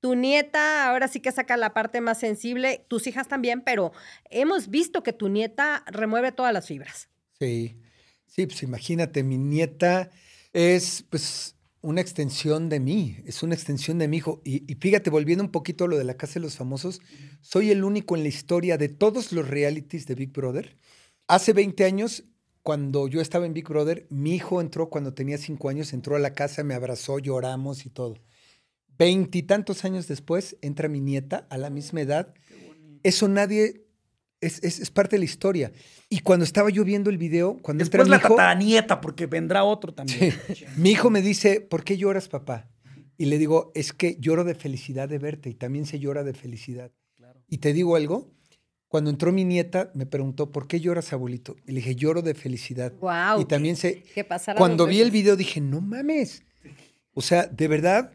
Tu 0.00 0.14
nieta 0.16 0.88
ahora 0.88 1.06
sí 1.08 1.20
que 1.20 1.30
saca 1.32 1.56
la 1.56 1.72
parte 1.74 2.00
más 2.00 2.18
sensible, 2.18 2.84
tus 2.88 3.06
hijas 3.06 3.28
también, 3.28 3.60
pero 3.60 3.92
hemos 4.30 4.68
visto 4.68 5.02
que 5.04 5.12
tu 5.12 5.28
nieta 5.28 5.84
remueve 5.86 6.32
todas 6.32 6.52
las 6.52 6.66
fibras. 6.66 7.08
Sí, 7.38 7.76
sí, 8.26 8.46
pues 8.46 8.62
imagínate, 8.64 9.22
mi 9.22 9.38
nieta 9.38 10.10
es 10.52 11.04
pues 11.08 11.56
una 11.80 12.00
extensión 12.00 12.68
de 12.68 12.80
mí, 12.80 13.16
es 13.26 13.42
una 13.42 13.54
extensión 13.54 13.98
de 13.98 14.08
mi 14.08 14.18
hijo. 14.18 14.40
Y, 14.44 14.70
y 14.70 14.76
fíjate, 14.76 15.10
volviendo 15.10 15.44
un 15.44 15.50
poquito 15.50 15.84
a 15.84 15.88
lo 15.88 15.98
de 15.98 16.04
la 16.04 16.16
Casa 16.16 16.34
de 16.34 16.40
los 16.40 16.56
Famosos, 16.56 17.00
soy 17.40 17.70
el 17.70 17.84
único 17.84 18.16
en 18.16 18.22
la 18.22 18.28
historia 18.28 18.78
de 18.78 18.88
todos 18.88 19.32
los 19.32 19.48
realities 19.48 20.06
de 20.06 20.14
Big 20.14 20.32
Brother. 20.32 20.78
Hace 21.26 21.52
20 21.52 21.84
años, 21.84 22.24
cuando 22.62 23.08
yo 23.08 23.20
estaba 23.20 23.46
en 23.46 23.54
Big 23.54 23.68
Brother, 23.68 24.06
mi 24.10 24.34
hijo 24.34 24.60
entró 24.60 24.88
cuando 24.88 25.14
tenía 25.14 25.38
5 25.38 25.68
años, 25.68 25.92
entró 25.92 26.14
a 26.14 26.20
la 26.20 26.34
casa, 26.34 26.62
me 26.62 26.74
abrazó, 26.74 27.18
lloramos 27.18 27.84
y 27.86 27.90
todo. 27.90 28.14
Veintitantos 28.98 29.84
años 29.84 30.06
después, 30.06 30.56
entra 30.60 30.88
mi 30.88 31.00
nieta 31.00 31.46
a 31.50 31.58
la 31.58 31.70
misma 31.70 32.02
edad. 32.02 32.34
Eso 33.02 33.26
nadie... 33.28 33.81
Es, 34.42 34.62
es- 34.62 34.80
es 34.80 34.90
parte 34.90 35.16
de 35.16 35.20
la 35.20 35.24
historia. 35.24 35.72
Y 36.10 36.18
cuando 36.20 36.44
estaba 36.44 36.68
yo 36.68 36.84
viendo 36.84 37.08
el 37.08 37.16
video, 37.16 37.56
cuando 37.62 37.82
entra 37.82 38.02
Después 38.02 38.08
mi 38.08 38.10
la 38.10 38.16
hijo, 38.18 38.34
tataranieta, 38.36 39.00
porque 39.00 39.24
vendrá 39.26 39.64
otro 39.64 39.94
también. 39.94 40.34
mi 40.76 40.90
hijo 40.90 41.08
me 41.08 41.22
dice, 41.22 41.60
¿por 41.62 41.82
qué 41.84 41.96
lloras, 41.96 42.28
papá? 42.28 42.68
Y 43.16 43.26
le 43.26 43.38
digo, 43.38 43.72
es 43.74 43.92
que 43.92 44.16
lloro 44.18 44.44
de 44.44 44.54
felicidad 44.54 45.08
de 45.08 45.18
verte 45.18 45.48
y 45.48 45.54
también 45.54 45.86
se 45.86 45.98
llora 45.98 46.24
de 46.24 46.34
felicidad. 46.34 46.90
Y 47.48 47.58
te 47.58 47.72
digo 47.72 47.96
algo, 47.96 48.30
cuando 48.88 49.10
entró 49.10 49.30
mi 49.32 49.44
nieta 49.44 49.90
me 49.94 50.04
preguntó, 50.06 50.50
¿por 50.52 50.66
qué 50.66 50.80
lloras, 50.80 51.12
abuelito? 51.12 51.56
Y 51.66 51.72
le 51.72 51.76
dije, 51.76 51.94
lloro 51.94 52.20
de 52.20 52.34
felicidad. 52.34 52.92
Guau, 53.00 53.40
y 53.40 53.44
también 53.44 53.76
se... 53.76 54.02
que 54.02 54.26
Cuando 54.56 54.86
vi 54.86 55.00
el 55.00 55.10
video 55.10 55.36
dije, 55.36 55.60
no 55.60 55.80
mames. 55.80 56.42
O 57.14 57.20
sea, 57.22 57.46
de 57.46 57.68
verdad, 57.68 58.10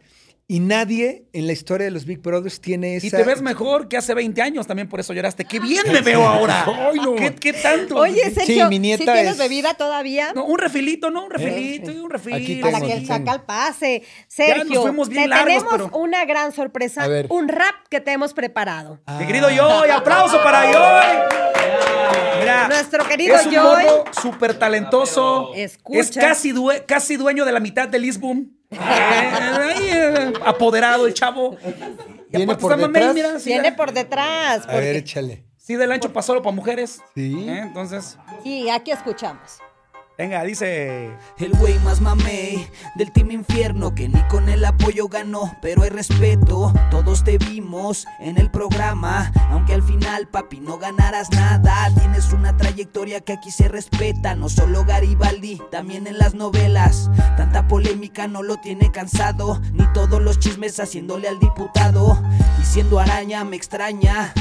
y 0.49 0.61
nadie 0.61 1.25
en 1.33 1.45
la 1.45 1.51
historia 1.51 1.83
de 1.85 1.91
los 1.91 2.05
Big 2.05 2.19
Brothers 2.21 2.61
tiene 2.61 2.95
esa... 2.95 3.07
Y 3.07 3.09
te 3.09 3.23
ves 3.23 3.41
mejor 3.41 3.89
que 3.89 3.97
hace 3.97 4.13
20 4.13 4.41
años, 4.41 4.65
también 4.65 4.87
por 4.87 5.01
eso 5.01 5.11
lloraste. 5.13 5.43
¡Qué 5.43 5.59
bien 5.59 5.83
me 5.91 5.99
veo 5.99 6.25
ahora! 6.25 6.63
Ay, 6.93 6.99
no. 7.01 7.15
¿Qué, 7.15 7.35
qué 7.35 7.51
tanto? 7.51 7.97
Oye, 7.97 8.31
Sergio, 8.31 8.69
mi 8.69 8.79
nieta 8.79 9.03
¿sí 9.03 9.11
tienes 9.11 9.33
es- 9.33 9.37
bebida 9.37 9.73
todavía? 9.73 10.31
No, 10.33 10.45
un 10.45 10.57
refilito, 10.57 11.11
¿no? 11.11 11.25
Un 11.25 11.31
refilito, 11.31 11.91
y 11.91 11.97
un 11.97 12.09
refil. 12.09 12.33
Aquí 12.35 12.55
Para 12.61 12.79
que 12.79 12.93
el 12.93 13.05
chacal 13.05 13.43
pase. 13.43 14.03
Sergio, 14.29 14.83
fuimos 14.83 15.09
bien 15.09 15.23
te 15.23 15.27
largos, 15.27 15.47
tenemos 15.65 15.73
pero- 15.91 15.97
una 16.01 16.23
gran 16.23 16.53
sorpresa, 16.53 17.03
A 17.03 17.07
ver. 17.09 17.27
un 17.29 17.49
rap 17.49 17.75
que 17.89 17.99
te 17.99 18.13
hemos 18.13 18.33
preparado. 18.33 19.01
Ah. 19.05 19.17
Mi 19.19 19.27
querido 19.27 19.49
Yoy, 19.49 19.89
aplauso 19.89 20.41
para 20.43 20.71
Yoy. 20.71 21.17
Mira, 22.39 22.67
Nuestro 22.69 23.05
querido 23.05 23.35
es 23.35 23.45
un 23.47 23.53
morro 23.55 24.05
súper 24.21 24.57
talentoso. 24.57 25.51
Escucha. 25.55 25.99
Es 25.99 26.11
casi, 26.11 26.53
due- 26.53 26.85
casi 26.85 27.17
dueño 27.17 27.43
de 27.43 27.51
la 27.51 27.59
mitad 27.59 27.89
de 27.89 27.99
Lisboom. 27.99 28.55
Apoderado 30.45 31.07
el 31.07 31.13
chavo. 31.13 31.57
Y 32.31 32.37
Viene 32.37 32.55
por 32.55 32.71
mamey, 32.77 32.87
detrás. 32.93 33.13
mira, 33.15 33.39
sí, 33.39 33.49
Viene 33.49 33.71
por 33.71 33.91
detrás. 33.93 34.67
A 34.67 34.75
ver, 34.75 34.95
échale. 34.97 35.43
Sí, 35.57 35.75
del 35.75 35.91
ancho 35.91 36.11
pasó 36.13 36.27
solo 36.27 36.41
para 36.41 36.55
mujeres. 36.55 37.01
Sí. 37.15 37.45
Eh, 37.47 37.59
Entonces, 37.59 38.17
Sí, 38.43 38.69
aquí 38.69 38.91
escuchamos. 38.91 39.59
Venga, 40.17 40.43
dice. 40.43 41.11
El 41.37 41.53
güey 41.53 41.77
más 41.79 42.01
mamey 42.01 42.67
del 42.95 43.11
Team 43.11 43.31
Infierno 43.31 43.93
que 43.93 44.09
ni 44.09 44.21
con 44.27 44.49
el 44.49 44.65
apoyo 44.65 45.07
ganó, 45.07 45.55
pero 45.61 45.83
hay 45.83 45.89
respeto. 45.89 46.73
Todos 46.89 47.23
te 47.23 47.37
vimos 47.37 48.05
en 48.19 48.37
el 48.37 48.49
programa, 48.49 49.31
aunque 49.51 49.73
al 49.73 49.83
final, 49.83 50.27
papi, 50.27 50.59
no 50.59 50.77
ganarás 50.77 51.31
nada. 51.31 51.89
Tienes 51.95 52.33
una 52.33 52.57
trayectoria 52.57 53.21
que 53.21 53.33
aquí 53.33 53.51
se 53.51 53.67
respeta, 53.67 54.35
no 54.35 54.49
solo 54.49 54.85
Garibaldi, 54.85 55.61
también 55.71 56.07
en 56.07 56.17
las 56.17 56.33
novelas. 56.33 57.09
Tanta 57.37 57.67
polémica 57.67 58.27
no 58.27 58.43
lo 58.43 58.57
tiene 58.57 58.91
cansado, 58.91 59.61
ni 59.73 59.85
todos 59.93 60.21
los 60.21 60.39
chismes 60.39 60.79
haciéndole 60.79 61.27
al 61.27 61.39
diputado. 61.39 62.21
Y 62.61 62.65
siendo 62.65 62.99
araña 62.99 63.43
me 63.43 63.55
extraña. 63.55 64.33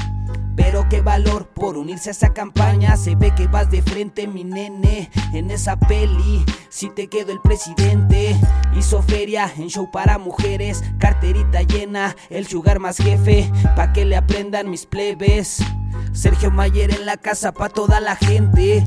Pero 0.57 0.89
qué 0.89 1.01
valor 1.03 1.49
por 1.49 1.77
unirse 1.77 2.09
a 2.11 2.13
esa 2.13 2.33
campaña. 2.33 2.97
Se 2.97 3.15
ve 3.15 3.35
que 3.35 3.47
vas 3.47 3.71
de 3.71 3.83
frente, 3.83 4.27
mi 4.27 4.43
nene. 4.43 5.11
En 5.35 5.51
esa 5.51 5.79
peli, 5.79 6.45
si 6.71 6.89
te 6.91 7.09
quedó 7.09 7.33
el 7.33 7.41
presidente. 7.41 8.35
Hizo 8.77 9.03
feria 9.03 9.53
en 9.57 9.69
show 9.69 9.91
para 9.91 10.19
mujeres. 10.19 10.83
Carterita 10.99 11.63
llena, 11.63 12.17
el 12.31 12.47
sugar 12.47 12.79
más 12.79 12.97
jefe. 12.99 13.51
Pa' 13.77 13.93
que 13.93 14.05
le 14.07 14.17
aprendan 14.17 14.71
mis 14.71 14.87
plebes. 14.87 15.59
Sergio 16.13 16.51
Mayer 16.51 16.91
en 16.91 17.05
la 17.07 17.19
casa 17.19 17.53
pa' 17.53 17.69
toda 17.69 18.01
la 18.01 18.17
gente. 18.17 18.87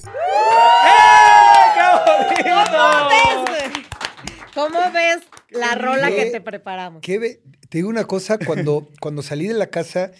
¿Cómo 2.43 3.09
ves, 3.09 3.45
güey? 3.47 3.83
¿Cómo 4.53 4.91
ves 4.91 5.19
la 5.49 5.75
rola 5.75 6.09
que 6.09 6.25
te 6.27 6.41
preparamos? 6.41 7.01
¿Qué 7.01 7.19
ve- 7.19 7.41
Te 7.69 7.77
digo 7.79 7.89
una 7.89 8.05
cosa, 8.05 8.37
cuando, 8.39 8.87
cuando 8.99 9.21
salí 9.21 9.47
de 9.47 9.53
la 9.53 9.67
casa, 9.67 10.11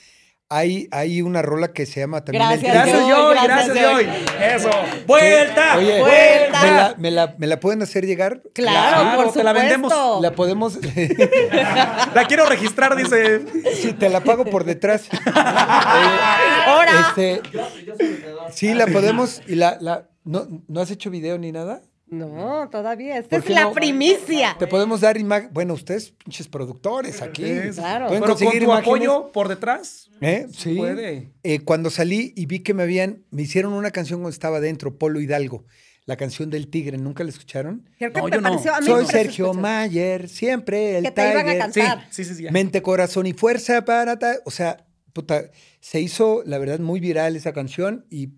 hay, 0.51 0.87
hay 0.91 1.21
una 1.21 1.41
rola 1.43 1.73
que 1.73 1.85
se 1.85 1.99
llama 1.99 2.25
también 2.25 2.41
El 2.43 2.59
Gracias, 2.59 2.83
Tigre. 2.85 2.99
Gracias, 2.99 3.07
Yoy, 3.17 3.37
gracias, 3.43 3.77
Yoy. 3.79 4.09
Eso. 4.55 4.69
¡Vuelta! 5.05 5.77
Oye, 5.77 5.99
Vuelta. 5.99 6.61
¿me 6.63 6.71
la, 6.71 6.95
me 6.97 7.11
la- 7.11 7.35
me 7.37 7.47
la 7.47 7.59
pueden 7.59 7.81
hacer 7.83 8.05
llegar? 8.05 8.41
Claro, 8.53 9.01
Claro, 9.01 9.15
por 9.15 9.25
te 9.25 9.39
supuesto. 9.39 9.43
la 9.43 9.53
vendemos. 9.53 9.93
La 10.21 10.31
podemos. 10.31 10.79
La 12.15 12.25
quiero 12.27 12.45
registrar, 12.45 12.95
dice. 12.95 13.41
sí, 13.75 13.93
te 13.93 14.09
la 14.09 14.21
pago 14.21 14.43
por 14.45 14.63
detrás. 14.63 15.07
Ahora. 16.65 16.91
Este, 17.09 17.41
sí, 18.51 18.73
la 18.73 18.87
podemos. 18.87 19.41
Y 19.47 19.55
la, 19.55 19.77
la, 19.79 20.07
¿no, 20.23 20.47
¿No 20.67 20.81
has 20.81 20.89
hecho 20.91 21.09
video 21.09 21.37
ni 21.37 21.51
nada? 21.51 21.81
No, 22.11 22.67
todavía. 22.71 23.17
Esta 23.19 23.37
¿Por 23.39 23.47
es 23.49 23.55
la 23.55 23.63
no? 23.65 23.73
primicia. 23.73 24.55
Te 24.57 24.67
podemos 24.67 25.01
dar 25.01 25.17
imagen. 25.17 25.49
Bueno, 25.53 25.73
ustedes, 25.75 26.11
pinches 26.11 26.47
productores 26.47 27.21
aquí. 27.21 27.43
Claro. 27.75 28.07
Pueden 28.07 28.21
Pero 28.23 28.35
con 28.35 28.39
conseguir 28.45 28.59
tu 28.63 28.63
imágenes. 28.65 28.87
apoyo 28.87 29.31
por 29.31 29.47
detrás. 29.47 30.09
¿Eh? 30.21 30.47
Sí. 30.51 30.75
puede. 30.75 31.31
Eh, 31.43 31.59
cuando 31.59 31.89
salí 31.89 32.33
y 32.35 32.45
vi 32.47 32.59
que 32.61 32.73
me 32.73 32.83
habían, 32.83 33.23
me 33.31 33.43
hicieron 33.43 33.73
una 33.73 33.91
canción 33.91 34.19
cuando 34.21 34.33
estaba 34.33 34.59
dentro, 34.59 34.97
Polo 34.97 35.21
Hidalgo, 35.21 35.65
la 36.05 36.17
canción 36.17 36.49
del 36.49 36.69
tigre, 36.69 36.97
¿nunca 36.97 37.23
la 37.23 37.29
escucharon? 37.29 37.87
Creo 37.99 38.11
que 38.11 38.19
No, 38.21 38.27
yo 38.29 38.41
no. 38.41 38.47
a 38.49 38.79
mí 38.81 38.85
Soy 38.87 39.05
Sergio. 39.05 39.53
Mayer, 39.53 40.27
siempre 40.27 40.97
el 40.97 41.03
Que 41.03 41.11
te 41.11 41.31
iban 41.31 41.47
a 41.47 41.57
cantar. 41.57 42.07
Sí, 42.09 42.23
sí, 42.25 42.33
sí. 42.35 42.43
ya. 42.43 42.51
Mente, 42.51 42.81
corazón 42.81 43.27
y 43.27 43.33
fuerza 43.33 43.85
para... 43.85 44.17
ta- 44.17 44.39
O 44.45 44.51
sea, 44.51 44.85
puta, 45.13 45.51
se 45.79 46.01
hizo, 46.01 46.41
la 46.45 46.57
verdad, 46.57 46.79
muy 46.79 46.99
viral 46.99 47.35
esa 47.35 47.53
canción 47.53 48.05
y 48.09 48.29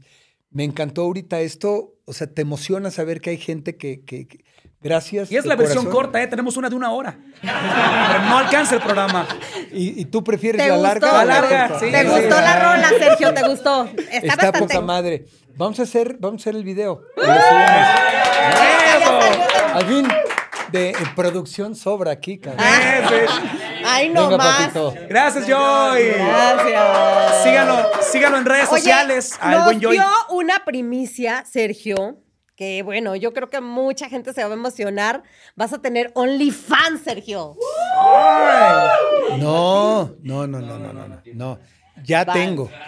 me 0.50 0.66
encantó 0.66 1.04
ahorita 1.04 1.40
esto. 1.40 1.96
O 2.12 2.14
sea, 2.14 2.28
te 2.28 2.42
emociona 2.42 2.92
saber 2.92 3.22
que 3.22 3.30
hay 3.30 3.38
gente 3.38 3.78
que... 3.78 4.02
que- 4.06 4.28
que- 4.28 4.44
gracias. 4.82 5.32
Y 5.32 5.38
es 5.38 5.46
la 5.46 5.56
versión 5.56 5.86
corazón. 5.86 6.02
corta, 6.04 6.22
¿eh? 6.22 6.28
Tenemos 6.28 6.58
una 6.58 6.70
de 6.70 6.76
una 6.76 6.92
hora. 6.92 7.18
Pero 7.42 7.54
no 8.30 8.38
alcanza 8.38 8.76
el 8.76 8.82
programa. 8.82 9.26
Y, 9.72 10.02
y 10.02 10.06
tú 10.06 10.22
prefieres 10.24 10.62
¿Te 10.62 10.68
la 10.68 10.76
gustó? 10.76 10.88
larga. 10.90 11.14
o 11.14 11.18
La 11.18 11.24
larga, 11.26 11.80
sí. 11.80 11.90
¿Te 11.92 12.02
Sí, 12.02 12.08
gustó 12.08 12.36
sí. 12.36 12.42
la 12.42 12.60
rola, 12.60 12.90
Sergio? 13.00 13.34
¿Te 13.34 13.48
gustó? 13.48 13.86
Está, 13.86 14.18
Está 14.18 14.36
bastante. 14.36 14.60
poca 14.60 14.82
madre. 14.82 15.26
Vamos 15.56 15.80
a 15.80 15.84
hacer, 15.84 16.18
vamos 16.20 16.42
a 16.42 16.44
hacer 16.44 16.56
el 16.56 16.64
video. 16.66 17.04
¡Eso! 17.16 17.32
Al 19.76 19.86
fin, 19.86 20.08
de 20.72 20.94
producción 21.16 21.76
sobra 21.76 22.12
aquí, 22.12 22.40
cabrón. 22.40 22.66
Ah. 22.68 23.71
Ay, 23.94 24.10
no 24.10 24.24
Venga, 24.30 24.38
más. 24.38 24.58
papito. 24.58 24.94
Gracias, 25.10 25.48
Joy. 25.48 26.02
Gracias. 26.18 27.44
Síganlo, 27.44 27.90
síganlo 28.02 28.38
en 28.38 28.46
redes 28.46 28.70
Oye, 28.70 28.80
sociales. 28.82 29.38
Al 29.40 29.52
nos 29.52 29.66
buen 29.66 29.82
Joy. 29.82 29.94
dio 29.98 30.06
una 30.30 30.64
primicia, 30.66 31.44
Sergio, 31.50 32.18
que 32.56 32.84
bueno, 32.84 33.16
yo 33.16 33.34
creo 33.34 33.50
que 33.50 33.62
mucha 33.62 34.10
gente 34.10 34.34
se 34.34 34.44
va 34.44 34.50
a 34.52 34.54
emocionar. 34.54 35.24
Vas 35.56 35.74
a 35.74 35.82
tener 35.82 36.12
OnlyFans, 36.16 37.02
Sergio. 37.04 37.56
No, 39.38 40.16
no, 40.24 40.48
no, 40.48 40.48
no, 40.48 40.60
no, 40.62 40.94
no, 40.94 41.08
no. 41.08 41.22
no. 41.34 41.60
Ya 42.04 42.26
tengo. 42.26 42.70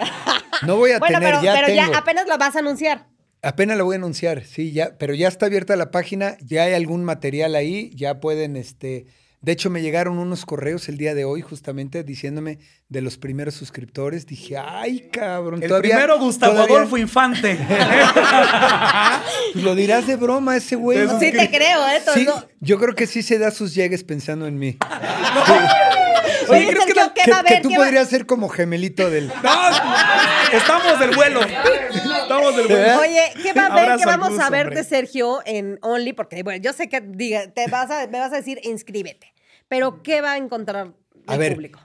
No 0.61 0.77
voy 0.77 0.91
a 0.91 0.99
bueno, 0.99 1.19
tener, 1.19 1.31
pero, 1.33 1.43
ya 1.43 1.53
pero 1.55 1.67
tengo. 1.67 1.91
ya 1.91 1.97
apenas 1.97 2.25
lo 2.25 2.37
vas 2.37 2.55
a 2.55 2.59
anunciar. 2.59 3.07
Apenas 3.41 3.77
lo 3.77 3.83
voy 3.83 3.95
a 3.95 3.97
anunciar, 3.97 4.45
sí, 4.45 4.71
ya, 4.71 4.95
pero 4.97 5.13
ya 5.13 5.27
está 5.27 5.47
abierta 5.47 5.75
la 5.75 5.91
página, 5.91 6.37
ya 6.39 6.63
hay 6.63 6.73
algún 6.73 7.03
material 7.03 7.55
ahí, 7.55 7.91
ya 7.95 8.21
pueden 8.21 8.55
este, 8.55 9.07
De 9.43 9.51
hecho, 9.51 9.69
me 9.69 9.81
llegaron 9.81 10.17
unos 10.19 10.45
correos 10.45 10.87
el 10.87 10.97
día 10.97 11.13
de 11.13 11.25
hoy, 11.25 11.41
justamente, 11.41 12.03
diciéndome 12.03 12.59
de 12.87 13.01
los 13.01 13.17
primeros 13.17 13.53
suscriptores. 13.55 14.25
Dije, 14.25 14.55
ay, 14.57 15.09
cabrón. 15.11 15.61
El 15.61 15.67
todavía- 15.67 15.95
primero, 15.97 16.17
Gustavo 16.17 16.53
todavía- 16.53 16.77
Adolfo 16.77 16.97
Infante. 16.97 17.59
Lo 19.55 19.75
dirás 19.75 20.07
de 20.07 20.15
broma 20.15 20.55
ese 20.55 20.77
güey. 20.77 21.07
Sí 21.19 21.31
te 21.31 21.49
creo, 21.49 21.85
¿eh? 21.89 22.01
Sí, 22.13 22.23
No- 22.25 22.45
yo 22.61 22.79
creo 22.79 22.95
que 22.95 23.05
sí 23.05 23.21
se 23.21 23.37
da 23.37 23.51
sus 23.51 23.75
llegues 23.75 24.03
pensando 24.05 24.47
en 24.47 24.57
mí. 24.57 24.77
Oye, 26.49 26.67
¿crees 26.67 26.85
que 26.85 26.93
Sergio, 26.93 27.13
¿qué 27.15 27.21
que, 27.25 27.31
va 27.31 27.39
a 27.39 27.43
que 27.43 27.49
haber? 27.53 27.61
tú 27.63 27.69
¿Qué 27.69 27.77
va- 27.77 27.83
podrías 27.85 28.09
ser 28.09 28.25
como 28.25 28.49
gemelito 28.49 29.09
del... 29.09 29.27
No, 29.27 30.57
estamos 30.57 30.99
del 30.99 31.15
vuelo. 31.15 31.41
Estamos 31.41 32.55
del 32.55 32.67
vuelo. 32.67 32.99
Oye, 32.99 33.21
¿qué 33.41 33.53
va 33.53 33.63
a 33.63 33.65
haber? 33.67 33.83
Abrazo 33.83 33.97
¿Qué 33.97 34.09
al 34.11 34.19
vamos 34.19 34.39
a 34.39 34.43
Gus, 34.43 34.51
ver 34.51 34.67
hombre. 34.67 34.81
de 34.81 34.87
Sergio 34.87 35.39
en 35.45 35.79
Only? 35.81 36.13
Porque, 36.13 36.43
bueno, 36.43 36.61
yo 36.63 36.73
sé 36.73 36.89
que 36.89 37.01
diga, 37.01 37.47
te 37.51 37.67
vas 37.67 37.89
a, 37.91 38.07
me 38.07 38.19
vas 38.19 38.31
a 38.33 38.37
decir 38.37 38.59
inscríbete. 38.63 39.33
Pero, 39.67 40.03
¿qué 40.03 40.21
va 40.21 40.33
a 40.33 40.37
encontrar 40.37 40.93
A 41.27 41.33
el 41.33 41.39
ver. 41.39 41.53
público? 41.53 41.79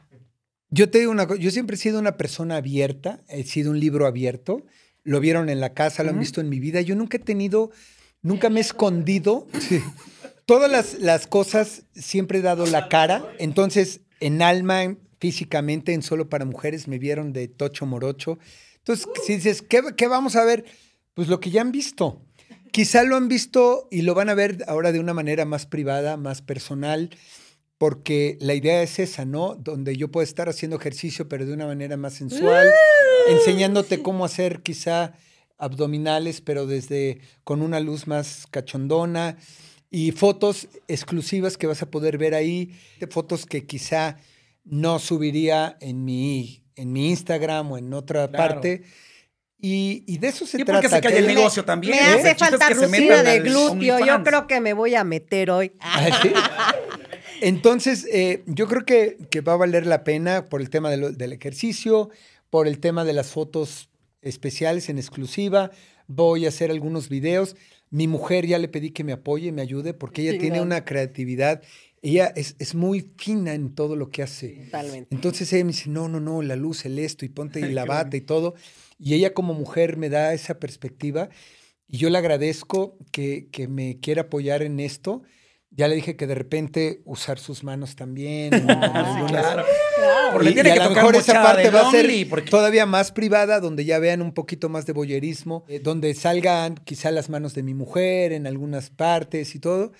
Yo 0.70 0.90
te 0.90 0.98
digo 0.98 1.10
una 1.10 1.26
cosa, 1.26 1.40
yo 1.40 1.50
siempre 1.50 1.76
he 1.76 1.78
sido 1.78 1.98
una 1.98 2.16
persona 2.18 2.56
abierta, 2.56 3.20
he 3.28 3.42
sido 3.44 3.70
un 3.70 3.80
libro 3.80 4.06
abierto, 4.06 4.66
lo 5.02 5.18
vieron 5.20 5.48
en 5.48 5.60
la 5.60 5.72
casa, 5.72 6.02
lo 6.02 6.10
han 6.10 6.18
visto 6.20 6.42
en 6.42 6.50
mi 6.50 6.60
vida, 6.60 6.82
yo 6.82 6.94
nunca 6.94 7.16
he 7.16 7.20
tenido, 7.20 7.70
nunca 8.20 8.50
me 8.50 8.60
he 8.60 8.62
escondido, 8.62 9.46
Sí. 9.60 9.82
todas 10.44 10.70
las, 10.70 10.98
las 10.98 11.26
cosas 11.26 11.84
siempre 11.94 12.40
he 12.40 12.42
dado 12.42 12.66
la 12.66 12.88
cara, 12.90 13.24
entonces 13.38 14.02
en 14.20 14.42
alma, 14.42 14.84
en- 14.84 14.98
físicamente, 15.20 15.92
en 15.94 16.02
Solo 16.02 16.28
para 16.28 16.44
Mujeres 16.44 16.86
me 16.88 16.98
vieron 16.98 17.32
de 17.32 17.48
tocho 17.48 17.86
morocho, 17.86 18.38
entonces 18.78 19.06
si 19.26 19.34
dices, 19.36 19.62
¿qué, 19.62 19.82
qué 19.96 20.06
vamos 20.08 20.36
a 20.36 20.44
ver? 20.44 20.64
Pues 21.14 21.28
lo 21.28 21.40
que 21.40 21.50
ya 21.50 21.60
han 21.60 21.72
visto. 21.72 22.22
Quizá 22.70 23.02
lo 23.02 23.16
han 23.16 23.28
visto 23.28 23.88
y 23.90 24.02
lo 24.02 24.14
van 24.14 24.28
a 24.28 24.34
ver 24.34 24.64
ahora 24.68 24.92
de 24.92 25.00
una 25.00 25.14
manera 25.14 25.44
más 25.44 25.66
privada, 25.66 26.16
más 26.16 26.42
personal 26.42 27.10
porque 27.78 28.36
la 28.40 28.54
idea 28.54 28.82
es 28.82 28.98
esa, 28.98 29.24
¿no? 29.24 29.54
Donde 29.54 29.96
yo 29.96 30.08
puedo 30.10 30.24
estar 30.24 30.48
haciendo 30.48 30.76
ejercicio, 30.76 31.28
pero 31.28 31.46
de 31.46 31.52
una 31.52 31.66
manera 31.66 31.96
más 31.96 32.14
sensual, 32.14 32.68
enseñándote 33.28 34.02
cómo 34.02 34.24
hacer 34.24 34.62
quizá 34.62 35.12
abdominales, 35.58 36.40
pero 36.40 36.66
desde 36.66 37.20
con 37.44 37.62
una 37.62 37.80
luz 37.80 38.06
más 38.06 38.46
cachondona 38.50 39.36
y 39.90 40.12
fotos 40.12 40.68
exclusivas 40.86 41.56
que 41.56 41.66
vas 41.66 41.82
a 41.82 41.90
poder 41.90 42.18
ver 42.18 42.34
ahí, 42.34 42.72
fotos 43.10 43.46
que 43.46 43.64
quizá 43.66 44.16
no 44.64 44.98
subiría 44.98 45.76
en 45.80 46.04
mi, 46.04 46.62
en 46.76 46.92
mi 46.92 47.08
Instagram 47.10 47.72
o 47.72 47.78
en 47.78 47.92
otra 47.94 48.28
Claro. 48.28 48.54
parte. 48.54 48.82
Y, 49.60 50.04
y 50.06 50.18
de 50.18 50.28
eso 50.28 50.46
se 50.46 50.60
Y 50.60 50.64
trata. 50.64 50.82
porque 50.82 50.94
se 50.94 51.00
cae 51.00 51.18
el 51.18 51.26
negocio 51.26 51.64
también. 51.64 51.96
Me 51.96 52.00
¿eh? 52.00 52.04
hace 52.14 52.34
falta 52.36 52.68
rutina 52.70 53.22
de 53.24 53.40
glúteo. 53.40 53.98
Yo 54.04 54.22
creo 54.22 54.46
que 54.46 54.60
me 54.60 54.72
voy 54.72 54.94
a 54.94 55.02
meter 55.04 55.50
hoy. 55.50 55.72
Ah, 55.80 56.06
¿sí? 56.22 56.30
Entonces, 57.40 58.06
eh, 58.12 58.42
yo 58.46 58.66
creo 58.66 58.84
que, 58.84 59.16
que 59.30 59.40
va 59.40 59.54
a 59.54 59.56
valer 59.56 59.86
la 59.86 60.04
pena 60.04 60.46
por 60.46 60.60
el 60.60 60.70
tema 60.70 60.90
de 60.90 60.96
lo- 60.96 61.10
del 61.12 61.32
ejercicio, 61.32 62.10
por 62.50 62.66
el 62.66 62.78
tema 62.80 63.04
de 63.04 63.12
las 63.12 63.28
fotos 63.28 63.88
especiales 64.22 64.88
en 64.88 64.98
exclusiva. 64.98 65.70
Voy 66.06 66.46
a 66.46 66.48
hacer 66.48 66.70
algunos 66.70 67.08
videos. 67.08 67.56
Mi 67.90 68.06
mujer 68.06 68.46
ya 68.46 68.58
le 68.58 68.68
pedí 68.68 68.90
que 68.90 69.04
me 69.04 69.12
apoye, 69.12 69.52
me 69.52 69.62
ayude, 69.62 69.94
porque 69.94 70.22
ella 70.22 70.38
tiene 70.38 70.60
una 70.60 70.84
creatividad. 70.84 71.62
Ella 72.02 72.32
es, 72.36 72.54
es 72.58 72.74
muy 72.74 73.10
fina 73.16 73.54
en 73.54 73.74
todo 73.74 73.96
lo 73.96 74.10
que 74.10 74.22
hace. 74.22 74.64
Totalmente. 74.66 75.14
Entonces 75.14 75.52
ella 75.52 75.64
me 75.64 75.72
dice, 75.72 75.90
no, 75.90 76.08
no, 76.08 76.20
no, 76.20 76.42
la 76.42 76.56
luz, 76.56 76.84
el 76.84 76.98
esto, 76.98 77.24
y 77.24 77.28
ponte 77.28 77.60
y 77.68 77.72
la 77.72 77.84
bata 77.84 78.16
y 78.16 78.20
todo. 78.20 78.54
Y 78.98 79.14
ella 79.14 79.32
como 79.32 79.54
mujer 79.54 79.96
me 79.96 80.08
da 80.08 80.34
esa 80.34 80.58
perspectiva 80.58 81.28
y 81.88 81.96
yo 81.96 82.10
le 82.10 82.18
agradezco 82.18 82.98
que, 83.10 83.48
que 83.50 83.66
me 83.66 83.98
quiera 83.98 84.22
apoyar 84.22 84.62
en 84.62 84.78
esto. 84.78 85.22
Ya 85.70 85.86
le 85.86 85.94
dije 85.96 86.16
que 86.16 86.26
de 86.26 86.34
repente 86.34 87.02
usar 87.04 87.38
sus 87.38 87.62
manos 87.62 87.94
también. 87.94 88.52
en 88.54 88.70
algunas- 88.70 89.28
Claro. 89.30 89.64
Claro. 89.96 90.32
Por 90.32 90.44
le 90.44 90.50
y, 90.50 90.54
tiene 90.54 90.70
y 90.70 90.72
a 90.72 90.84
lo 90.88 90.90
mejor 90.90 91.16
esa 91.16 91.42
parte 91.42 91.70
va 91.70 91.88
a 91.88 91.90
ser 91.90 92.28
porque- 92.28 92.50
todavía 92.50 92.86
más 92.86 93.12
privada, 93.12 93.60
donde 93.60 93.84
ya 93.84 93.98
vean 93.98 94.22
un 94.22 94.32
poquito 94.32 94.68
más 94.68 94.86
de 94.86 94.92
boyerismo, 94.92 95.64
eh, 95.68 95.80
donde 95.80 96.14
salgan 96.14 96.74
quizá 96.76 97.10
las 97.10 97.28
manos 97.28 97.54
de 97.54 97.62
mi 97.62 97.74
mujer 97.74 98.32
en 98.32 98.46
algunas 98.46 98.90
partes 98.90 99.54
y 99.54 99.60
todo. 99.60 99.92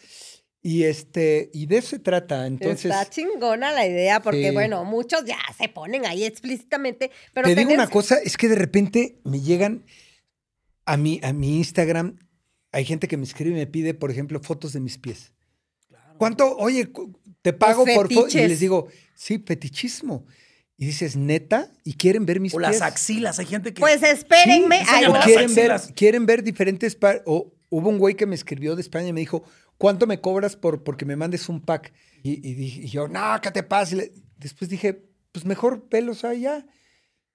Y 0.60 0.84
este, 0.84 1.50
y 1.54 1.66
de 1.66 1.78
eso 1.78 1.90
se 1.90 1.98
trata. 2.00 2.46
Entonces, 2.46 2.86
Está 2.86 3.08
chingona 3.08 3.72
la 3.72 3.86
idea, 3.86 4.20
porque 4.20 4.50
bueno, 4.50 4.84
muchos 4.84 5.24
ya 5.24 5.38
se 5.56 5.68
ponen 5.68 6.04
ahí 6.04 6.24
explícitamente, 6.24 7.10
pero 7.32 7.46
te 7.46 7.54
digo 7.54 7.72
una 7.72 7.86
cosa, 7.88 8.16
es 8.24 8.36
que 8.36 8.48
de 8.48 8.56
repente 8.56 9.20
me 9.24 9.40
llegan 9.40 9.84
a 10.84 10.96
mi, 10.96 11.20
a 11.22 11.32
mi 11.32 11.58
Instagram, 11.58 12.18
hay 12.72 12.84
gente 12.84 13.06
que 13.08 13.16
me 13.16 13.24
escribe 13.24 13.50
y 13.52 13.54
me 13.60 13.66
pide, 13.66 13.94
por 13.94 14.10
ejemplo, 14.10 14.40
fotos 14.40 14.72
de 14.72 14.80
mis 14.80 14.98
pies. 14.98 15.32
¿Cuánto? 16.18 16.56
Oye, 16.58 16.90
te 17.42 17.52
pago 17.52 17.84
por 17.84 18.12
fotos. 18.12 18.12
Y 18.12 18.38
fetiches. 18.38 18.48
les 18.50 18.60
digo, 18.60 18.88
sí, 19.14 19.38
fetichismo. 19.44 20.26
Y 20.76 20.86
dices, 20.86 21.16
neta, 21.16 21.72
y 21.84 21.94
quieren 21.94 22.24
ver 22.26 22.38
mis 22.40 22.54
O 22.54 22.58
pies. 22.58 22.70
las 22.70 22.82
axilas. 22.82 23.38
Hay 23.38 23.46
gente 23.46 23.72
que. 23.74 23.80
Pues 23.80 24.02
espérenme. 24.02 24.80
Sí, 24.84 24.86
quieren 25.24 25.54
ver, 25.54 25.80
quieren 25.94 26.26
ver 26.26 26.42
diferentes 26.44 26.94
par- 26.94 27.22
o 27.26 27.52
hubo 27.70 27.88
un 27.88 27.98
güey 27.98 28.14
que 28.14 28.26
me 28.26 28.34
escribió 28.34 28.76
de 28.76 28.82
España 28.82 29.08
y 29.08 29.12
me 29.12 29.20
dijo, 29.20 29.42
¿cuánto 29.76 30.06
me 30.06 30.20
cobras 30.20 30.54
por 30.56 30.84
porque 30.84 31.04
me 31.04 31.16
mandes 31.16 31.48
un 31.48 31.60
pack? 31.60 31.92
Y, 32.22 32.46
y 32.48 32.54
dije- 32.54 32.80
y 32.82 32.88
yo, 32.88 33.08
no, 33.08 33.40
¿qué 33.42 33.50
te 33.50 33.62
pasa? 33.62 33.96
Le- 33.96 34.12
después 34.36 34.70
dije, 34.70 35.02
pues 35.32 35.44
mejor 35.44 35.88
pelos 35.88 36.24
allá. 36.24 36.64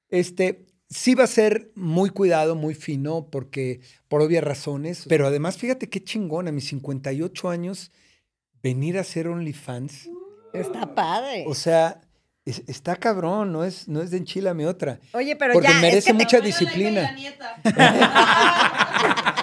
Este, 0.09 0.65
sí 0.89 1.15
va 1.15 1.23
a 1.25 1.27
ser 1.27 1.71
muy 1.75 2.09
cuidado, 2.11 2.55
muy 2.55 2.75
fino, 2.75 3.27
porque 3.29 3.81
por 4.07 4.21
obvias 4.21 4.43
razones. 4.43 5.05
Pero 5.09 5.27
además, 5.27 5.57
fíjate 5.57 5.89
qué 5.89 6.03
chingón, 6.03 6.47
a 6.47 6.51
mis 6.51 6.67
58 6.67 7.49
años, 7.49 7.91
venir 8.63 8.97
a 8.97 9.01
hacer 9.01 9.27
OnlyFans. 9.27 10.09
Está 10.53 10.95
padre. 10.95 11.43
O 11.47 11.53
sea, 11.53 11.99
es- 12.45 12.63
está 12.67 12.95
cabrón, 12.95 13.51
no 13.51 13.63
es, 13.65 13.87
no 13.87 14.01
es 14.01 14.09
de 14.11 14.17
enchilame 14.17 14.65
otra. 14.65 14.99
Oye, 15.13 15.35
pero 15.35 15.53
porque 15.53 15.67
ya. 15.67 15.75
es 15.75 15.81
merece 15.81 16.07
que 16.07 16.13
mucha 16.13 16.39
disciplina. 16.39 17.15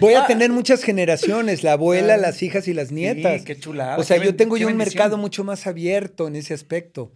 Voy 0.00 0.14
a 0.14 0.26
tener 0.26 0.50
muchas 0.50 0.82
generaciones, 0.82 1.62
la 1.62 1.72
abuela, 1.72 2.16
las 2.16 2.42
hijas 2.42 2.68
y 2.68 2.74
las 2.74 2.90
nietas. 2.92 3.42
qué 3.42 3.58
chulada, 3.58 3.96
O 3.96 4.02
sea, 4.02 4.18
qué 4.18 4.26
yo 4.26 4.36
tengo 4.36 4.56
yo 4.56 4.66
un 4.66 4.76
bendición. 4.76 4.98
mercado 4.98 5.16
mucho 5.18 5.44
más 5.44 5.66
abierto 5.66 6.26
en 6.28 6.36
ese 6.36 6.52
aspecto. 6.52 7.12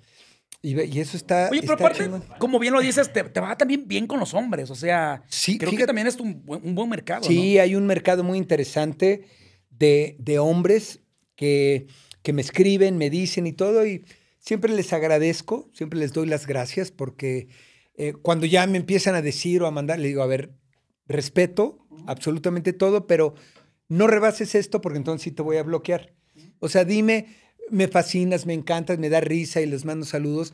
Y, 0.62 0.99
eso 0.99 1.16
está. 1.16 1.49
Oye, 1.51 1.61
pero 1.62 1.75
está 1.75 1.87
aparte, 1.87 2.11
como 2.39 2.59
bien 2.59 2.73
lo 2.73 2.81
dices, 2.81 3.12
te, 3.12 3.23
te 3.25 3.41
va 3.41 3.57
también 3.57 3.87
bien 3.87 4.07
con 4.07 4.19
los 4.19 4.35
hombres. 4.35 4.71
O 4.71 4.75
sea, 4.75 5.23
Sí, 5.29 5.57
creo 5.59 5.71
que 5.73 5.87
también 5.87 6.07
es 6.07 6.16
un 6.19 6.45
buen, 6.45 6.61
un 6.66 6.75
buen 6.75 6.89
mercado. 6.89 7.23
Sí, 7.25 7.59
hay 7.59 7.75
un 7.77 7.87
mercado 7.87 8.25
muy 8.25 8.39
interesante 8.39 9.25
de, 9.71 10.16
de 10.19 10.39
hombres 10.39 11.01
que, 11.39 11.86
que 12.22 12.32
me 12.32 12.43
escriben, 12.43 12.99
me 12.99 13.11
dicen 13.11 13.47
y 13.47 13.53
todo, 13.53 13.86
y 13.86 14.05
siempre 14.41 14.74
les 14.74 14.93
agradezco, 14.93 15.70
siempre 15.72 16.01
les 16.01 16.12
doy 16.12 16.26
las 16.26 16.49
gracias, 16.49 16.91
porque 16.91 17.47
eh, 17.95 18.12
cuando 18.20 18.45
ya 18.45 18.66
me 18.66 18.76
empiezan 18.76 19.14
a 19.14 19.22
decir 19.22 19.62
o 19.62 19.66
a 19.68 19.70
mandar, 19.70 20.01
le 20.01 20.09
digo, 20.09 20.22
a 20.22 20.26
ver, 20.26 20.51
respeto 21.07 21.86
absolutamente 22.07 22.72
todo, 22.72 23.07
pero 23.07 23.34
no 23.89 24.09
rebases 24.09 24.57
esto 24.57 24.80
porque 24.80 24.99
entonces 24.99 25.22
sí 25.22 25.30
te 25.30 25.43
voy 25.43 25.59
a 25.59 25.62
bloquear. 25.62 26.12
O 26.59 26.68
sea, 26.68 26.84
dime, 26.84 27.36
me 27.70 27.86
fascinas, 27.86 28.45
me 28.45 28.55
encantas, 28.55 28.99
me 28.99 29.09
da 29.09 29.20
risa 29.20 29.61
y 29.61 29.66
les 29.66 29.84
mando 29.84 30.07
saludos, 30.07 30.53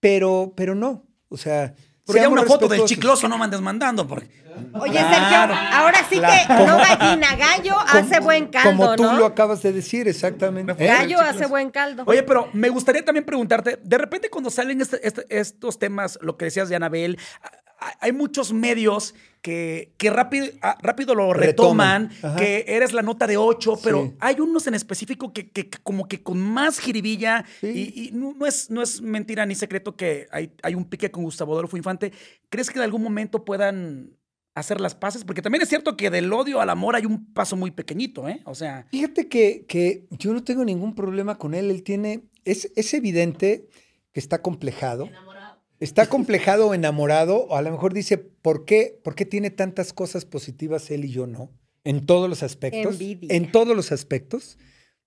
pero, 0.00 0.54
pero 0.56 0.74
no, 0.74 1.06
o 1.28 1.36
sea... 1.36 1.74
Pero 2.06 2.18
ya 2.20 2.28
una 2.28 2.44
foto 2.44 2.68
del 2.68 2.84
chicloso 2.84 3.28
no 3.28 3.36
me 3.38 3.44
andes 3.44 3.60
mandando. 3.60 4.06
Porque... 4.06 4.28
Oye, 4.74 4.92
Claro. 4.92 5.54
Sergio, 5.54 5.76
ahora 5.76 5.98
sí 6.08 6.18
Claro. 6.18 6.46
que 6.46 6.66
no 6.66 6.76
gallina, 6.78 7.36
gallo 7.36 7.74
hace 7.80 8.20
buen 8.20 8.46
caldo, 8.46 8.70
Como 8.70 8.94
tú 8.96 9.02
¿no? 9.02 9.12
lo 9.18 9.26
acabas 9.26 9.62
de 9.62 9.72
decir, 9.72 10.06
exactamente. 10.08 10.72
¿Eh? 10.78 10.86
Gallo 10.86 11.20
hace 11.20 11.46
buen 11.46 11.70
caldo. 11.70 12.04
Oye, 12.06 12.22
pero 12.22 12.48
me 12.52 12.68
gustaría 12.68 13.04
también 13.04 13.24
preguntarte, 13.26 13.78
de 13.82 13.98
repente 13.98 14.30
cuando 14.30 14.48
salen 14.50 14.80
este- 14.80 15.06
este- 15.06 15.26
estos 15.28 15.78
temas, 15.78 16.18
lo 16.22 16.36
que 16.36 16.46
decías 16.46 16.68
de 16.68 16.76
Anabel, 16.76 17.18
hay 18.00 18.12
muchos 18.12 18.52
medios 18.52 19.14
que, 19.46 19.92
que 19.96 20.10
rápido, 20.10 20.46
ah, 20.60 20.76
rápido 20.82 21.14
lo 21.14 21.32
retoman, 21.32 22.10
que 22.36 22.64
eres 22.66 22.92
la 22.92 23.02
nota 23.02 23.28
de 23.28 23.36
ocho, 23.36 23.78
pero 23.80 24.06
Sí. 24.06 24.14
hay 24.18 24.40
unos 24.40 24.66
en 24.66 24.74
específico 24.74 25.32
que, 25.32 25.50
que- 25.52 25.68
que 25.68 25.78
como 25.84 26.08
que 26.08 26.20
con 26.20 26.40
más 26.40 26.80
jiribilla, 26.80 27.44
Sí. 27.60 27.92
y, 27.94 28.08
y 28.08 28.10
no, 28.10 28.34
no 28.36 28.44
es, 28.44 28.70
no 28.70 28.82
es 28.82 29.00
mentira 29.00 29.46
ni 29.46 29.54
secreto 29.54 29.94
que 29.94 30.26
hay, 30.32 30.50
hay 30.64 30.74
un 30.74 30.84
pique 30.86 31.12
con 31.12 31.22
Gustavo 31.22 31.52
Adolfo 31.52 31.76
Infante. 31.76 32.10
¿Crees 32.48 32.70
que 32.70 32.80
en 32.80 32.82
algún 32.82 33.04
momento 33.04 33.44
puedan 33.44 34.10
hacer 34.56 34.80
las 34.80 34.96
paces? 34.96 35.22
Porque 35.22 35.42
también 35.42 35.62
es 35.62 35.68
cierto 35.68 35.96
que 35.96 36.10
del 36.10 36.32
odio 36.32 36.60
al 36.60 36.70
amor 36.70 36.96
hay 36.96 37.06
un 37.06 37.32
paso 37.32 37.54
muy 37.54 37.70
pequeñito, 37.70 38.28
¿eh? 38.28 38.40
O 38.46 38.54
sea... 38.56 38.88
Fíjate 38.90 39.28
que, 39.28 39.64
que 39.68 40.08
yo 40.10 40.32
no 40.32 40.42
tengo 40.42 40.64
ningún 40.64 40.96
problema 40.96 41.38
con 41.38 41.54
él. 41.54 41.70
Él 41.70 41.84
tiene. 41.84 42.22
Es, 42.44 42.72
es 42.74 42.92
evidente 42.94 43.68
que 44.12 44.18
está 44.18 44.42
complejado. 44.42 45.08
Está 45.80 46.06
complejado 46.06 46.68
o 46.68 46.74
enamorado, 46.74 47.44
o 47.48 47.56
a 47.56 47.62
lo 47.62 47.70
mejor 47.70 47.92
dice, 47.92 48.16
¿por 48.18 48.64
qué, 48.64 48.98
¿por 49.04 49.14
qué 49.14 49.26
tiene 49.26 49.50
tantas 49.50 49.92
cosas 49.92 50.24
positivas 50.24 50.90
él 50.90 51.04
y 51.04 51.10
yo 51.10 51.26
no? 51.26 51.50
En 51.84 52.06
todos 52.06 52.28
los 52.30 52.42
aspectos. 52.42 52.94
Envidia. 52.94 53.28
En 53.34 53.52
todos 53.52 53.76
los 53.76 53.92
aspectos. 53.92 54.58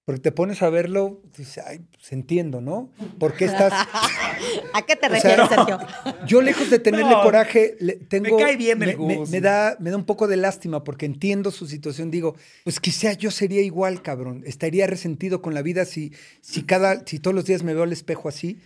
Porque 0.05 0.21
te 0.21 0.31
pones 0.31 0.63
a 0.63 0.71
verlo, 0.71 1.21
dices, 1.37 1.63
ay, 1.67 1.81
pues 1.91 2.11
entiendo, 2.13 2.61
¿no? 2.61 2.91
¿Por 3.19 3.35
qué 3.35 3.45
estás...? 3.45 3.71
¿A 4.73 4.81
qué 4.83 4.95
te 4.95 5.05
O 5.05 5.09
sea, 5.19 5.35
refieres, 5.35 5.49
Sergio? 5.49 5.77
Yo 6.25 6.41
lejos 6.41 6.67
de 6.71 6.79
tenerle 6.79 7.11
No, 7.11 7.21
coraje, 7.21 7.75
le- 7.79 7.93
tengo... 7.97 8.37
cae 8.37 8.55
bien 8.57 8.81
el 8.81 8.97
me, 8.97 9.05
me- 9.19 9.25
me 9.27 9.41
da, 9.41 9.77
me 9.79 9.91
da 9.91 9.97
un 9.97 10.05
poco 10.05 10.27
de 10.27 10.35
lástima 10.37 10.83
porque 10.83 11.05
entiendo 11.05 11.51
su 11.51 11.67
situación. 11.67 12.09
Digo, 12.09 12.35
pues 12.63 12.79
quizá 12.79 13.13
yo 13.13 13.29
sería 13.29 13.61
igual, 13.61 14.01
cabrón. 14.01 14.41
Estaría 14.47 14.87
resentido 14.87 15.43
con 15.43 15.53
la 15.53 15.61
vida 15.61 15.85
si, 15.85 16.11
si, 16.41 16.63
cada, 16.63 17.05
si 17.05 17.19
todos 17.19 17.35
los 17.35 17.45
días 17.45 17.61
me 17.61 17.75
veo 17.75 17.83
al 17.83 17.91
espejo 17.93 18.29
así. 18.29 18.57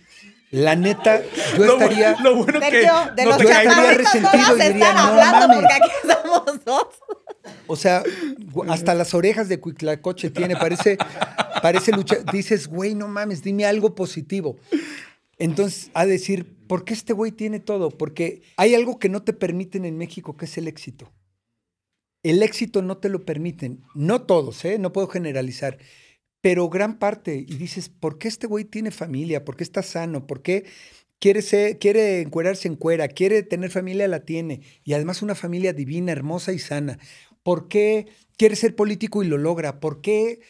La 0.54 0.76
neta, 0.76 1.20
yo 1.58 1.64
Lo 1.64 1.72
estaría... 1.72 2.16
Lo 2.22 2.36
bueno 2.36 2.60
que 2.60 2.70
Sergio, 2.70 2.92
de 3.16 3.24
no 3.24 3.30
los 3.30 3.40
estaría 3.40 3.92
resentido 3.94 4.56
y 4.56 4.62
diría, 4.68 4.92
"No 4.92 5.00
hablando 5.00 5.48
mames". 5.48 5.56
porque 5.56 5.74
aquí 5.74 5.90
estamos 6.00 6.64
dos. 6.64 6.86
O 7.66 7.74
sea, 7.74 8.04
hasta 8.68 8.94
las 8.94 9.14
orejas 9.14 9.48
de 9.48 9.58
Cuitlacoche 9.58 10.30
tiene, 10.30 10.54
parece, 10.54 10.96
parece 11.60 11.90
lucha. 11.90 12.18
Dices, 12.32 12.68
güey, 12.68 12.94
no 12.94 13.08
mames, 13.08 13.42
dime 13.42 13.66
algo 13.66 13.96
positivo. 13.96 14.56
Entonces, 15.38 15.90
a 15.92 16.06
decir, 16.06 16.56
¿por 16.68 16.84
qué 16.84 16.94
este 16.94 17.14
güey 17.14 17.32
tiene 17.32 17.58
todo? 17.58 17.90
Porque 17.90 18.42
hay 18.56 18.76
algo 18.76 19.00
que 19.00 19.08
no 19.08 19.24
te 19.24 19.32
permiten 19.32 19.84
en 19.84 19.98
México, 19.98 20.36
que 20.36 20.44
es 20.44 20.56
el 20.56 20.68
éxito. 20.68 21.12
El 22.22 22.44
éxito 22.44 22.80
no 22.80 22.98
te 22.98 23.08
lo 23.08 23.24
permiten. 23.24 23.82
No 23.96 24.22
todos, 24.22 24.64
¿eh? 24.64 24.78
No 24.78 24.92
puedo 24.92 25.08
generalizar. 25.08 25.78
Pero 26.44 26.68
gran 26.68 26.98
parte. 26.98 27.36
Y 27.48 27.56
dices, 27.56 27.88
¿por 27.88 28.18
qué 28.18 28.28
este 28.28 28.46
güey 28.46 28.66
tiene 28.66 28.90
familia? 28.90 29.46
¿Por 29.46 29.56
qué 29.56 29.64
está 29.64 29.82
sano? 29.82 30.26
¿Por 30.26 30.42
qué 30.42 30.66
quiere, 31.18 31.40
ser, 31.40 31.78
quiere 31.78 32.20
encuerarse 32.20 32.68
en 32.68 32.76
cuera? 32.76 33.08
¿Quiere 33.08 33.42
tener 33.42 33.70
familia? 33.70 34.06
La 34.08 34.26
tiene. 34.26 34.60
Y 34.84 34.92
además 34.92 35.22
una 35.22 35.34
familia 35.34 35.72
divina, 35.72 36.12
hermosa 36.12 36.52
y 36.52 36.58
sana. 36.58 36.98
¿Por 37.42 37.66
qué 37.68 38.08
quiere 38.36 38.56
ser 38.56 38.76
político 38.76 39.22
y 39.22 39.26
lo 39.26 39.38
logra? 39.38 39.80
¿Por 39.80 40.02
qué? 40.02 40.40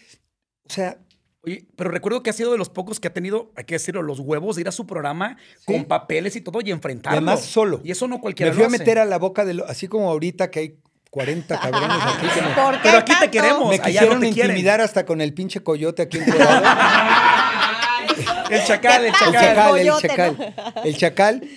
O 0.68 0.72
sea, 0.72 0.98
Oye, 1.42 1.68
pero 1.76 1.90
recuerdo 1.90 2.24
que 2.24 2.30
ha 2.30 2.32
sido 2.32 2.50
de 2.50 2.58
los 2.58 2.70
pocos 2.70 2.98
que 2.98 3.06
ha 3.06 3.12
tenido, 3.12 3.52
hay 3.54 3.62
que 3.64 3.76
decirlo, 3.76 4.02
los 4.02 4.18
huevos 4.18 4.56
de 4.56 4.62
ir 4.62 4.68
a 4.68 4.72
su 4.72 4.86
programa 4.88 5.36
Sí. 5.58 5.74
con 5.74 5.84
papeles 5.84 6.34
y 6.34 6.40
todo 6.40 6.58
y 6.64 6.72
enfrentarlo. 6.72 7.14
Y 7.14 7.18
además 7.18 7.44
solo. 7.44 7.80
Y 7.84 7.92
eso 7.92 8.08
no 8.08 8.20
cualquiera 8.20 8.50
me 8.50 8.54
fui 8.54 8.62
lo 8.62 8.66
a 8.68 8.70
meter 8.70 8.98
a 8.98 9.04
la 9.04 9.18
boca 9.18 9.44
de 9.44 9.54
lo, 9.54 9.64
así 9.66 9.86
como 9.86 10.10
ahorita 10.10 10.50
que 10.50 10.58
hay 10.58 10.78
40 11.14 11.60
cabrones 11.60 11.96
aquí 12.02 12.26
que 12.34 12.42
me, 12.42 12.48
¿Por 12.56 12.72
qué 12.74 12.80
Pero 12.82 12.98
aquí 12.98 13.12
te 13.20 13.30
queremos. 13.30 13.68
me 13.70 13.78
no 13.78 13.84
quisieron 13.84 14.18
quieren. 14.20 14.50
intimidar 14.50 14.80
hasta 14.80 15.06
con 15.06 15.20
el 15.20 15.32
pinche 15.32 15.62
coyote 15.62 16.02
aquí 16.02 16.18
en 16.18 16.24
Colorado. 16.24 16.64
El 18.50 18.62
chacal, 18.64 19.00
el 19.02 19.06
El 19.06 19.12
chacal. 19.14 19.56
el 19.56 19.70
coyote, 19.70 20.08
chacal. 20.08 20.54
El 20.84 20.96
chacal. 20.96 21.48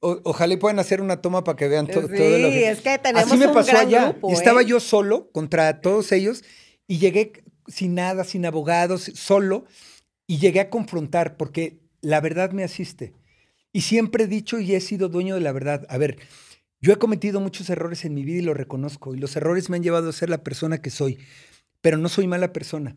O- 0.00 0.20
ojalá 0.24 0.54
y 0.54 0.56
puedan 0.56 0.78
hacer 0.78 1.00
una 1.00 1.20
toma 1.22 1.44
para 1.44 1.56
que 1.56 1.68
vean 1.68 1.86
to- 1.86 2.02
Sí, 2.02 2.16
todo 2.16 2.38
lo 2.38 2.48
que... 2.48 2.70
es 2.70 2.80
que 2.80 2.98
tenemos 2.98 3.28
Así 3.30 3.38
me 3.38 3.46
un 3.46 3.54
pasó 3.54 3.70
gran 3.72 3.86
allá. 3.86 4.08
grupo, 4.10 4.32
estaba 4.32 4.62
¿eh? 4.62 4.66
yo 4.66 4.80
solo 4.80 5.30
contra 5.30 5.80
todos 5.80 6.10
ellos 6.12 6.42
y 6.86 6.98
llegué 6.98 7.44
sin 7.68 7.94
nada, 7.94 8.24
sin 8.24 8.44
abogados, 8.46 9.10
solo. 9.14 9.64
Y 10.26 10.38
llegué 10.38 10.60
a 10.60 10.70
confrontar 10.70 11.36
porque 11.36 11.78
la 12.00 12.20
verdad 12.20 12.50
me 12.50 12.64
asiste. 12.64 13.12
Y 13.72 13.82
siempre 13.82 14.24
he 14.24 14.26
dicho 14.26 14.58
y 14.58 14.74
he 14.74 14.80
sido 14.80 15.08
dueño 15.08 15.34
de 15.36 15.40
la 15.42 15.52
verdad. 15.52 15.86
A 15.88 15.96
ver, 15.98 16.18
yo 16.80 16.92
he 16.92 16.96
cometido 16.96 17.40
muchos 17.40 17.70
errores 17.70 18.04
en 18.04 18.14
mi 18.14 18.24
vida 18.24 18.38
y 18.38 18.44
lo 18.44 18.54
reconozco. 18.54 19.14
Y 19.14 19.18
los 19.18 19.36
errores 19.36 19.70
me 19.70 19.76
han 19.76 19.82
llevado 19.82 20.08
a 20.08 20.12
ser 20.12 20.30
la 20.30 20.42
persona 20.42 20.80
que 20.82 20.90
soy. 20.90 21.18
Pero 21.80 21.98
no 21.98 22.08
soy 22.08 22.26
mala 22.26 22.52
persona. 22.52 22.96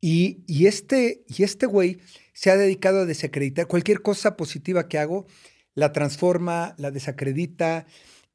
Y, 0.00 0.44
y 0.46 0.66
este, 0.66 1.24
y 1.26 1.42
este 1.42 1.66
güey 1.66 1.98
se 2.32 2.50
ha 2.50 2.56
dedicado 2.56 3.00
a 3.00 3.06
desacreditar 3.06 3.66
cualquier 3.66 4.00
cosa 4.00 4.36
positiva 4.36 4.88
que 4.88 4.98
hago, 4.98 5.26
la 5.74 5.92
transforma, 5.92 6.74
la 6.78 6.90
desacredita, 6.90 7.86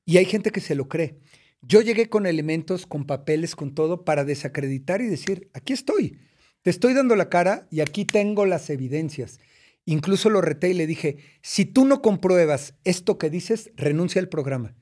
y 0.05 0.17
hay 0.17 0.25
gente 0.25 0.51
que 0.51 0.59
se 0.59 0.75
lo 0.75 0.89
cree. 0.89 1.19
Yo 1.61 1.79
llegué 1.79 2.09
con 2.09 2.25
elementos, 2.25 2.85
con 2.85 3.05
papeles, 3.05 3.55
con 3.55 3.73
todo, 3.73 4.03
para 4.03 4.25
desacreditar 4.25 5.01
y 5.01 5.07
decir, 5.07 5.49
aquí 5.53 5.71
estoy, 5.71 6.19
te 6.61 6.69
estoy 6.69 6.93
dando 6.93 7.15
la 7.15 7.29
cara 7.29 7.67
y 7.71 7.79
aquí 7.79 8.03
tengo 8.03 8.45
las 8.45 8.69
evidencias. 8.69 9.39
Incluso 9.85 10.29
lo 10.29 10.41
reté 10.41 10.69
y 10.69 10.73
le 10.73 10.87
dije, 10.87 11.17
si 11.41 11.65
tú 11.65 11.85
no 11.85 12.01
compruebas 12.01 12.75
esto 12.83 13.17
que 13.17 13.29
dices, 13.29 13.71
renuncia 13.75 14.21
al 14.21 14.29
programa. 14.29 14.75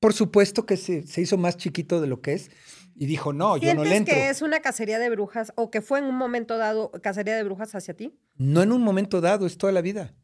Por 0.00 0.12
supuesto 0.12 0.64
que 0.64 0.76
se, 0.76 1.06
se 1.06 1.20
hizo 1.20 1.36
más 1.36 1.56
chiquito 1.56 2.00
de 2.00 2.06
lo 2.06 2.20
que 2.20 2.34
es 2.34 2.50
y 2.94 3.06
dijo, 3.06 3.32
no, 3.32 3.56
yo 3.56 3.74
no 3.74 3.82
¿Sientes 3.82 3.90
le 3.90 3.96
entro. 3.96 4.14
que 4.14 4.28
es 4.28 4.42
una 4.42 4.60
cacería 4.60 4.98
de 4.98 5.10
brujas 5.10 5.52
o 5.56 5.70
que 5.70 5.80
fue 5.82 5.98
en 5.98 6.04
un 6.04 6.16
momento 6.16 6.56
dado 6.56 6.90
cacería 7.02 7.36
de 7.36 7.42
brujas 7.42 7.74
hacia 7.74 7.94
ti? 7.94 8.16
No 8.36 8.62
en 8.62 8.72
un 8.72 8.82
momento 8.82 9.20
dado, 9.20 9.46
es 9.46 9.58
toda 9.58 9.72
la 9.72 9.82
vida. 9.82 10.14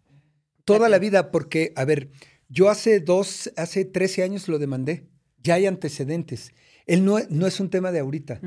Toda 0.65 0.89
la 0.89 0.99
vida, 0.99 1.31
porque, 1.31 1.73
a 1.77 1.85
ver, 1.85 2.11
yo 2.49 2.71
hace 2.71 3.01
dos, 3.01 3.53
hace 3.57 3.85
13 3.85 4.23
años 4.23 4.49
lo 4.49 4.59
demandé. 4.59 5.09
Ya 5.43 5.55
hay 5.55 5.67
antecedentes. 5.67 6.53
Él 6.87 7.05
no, 7.05 7.19
no 7.31 7.47
es 7.47 7.61
un 7.61 7.71
tema 7.71 7.93
de 7.93 7.99
ahorita. 7.99 8.41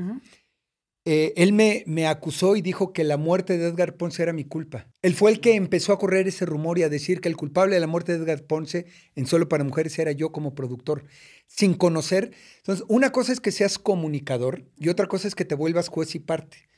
Eh, 1.10 1.32
él 1.42 1.54
me, 1.54 1.84
me 1.86 2.06
acusó 2.06 2.54
y 2.54 2.60
dijo 2.60 2.92
que 2.92 3.02
la 3.02 3.16
muerte 3.16 3.56
de 3.56 3.68
Edgar 3.68 3.96
Ponce 3.96 4.22
era 4.22 4.34
mi 4.34 4.44
culpa. 4.44 4.90
Él 5.00 5.14
fue 5.14 5.30
el 5.30 5.40
que 5.40 5.54
empezó 5.54 5.94
a 5.94 5.98
correr 5.98 6.28
ese 6.28 6.44
rumor 6.44 6.78
y 6.78 6.82
a 6.82 6.90
decir 6.90 7.22
que 7.22 7.30
el 7.30 7.36
culpable 7.38 7.76
de 7.76 7.80
la 7.80 7.86
muerte 7.86 8.12
de 8.12 8.22
Edgar 8.22 8.42
Ponce 8.44 8.84
en 9.14 9.24
Solo 9.24 9.48
para 9.48 9.64
Mujeres 9.64 9.98
era 9.98 10.12
yo 10.12 10.32
como 10.32 10.54
productor, 10.54 11.06
sin 11.46 11.72
conocer. 11.72 12.32
Entonces, 12.58 12.84
una 12.90 13.10
cosa 13.10 13.32
es 13.32 13.40
que 13.40 13.52
seas 13.52 13.78
comunicador 13.78 14.66
y 14.76 14.90
otra 14.90 15.06
cosa 15.06 15.28
es 15.28 15.34
que 15.34 15.46
te 15.46 15.54
vuelvas 15.54 15.88
juez 15.88 16.14
y 16.14 16.18
parte. 16.18 16.68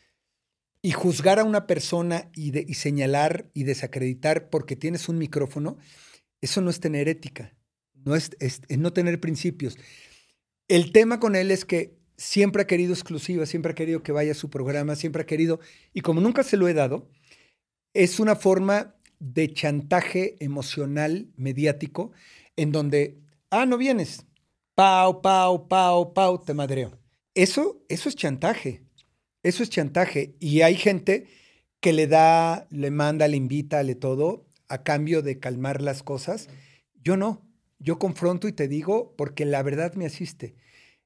Y 0.80 0.92
juzgar 0.92 1.40
a 1.40 1.44
una 1.44 1.66
persona 1.66 2.30
y, 2.32 2.52
señalar 2.74 3.50
y 3.52 3.64
desacreditar 3.64 4.48
porque 4.48 4.76
tienes 4.76 5.08
un 5.08 5.18
micrófono, 5.18 5.76
eso 6.40 6.60
no 6.60 6.70
es 6.70 6.78
tener 6.78 7.08
ética, 7.08 7.56
no 7.94 8.14
es 8.14 8.30
no 8.78 8.92
tener 8.92 9.18
principios. 9.18 9.76
El 10.68 10.92
tema 10.92 11.18
con 11.18 11.34
él 11.34 11.50
es 11.50 11.64
que 11.64 11.99
siempre 12.20 12.62
ha 12.62 12.66
querido 12.66 12.92
exclusiva, 12.92 13.46
siempre 13.46 13.72
ha 13.72 13.74
querido 13.74 14.02
que 14.02 14.12
vaya 14.12 14.32
a 14.32 14.34
su 14.34 14.50
programa, 14.50 14.94
siempre 14.94 15.22
ha 15.22 15.26
querido, 15.26 15.58
y 15.94 16.02
como 16.02 16.20
nunca 16.20 16.42
se 16.42 16.58
lo 16.58 16.68
he 16.68 16.74
dado, 16.74 17.08
es 17.94 18.20
una 18.20 18.36
forma 18.36 18.94
de 19.18 19.52
chantaje 19.54 20.36
emocional, 20.44 21.30
mediático, 21.36 22.12
en 22.56 22.72
donde, 22.72 23.18
ah, 23.48 23.64
no 23.64 23.78
vienes, 23.78 24.26
pau, 24.74 25.22
pau, 25.22 25.66
pau, 25.66 26.12
pau, 26.12 26.44
te 26.44 26.52
madreo. 26.52 26.98
Eso, 27.34 27.82
eso 27.88 28.10
es 28.10 28.16
chantaje, 28.16 28.84
eso 29.42 29.62
es 29.62 29.70
chantaje. 29.70 30.36
Y 30.40 30.60
hay 30.60 30.74
gente 30.74 31.26
que 31.80 31.94
le 31.94 32.06
da, 32.06 32.66
le 32.70 32.90
manda, 32.90 33.28
le 33.28 33.38
invita, 33.38 33.82
le 33.82 33.94
todo, 33.94 34.46
a 34.68 34.82
cambio 34.82 35.22
de 35.22 35.38
calmar 35.38 35.80
las 35.80 36.02
cosas. 36.02 36.50
Yo 37.02 37.16
no, 37.16 37.48
yo 37.78 37.98
confronto 37.98 38.46
y 38.46 38.52
te 38.52 38.68
digo 38.68 39.14
porque 39.16 39.46
la 39.46 39.62
verdad 39.62 39.94
me 39.94 40.04
asiste. 40.04 40.54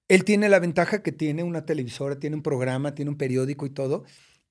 Él 0.09 0.24
tiene 0.24 0.48
la 0.48 0.59
ventaja 0.59 1.02
que 1.02 1.12
tiene 1.12 1.43
una 1.43 1.64
televisora, 1.64 2.18
tiene 2.18 2.36
un 2.36 2.43
programa, 2.43 2.94
tiene 2.94 3.10
un 3.10 3.16
periódico 3.16 3.64
y 3.66 3.70
todo, 3.70 4.05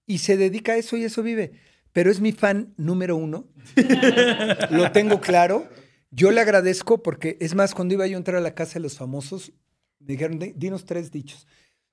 y 0.05 0.17
se 0.19 0.35
dedica 0.37 0.73
a 0.73 0.77
eso 0.77 0.97
y 0.97 1.03
eso 1.03 1.23
vive. 1.23 1.51
Pero 1.91 2.09
es 2.09 2.19
mi 2.19 2.31
fan 2.31 2.73
número 2.77 3.15
uno. 3.15 3.47
Lo 4.71 4.91
tengo 4.91 5.21
claro. 5.21 5.67
Yo 6.09 6.31
le 6.31 6.41
agradezco 6.41 7.03
porque, 7.03 7.37
es 7.39 7.53
más, 7.55 7.73
cuando 7.73 7.93
iba 7.93 8.07
yo 8.07 8.17
a 8.17 8.19
entrar 8.19 8.37
a 8.37 8.41
la 8.41 8.55
casa 8.55 8.75
de 8.75 8.79
los 8.81 8.97
famosos, 8.97 9.51
me 9.99 10.13
dijeron, 10.13 10.39
"Di- 10.39 10.53
dinos 10.55 10.85
tres 10.85 11.11
dichos 11.11 11.47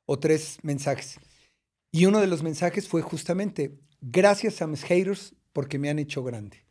o 0.06 0.18
tres 0.18 0.58
mensajes. 0.62 1.18
Y 1.92 2.06
uno 2.06 2.20
de 2.20 2.26
los 2.26 2.42
mensajes 2.42 2.88
fue 2.88 3.02
justamente, 3.02 3.78
gracias 4.00 4.62
a 4.62 4.66
mis 4.66 4.82
haters 4.84 5.34
porque 5.52 5.78
me 5.78 5.90
han 5.90 5.98
hecho 5.98 6.22
grande. 6.24 6.64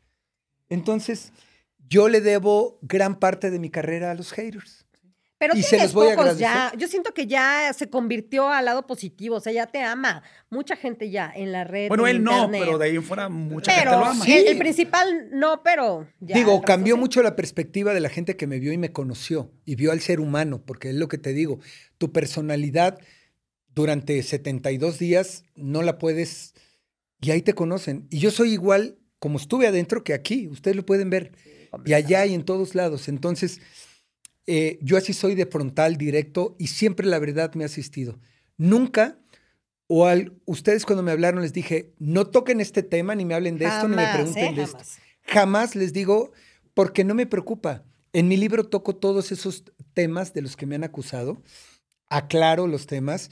Entonces, 0.70 1.32
yo 1.88 2.10
le 2.10 2.22
debo 2.22 2.80
gran 2.82 3.20
parte 3.20 3.52
de 3.52 3.60
mi 3.60 3.70
carrera 3.70 4.12
a 4.12 4.16
los 4.16 4.32
haters. 4.32 4.86
Pero 5.40 5.56
Y 5.56 5.64
se 5.64 5.70
tienes 5.70 5.86
los 5.86 5.94
voy 5.94 6.12
a 6.12 6.16
pocos 6.18 6.38
ya. 6.38 6.74
Yo 6.78 6.88
siento 6.90 7.14
que 7.14 7.26
ya 7.26 7.72
se 7.74 7.90
convirtió 7.90 8.50
al 8.50 8.66
lado 8.66 8.86
positivo, 8.86 9.38
o 9.38 9.40
sea, 9.40 9.54
ya 9.54 9.68
te 9.68 9.82
ama. 9.82 10.22
Mucha 10.50 10.76
gente 10.76 11.10
ya 11.10 11.32
en 11.34 11.54
la 11.54 11.64
red. 11.64 11.88
Bueno, 11.88 12.08
en 12.08 12.18
él 12.18 12.24
no, 12.24 12.50
pero 12.52 12.78
de 12.78 12.86
ahí 12.86 12.96
en 12.98 13.04
fuera 13.04 13.30
mucha 13.30 13.72
gente 13.72 13.88
Pero 13.88 14.00
lo 14.00 14.06
ama. 14.06 14.26
Sí. 14.26 14.34
el, 14.34 14.48
el 14.48 14.58
principal 14.58 15.30
no, 15.32 15.64
pero 15.64 16.08
ya 16.20 16.36
digo, 16.36 16.62
cambió 16.62 16.96
sí. 16.96 17.00
mucho 17.00 17.24
la 17.24 17.38
perspectiva 17.38 17.94
de 17.94 18.02
la 18.02 18.10
gente 18.10 18.36
que 18.36 18.48
me 18.48 18.60
vio 18.60 18.74
y 18.74 18.78
me 18.78 18.92
conoció 18.92 19.50
y 19.64 19.76
vio 19.76 19.94
al 19.94 20.02
ser 20.02 20.20
humano, 20.20 20.62
porque 20.66 20.90
es 20.90 20.96
lo 20.96 21.08
que 21.08 21.18
te 21.18 21.32
digo, 21.32 21.60
tu 21.98 22.12
personalidad 22.12 23.00
durante 23.74 24.22
72 24.22 25.00
días 25.00 25.46
no 25.56 25.84
la 25.84 25.98
puedes 25.98 26.54
y 27.22 27.32
ahí 27.32 27.42
te 27.42 27.54
conocen. 27.54 28.08
Y 28.10 28.20
yo 28.20 28.30
soy 28.30 28.52
igual 28.52 28.98
como 29.20 29.38
estuve 29.38 29.68
adentro 29.68 30.04
que 30.04 30.14
aquí, 30.14 30.48
ustedes 30.48 30.76
lo 30.76 30.86
pueden 30.86 31.10
ver, 31.10 31.32
y 31.86 31.94
allá 31.94 32.26
y 32.26 32.34
en 32.34 32.44
todos 32.44 32.74
lados. 32.74 33.08
Entonces, 33.08 33.62
eh, 34.48 34.80
yo 34.82 34.98
así 34.98 35.14
soy 35.14 35.36
de 35.36 35.46
frontal, 35.46 35.98
directo, 35.98 36.56
y 36.60 36.68
siempre 36.68 37.08
la 37.08 37.20
verdad 37.20 37.54
me 37.56 37.64
ha 37.64 37.68
asistido. 37.68 38.20
Nunca, 38.58 39.20
o 39.88 40.06
al, 40.06 40.34
ustedes 40.46 40.86
cuando 40.86 41.04
me 41.04 41.12
hablaron 41.12 41.42
les 41.42 41.54
dije, 41.54 41.94
no 42.00 42.28
toquen 42.28 42.62
este 42.62 42.84
tema, 42.84 43.16
ni 43.16 43.26
me 43.26 43.36
hablen 43.36 43.58
de 43.58 43.66
esto, 43.66 43.88
ni 43.88 43.96
me 43.96 44.04
Jamás, 44.04 44.16
pregunten 44.16 44.46
¿eh? 44.46 44.56
de 44.56 44.64
esto. 44.64 44.78
Jamás. 44.78 45.00
Jamás 45.24 45.76
les 45.76 45.94
digo, 45.94 46.32
porque 46.74 47.04
no 47.04 47.14
me 47.14 47.26
preocupa. 47.26 47.84
En 48.14 48.28
mi 48.28 48.38
libro 48.38 48.64
toco 48.64 48.96
todos 48.96 49.32
esos 49.32 49.64
temas 49.94 50.34
de 50.34 50.42
los 50.42 50.56
que 50.56 50.66
me 50.66 50.76
han 50.76 50.84
acusado, 50.84 51.44
aclaro 52.10 52.68
los 52.68 52.88
temas 52.88 53.30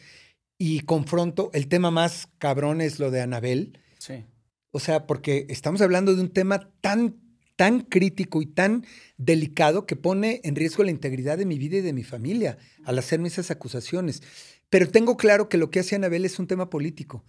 y 0.58 0.82
confronto. 0.82 1.50
El 1.54 1.68
tema 1.68 1.92
más 1.92 2.30
cabrón 2.38 2.82
es 2.82 3.00
lo 3.00 3.12
de 3.12 3.22
Anabel. 3.22 3.80
Sí. 4.00 4.26
O 4.72 4.80
sea, 4.80 5.08
porque 5.08 5.46
estamos 5.50 5.82
hablando 5.82 6.16
de 6.16 6.22
un 6.22 6.30
tema 6.30 6.72
tan, 6.82 7.16
tan 7.58 7.82
crítico 7.82 8.42
y 8.42 8.46
tan 8.46 8.86
delicado 9.18 9.86
que 9.86 9.98
pone 9.98 10.40
en 10.46 10.56
riesgo 10.56 10.84
la 10.86 10.92
integridad 10.92 11.38
de 11.38 11.46
mi 11.46 11.58
vida 11.58 11.78
y 11.78 11.82
de 11.82 11.92
mi 11.92 12.04
familia 12.04 12.58
al 12.86 12.98
hacerme 12.98 13.28
esas 13.28 13.52
acusaciones. 13.52 14.24
Pero 14.70 14.90
tengo 14.90 15.18
claro 15.18 15.50
que 15.50 15.58
lo 15.58 15.70
que 15.70 15.82
hace 15.82 15.96
Anabel 15.96 16.24
es 16.24 16.40
un 16.40 16.48
tema 16.48 16.70
político. 16.70 17.26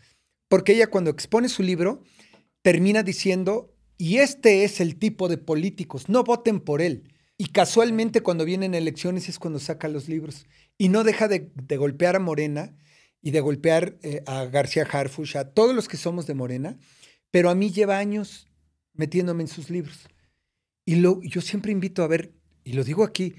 porque 0.49 0.73
ella 0.73 0.87
cuando 0.87 1.11
expone 1.11 1.49
su 1.51 1.63
libro 1.63 2.03
termina 2.63 3.03
diciendo, 3.03 3.75
y 3.99 4.19
este 4.19 4.65
es 4.65 4.81
el 4.81 4.97
tipo 4.97 5.29
de 5.29 5.37
políticos, 5.39 6.09
no 6.09 6.25
voten 6.25 6.61
por 6.61 6.81
él. 6.81 7.13
Y 7.37 7.47
casualmente 7.49 8.23
cuando 8.23 8.45
vienen 8.45 8.75
elecciones 8.75 9.29
es 9.29 9.39
cuando 9.39 9.59
saca 9.59 9.89
los 9.89 10.09
libros. 10.09 10.47
Y 10.79 10.89
no 10.89 11.05
deja 11.05 11.29
de, 11.29 11.51
de 11.55 11.77
golpear 11.77 12.17
a 12.17 12.21
Morena 12.21 12.77
y 13.21 13.31
de 13.31 13.41
golpear 13.41 13.99
eh, 14.03 14.23
a 14.27 14.47
García 14.47 14.87
Harfush, 14.91 15.37
a 15.37 15.51
todos 15.53 15.75
los 15.75 15.89
que 15.89 15.97
somos 15.97 16.27
de 16.27 16.35
Morena, 16.35 16.79
pero 17.31 17.51
a 17.51 17.55
mí 17.55 17.71
lleva 17.71 17.99
años 17.99 18.49
metiéndome 18.95 19.43
en 19.43 19.49
sus 19.49 19.71
libros. 19.71 20.09
Y 20.89 20.94
lo, 20.94 21.20
yo 21.20 21.43
siempre 21.43 21.70
invito 21.70 22.02
a 22.02 22.06
ver, 22.06 22.32
y 22.65 22.73
lo 22.73 22.82
digo 22.82 23.05
aquí, 23.05 23.35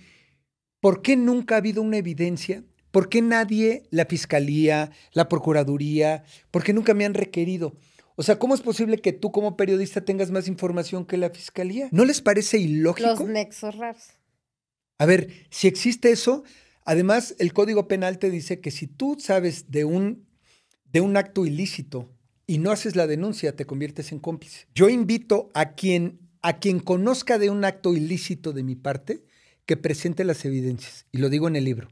¿por 0.82 1.02
qué 1.02 1.18
nunca 1.18 1.56
ha 1.56 1.58
habido 1.58 1.82
una 1.82 1.98
evidencia? 1.98 2.64
¿Por 2.92 3.10
qué 3.10 3.24
nadie, 3.24 3.88
la 3.90 4.06
fiscalía, 4.06 4.92
la 5.14 5.28
procuraduría, 5.28 6.24
por 6.52 6.64
qué 6.64 6.74
nunca 6.74 6.94
me 6.94 7.06
han 7.06 7.16
requerido? 7.16 7.76
O 8.16 8.22
sea, 8.22 8.38
¿cómo 8.38 8.54
es 8.54 8.62
posible 8.62 9.00
que 9.00 9.14
tú 9.14 9.32
como 9.32 9.58
periodista 9.58 10.06
tengas 10.06 10.30
más 10.30 10.48
información 10.48 11.08
que 11.08 11.18
la 11.18 11.32
fiscalía? 11.32 11.90
¿No 11.92 12.06
les 12.06 12.22
parece 12.22 12.60
ilógico? 12.60 13.10
Los 13.10 13.26
nexos 13.26 13.76
raros. 13.76 14.10
A 15.00 15.08
ver, 15.08 15.48
si 15.50 15.68
existe 15.68 16.12
eso, 16.12 16.44
además 16.86 17.34
el 17.40 17.52
Código 17.52 17.88
Penal 17.88 18.20
te 18.20 18.30
dice 18.30 18.60
que 18.60 18.70
si 18.70 18.86
tú 18.86 19.18
sabes 19.20 19.72
de 19.72 19.86
un, 19.86 20.28
de 20.86 21.02
un 21.02 21.18
acto 21.18 21.48
ilícito 21.48 22.14
y 22.46 22.60
no 22.60 22.70
haces 22.70 22.96
la 22.96 23.08
denuncia, 23.08 23.56
te 23.56 23.66
conviertes 23.66 24.12
en 24.12 24.20
cómplice. 24.20 24.68
Yo 24.76 24.88
invito 24.88 25.50
a 25.56 25.72
quien, 25.72 26.29
a 26.42 26.60
quien 26.60 26.80
conozca 26.80 27.38
de 27.38 27.50
un 27.50 27.66
acto 27.66 27.94
ilícito 27.94 28.54
de 28.54 28.64
mi 28.64 28.76
parte 28.76 29.24
que 29.66 29.78
presente 29.78 30.24
las 30.24 30.46
evidencias. 30.46 31.06
Y 31.12 31.20
lo 31.20 31.30
digo 31.30 31.48
en 31.48 31.56
el 31.56 31.64
libro. 31.64 31.90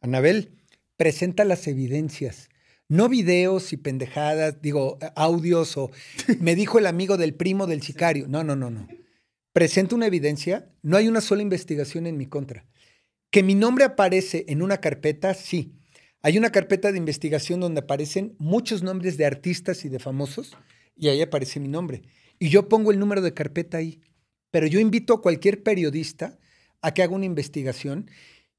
Anabel, 0.00 0.56
presenta 0.96 1.44
las 1.44 1.66
evidencias. 1.66 2.48
No 2.88 3.08
videos 3.08 3.72
y 3.72 3.76
pendejadas, 3.76 4.60
digo, 4.60 4.98
audios 5.14 5.76
o 5.76 5.90
me 6.40 6.54
dijo 6.54 6.78
el 6.78 6.86
amigo 6.86 7.16
del 7.16 7.34
primo 7.34 7.66
del 7.66 7.82
sicario. 7.82 8.26
No, 8.28 8.44
no, 8.44 8.56
no, 8.56 8.70
no. 8.70 8.88
Presenta 9.52 9.94
una 9.94 10.06
evidencia, 10.06 10.70
no 10.82 10.96
hay 10.96 11.08
una 11.08 11.20
sola 11.20 11.42
investigación 11.42 12.06
en 12.06 12.16
mi 12.16 12.26
contra. 12.26 12.66
Que 13.30 13.42
mi 13.42 13.54
nombre 13.54 13.84
aparece 13.84 14.44
en 14.48 14.62
una 14.62 14.78
carpeta, 14.78 15.34
sí. 15.34 15.74
Hay 16.22 16.38
una 16.38 16.52
carpeta 16.52 16.92
de 16.92 16.98
investigación 16.98 17.60
donde 17.60 17.80
aparecen 17.80 18.34
muchos 18.38 18.82
nombres 18.82 19.16
de 19.16 19.26
artistas 19.26 19.84
y 19.84 19.88
de 19.88 19.98
famosos 19.98 20.56
y 20.96 21.08
ahí 21.08 21.20
aparece 21.20 21.60
mi 21.60 21.68
nombre. 21.68 22.02
Y 22.42 22.48
yo 22.48 22.68
pongo 22.68 22.90
el 22.90 22.98
número 22.98 23.20
de 23.20 23.32
carpeta 23.32 23.76
ahí. 23.76 24.00
Pero 24.50 24.66
yo 24.66 24.80
invito 24.80 25.14
a 25.14 25.22
cualquier 25.22 25.62
periodista 25.62 26.40
a 26.80 26.92
que 26.92 27.04
haga 27.04 27.14
una 27.14 27.24
investigación 27.24 28.10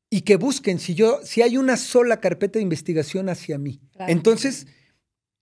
y 0.10 0.22
que 0.22 0.38
busquen 0.38 0.80
si 0.80 0.96
yo 0.96 1.20
si 1.26 1.42
hay 1.42 1.58
una 1.58 1.76
sola 1.76 2.22
carpeta 2.22 2.60
de 2.60 2.64
investigación 2.64 3.28
hacia 3.28 3.58
mí. 3.58 3.82
Claro. 3.92 4.10
Entonces, 4.10 4.68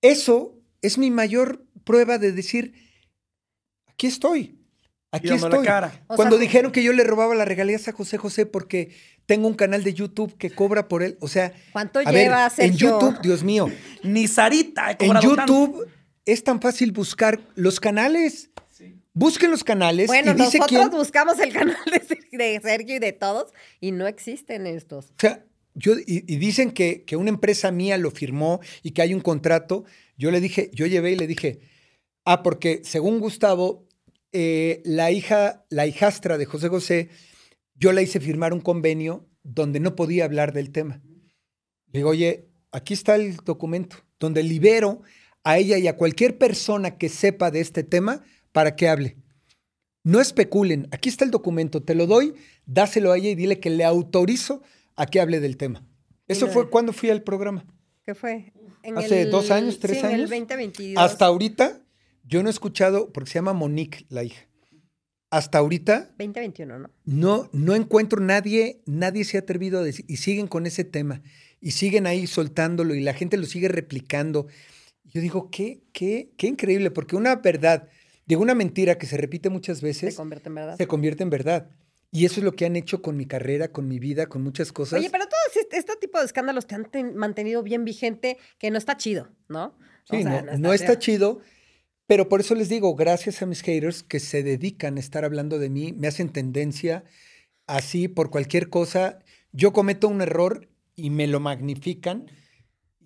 eso 0.02 0.58
es 0.82 0.98
mi 0.98 1.12
mayor 1.12 1.68
prueba 1.84 2.18
de 2.18 2.32
decir 2.32 2.74
aquí 3.86 4.08
estoy. 4.08 4.58
Aquí 5.12 5.30
estoy. 5.30 5.64
cara. 5.64 6.04
O 6.08 6.16
Cuando 6.16 6.38
sea, 6.38 6.42
dijeron 6.42 6.72
que 6.72 6.82
yo 6.82 6.94
le 6.94 7.04
robaba 7.04 7.36
las 7.36 7.48
regalías 7.48 7.88
a 7.90 7.92
José 7.92 8.18
José 8.18 8.48
porque 8.48 8.90
tengo 9.28 9.48
un 9.48 9.54
canal 9.54 9.84
de 9.84 9.94
YouTube 9.94 10.36
que 10.40 10.50
cobra 10.50 10.88
por 10.88 11.04
él, 11.04 11.16
o 11.22 11.28
sea, 11.28 11.54
¿Cuánto 11.74 12.00
a 12.00 12.06
ver, 12.06 12.24
lleva, 12.24 12.52
en? 12.58 12.76
YouTube, 12.76 13.22
Dios 13.22 13.44
mío, 13.44 13.70
Ni 14.02 14.28
Sarita 14.28 14.98
en 15.00 15.14
tanto. 15.14 15.86
Es 16.26 16.44
tan 16.44 16.62
fácil 16.62 16.92
buscar 16.92 17.40
los 17.56 17.80
canales. 17.80 18.50
Busquen 19.14 19.52
los 19.52 19.64
canales 19.66 20.08
Bueno, 20.08 20.32
y 20.32 20.36
dice 20.36 20.58
nosotros 20.60 20.70
quién. 20.88 20.90
buscamos 20.90 21.38
el 21.40 21.52
canal 21.52 21.76
de, 21.92 22.00
Ser- 22.00 22.30
de 22.32 22.60
Sergio 22.62 22.96
y 22.96 23.00
de 23.00 23.12
todos 23.12 23.52
y 23.82 23.92
no 23.92 24.08
existen 24.08 24.66
estos. 24.66 25.08
O 25.08 25.14
sea, 25.18 25.46
yo, 25.74 25.96
y, 25.98 26.24
y 26.34 26.38
dicen 26.38 26.72
que, 26.72 27.04
que 27.04 27.18
una 27.18 27.30
empresa 27.30 27.72
mía 27.72 27.98
lo 27.98 28.10
firmó 28.12 28.62
y 28.84 28.92
que 28.92 29.02
hay 29.02 29.14
un 29.14 29.20
contrato. 29.20 29.84
Yo 30.18 30.32
le 30.32 30.40
dije, 30.40 30.72
yo 30.74 30.86
llevé 30.88 31.12
y 31.12 31.16
le 31.18 31.28
dije, 31.28 31.60
ah, 32.24 32.42
porque 32.42 32.82
según 32.86 33.20
Gustavo, 33.20 33.86
eh, 34.32 34.82
la 34.86 35.12
hija, 35.12 35.66
la 35.70 35.86
hijastra 35.88 36.38
de 36.38 36.46
José 36.46 36.70
José, 36.70 37.10
yo 37.76 37.92
la 37.92 38.02
hice 38.02 38.22
firmar 38.22 38.54
un 38.54 38.62
convenio 38.62 39.28
donde 39.44 39.82
no 39.82 39.94
podía 39.96 40.24
hablar 40.24 40.54
del 40.54 40.72
tema. 40.72 41.02
Le 41.92 42.00
digo, 42.00 42.12
oye, 42.12 42.48
aquí 42.72 42.94
está 42.94 43.16
el 43.16 43.36
documento, 43.38 43.98
donde 44.22 44.42
libero 44.44 45.02
a 45.44 45.58
ella 45.58 45.78
y 45.78 45.88
a 45.88 45.98
cualquier 45.98 46.38
persona 46.38 46.98
que 46.98 47.10
sepa 47.10 47.52
de 47.52 47.62
este 47.62 47.84
tema 47.84 48.24
para 48.52 48.76
que 48.76 48.88
hable. 48.90 49.18
No 50.04 50.20
especulen, 50.20 50.88
aquí 50.92 51.10
está 51.10 51.26
el 51.26 51.32
documento, 51.32 51.84
te 51.84 51.96
lo 51.96 52.08
doy, 52.08 52.34
dáselo 52.66 53.12
a 53.12 53.18
ella 53.18 53.30
y 53.30 53.36
dile 53.36 53.60
que 53.60 53.70
le 53.70 53.84
autorizo 53.84 54.62
a 54.96 55.06
que 55.06 55.20
hable 55.22 55.40
del 55.40 55.58
tema. 55.58 55.86
Eso 56.28 56.48
fue 56.48 56.70
cuando 56.70 56.94
fui 56.94 57.10
al 57.10 57.22
programa. 57.24 57.66
¿Qué 58.04 58.16
fue? 58.16 58.52
En 58.84 58.98
Hace 58.98 59.24
el- 59.24 59.32
dos 59.32 59.52
años, 59.52 59.80
tres 59.80 59.98
sí, 60.00 60.06
En 60.06 60.06
el 60.08 60.14
años. 60.16 60.30
2022. 60.30 61.04
Hasta 61.04 61.26
ahorita, 61.26 61.82
yo 62.24 62.42
no 62.42 62.50
he 62.50 62.52
escuchado, 62.52 63.12
porque 63.12 63.30
se 63.30 63.36
llama 63.36 63.54
Monique, 63.54 64.06
la 64.10 64.24
hija. 64.24 64.48
Hasta 65.30 65.60
ahorita 65.60 66.08
2021, 66.18 66.80
¿no? 66.80 66.90
no, 67.06 67.50
no 67.54 67.76
encuentro 67.76 68.20
nadie, 68.22 68.82
nadie 68.86 69.24
se 69.24 69.38
ha 69.38 69.42
atrevido 69.42 69.80
a 69.80 69.84
decir, 69.84 70.04
y 70.08 70.18
siguen 70.18 70.48
con 70.48 70.66
ese 70.66 70.84
tema, 70.84 71.22
y 71.62 71.72
siguen 71.72 72.06
ahí 72.08 72.28
soltándolo, 72.28 72.96
y 72.96 73.02
la 73.02 73.14
gente 73.14 73.38
lo 73.38 73.46
sigue 73.46 73.68
replicando. 73.70 74.48
Yo 75.12 75.22
digo, 75.22 75.50
qué, 75.52 75.82
qué, 75.94 76.32
qué 76.38 76.48
increíble, 76.48 76.90
porque 76.92 77.16
una 77.16 77.36
verdad, 77.36 77.88
digo, 78.26 78.42
una 78.42 78.56
mentira 78.56 78.98
que 78.98 79.06
se 79.06 79.18
repite 79.18 79.50
muchas 79.50 79.80
Se 79.80 79.86
veces, 79.86 80.16
convierte 80.16 80.50
en 80.50 80.56
verdad. 80.56 80.78
se 80.78 80.88
convierte 80.88 81.24
en 81.24 81.30
verdad. 81.30 81.70
Y 82.14 82.26
eso 82.26 82.40
es 82.42 82.44
lo 82.44 82.56
que 82.56 82.66
han 82.66 82.76
hecho 82.76 83.02
con 83.02 83.16
mi 83.16 83.26
carrera, 83.26 83.72
con 83.72 83.88
mi 83.88 83.98
vida, 84.00 84.28
con 84.28 84.42
muchas 84.42 84.72
cosas. 84.74 85.00
Oye, 85.00 85.10
pero 85.10 85.26
todos 85.26 85.56
este, 85.56 85.78
este 85.78 85.94
tipo 85.96 86.20
de 86.20 86.26
escándalos 86.26 86.68
te 86.68 86.76
han 86.76 86.86
ten- 86.92 87.16
mantenido 87.16 87.64
bien 87.64 87.86
vigente, 87.86 88.38
que 88.58 88.70
no 88.72 88.78
está 88.78 88.98
chido, 88.98 89.30
¿no? 89.48 89.78
O 90.10 90.16
Sí, 90.18 90.24
sea, 90.24 90.42
no, 90.42 90.58
no 90.58 90.74
está 90.74 91.00
chido, 91.00 91.40
pero 92.08 92.28
por 92.28 92.42
eso 92.42 92.54
les 92.56 92.68
digo, 92.68 92.96
gracias 92.96 93.42
a 93.42 93.46
mis 93.46 93.62
haters 93.62 94.04
que 94.04 94.20
se 94.20 94.44
dedican 94.44 94.98
a 94.98 95.00
estar 95.00 95.24
hablando 95.24 95.58
de 95.60 95.70
mí, 95.70 95.94
me 95.94 96.08
hacen 96.08 96.30
tendencia 96.30 97.06
así 97.68 98.10
por 98.10 98.30
cualquier 98.30 98.70
cosa. 98.70 99.20
Yo 99.54 99.72
cometo 99.72 100.10
un 100.10 100.22
error 100.22 100.68
y 100.98 101.10
me 101.12 101.28
lo 101.28 101.40
magnifican. 101.40 102.30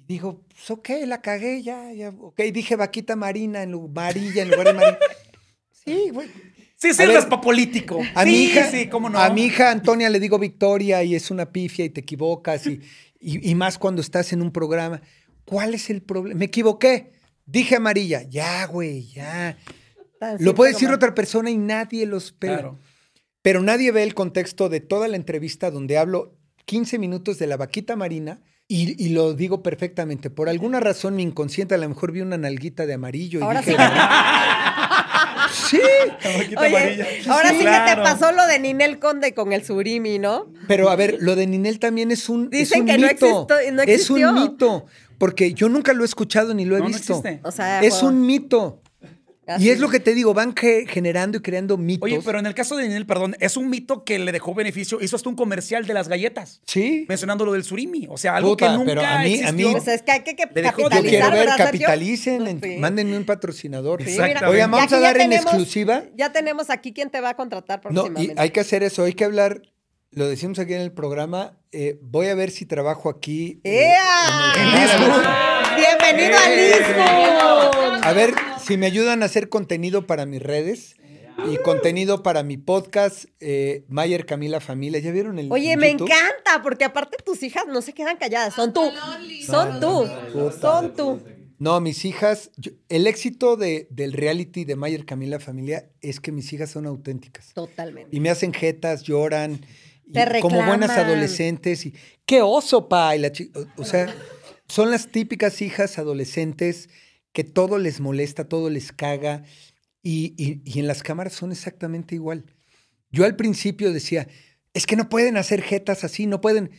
Digo, 0.07 0.43
pues 0.49 0.69
ok, 0.71 0.89
la 1.05 1.21
cagué, 1.21 1.61
ya, 1.63 1.91
ya. 1.93 2.09
Ok, 2.09 2.39
dije 2.53 2.75
vaquita 2.75 3.15
marina 3.15 3.63
en 3.63 3.71
lu- 3.71 3.85
amarilla 3.87 4.43
en 4.43 4.51
lugar 4.51 4.67
de 4.67 4.73
marina. 4.73 4.97
Sí, 5.71 6.09
güey. 6.11 6.27
Sí, 6.77 6.93
sirves 6.93 7.21
ver, 7.21 7.29
para 7.29 7.41
político. 7.41 8.01
A 8.15 8.23
sí, 8.23 8.29
mi 8.29 8.37
hija, 8.43 8.71
sí, 8.71 8.87
cómo 8.89 9.07
no. 9.09 9.19
a 9.19 9.29
mi 9.29 9.43
hija 9.45 9.69
Antonia 9.69 10.09
le 10.09 10.19
digo 10.19 10.39
Victoria 10.39 11.03
y 11.03 11.13
es 11.13 11.29
una 11.29 11.51
pifia 11.51 11.85
y 11.85 11.89
te 11.91 12.01
equivocas 12.01 12.65
y, 12.65 12.81
y, 13.19 13.51
y 13.51 13.53
más 13.55 13.77
cuando 13.77 14.01
estás 14.01 14.33
en 14.33 14.41
un 14.41 14.51
programa. 14.51 15.01
¿Cuál 15.45 15.75
es 15.75 15.91
el 15.91 16.01
problema? 16.01 16.39
Me 16.39 16.45
equivoqué. 16.45 17.11
Dije 17.45 17.75
amarilla. 17.75 18.23
Ya, 18.23 18.65
güey, 18.65 19.05
ya. 19.11 19.57
Tan 20.19 20.37
Lo 20.43 20.55
puede 20.55 20.73
decir 20.73 20.89
otra 20.89 21.13
persona 21.13 21.51
y 21.51 21.57
nadie 21.57 22.07
los. 22.07 22.31
Claro. 22.31 22.79
Pero 23.43 23.61
nadie 23.61 23.91
ve 23.91 24.01
el 24.01 24.15
contexto 24.15 24.67
de 24.69 24.79
toda 24.79 25.07
la 25.07 25.17
entrevista 25.17 25.69
donde 25.69 25.99
hablo 25.99 26.35
15 26.65 26.97
minutos 26.97 27.37
de 27.37 27.45
la 27.45 27.57
vaquita 27.57 27.95
marina 27.95 28.41
y, 28.67 29.03
y 29.03 29.09
lo 29.09 29.33
digo 29.33 29.61
perfectamente. 29.63 30.29
Por 30.29 30.49
alguna 30.49 30.79
razón 30.79 31.15
mi 31.15 31.23
inconsciente 31.23 31.75
a 31.75 31.77
lo 31.77 31.87
mejor 31.89 32.11
vi 32.11 32.21
una 32.21 32.37
nalguita 32.37 32.85
de 32.85 32.93
amarillo 32.95 33.39
y 33.39 33.43
Ahora 33.43 33.61
dije, 33.61 33.77
sí. 35.53 35.77
Oye, 36.57 37.23
ahora 37.29 37.49
sí, 37.49 37.59
que 37.59 37.65
te 37.65 37.95
pasó 38.01 38.31
lo 38.31 38.45
de 38.47 38.59
Ninel 38.59 38.99
Conde 38.99 39.33
con 39.33 39.53
el 39.53 39.63
surimi, 39.63 40.19
¿no? 40.19 40.47
Pero 40.67 40.89
a 40.89 40.95
ver, 40.95 41.17
lo 41.19 41.35
de 41.35 41.47
Ninel 41.47 41.79
también 41.79 42.11
es 42.11 42.29
un, 42.29 42.45
es 42.45 42.69
Dicen 42.69 42.81
un 42.81 42.87
que 42.87 42.97
no 42.97 43.07
mito. 43.07 43.25
existo- 43.47 43.71
no 43.73 43.81
es 43.83 43.87
existió. 43.89 44.29
un 44.29 44.35
mito. 44.35 44.85
Porque 45.17 45.53
yo 45.53 45.69
nunca 45.69 45.93
lo 45.93 46.03
he 46.03 46.05
escuchado 46.05 46.53
ni 46.53 46.65
lo 46.65 46.75
he 46.75 46.79
No, 46.79 46.89
no 46.89 46.91
visto. 46.97 47.13
existe. 47.19 47.39
O 47.43 47.51
sea, 47.51 47.81
es 47.81 48.03
un 48.03 48.25
mito. 48.25 48.81
Así. 49.47 49.65
Y 49.65 49.69
es 49.69 49.79
lo 49.79 49.89
que 49.89 49.99
te 49.99 50.13
digo, 50.13 50.33
van 50.33 50.55
ge- 50.55 50.85
generando 50.87 51.37
y 51.37 51.41
creando 51.41 51.77
mitos. 51.77 52.05
Oye, 52.05 52.19
pero 52.25 52.39
en 52.39 52.45
el 52.45 52.53
caso 52.53 52.75
de 52.77 52.83
Ninel, 52.87 53.05
perdón, 53.05 53.35
es 53.39 53.57
un 53.57 53.69
mito 53.69 54.03
que 54.03 54.19
le 54.19 54.31
dejó 54.31 54.53
beneficio. 54.53 54.99
Hizo 55.01 55.15
hasta 55.15 55.29
un 55.29 55.35
comercial 55.35 55.85
de 55.85 55.93
las 55.93 56.07
galletas, 56.07 56.61
Sí. 56.65 57.05
mencionando 57.09 57.45
lo 57.45 57.53
del 57.53 57.63
surimi. 57.63 58.07
O 58.09 58.17
sea, 58.17 58.35
algo 58.35 58.51
Puta, 58.51 58.67
que 58.71 58.73
nunca 58.77 58.85
pero 58.91 59.01
a 59.01 59.19
mí- 59.19 59.41
a 59.43 59.51
mí-. 59.51 59.71
Pues 59.71 59.87
es 59.87 60.01
que 60.01 60.11
hay 60.11 60.23
que, 60.23 60.35
dejó- 60.53 60.81
yo 60.83 60.89
capitalizar, 60.89 61.31
quiero 61.31 61.31
ver, 61.31 61.49
capitalicen, 61.57 62.47
en- 62.47 62.61
Sí. 62.61 62.77
mándenme 62.77 63.17
un 63.17 63.25
patrocinador. 63.25 64.03
Sí, 64.03 64.17
mira. 64.21 64.49
Oigan, 64.49 64.71
vamos 64.71 64.91
a 64.93 64.99
dar 64.99 65.19
en 65.19 65.33
exclusiva. 65.33 66.03
Ya 66.15 66.31
tenemos 66.31 66.69
aquí 66.69 66.93
quien 66.93 67.09
te 67.09 67.21
va 67.21 67.29
a 67.29 67.35
contratar 67.35 67.79
No, 67.85 68.03
próximamente. 68.03 68.33
y 68.33 68.39
hay 68.41 68.49
que 68.51 68.59
hacer 68.59 68.83
eso, 68.83 69.03
hay 69.03 69.13
que 69.13 69.25
hablar, 69.25 69.61
lo 70.11 70.27
decimos 70.27 70.59
aquí 70.59 70.73
en 70.73 70.81
el 70.81 70.91
programa, 70.93 71.57
eh, 71.71 71.99
voy 72.01 72.27
a 72.27 72.35
ver 72.35 72.51
si 72.51 72.65
trabajo 72.65 73.09
aquí. 73.09 73.59
eh, 73.63 73.89
¡Ea! 73.89 74.53
en 74.55 74.81
el 74.81 75.25
¡Bienvenido 75.75 76.37
a 76.37 76.49
Lisbon! 76.49 77.64
A 78.05 78.13
ver 78.13 78.33
si 78.63 78.77
me 78.77 78.85
ayudan 78.85 79.23
a 79.23 79.25
hacer 79.25 79.49
contenido 79.49 80.05
para 80.05 80.25
mis 80.25 80.41
redes 80.41 80.95
y 81.51 81.57
contenido 81.57 82.23
para 82.23 82.43
mi 82.43 82.57
podcast, 82.57 83.25
eh, 83.39 83.83
Mayer 83.89 84.25
Camila 84.25 84.59
Familia. 84.61 84.99
¿Ya 84.99 85.11
vieron 85.11 85.39
el 85.39 85.51
Oye, 85.51 85.75
me 85.75 85.91
YouTube? 85.91 86.07
encanta, 86.09 86.61
porque 86.63 86.85
aparte 86.85 87.17
tus 87.25 87.41
hijas 87.43 87.65
no 87.67 87.81
se 87.81 87.93
quedan 87.93 88.17
calladas, 88.17 88.53
son 88.53 88.73
tú. 88.73 88.81
Son 89.45 89.79
tú. 89.79 90.07
Son 90.59 90.93
tú. 90.95 91.19
No, 91.57 91.79
mis 91.79 92.05
hijas, 92.05 92.51
yo- 92.57 92.71
el 92.89 93.07
éxito 93.07 93.55
de, 93.55 93.87
del 93.89 94.13
reality 94.13 94.65
de 94.65 94.75
Mayer 94.75 95.05
Camila 95.05 95.39
Familia 95.39 95.89
es 96.01 96.19
que 96.19 96.31
mis 96.31 96.51
hijas 96.53 96.69
son 96.69 96.85
auténticas. 96.85 97.53
Totalmente. 97.53 98.15
Y 98.15 98.19
me 98.19 98.29
hacen 98.29 98.53
jetas, 98.53 99.03
lloran. 99.03 99.61
y 100.05 100.11
Te 100.11 100.39
como 100.41 100.63
buenas 100.63 100.91
adolescentes. 100.91 101.85
Y, 101.85 101.95
¡Qué 102.25 102.41
oso, 102.41 102.87
pa! 102.89 103.15
Y 103.15 103.19
la 103.19 103.31
o 103.77 103.83
sea, 103.85 104.13
son 104.67 104.91
las 104.91 105.07
típicas 105.07 105.61
hijas 105.61 105.97
adolescentes 105.97 106.89
que 107.35 107.43
todo 107.43 107.77
les 107.77 107.99
molesta, 107.99 108.47
todo 108.47 108.69
les 108.69 108.91
caga, 108.93 109.43
y, 110.01 110.33
y- 110.37 110.61
y 110.63 110.79
en 110.79 110.87
las 110.87 111.03
cámaras 111.03 111.33
son 111.33 111.51
exactamente 111.51 112.15
igual. 112.15 112.45
Yo 113.11 113.25
al 113.25 113.35
principio 113.35 113.91
decía, 113.91 114.27
es 114.73 114.85
que 114.87 114.95
no 114.95 115.09
pueden 115.09 115.35
hacer 115.35 115.61
jetas 115.61 116.03
así, 116.05 116.27
no 116.27 116.39
pueden. 116.39 116.71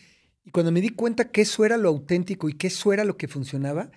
Y 0.45 0.51
cuando 0.51 0.73
me 0.73 0.81
di 0.81 0.89
cuenta 0.89 1.31
que 1.31 1.43
eso 1.43 1.65
era 1.66 1.77
lo 1.77 1.91
auténtico 1.91 2.49
y 2.49 2.55
que 2.55 2.69
eso 2.69 2.93
era 2.95 3.05
lo 3.05 3.16
que 3.19 3.28
funcionaba, 3.28 3.91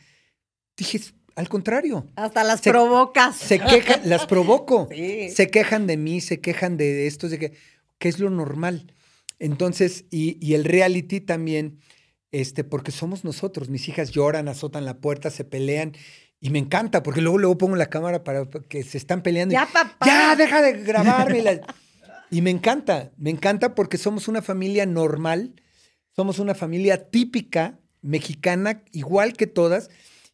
dije, 0.76 0.99
al 1.36 1.48
contrario, 1.48 2.06
Hasta 2.18 2.44
las 2.44 2.60
Se- 2.60 2.72
provocas. 2.72 3.38
se 3.38 3.60
quejan, 3.60 4.02
las 4.10 4.26
provoco. 4.26 4.90
Sí. 4.91 5.30
Se 5.30 5.48
quejan 5.49 5.88
de 5.88 5.95
mí, 5.95 6.19
se 6.19 6.41
quejan 6.41 6.76
de 6.76 7.07
esto, 7.07 7.30
de 7.30 7.40
que, 7.40 7.53
que 7.99 8.10
es 8.10 8.19
lo 8.19 8.30
normal. 8.30 8.94
Entonces, 9.40 10.03
y, 10.11 10.38
y 10.45 10.56
el 10.56 10.65
reality 10.65 11.22
también, 11.22 11.80
este, 12.34 12.65
porque 12.65 12.91
somos 12.91 13.23
nosotros. 13.23 13.69
Mis 13.69 13.88
hijas 13.88 14.11
lloran, 14.11 14.49
azotan 14.49 14.84
la 14.84 14.98
puerta, 14.99 15.30
se 15.30 15.45
pelean. 15.45 15.94
Y 16.41 16.49
me 16.52 16.60
encanta, 16.60 17.03
porque 17.03 17.22
luego, 17.22 17.38
luego 17.38 17.57
pongo 17.57 17.76
la 17.76 17.90
cámara 17.90 18.24
para 18.24 18.45
que 18.70 18.84
se 18.84 18.98
están 18.98 19.22
peleando. 19.22 19.53
y, 19.53 19.57
Ya, 19.57 19.66
papá. 19.66 20.06
ya, 20.06 20.36
deja 20.36 20.61
de 20.61 20.74
grabarme. 20.84 21.40
y 21.40 21.41
la- 21.41 21.61
Y 22.32 22.41
me 22.41 22.49
encanta, 22.52 23.11
me 23.18 23.30
encanta 23.30 23.76
porque 23.76 23.98
somos 23.98 24.28
una 24.28 24.41
familia 24.41 24.86
normal, 24.86 25.53
somos 26.16 26.40
una 26.40 26.56
familia 26.56 27.10
típica 27.10 27.80
mexicana, 28.02 28.84
igual 28.91 29.34
que 29.34 29.48
todas, 29.48 29.90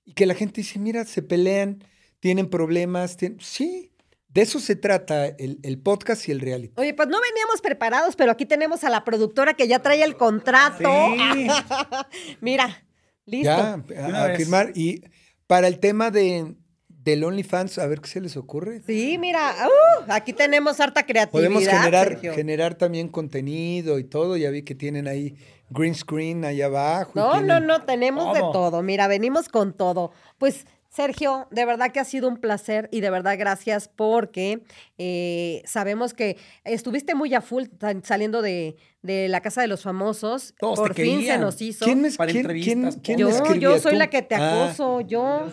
y 0.06 0.14
que 0.14 0.26
la 0.26 0.36
gente 0.36 0.62
dice, 0.62 0.78
mira, 0.78 1.06
se 1.06 1.24
pelean, 1.24 1.84
tienen 2.20 2.50
problemas, 2.50 3.18
tien-". 3.18 3.38
sí, 3.42 3.92
de 4.28 4.42
eso 4.42 4.60
se 4.60 4.76
trata 4.76 5.26
el, 5.28 5.60
el 5.64 5.80
podcast 5.80 6.28
y 6.28 6.32
el 6.34 6.42
reality. 6.42 6.74
Oye, 6.76 6.94
pues 6.94 7.08
no 7.08 7.18
veníamos 7.22 7.62
preparados, 7.62 8.16
pero 8.18 8.32
aquí 8.32 8.46
tenemos 8.46 8.84
a 8.84 8.90
la 8.90 9.06
productora 9.06 9.54
que 9.54 9.68
ya 9.68 9.80
trae 9.80 10.04
el 10.04 10.18
contrato. 10.18 10.90
Sí. 11.34 11.48
Mira, 12.42 12.84
listo. 13.26 13.46
Ya, 13.48 13.74
a, 13.76 14.36
firmar. 14.36 14.72
Y 14.76 15.02
para 15.48 15.68
el 15.68 15.80
tema 15.80 16.12
de, 16.12 16.56
del 16.88 17.24
OnlyFans, 17.24 17.78
a 17.78 17.88
ver 17.88 18.02
qué 18.02 18.10
se 18.10 18.22
les 18.22 18.36
ocurre. 18.38 18.82
Sí, 18.86 19.18
mira, 19.18 19.54
uh, 19.68 20.06
aquí 20.12 20.34
tenemos 20.34 20.80
harta 20.80 21.06
creatividad. 21.06 21.32
Podemos 21.32 21.64
generar, 21.68 22.08
Sergio. 22.08 22.34
generar 22.34 22.76
también 22.76 23.10
contenido 23.10 24.00
y 24.00 24.04
todo. 24.04 24.38
Ya 24.38 24.50
vi 24.50 24.64
que 24.64 24.76
tienen 24.76 25.08
ahí 25.08 25.36
green 25.70 25.96
screen 25.96 26.46
ahí 26.46 26.62
abajo. 26.62 27.12
No, 27.16 27.34
no, 27.34 27.40
tienen- 27.40 27.68
no, 27.68 27.82
tenemos 27.84 28.34
de 28.34 28.40
todo. 28.40 28.82
Mira, 28.82 29.08
venimos 29.08 29.50
con 29.50 29.74
todo. 29.74 30.12
Pues, 30.38 30.66
Sergio, 30.96 31.48
de 31.52 31.66
verdad 31.66 31.92
que 31.92 32.00
ha 32.00 32.06
sido 32.06 32.28
un 32.30 32.38
placer 32.38 32.88
y 32.92 33.02
de 33.02 33.10
verdad 33.10 33.36
gracias 33.38 33.90
porque 33.94 34.62
eh, 34.98 35.62
sabemos 35.66 36.14
que 36.14 36.38
estuviste 36.64 37.16
muy 37.16 37.34
a 37.34 37.42
full 37.42 37.64
saliendo 38.04 38.42
de, 38.42 38.78
de 39.02 39.28
la 39.28 39.42
Casa 39.42 39.60
de 39.62 39.68
los 39.68 39.82
Famosos. 39.84 40.54
Todos 40.58 40.80
Por 40.80 40.94
te 40.96 41.04
fin 41.04 41.26
se 41.26 41.38
nos 41.38 41.62
hizo. 41.62 41.84
¿Quién 41.84 42.02
me, 42.02 42.12
Para 42.12 42.32
quién, 42.32 42.46
entrevistas, 42.46 42.98
quién 43.04 43.18
Yo, 43.18 43.28
escribía? 43.30 43.62
yo 43.62 43.80
soy 43.80 43.92
¿Tú? 43.94 43.98
la 44.00 44.08
que 44.08 44.22
te 44.22 44.36
Ah, 44.36 44.64
acoso, 44.66 45.02
yo, 45.02 45.48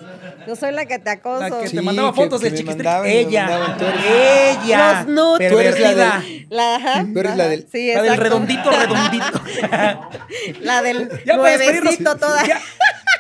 yo 0.46 0.54
soy 0.54 0.72
la 0.72 0.86
que 0.86 0.98
te 1.00 1.10
acoso. 1.10 1.48
La 1.48 1.58
que 1.60 1.68
Sí, 1.68 1.76
te 1.76 1.82
mandaba 1.82 2.12
fotos 2.12 2.40
que 2.40 2.50
de 2.50 2.62
me 2.62 3.20
Ella. 3.20 3.46
mandaban, 3.48 3.78
tú 3.78 3.84
eres- 3.84 4.58
Ella. 4.64 5.02
Los 5.02 5.08
nudes. 5.14 5.52
Tú 5.52 5.58
eres 5.58 5.80
la 5.80 5.88
del- 6.20 6.46
La, 6.50 6.74
ajá, 6.76 7.06
Tú 7.12 7.18
eres 7.18 7.36
la 7.36 7.48
del- 7.48 7.68
sí, 7.70 7.88
La 7.88 8.02
del 8.02 8.12
exacto. 8.12 8.22
redondito, 8.22 8.70
redondito. 8.70 9.42
La 10.60 10.82
del 10.82 11.10
Ya 11.26 11.36
nuevecito 11.36 12.16
toda. 12.16 12.46
ya. 12.46 12.60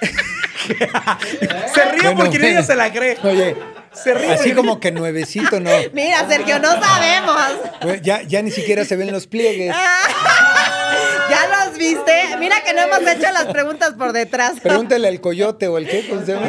se 0.66 1.84
ríe 1.90 2.02
Bueno, 2.02 2.16
porque 2.16 2.38
ni 2.38 2.46
ella 2.48 2.62
se 2.62 2.74
la 2.76 2.92
cree. 2.92 3.16
Oye, 3.22 3.56
Se 3.92 4.14
ríe. 4.14 4.32
así 4.32 4.52
como 4.52 4.80
que 4.80 4.92
nuevecito, 4.92 5.60
no. 5.60 5.70
Mira, 5.92 6.26
Sergio, 6.28 6.58
no 6.58 6.70
sabemos. 6.72 7.36
Güey, 7.82 8.00
Ya, 8.00 8.22
ya 8.22 8.42
ni 8.42 8.50
siquiera 8.50 8.84
se 8.84 8.96
ven 8.96 9.12
los 9.12 9.26
pliegues. 9.26 9.74
¿Ya 11.30 11.66
los 11.66 11.78
viste? 11.78 12.36
Mira 12.38 12.62
que 12.62 12.74
no 12.74 12.82
hemos 12.82 13.00
hecho 13.00 13.30
las 13.32 13.46
preguntas 13.46 13.94
por 13.94 14.12
detrás. 14.12 14.60
Pregúntale 14.60 15.08
al 15.08 15.20
coyote 15.20 15.66
o 15.68 15.76
al 15.76 15.86
qué, 15.88 16.06
¿cómo 16.08 16.24
se 16.24 16.34
llama? 16.34 16.46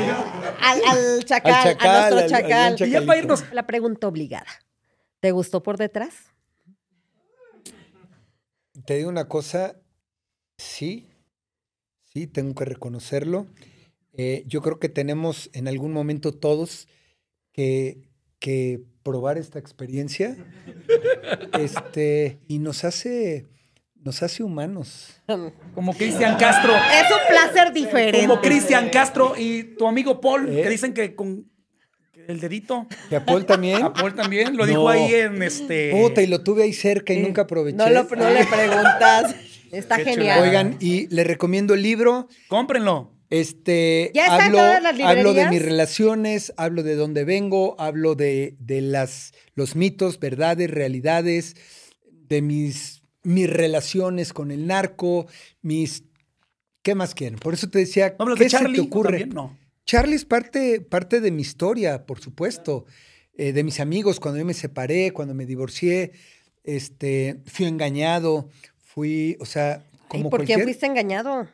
Al, 0.61 0.81
al 0.85 1.23
chacal, 1.25 1.53
Al 1.53 1.63
chacal, 1.63 1.89
a 1.89 2.09
nuestro 2.09 2.35
al 2.37 2.43
chacal. 2.43 2.87
Y 2.87 2.91
ya 2.91 3.01
para 3.05 3.19
irnos. 3.19 3.43
La 3.53 3.65
pregunta 3.65 4.07
obligada. 4.07 4.47
¿Te 5.21 5.31
gustó 5.31 5.63
por 5.63 5.77
detrás? 5.77 6.13
Te 8.85 8.95
digo 8.97 9.09
una 9.09 9.27
cosa, 9.29 9.75
sí, 10.57 11.07
sí, 12.11 12.27
tengo 12.27 12.53
que 12.55 12.65
reconocerlo. 12.65 13.47
Eh, 14.15 14.43
yo 14.47 14.61
creo 14.61 14.79
que 14.79 14.89
tenemos 14.89 15.49
en 15.53 15.67
algún 15.67 15.91
momento 15.91 16.33
todos 16.33 16.87
que, 17.51 18.09
que 18.39 18.81
probar 19.03 19.37
esta 19.37 19.57
experiencia 19.59 20.37
este, 21.59 22.39
y 22.47 22.59
nos 22.59 22.83
hace, 22.83 23.47
nos 23.95 24.21
hace 24.23 24.43
humanos. 24.43 25.21
Como 25.73 25.93
Cristian 25.93 26.37
Castro. 26.37 26.73
Es 26.75 27.11
un 27.11 27.27
placer 27.27 27.73
diferente. 27.73 28.27
Como 28.27 28.41
Cristian 28.41 28.89
Castro 28.89 29.33
y 29.37 29.63
tu 29.75 29.87
amigo 29.87 30.21
Paul, 30.21 30.47
¿Eh? 30.49 30.61
que 30.63 30.69
dicen 30.69 30.93
que 30.93 31.15
con 31.15 31.49
el 32.27 32.39
dedito. 32.39 32.87
¿Y 33.11 33.15
a 33.15 33.25
Paul 33.25 33.45
también? 33.45 33.83
A 33.83 33.93
Paul 33.93 34.13
también 34.15 34.55
lo 34.55 34.65
dijo 34.65 34.87
ahí 34.87 35.13
en 35.13 35.41
este. 35.43 35.91
Puta, 35.91 36.21
y 36.21 36.27
lo 36.27 36.41
tuve 36.43 36.63
ahí 36.63 36.73
cerca 36.73 37.13
y 37.13 37.19
nunca 37.19 37.41
aproveché. 37.43 37.77
No, 37.77 37.89
lo- 37.89 38.03
no 38.03 38.29
le 38.29 38.45
preguntas. 38.45 39.35
Está 39.71 39.97
Qué 39.97 40.05
genial. 40.05 40.41
Oigan, 40.43 40.77
y 40.79 41.07
le 41.13 41.23
recomiendo 41.23 41.73
el 41.73 41.81
libro. 41.81 42.27
Cómprenlo. 42.47 43.12
Este, 43.33 44.11
¿Ya 44.13 44.25
está 44.25 44.35
en 44.35 44.41
hablo, 44.43 44.57
todas 44.59 44.83
las 44.83 44.91
hablo 44.93 45.07
de 45.07 45.15
librerías? 45.23 45.49
mis 45.49 45.61
relaciones, 45.63 46.53
hablo 46.55 46.83
de 46.83 46.93
dónde 46.93 47.23
vengo, 47.23 47.75
hablo 47.79 48.13
de, 48.13 48.55
de 48.59 48.81
las, 48.81 49.33
los 49.55 49.75
mitos, 49.75 50.19
verdades, 50.19 50.69
realidades, 50.69 51.55
de 52.11 52.43
mis, 52.43 53.01
mis 53.23 53.49
relaciones 53.49 54.33
con 54.33 54.51
el 54.51 54.67
narco, 54.67 55.25
mis... 55.63 56.03
¿Qué 56.83 56.93
más 56.93 57.15
quieren? 57.15 57.39
Por 57.39 57.55
eso 57.55 57.67
te 57.69 57.79
decía, 57.79 58.15
¿No 58.19 58.23
hablas 58.25 58.37
¿qué 58.37 58.43
de 58.43 58.49
Charlie? 58.51 58.75
se 58.75 58.81
te 58.83 58.87
ocurre? 58.87 59.19
También? 59.19 59.29
No. 59.29 59.57
Charlie 59.83 60.15
es 60.15 60.25
parte, 60.25 60.81
parte 60.81 61.19
de 61.19 61.31
mi 61.31 61.41
historia, 61.41 62.05
por 62.05 62.19
supuesto, 62.19 62.85
eh, 63.35 63.51
de 63.51 63.63
mis 63.63 63.79
amigos, 63.79 64.19
cuando 64.19 64.37
yo 64.37 64.45
me 64.45 64.53
separé, 64.53 65.09
cuando 65.09 65.33
me 65.33 65.47
divorcié, 65.47 66.11
este, 66.63 67.41
fui 67.47 67.65
engañado, 67.65 68.47
fui, 68.77 69.37
o 69.39 69.45
sea, 69.45 69.83
¿Y 70.03 70.07
como 70.07 70.29
por 70.29 70.45
qué 70.45 70.59
fuiste 70.59 70.85
engañado? 70.85 71.47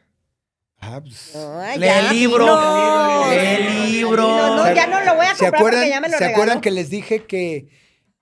Ah, 0.81 1.01
pues, 1.03 1.35
Ay, 1.35 1.77
Lee 1.79 1.85
ya, 1.85 1.99
el 2.09 2.15
libro. 2.17 2.45
no. 2.45 3.29
Lee 3.31 3.37
el 3.37 3.91
libro. 3.91 4.21
No, 4.27 4.55
no, 4.55 4.73
ya 4.75 4.87
no 4.87 5.03
lo 5.03 5.15
voy 5.15 5.25
a 5.25 5.35
¿Se 5.35 5.39
comprar 5.45 5.55
acuerdan, 5.55 5.79
porque 5.81 5.89
ya 5.89 6.01
me 6.01 6.07
lo 6.07 6.13
¿se 6.13 6.19
regaló. 6.19 6.33
acuerdan 6.35 6.61
que 6.61 6.71
les 6.71 6.89
dije 6.89 7.25
que, 7.25 7.67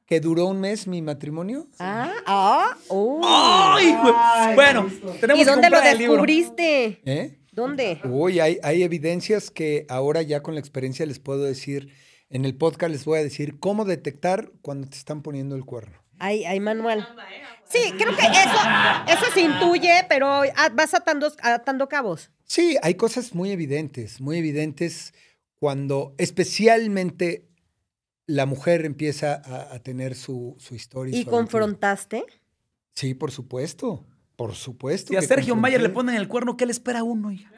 que 0.06 0.20
duró 0.20 0.48
un 0.48 0.60
mes 0.60 0.88
mi 0.88 1.02
matrimonio? 1.02 1.68
Ah, 1.80 2.12
ah, 2.26 2.78
uh. 2.90 3.22
¡Ay, 3.24 3.96
güey! 4.02 4.56
Bueno, 4.56 4.90
tenemos 5.22 5.42
¿Y 5.42 5.46
que 5.46 5.52
dónde 5.52 5.70
lo 5.70 5.82
descubriste? 5.82 7.02
¿Eh? 7.06 7.38
¿Dónde? 7.52 8.00
Uy, 8.04 8.40
hay, 8.40 8.60
hay 8.64 8.84
evidencias 8.84 9.50
que 9.52 9.86
ahora 9.90 10.22
ya 10.22 10.42
con 10.42 10.54
la 10.56 10.60
experiencia 10.60 11.06
les 11.06 11.20
puedo 11.20 11.44
decir, 11.44 11.94
en 12.30 12.46
el 12.46 12.56
podcast 12.56 12.92
les 12.92 13.06
voy 13.06 13.20
a 13.20 13.24
decir 13.24 13.60
cómo 13.60 13.86
detectar 13.86 14.52
cuando 14.62 14.88
te 14.88 14.98
están 14.98 15.22
poniendo 15.22 15.56
el 15.56 15.64
cuerno. 15.66 15.98
Hay, 16.20 16.44
hay 16.46 16.60
manual. 16.60 17.08
Sí, 17.70 17.94
creo 17.98 18.16
que 18.16 18.26
eso, 18.26 19.22
eso 19.22 19.32
se 19.34 19.42
intuye, 19.42 20.06
pero 20.08 20.42
vas 20.74 20.94
atando, 20.94 21.32
atando 21.42 21.88
cabos. 21.90 22.32
Sí, 22.46 22.78
hay 22.82 22.96
cosas 22.96 23.36
muy 23.36 23.52
evidentes, 23.52 24.22
muy 24.22 24.38
evidentes 24.38 25.14
cuando 25.60 26.14
especialmente 26.18 27.46
la 28.26 28.46
mujer 28.46 28.86
empieza 28.86 29.34
a, 29.44 29.74
a 29.76 29.80
tener 29.80 30.16
su, 30.16 30.56
su 30.60 30.76
historia. 30.76 31.12
¿Y 31.12 31.24
su 31.24 31.30
aventura. 31.30 31.38
confrontaste? 31.42 32.26
Sí, 32.96 33.14
por 33.14 33.32
supuesto, 33.32 34.06
por 34.36 34.56
supuesto. 34.56 35.10
Si 35.10 35.18
a 35.18 35.22
Sergio 35.22 35.56
Mayer 35.56 35.82
le 35.82 35.90
ponen 35.90 36.16
el 36.16 36.28
cuerno, 36.28 36.58
¿qué 36.58 36.66
le 36.66 36.72
espera 36.72 37.00
a 37.00 37.04
uno? 37.04 37.32
hija? 37.32 37.52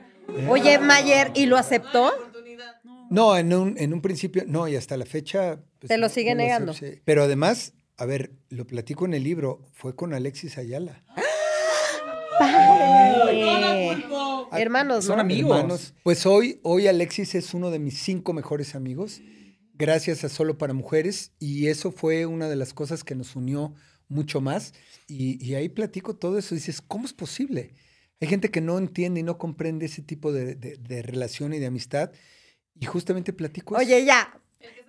Oye, 0.48 0.78
Mayer, 0.80 1.32
¿y 1.36 1.46
lo 1.48 1.58
aceptó? 1.58 2.12
No, 3.10 3.36
en 3.38 3.52
un, 3.54 3.76
en 3.80 3.94
un 3.94 4.02
principio, 4.02 4.44
no, 4.48 4.68
y 4.68 4.76
hasta 4.76 4.96
la 4.96 5.06
fecha. 5.06 5.60
pues, 5.80 5.88
Te 5.90 5.98
lo 5.98 6.08
no- 6.08 6.14
sigue 6.14 6.36
no 6.36 6.44
negando. 6.44 6.74
sí. 6.74 7.02
Pero 7.06 7.24
además, 7.24 7.74
a 8.00 8.06
ver, 8.06 8.32
lo 8.50 8.66
platico 8.66 9.06
en 9.06 9.14
el 9.14 9.24
libro, 9.24 9.62
fue 9.74 9.96
con 9.96 10.14
Alexis 10.14 10.58
Ayala. 10.58 11.04
¡Padre! 12.40 14.06
Hermanos, 14.52 15.06
Son 15.06 15.20
amigos. 15.20 15.58
Hermanos. 15.58 15.94
Pues 16.04 16.26
hoy, 16.26 16.60
hoy 16.64 16.88
Alexis 16.88 17.36
es 17.36 17.54
uno 17.54 17.72
de 17.72 17.80
mis 17.80 18.00
cinco 18.00 18.34
mejores 18.34 18.76
amigos, 18.76 19.22
gracias 19.74 20.24
a 20.24 20.30
Solo 20.30 20.58
para 20.58 20.74
Mujeres, 20.74 21.34
y 21.40 21.68
eso 21.68 21.92
fue 21.92 22.26
una 22.26 22.50
de 22.50 22.56
las 22.56 22.74
cosas 22.74 23.04
que 23.04 23.16
nos 23.16 23.36
unió 23.36 23.76
mucho 24.08 24.42
más. 24.42 24.74
Y, 25.08 25.44
y 25.46 25.56
ahí 25.56 25.70
platico 25.70 26.16
todo 26.16 26.38
eso. 26.38 26.56
Dices, 26.56 26.82
¿cómo 26.82 27.06
es 27.06 27.14
posible? 27.14 27.74
Hay 28.22 28.28
gente 28.28 28.50
que 28.50 28.62
no 28.62 28.78
entiende 28.78 29.20
y 29.22 29.24
no 29.24 29.38
comprende 29.38 29.86
ese 29.86 30.02
tipo 30.02 30.32
de, 30.32 30.56
de- 30.56 30.78
de 30.78 31.02
relación 31.04 31.54
y 31.54 31.60
de 31.60 31.68
amistad. 31.68 32.12
Y 32.80 32.86
justamente 32.86 33.34
platico 33.34 33.76
eso. 33.76 33.86
Oye, 33.86 34.04
ya. 34.06 34.39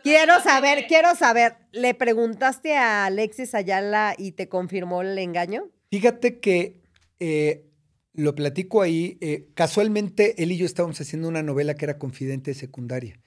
Quiero 0.02 0.40
saber, 0.40 0.86
quiero 0.88 1.14
saber, 1.14 1.56
¿le 1.72 1.94
preguntaste 1.94 2.74
a 2.74 3.06
Alexis 3.06 3.54
Ayala 3.54 4.14
y 4.16 4.32
te 4.32 4.48
confirmó 4.48 5.02
el 5.02 5.16
engaño? 5.18 5.70
Fíjate 5.90 6.40
que 6.40 6.80
eh, 7.18 7.66
lo 8.14 8.34
platico 8.34 8.82
ahí. 8.82 9.18
eh, 9.20 9.48
casualmente, 9.54 10.42
él 10.42 10.52
y 10.52 10.56
yo 10.56 10.66
estábamos 10.66 11.00
haciendo 11.00 11.28
una 11.28 11.42
novela 11.42 11.74
que 11.74 11.84
era 11.84 11.98
Confidente 11.98 12.52
de 12.52 12.54
Secundaria. 12.54 13.20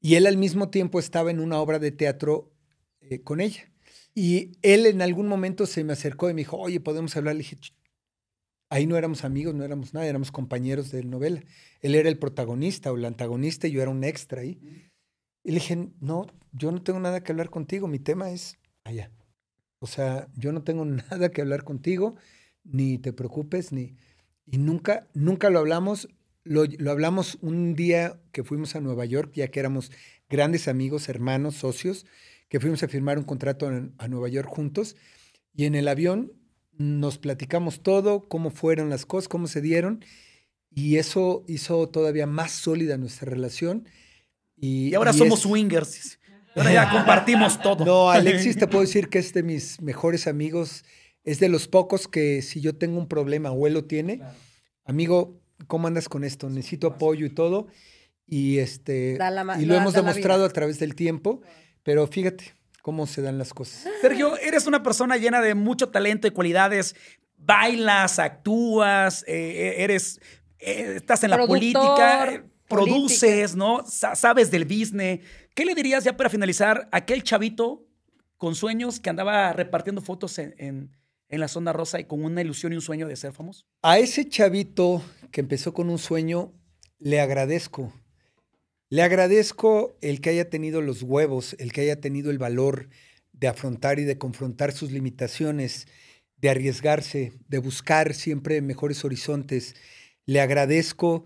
Y 0.00 0.16
él 0.16 0.26
al 0.26 0.36
mismo 0.36 0.68
tiempo 0.70 0.98
estaba 0.98 1.30
en 1.30 1.40
una 1.40 1.58
obra 1.60 1.78
de 1.78 1.92
teatro 1.92 2.52
eh, 3.00 3.22
con 3.22 3.40
ella. 3.40 3.70
Y 4.14 4.52
él 4.62 4.86
en 4.86 5.02
algún 5.02 5.28
momento 5.28 5.66
se 5.66 5.84
me 5.84 5.92
acercó 5.92 6.28
y 6.28 6.34
me 6.34 6.40
dijo, 6.40 6.56
oye, 6.56 6.80
¿podemos 6.80 7.16
hablar? 7.16 7.34
Le 7.34 7.40
dije, 7.40 7.56
"Ch, 7.56 7.72
ahí 8.70 8.86
no 8.86 8.96
éramos 8.96 9.24
amigos, 9.24 9.54
no 9.54 9.64
éramos 9.64 9.94
nada, 9.94 10.06
éramos 10.06 10.32
compañeros 10.32 10.90
de 10.90 11.04
novela. 11.04 11.42
Él 11.80 11.94
era 11.94 12.08
el 12.08 12.18
protagonista 12.18 12.92
o 12.92 12.96
el 12.96 13.04
antagonista 13.04 13.68
y 13.68 13.72
yo 13.72 13.82
era 13.82 13.90
un 13.90 14.04
extra 14.04 14.42
ahí. 14.42 14.58
Y 15.46 15.50
le 15.50 15.60
dije, 15.60 15.90
no, 16.00 16.26
yo 16.50 16.72
no 16.72 16.82
tengo 16.82 16.98
nada 16.98 17.22
que 17.22 17.30
hablar 17.30 17.50
contigo, 17.50 17.86
mi 17.86 18.00
tema 18.00 18.32
es 18.32 18.58
allá. 18.82 19.12
O 19.78 19.86
sea, 19.86 20.26
yo 20.34 20.50
no 20.50 20.64
tengo 20.64 20.84
nada 20.84 21.30
que 21.30 21.40
hablar 21.40 21.62
contigo, 21.62 22.16
ni 22.64 22.98
te 22.98 23.12
preocupes, 23.12 23.70
ni... 23.70 23.94
Y 24.44 24.58
nunca, 24.58 25.06
nunca 25.14 25.48
lo 25.48 25.60
hablamos. 25.60 26.08
Lo, 26.42 26.64
lo 26.64 26.90
hablamos 26.90 27.38
un 27.42 27.76
día 27.76 28.20
que 28.32 28.42
fuimos 28.42 28.74
a 28.74 28.80
Nueva 28.80 29.04
York, 29.04 29.34
ya 29.34 29.46
que 29.46 29.60
éramos 29.60 29.92
grandes 30.28 30.66
amigos, 30.66 31.08
hermanos, 31.08 31.54
socios, 31.54 32.06
que 32.48 32.58
fuimos 32.58 32.82
a 32.82 32.88
firmar 32.88 33.16
un 33.16 33.24
contrato 33.24 33.68
a 33.98 34.08
Nueva 34.08 34.28
York 34.28 34.48
juntos. 34.48 34.96
Y 35.54 35.66
en 35.66 35.76
el 35.76 35.86
avión 35.86 36.32
nos 36.72 37.18
platicamos 37.18 37.84
todo, 37.84 38.28
cómo 38.28 38.50
fueron 38.50 38.90
las 38.90 39.06
cosas, 39.06 39.28
cómo 39.28 39.46
se 39.46 39.60
dieron. 39.60 40.04
Y 40.70 40.96
eso 40.96 41.44
hizo 41.46 41.88
todavía 41.88 42.26
más 42.26 42.50
sólida 42.50 42.98
nuestra 42.98 43.30
relación. 43.30 43.86
Y, 44.56 44.88
Y 44.90 44.94
ahora 44.94 45.10
y 45.12 45.18
somos 45.18 45.38
es- 45.38 45.42
swingers. 45.42 46.18
Ahora 46.54 46.72
ya 46.72 46.90
compartimos 46.90 47.60
todo. 47.60 47.84
no, 47.84 48.10
Alexis, 48.10 48.56
te 48.58 48.66
puedo 48.66 48.82
decir 48.82 49.08
que 49.08 49.18
es 49.18 49.32
de 49.34 49.42
mis 49.42 49.80
mejores 49.82 50.26
amigos. 50.26 50.84
Es 51.24 51.40
de 51.40 51.48
los 51.48 51.66
pocos 51.68 52.06
que 52.08 52.40
si 52.42 52.60
yo 52.60 52.76
tengo 52.76 52.98
un 52.98 53.08
problema 53.08 53.50
o 53.50 53.66
él 53.66 53.74
lo 53.74 53.84
tiene, 53.84 54.22
amigo, 54.84 55.40
¿cómo 55.66 55.88
andas 55.88 56.08
con 56.08 56.22
esto? 56.24 56.48
Necesito 56.48 56.86
apoyo 56.86 57.26
y 57.26 57.30
todo. 57.30 57.66
Y 58.26 58.58
este 58.58 59.16
la 59.18 59.56
y 59.60 59.64
lo 59.66 59.74
da- 59.74 59.80
hemos 59.80 59.94
la 59.94 60.00
demostrado 60.02 60.44
a 60.44 60.48
través 60.50 60.78
del 60.78 60.94
tiempo. 60.94 61.42
Pero 61.82 62.06
fíjate 62.06 62.54
cómo 62.82 63.06
se 63.06 63.22
dan 63.22 63.38
las 63.38 63.52
cosas. 63.52 63.84
Sergio, 64.00 64.36
eres 64.38 64.66
una 64.66 64.82
persona 64.82 65.16
llena 65.16 65.40
de 65.40 65.54
mucho 65.54 65.88
talento 65.90 66.26
y 66.26 66.30
cualidades. 66.30 66.94
Bailas, 67.36 68.18
actúas, 68.18 69.24
eh, 69.28 69.76
eres, 69.78 70.20
eh, 70.58 70.94
estás 70.96 71.22
en 71.24 71.30
la 71.30 71.36
Productor, 71.36 71.56
eh, 71.58 71.72
política. 71.72 72.44
Produces, 72.68 73.54
¿no? 73.56 73.84
Sa- 73.86 74.14
sabes 74.14 74.50
del 74.50 74.64
business. 74.64 75.20
¿Qué 75.54 75.64
le 75.64 75.74
dirías 75.74 76.04
ya 76.04 76.16
para 76.16 76.30
finalizar 76.30 76.88
a 76.92 76.98
aquel 76.98 77.22
chavito 77.22 77.86
con 78.36 78.54
sueños 78.54 79.00
que 79.00 79.10
andaba 79.10 79.52
repartiendo 79.52 80.00
fotos 80.02 80.38
en, 80.38 80.54
en- 80.58 80.90
en 81.28 81.40
la 81.40 81.48
zona 81.48 81.72
rosa 81.72 81.98
y 81.98 82.04
con 82.04 82.24
una 82.24 82.40
ilusión 82.40 82.72
y 82.72 82.76
un 82.76 82.82
sueño 82.82 83.08
de 83.08 83.16
ser 83.16 83.32
famoso? 83.32 83.66
A 83.82 83.98
ese 83.98 84.28
chavito 84.28 85.02
que 85.32 85.40
empezó 85.40 85.72
con 85.74 85.90
un 85.90 85.98
sueño, 85.98 86.52
le 86.98 87.20
agradezco. 87.20 87.92
Le 88.88 89.02
agradezco 89.02 89.96
el 90.00 90.20
que 90.20 90.30
haya 90.30 90.48
tenido 90.48 90.80
los 90.80 91.02
huevos, 91.02 91.56
el 91.58 91.72
que 91.72 91.80
haya 91.80 92.00
tenido 92.00 92.30
el 92.30 92.38
valor 92.38 92.88
de 93.32 93.48
afrontar 93.48 93.98
y 93.98 94.04
de 94.04 94.16
confrontar 94.18 94.72
sus 94.72 94.92
limitaciones, 94.92 95.88
de 96.36 96.50
arriesgarse, 96.50 97.32
de 97.48 97.58
buscar 97.58 98.14
siempre 98.14 98.60
mejores 98.62 99.04
horizontes. 99.04 99.74
Le 100.24 100.40
agradezco 100.40 101.24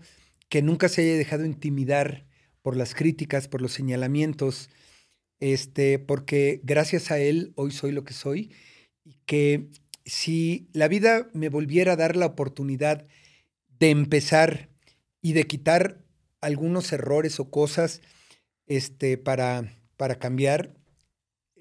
que 0.51 0.61
nunca 0.61 0.89
se 0.89 1.01
haya 1.01 1.15
dejado 1.15 1.45
intimidar 1.45 2.27
por 2.61 2.75
las 2.75 2.93
críticas, 2.93 3.47
por 3.47 3.61
los 3.61 3.71
señalamientos, 3.71 4.69
este, 5.39 5.97
porque 5.97 6.59
gracias 6.65 7.09
a 7.09 7.19
él 7.19 7.53
hoy 7.55 7.71
soy 7.71 7.93
lo 7.93 8.03
que 8.03 8.13
soy 8.13 8.51
y 9.05 9.15
que 9.25 9.69
si 10.03 10.67
la 10.73 10.89
vida 10.89 11.29
me 11.31 11.47
volviera 11.47 11.93
a 11.93 11.95
dar 11.95 12.17
la 12.17 12.25
oportunidad 12.25 13.07
de 13.79 13.91
empezar 13.91 14.67
y 15.21 15.31
de 15.31 15.47
quitar 15.47 16.03
algunos 16.41 16.91
errores 16.91 17.39
o 17.39 17.49
cosas 17.49 18.01
este, 18.67 19.17
para, 19.17 19.73
para 19.95 20.19
cambiar, 20.19 20.75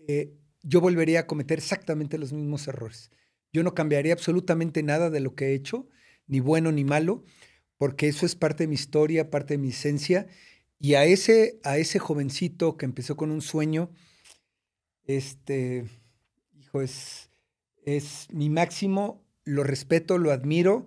eh, 0.08 0.34
yo 0.64 0.80
volvería 0.80 1.20
a 1.20 1.26
cometer 1.28 1.58
exactamente 1.58 2.18
los 2.18 2.32
mismos 2.32 2.66
errores. 2.66 3.12
Yo 3.52 3.62
no 3.62 3.72
cambiaría 3.72 4.14
absolutamente 4.14 4.82
nada 4.82 5.10
de 5.10 5.20
lo 5.20 5.36
que 5.36 5.46
he 5.46 5.54
hecho, 5.54 5.88
ni 6.26 6.40
bueno 6.40 6.72
ni 6.72 6.82
malo, 6.82 7.22
porque 7.80 8.08
eso 8.08 8.26
es 8.26 8.34
parte 8.34 8.64
de 8.64 8.68
mi 8.68 8.74
historia, 8.74 9.30
parte 9.30 9.54
de 9.54 9.58
mi 9.58 9.70
esencia. 9.70 10.26
Y 10.78 10.96
a 10.96 11.06
ese, 11.06 11.60
a 11.64 11.78
ese 11.78 11.98
jovencito 11.98 12.76
que 12.76 12.84
empezó 12.84 13.16
con 13.16 13.30
un 13.30 13.40
sueño, 13.40 13.90
este, 15.06 15.86
hijo, 16.58 16.82
es, 16.82 17.30
es 17.86 18.26
mi 18.30 18.50
máximo, 18.50 19.24
lo 19.44 19.64
respeto, 19.64 20.18
lo 20.18 20.30
admiro 20.30 20.84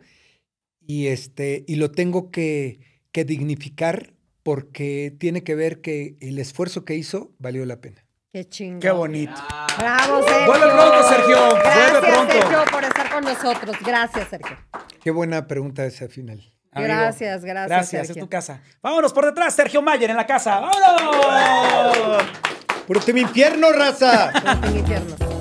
y, 0.86 1.08
este, 1.08 1.66
y 1.68 1.78
lo 1.78 1.90
tengo 1.90 2.30
que, 2.30 2.80
que 3.12 3.26
dignificar 3.26 4.14
porque 4.44 5.16
tiene 5.18 5.44
que 5.44 5.56
ver 5.56 5.82
que 5.82 6.16
el 6.20 6.38
esfuerzo 6.38 6.86
que 6.86 6.96
hizo 6.96 7.34
valió 7.40 7.66
la 7.66 7.82
pena. 7.82 8.06
Qué 8.32 8.48
chingón. 8.48 8.82
Qué 8.82 8.92
bonito. 8.92 9.34
Bravo, 9.80 10.22
Sergio. 10.28 10.46
Vuelve 10.46 10.68
pronto, 10.68 11.10
Sergio. 11.10 11.38
Vuelve 11.40 11.64
Gracias, 11.64 12.14
pronto. 12.14 12.34
Sergio, 12.34 12.64
por 12.72 12.84
estar 12.84 13.12
con 13.12 13.24
nosotros. 13.24 13.78
Gracias, 13.84 14.30
Sergio. 14.30 14.58
Qué 15.02 15.10
buena 15.10 15.48
pregunta 15.48 15.88
esa 15.88 16.08
final. 16.08 16.53
Amigo, 16.74 16.94
Gracias, 16.94 17.46
gracias, 17.46 17.70
Gracias, 17.70 18.10
es 18.10 18.18
tu 18.18 18.30
casa. 18.30 18.60
Vámonos 18.82 19.14
por 19.14 19.26
detrás, 19.26 19.54
Sergio 19.54 19.82
Mayer 19.82 20.10
en 20.10 20.18
la 20.18 20.26
casa. 20.26 20.60
¡Vámonos! 20.60 22.24
¡Puro 22.88 23.00
Team 23.00 23.18
Infierno, 23.18 23.72
raza! 23.72 24.32
En 24.64 24.78
infierno. 24.78 25.33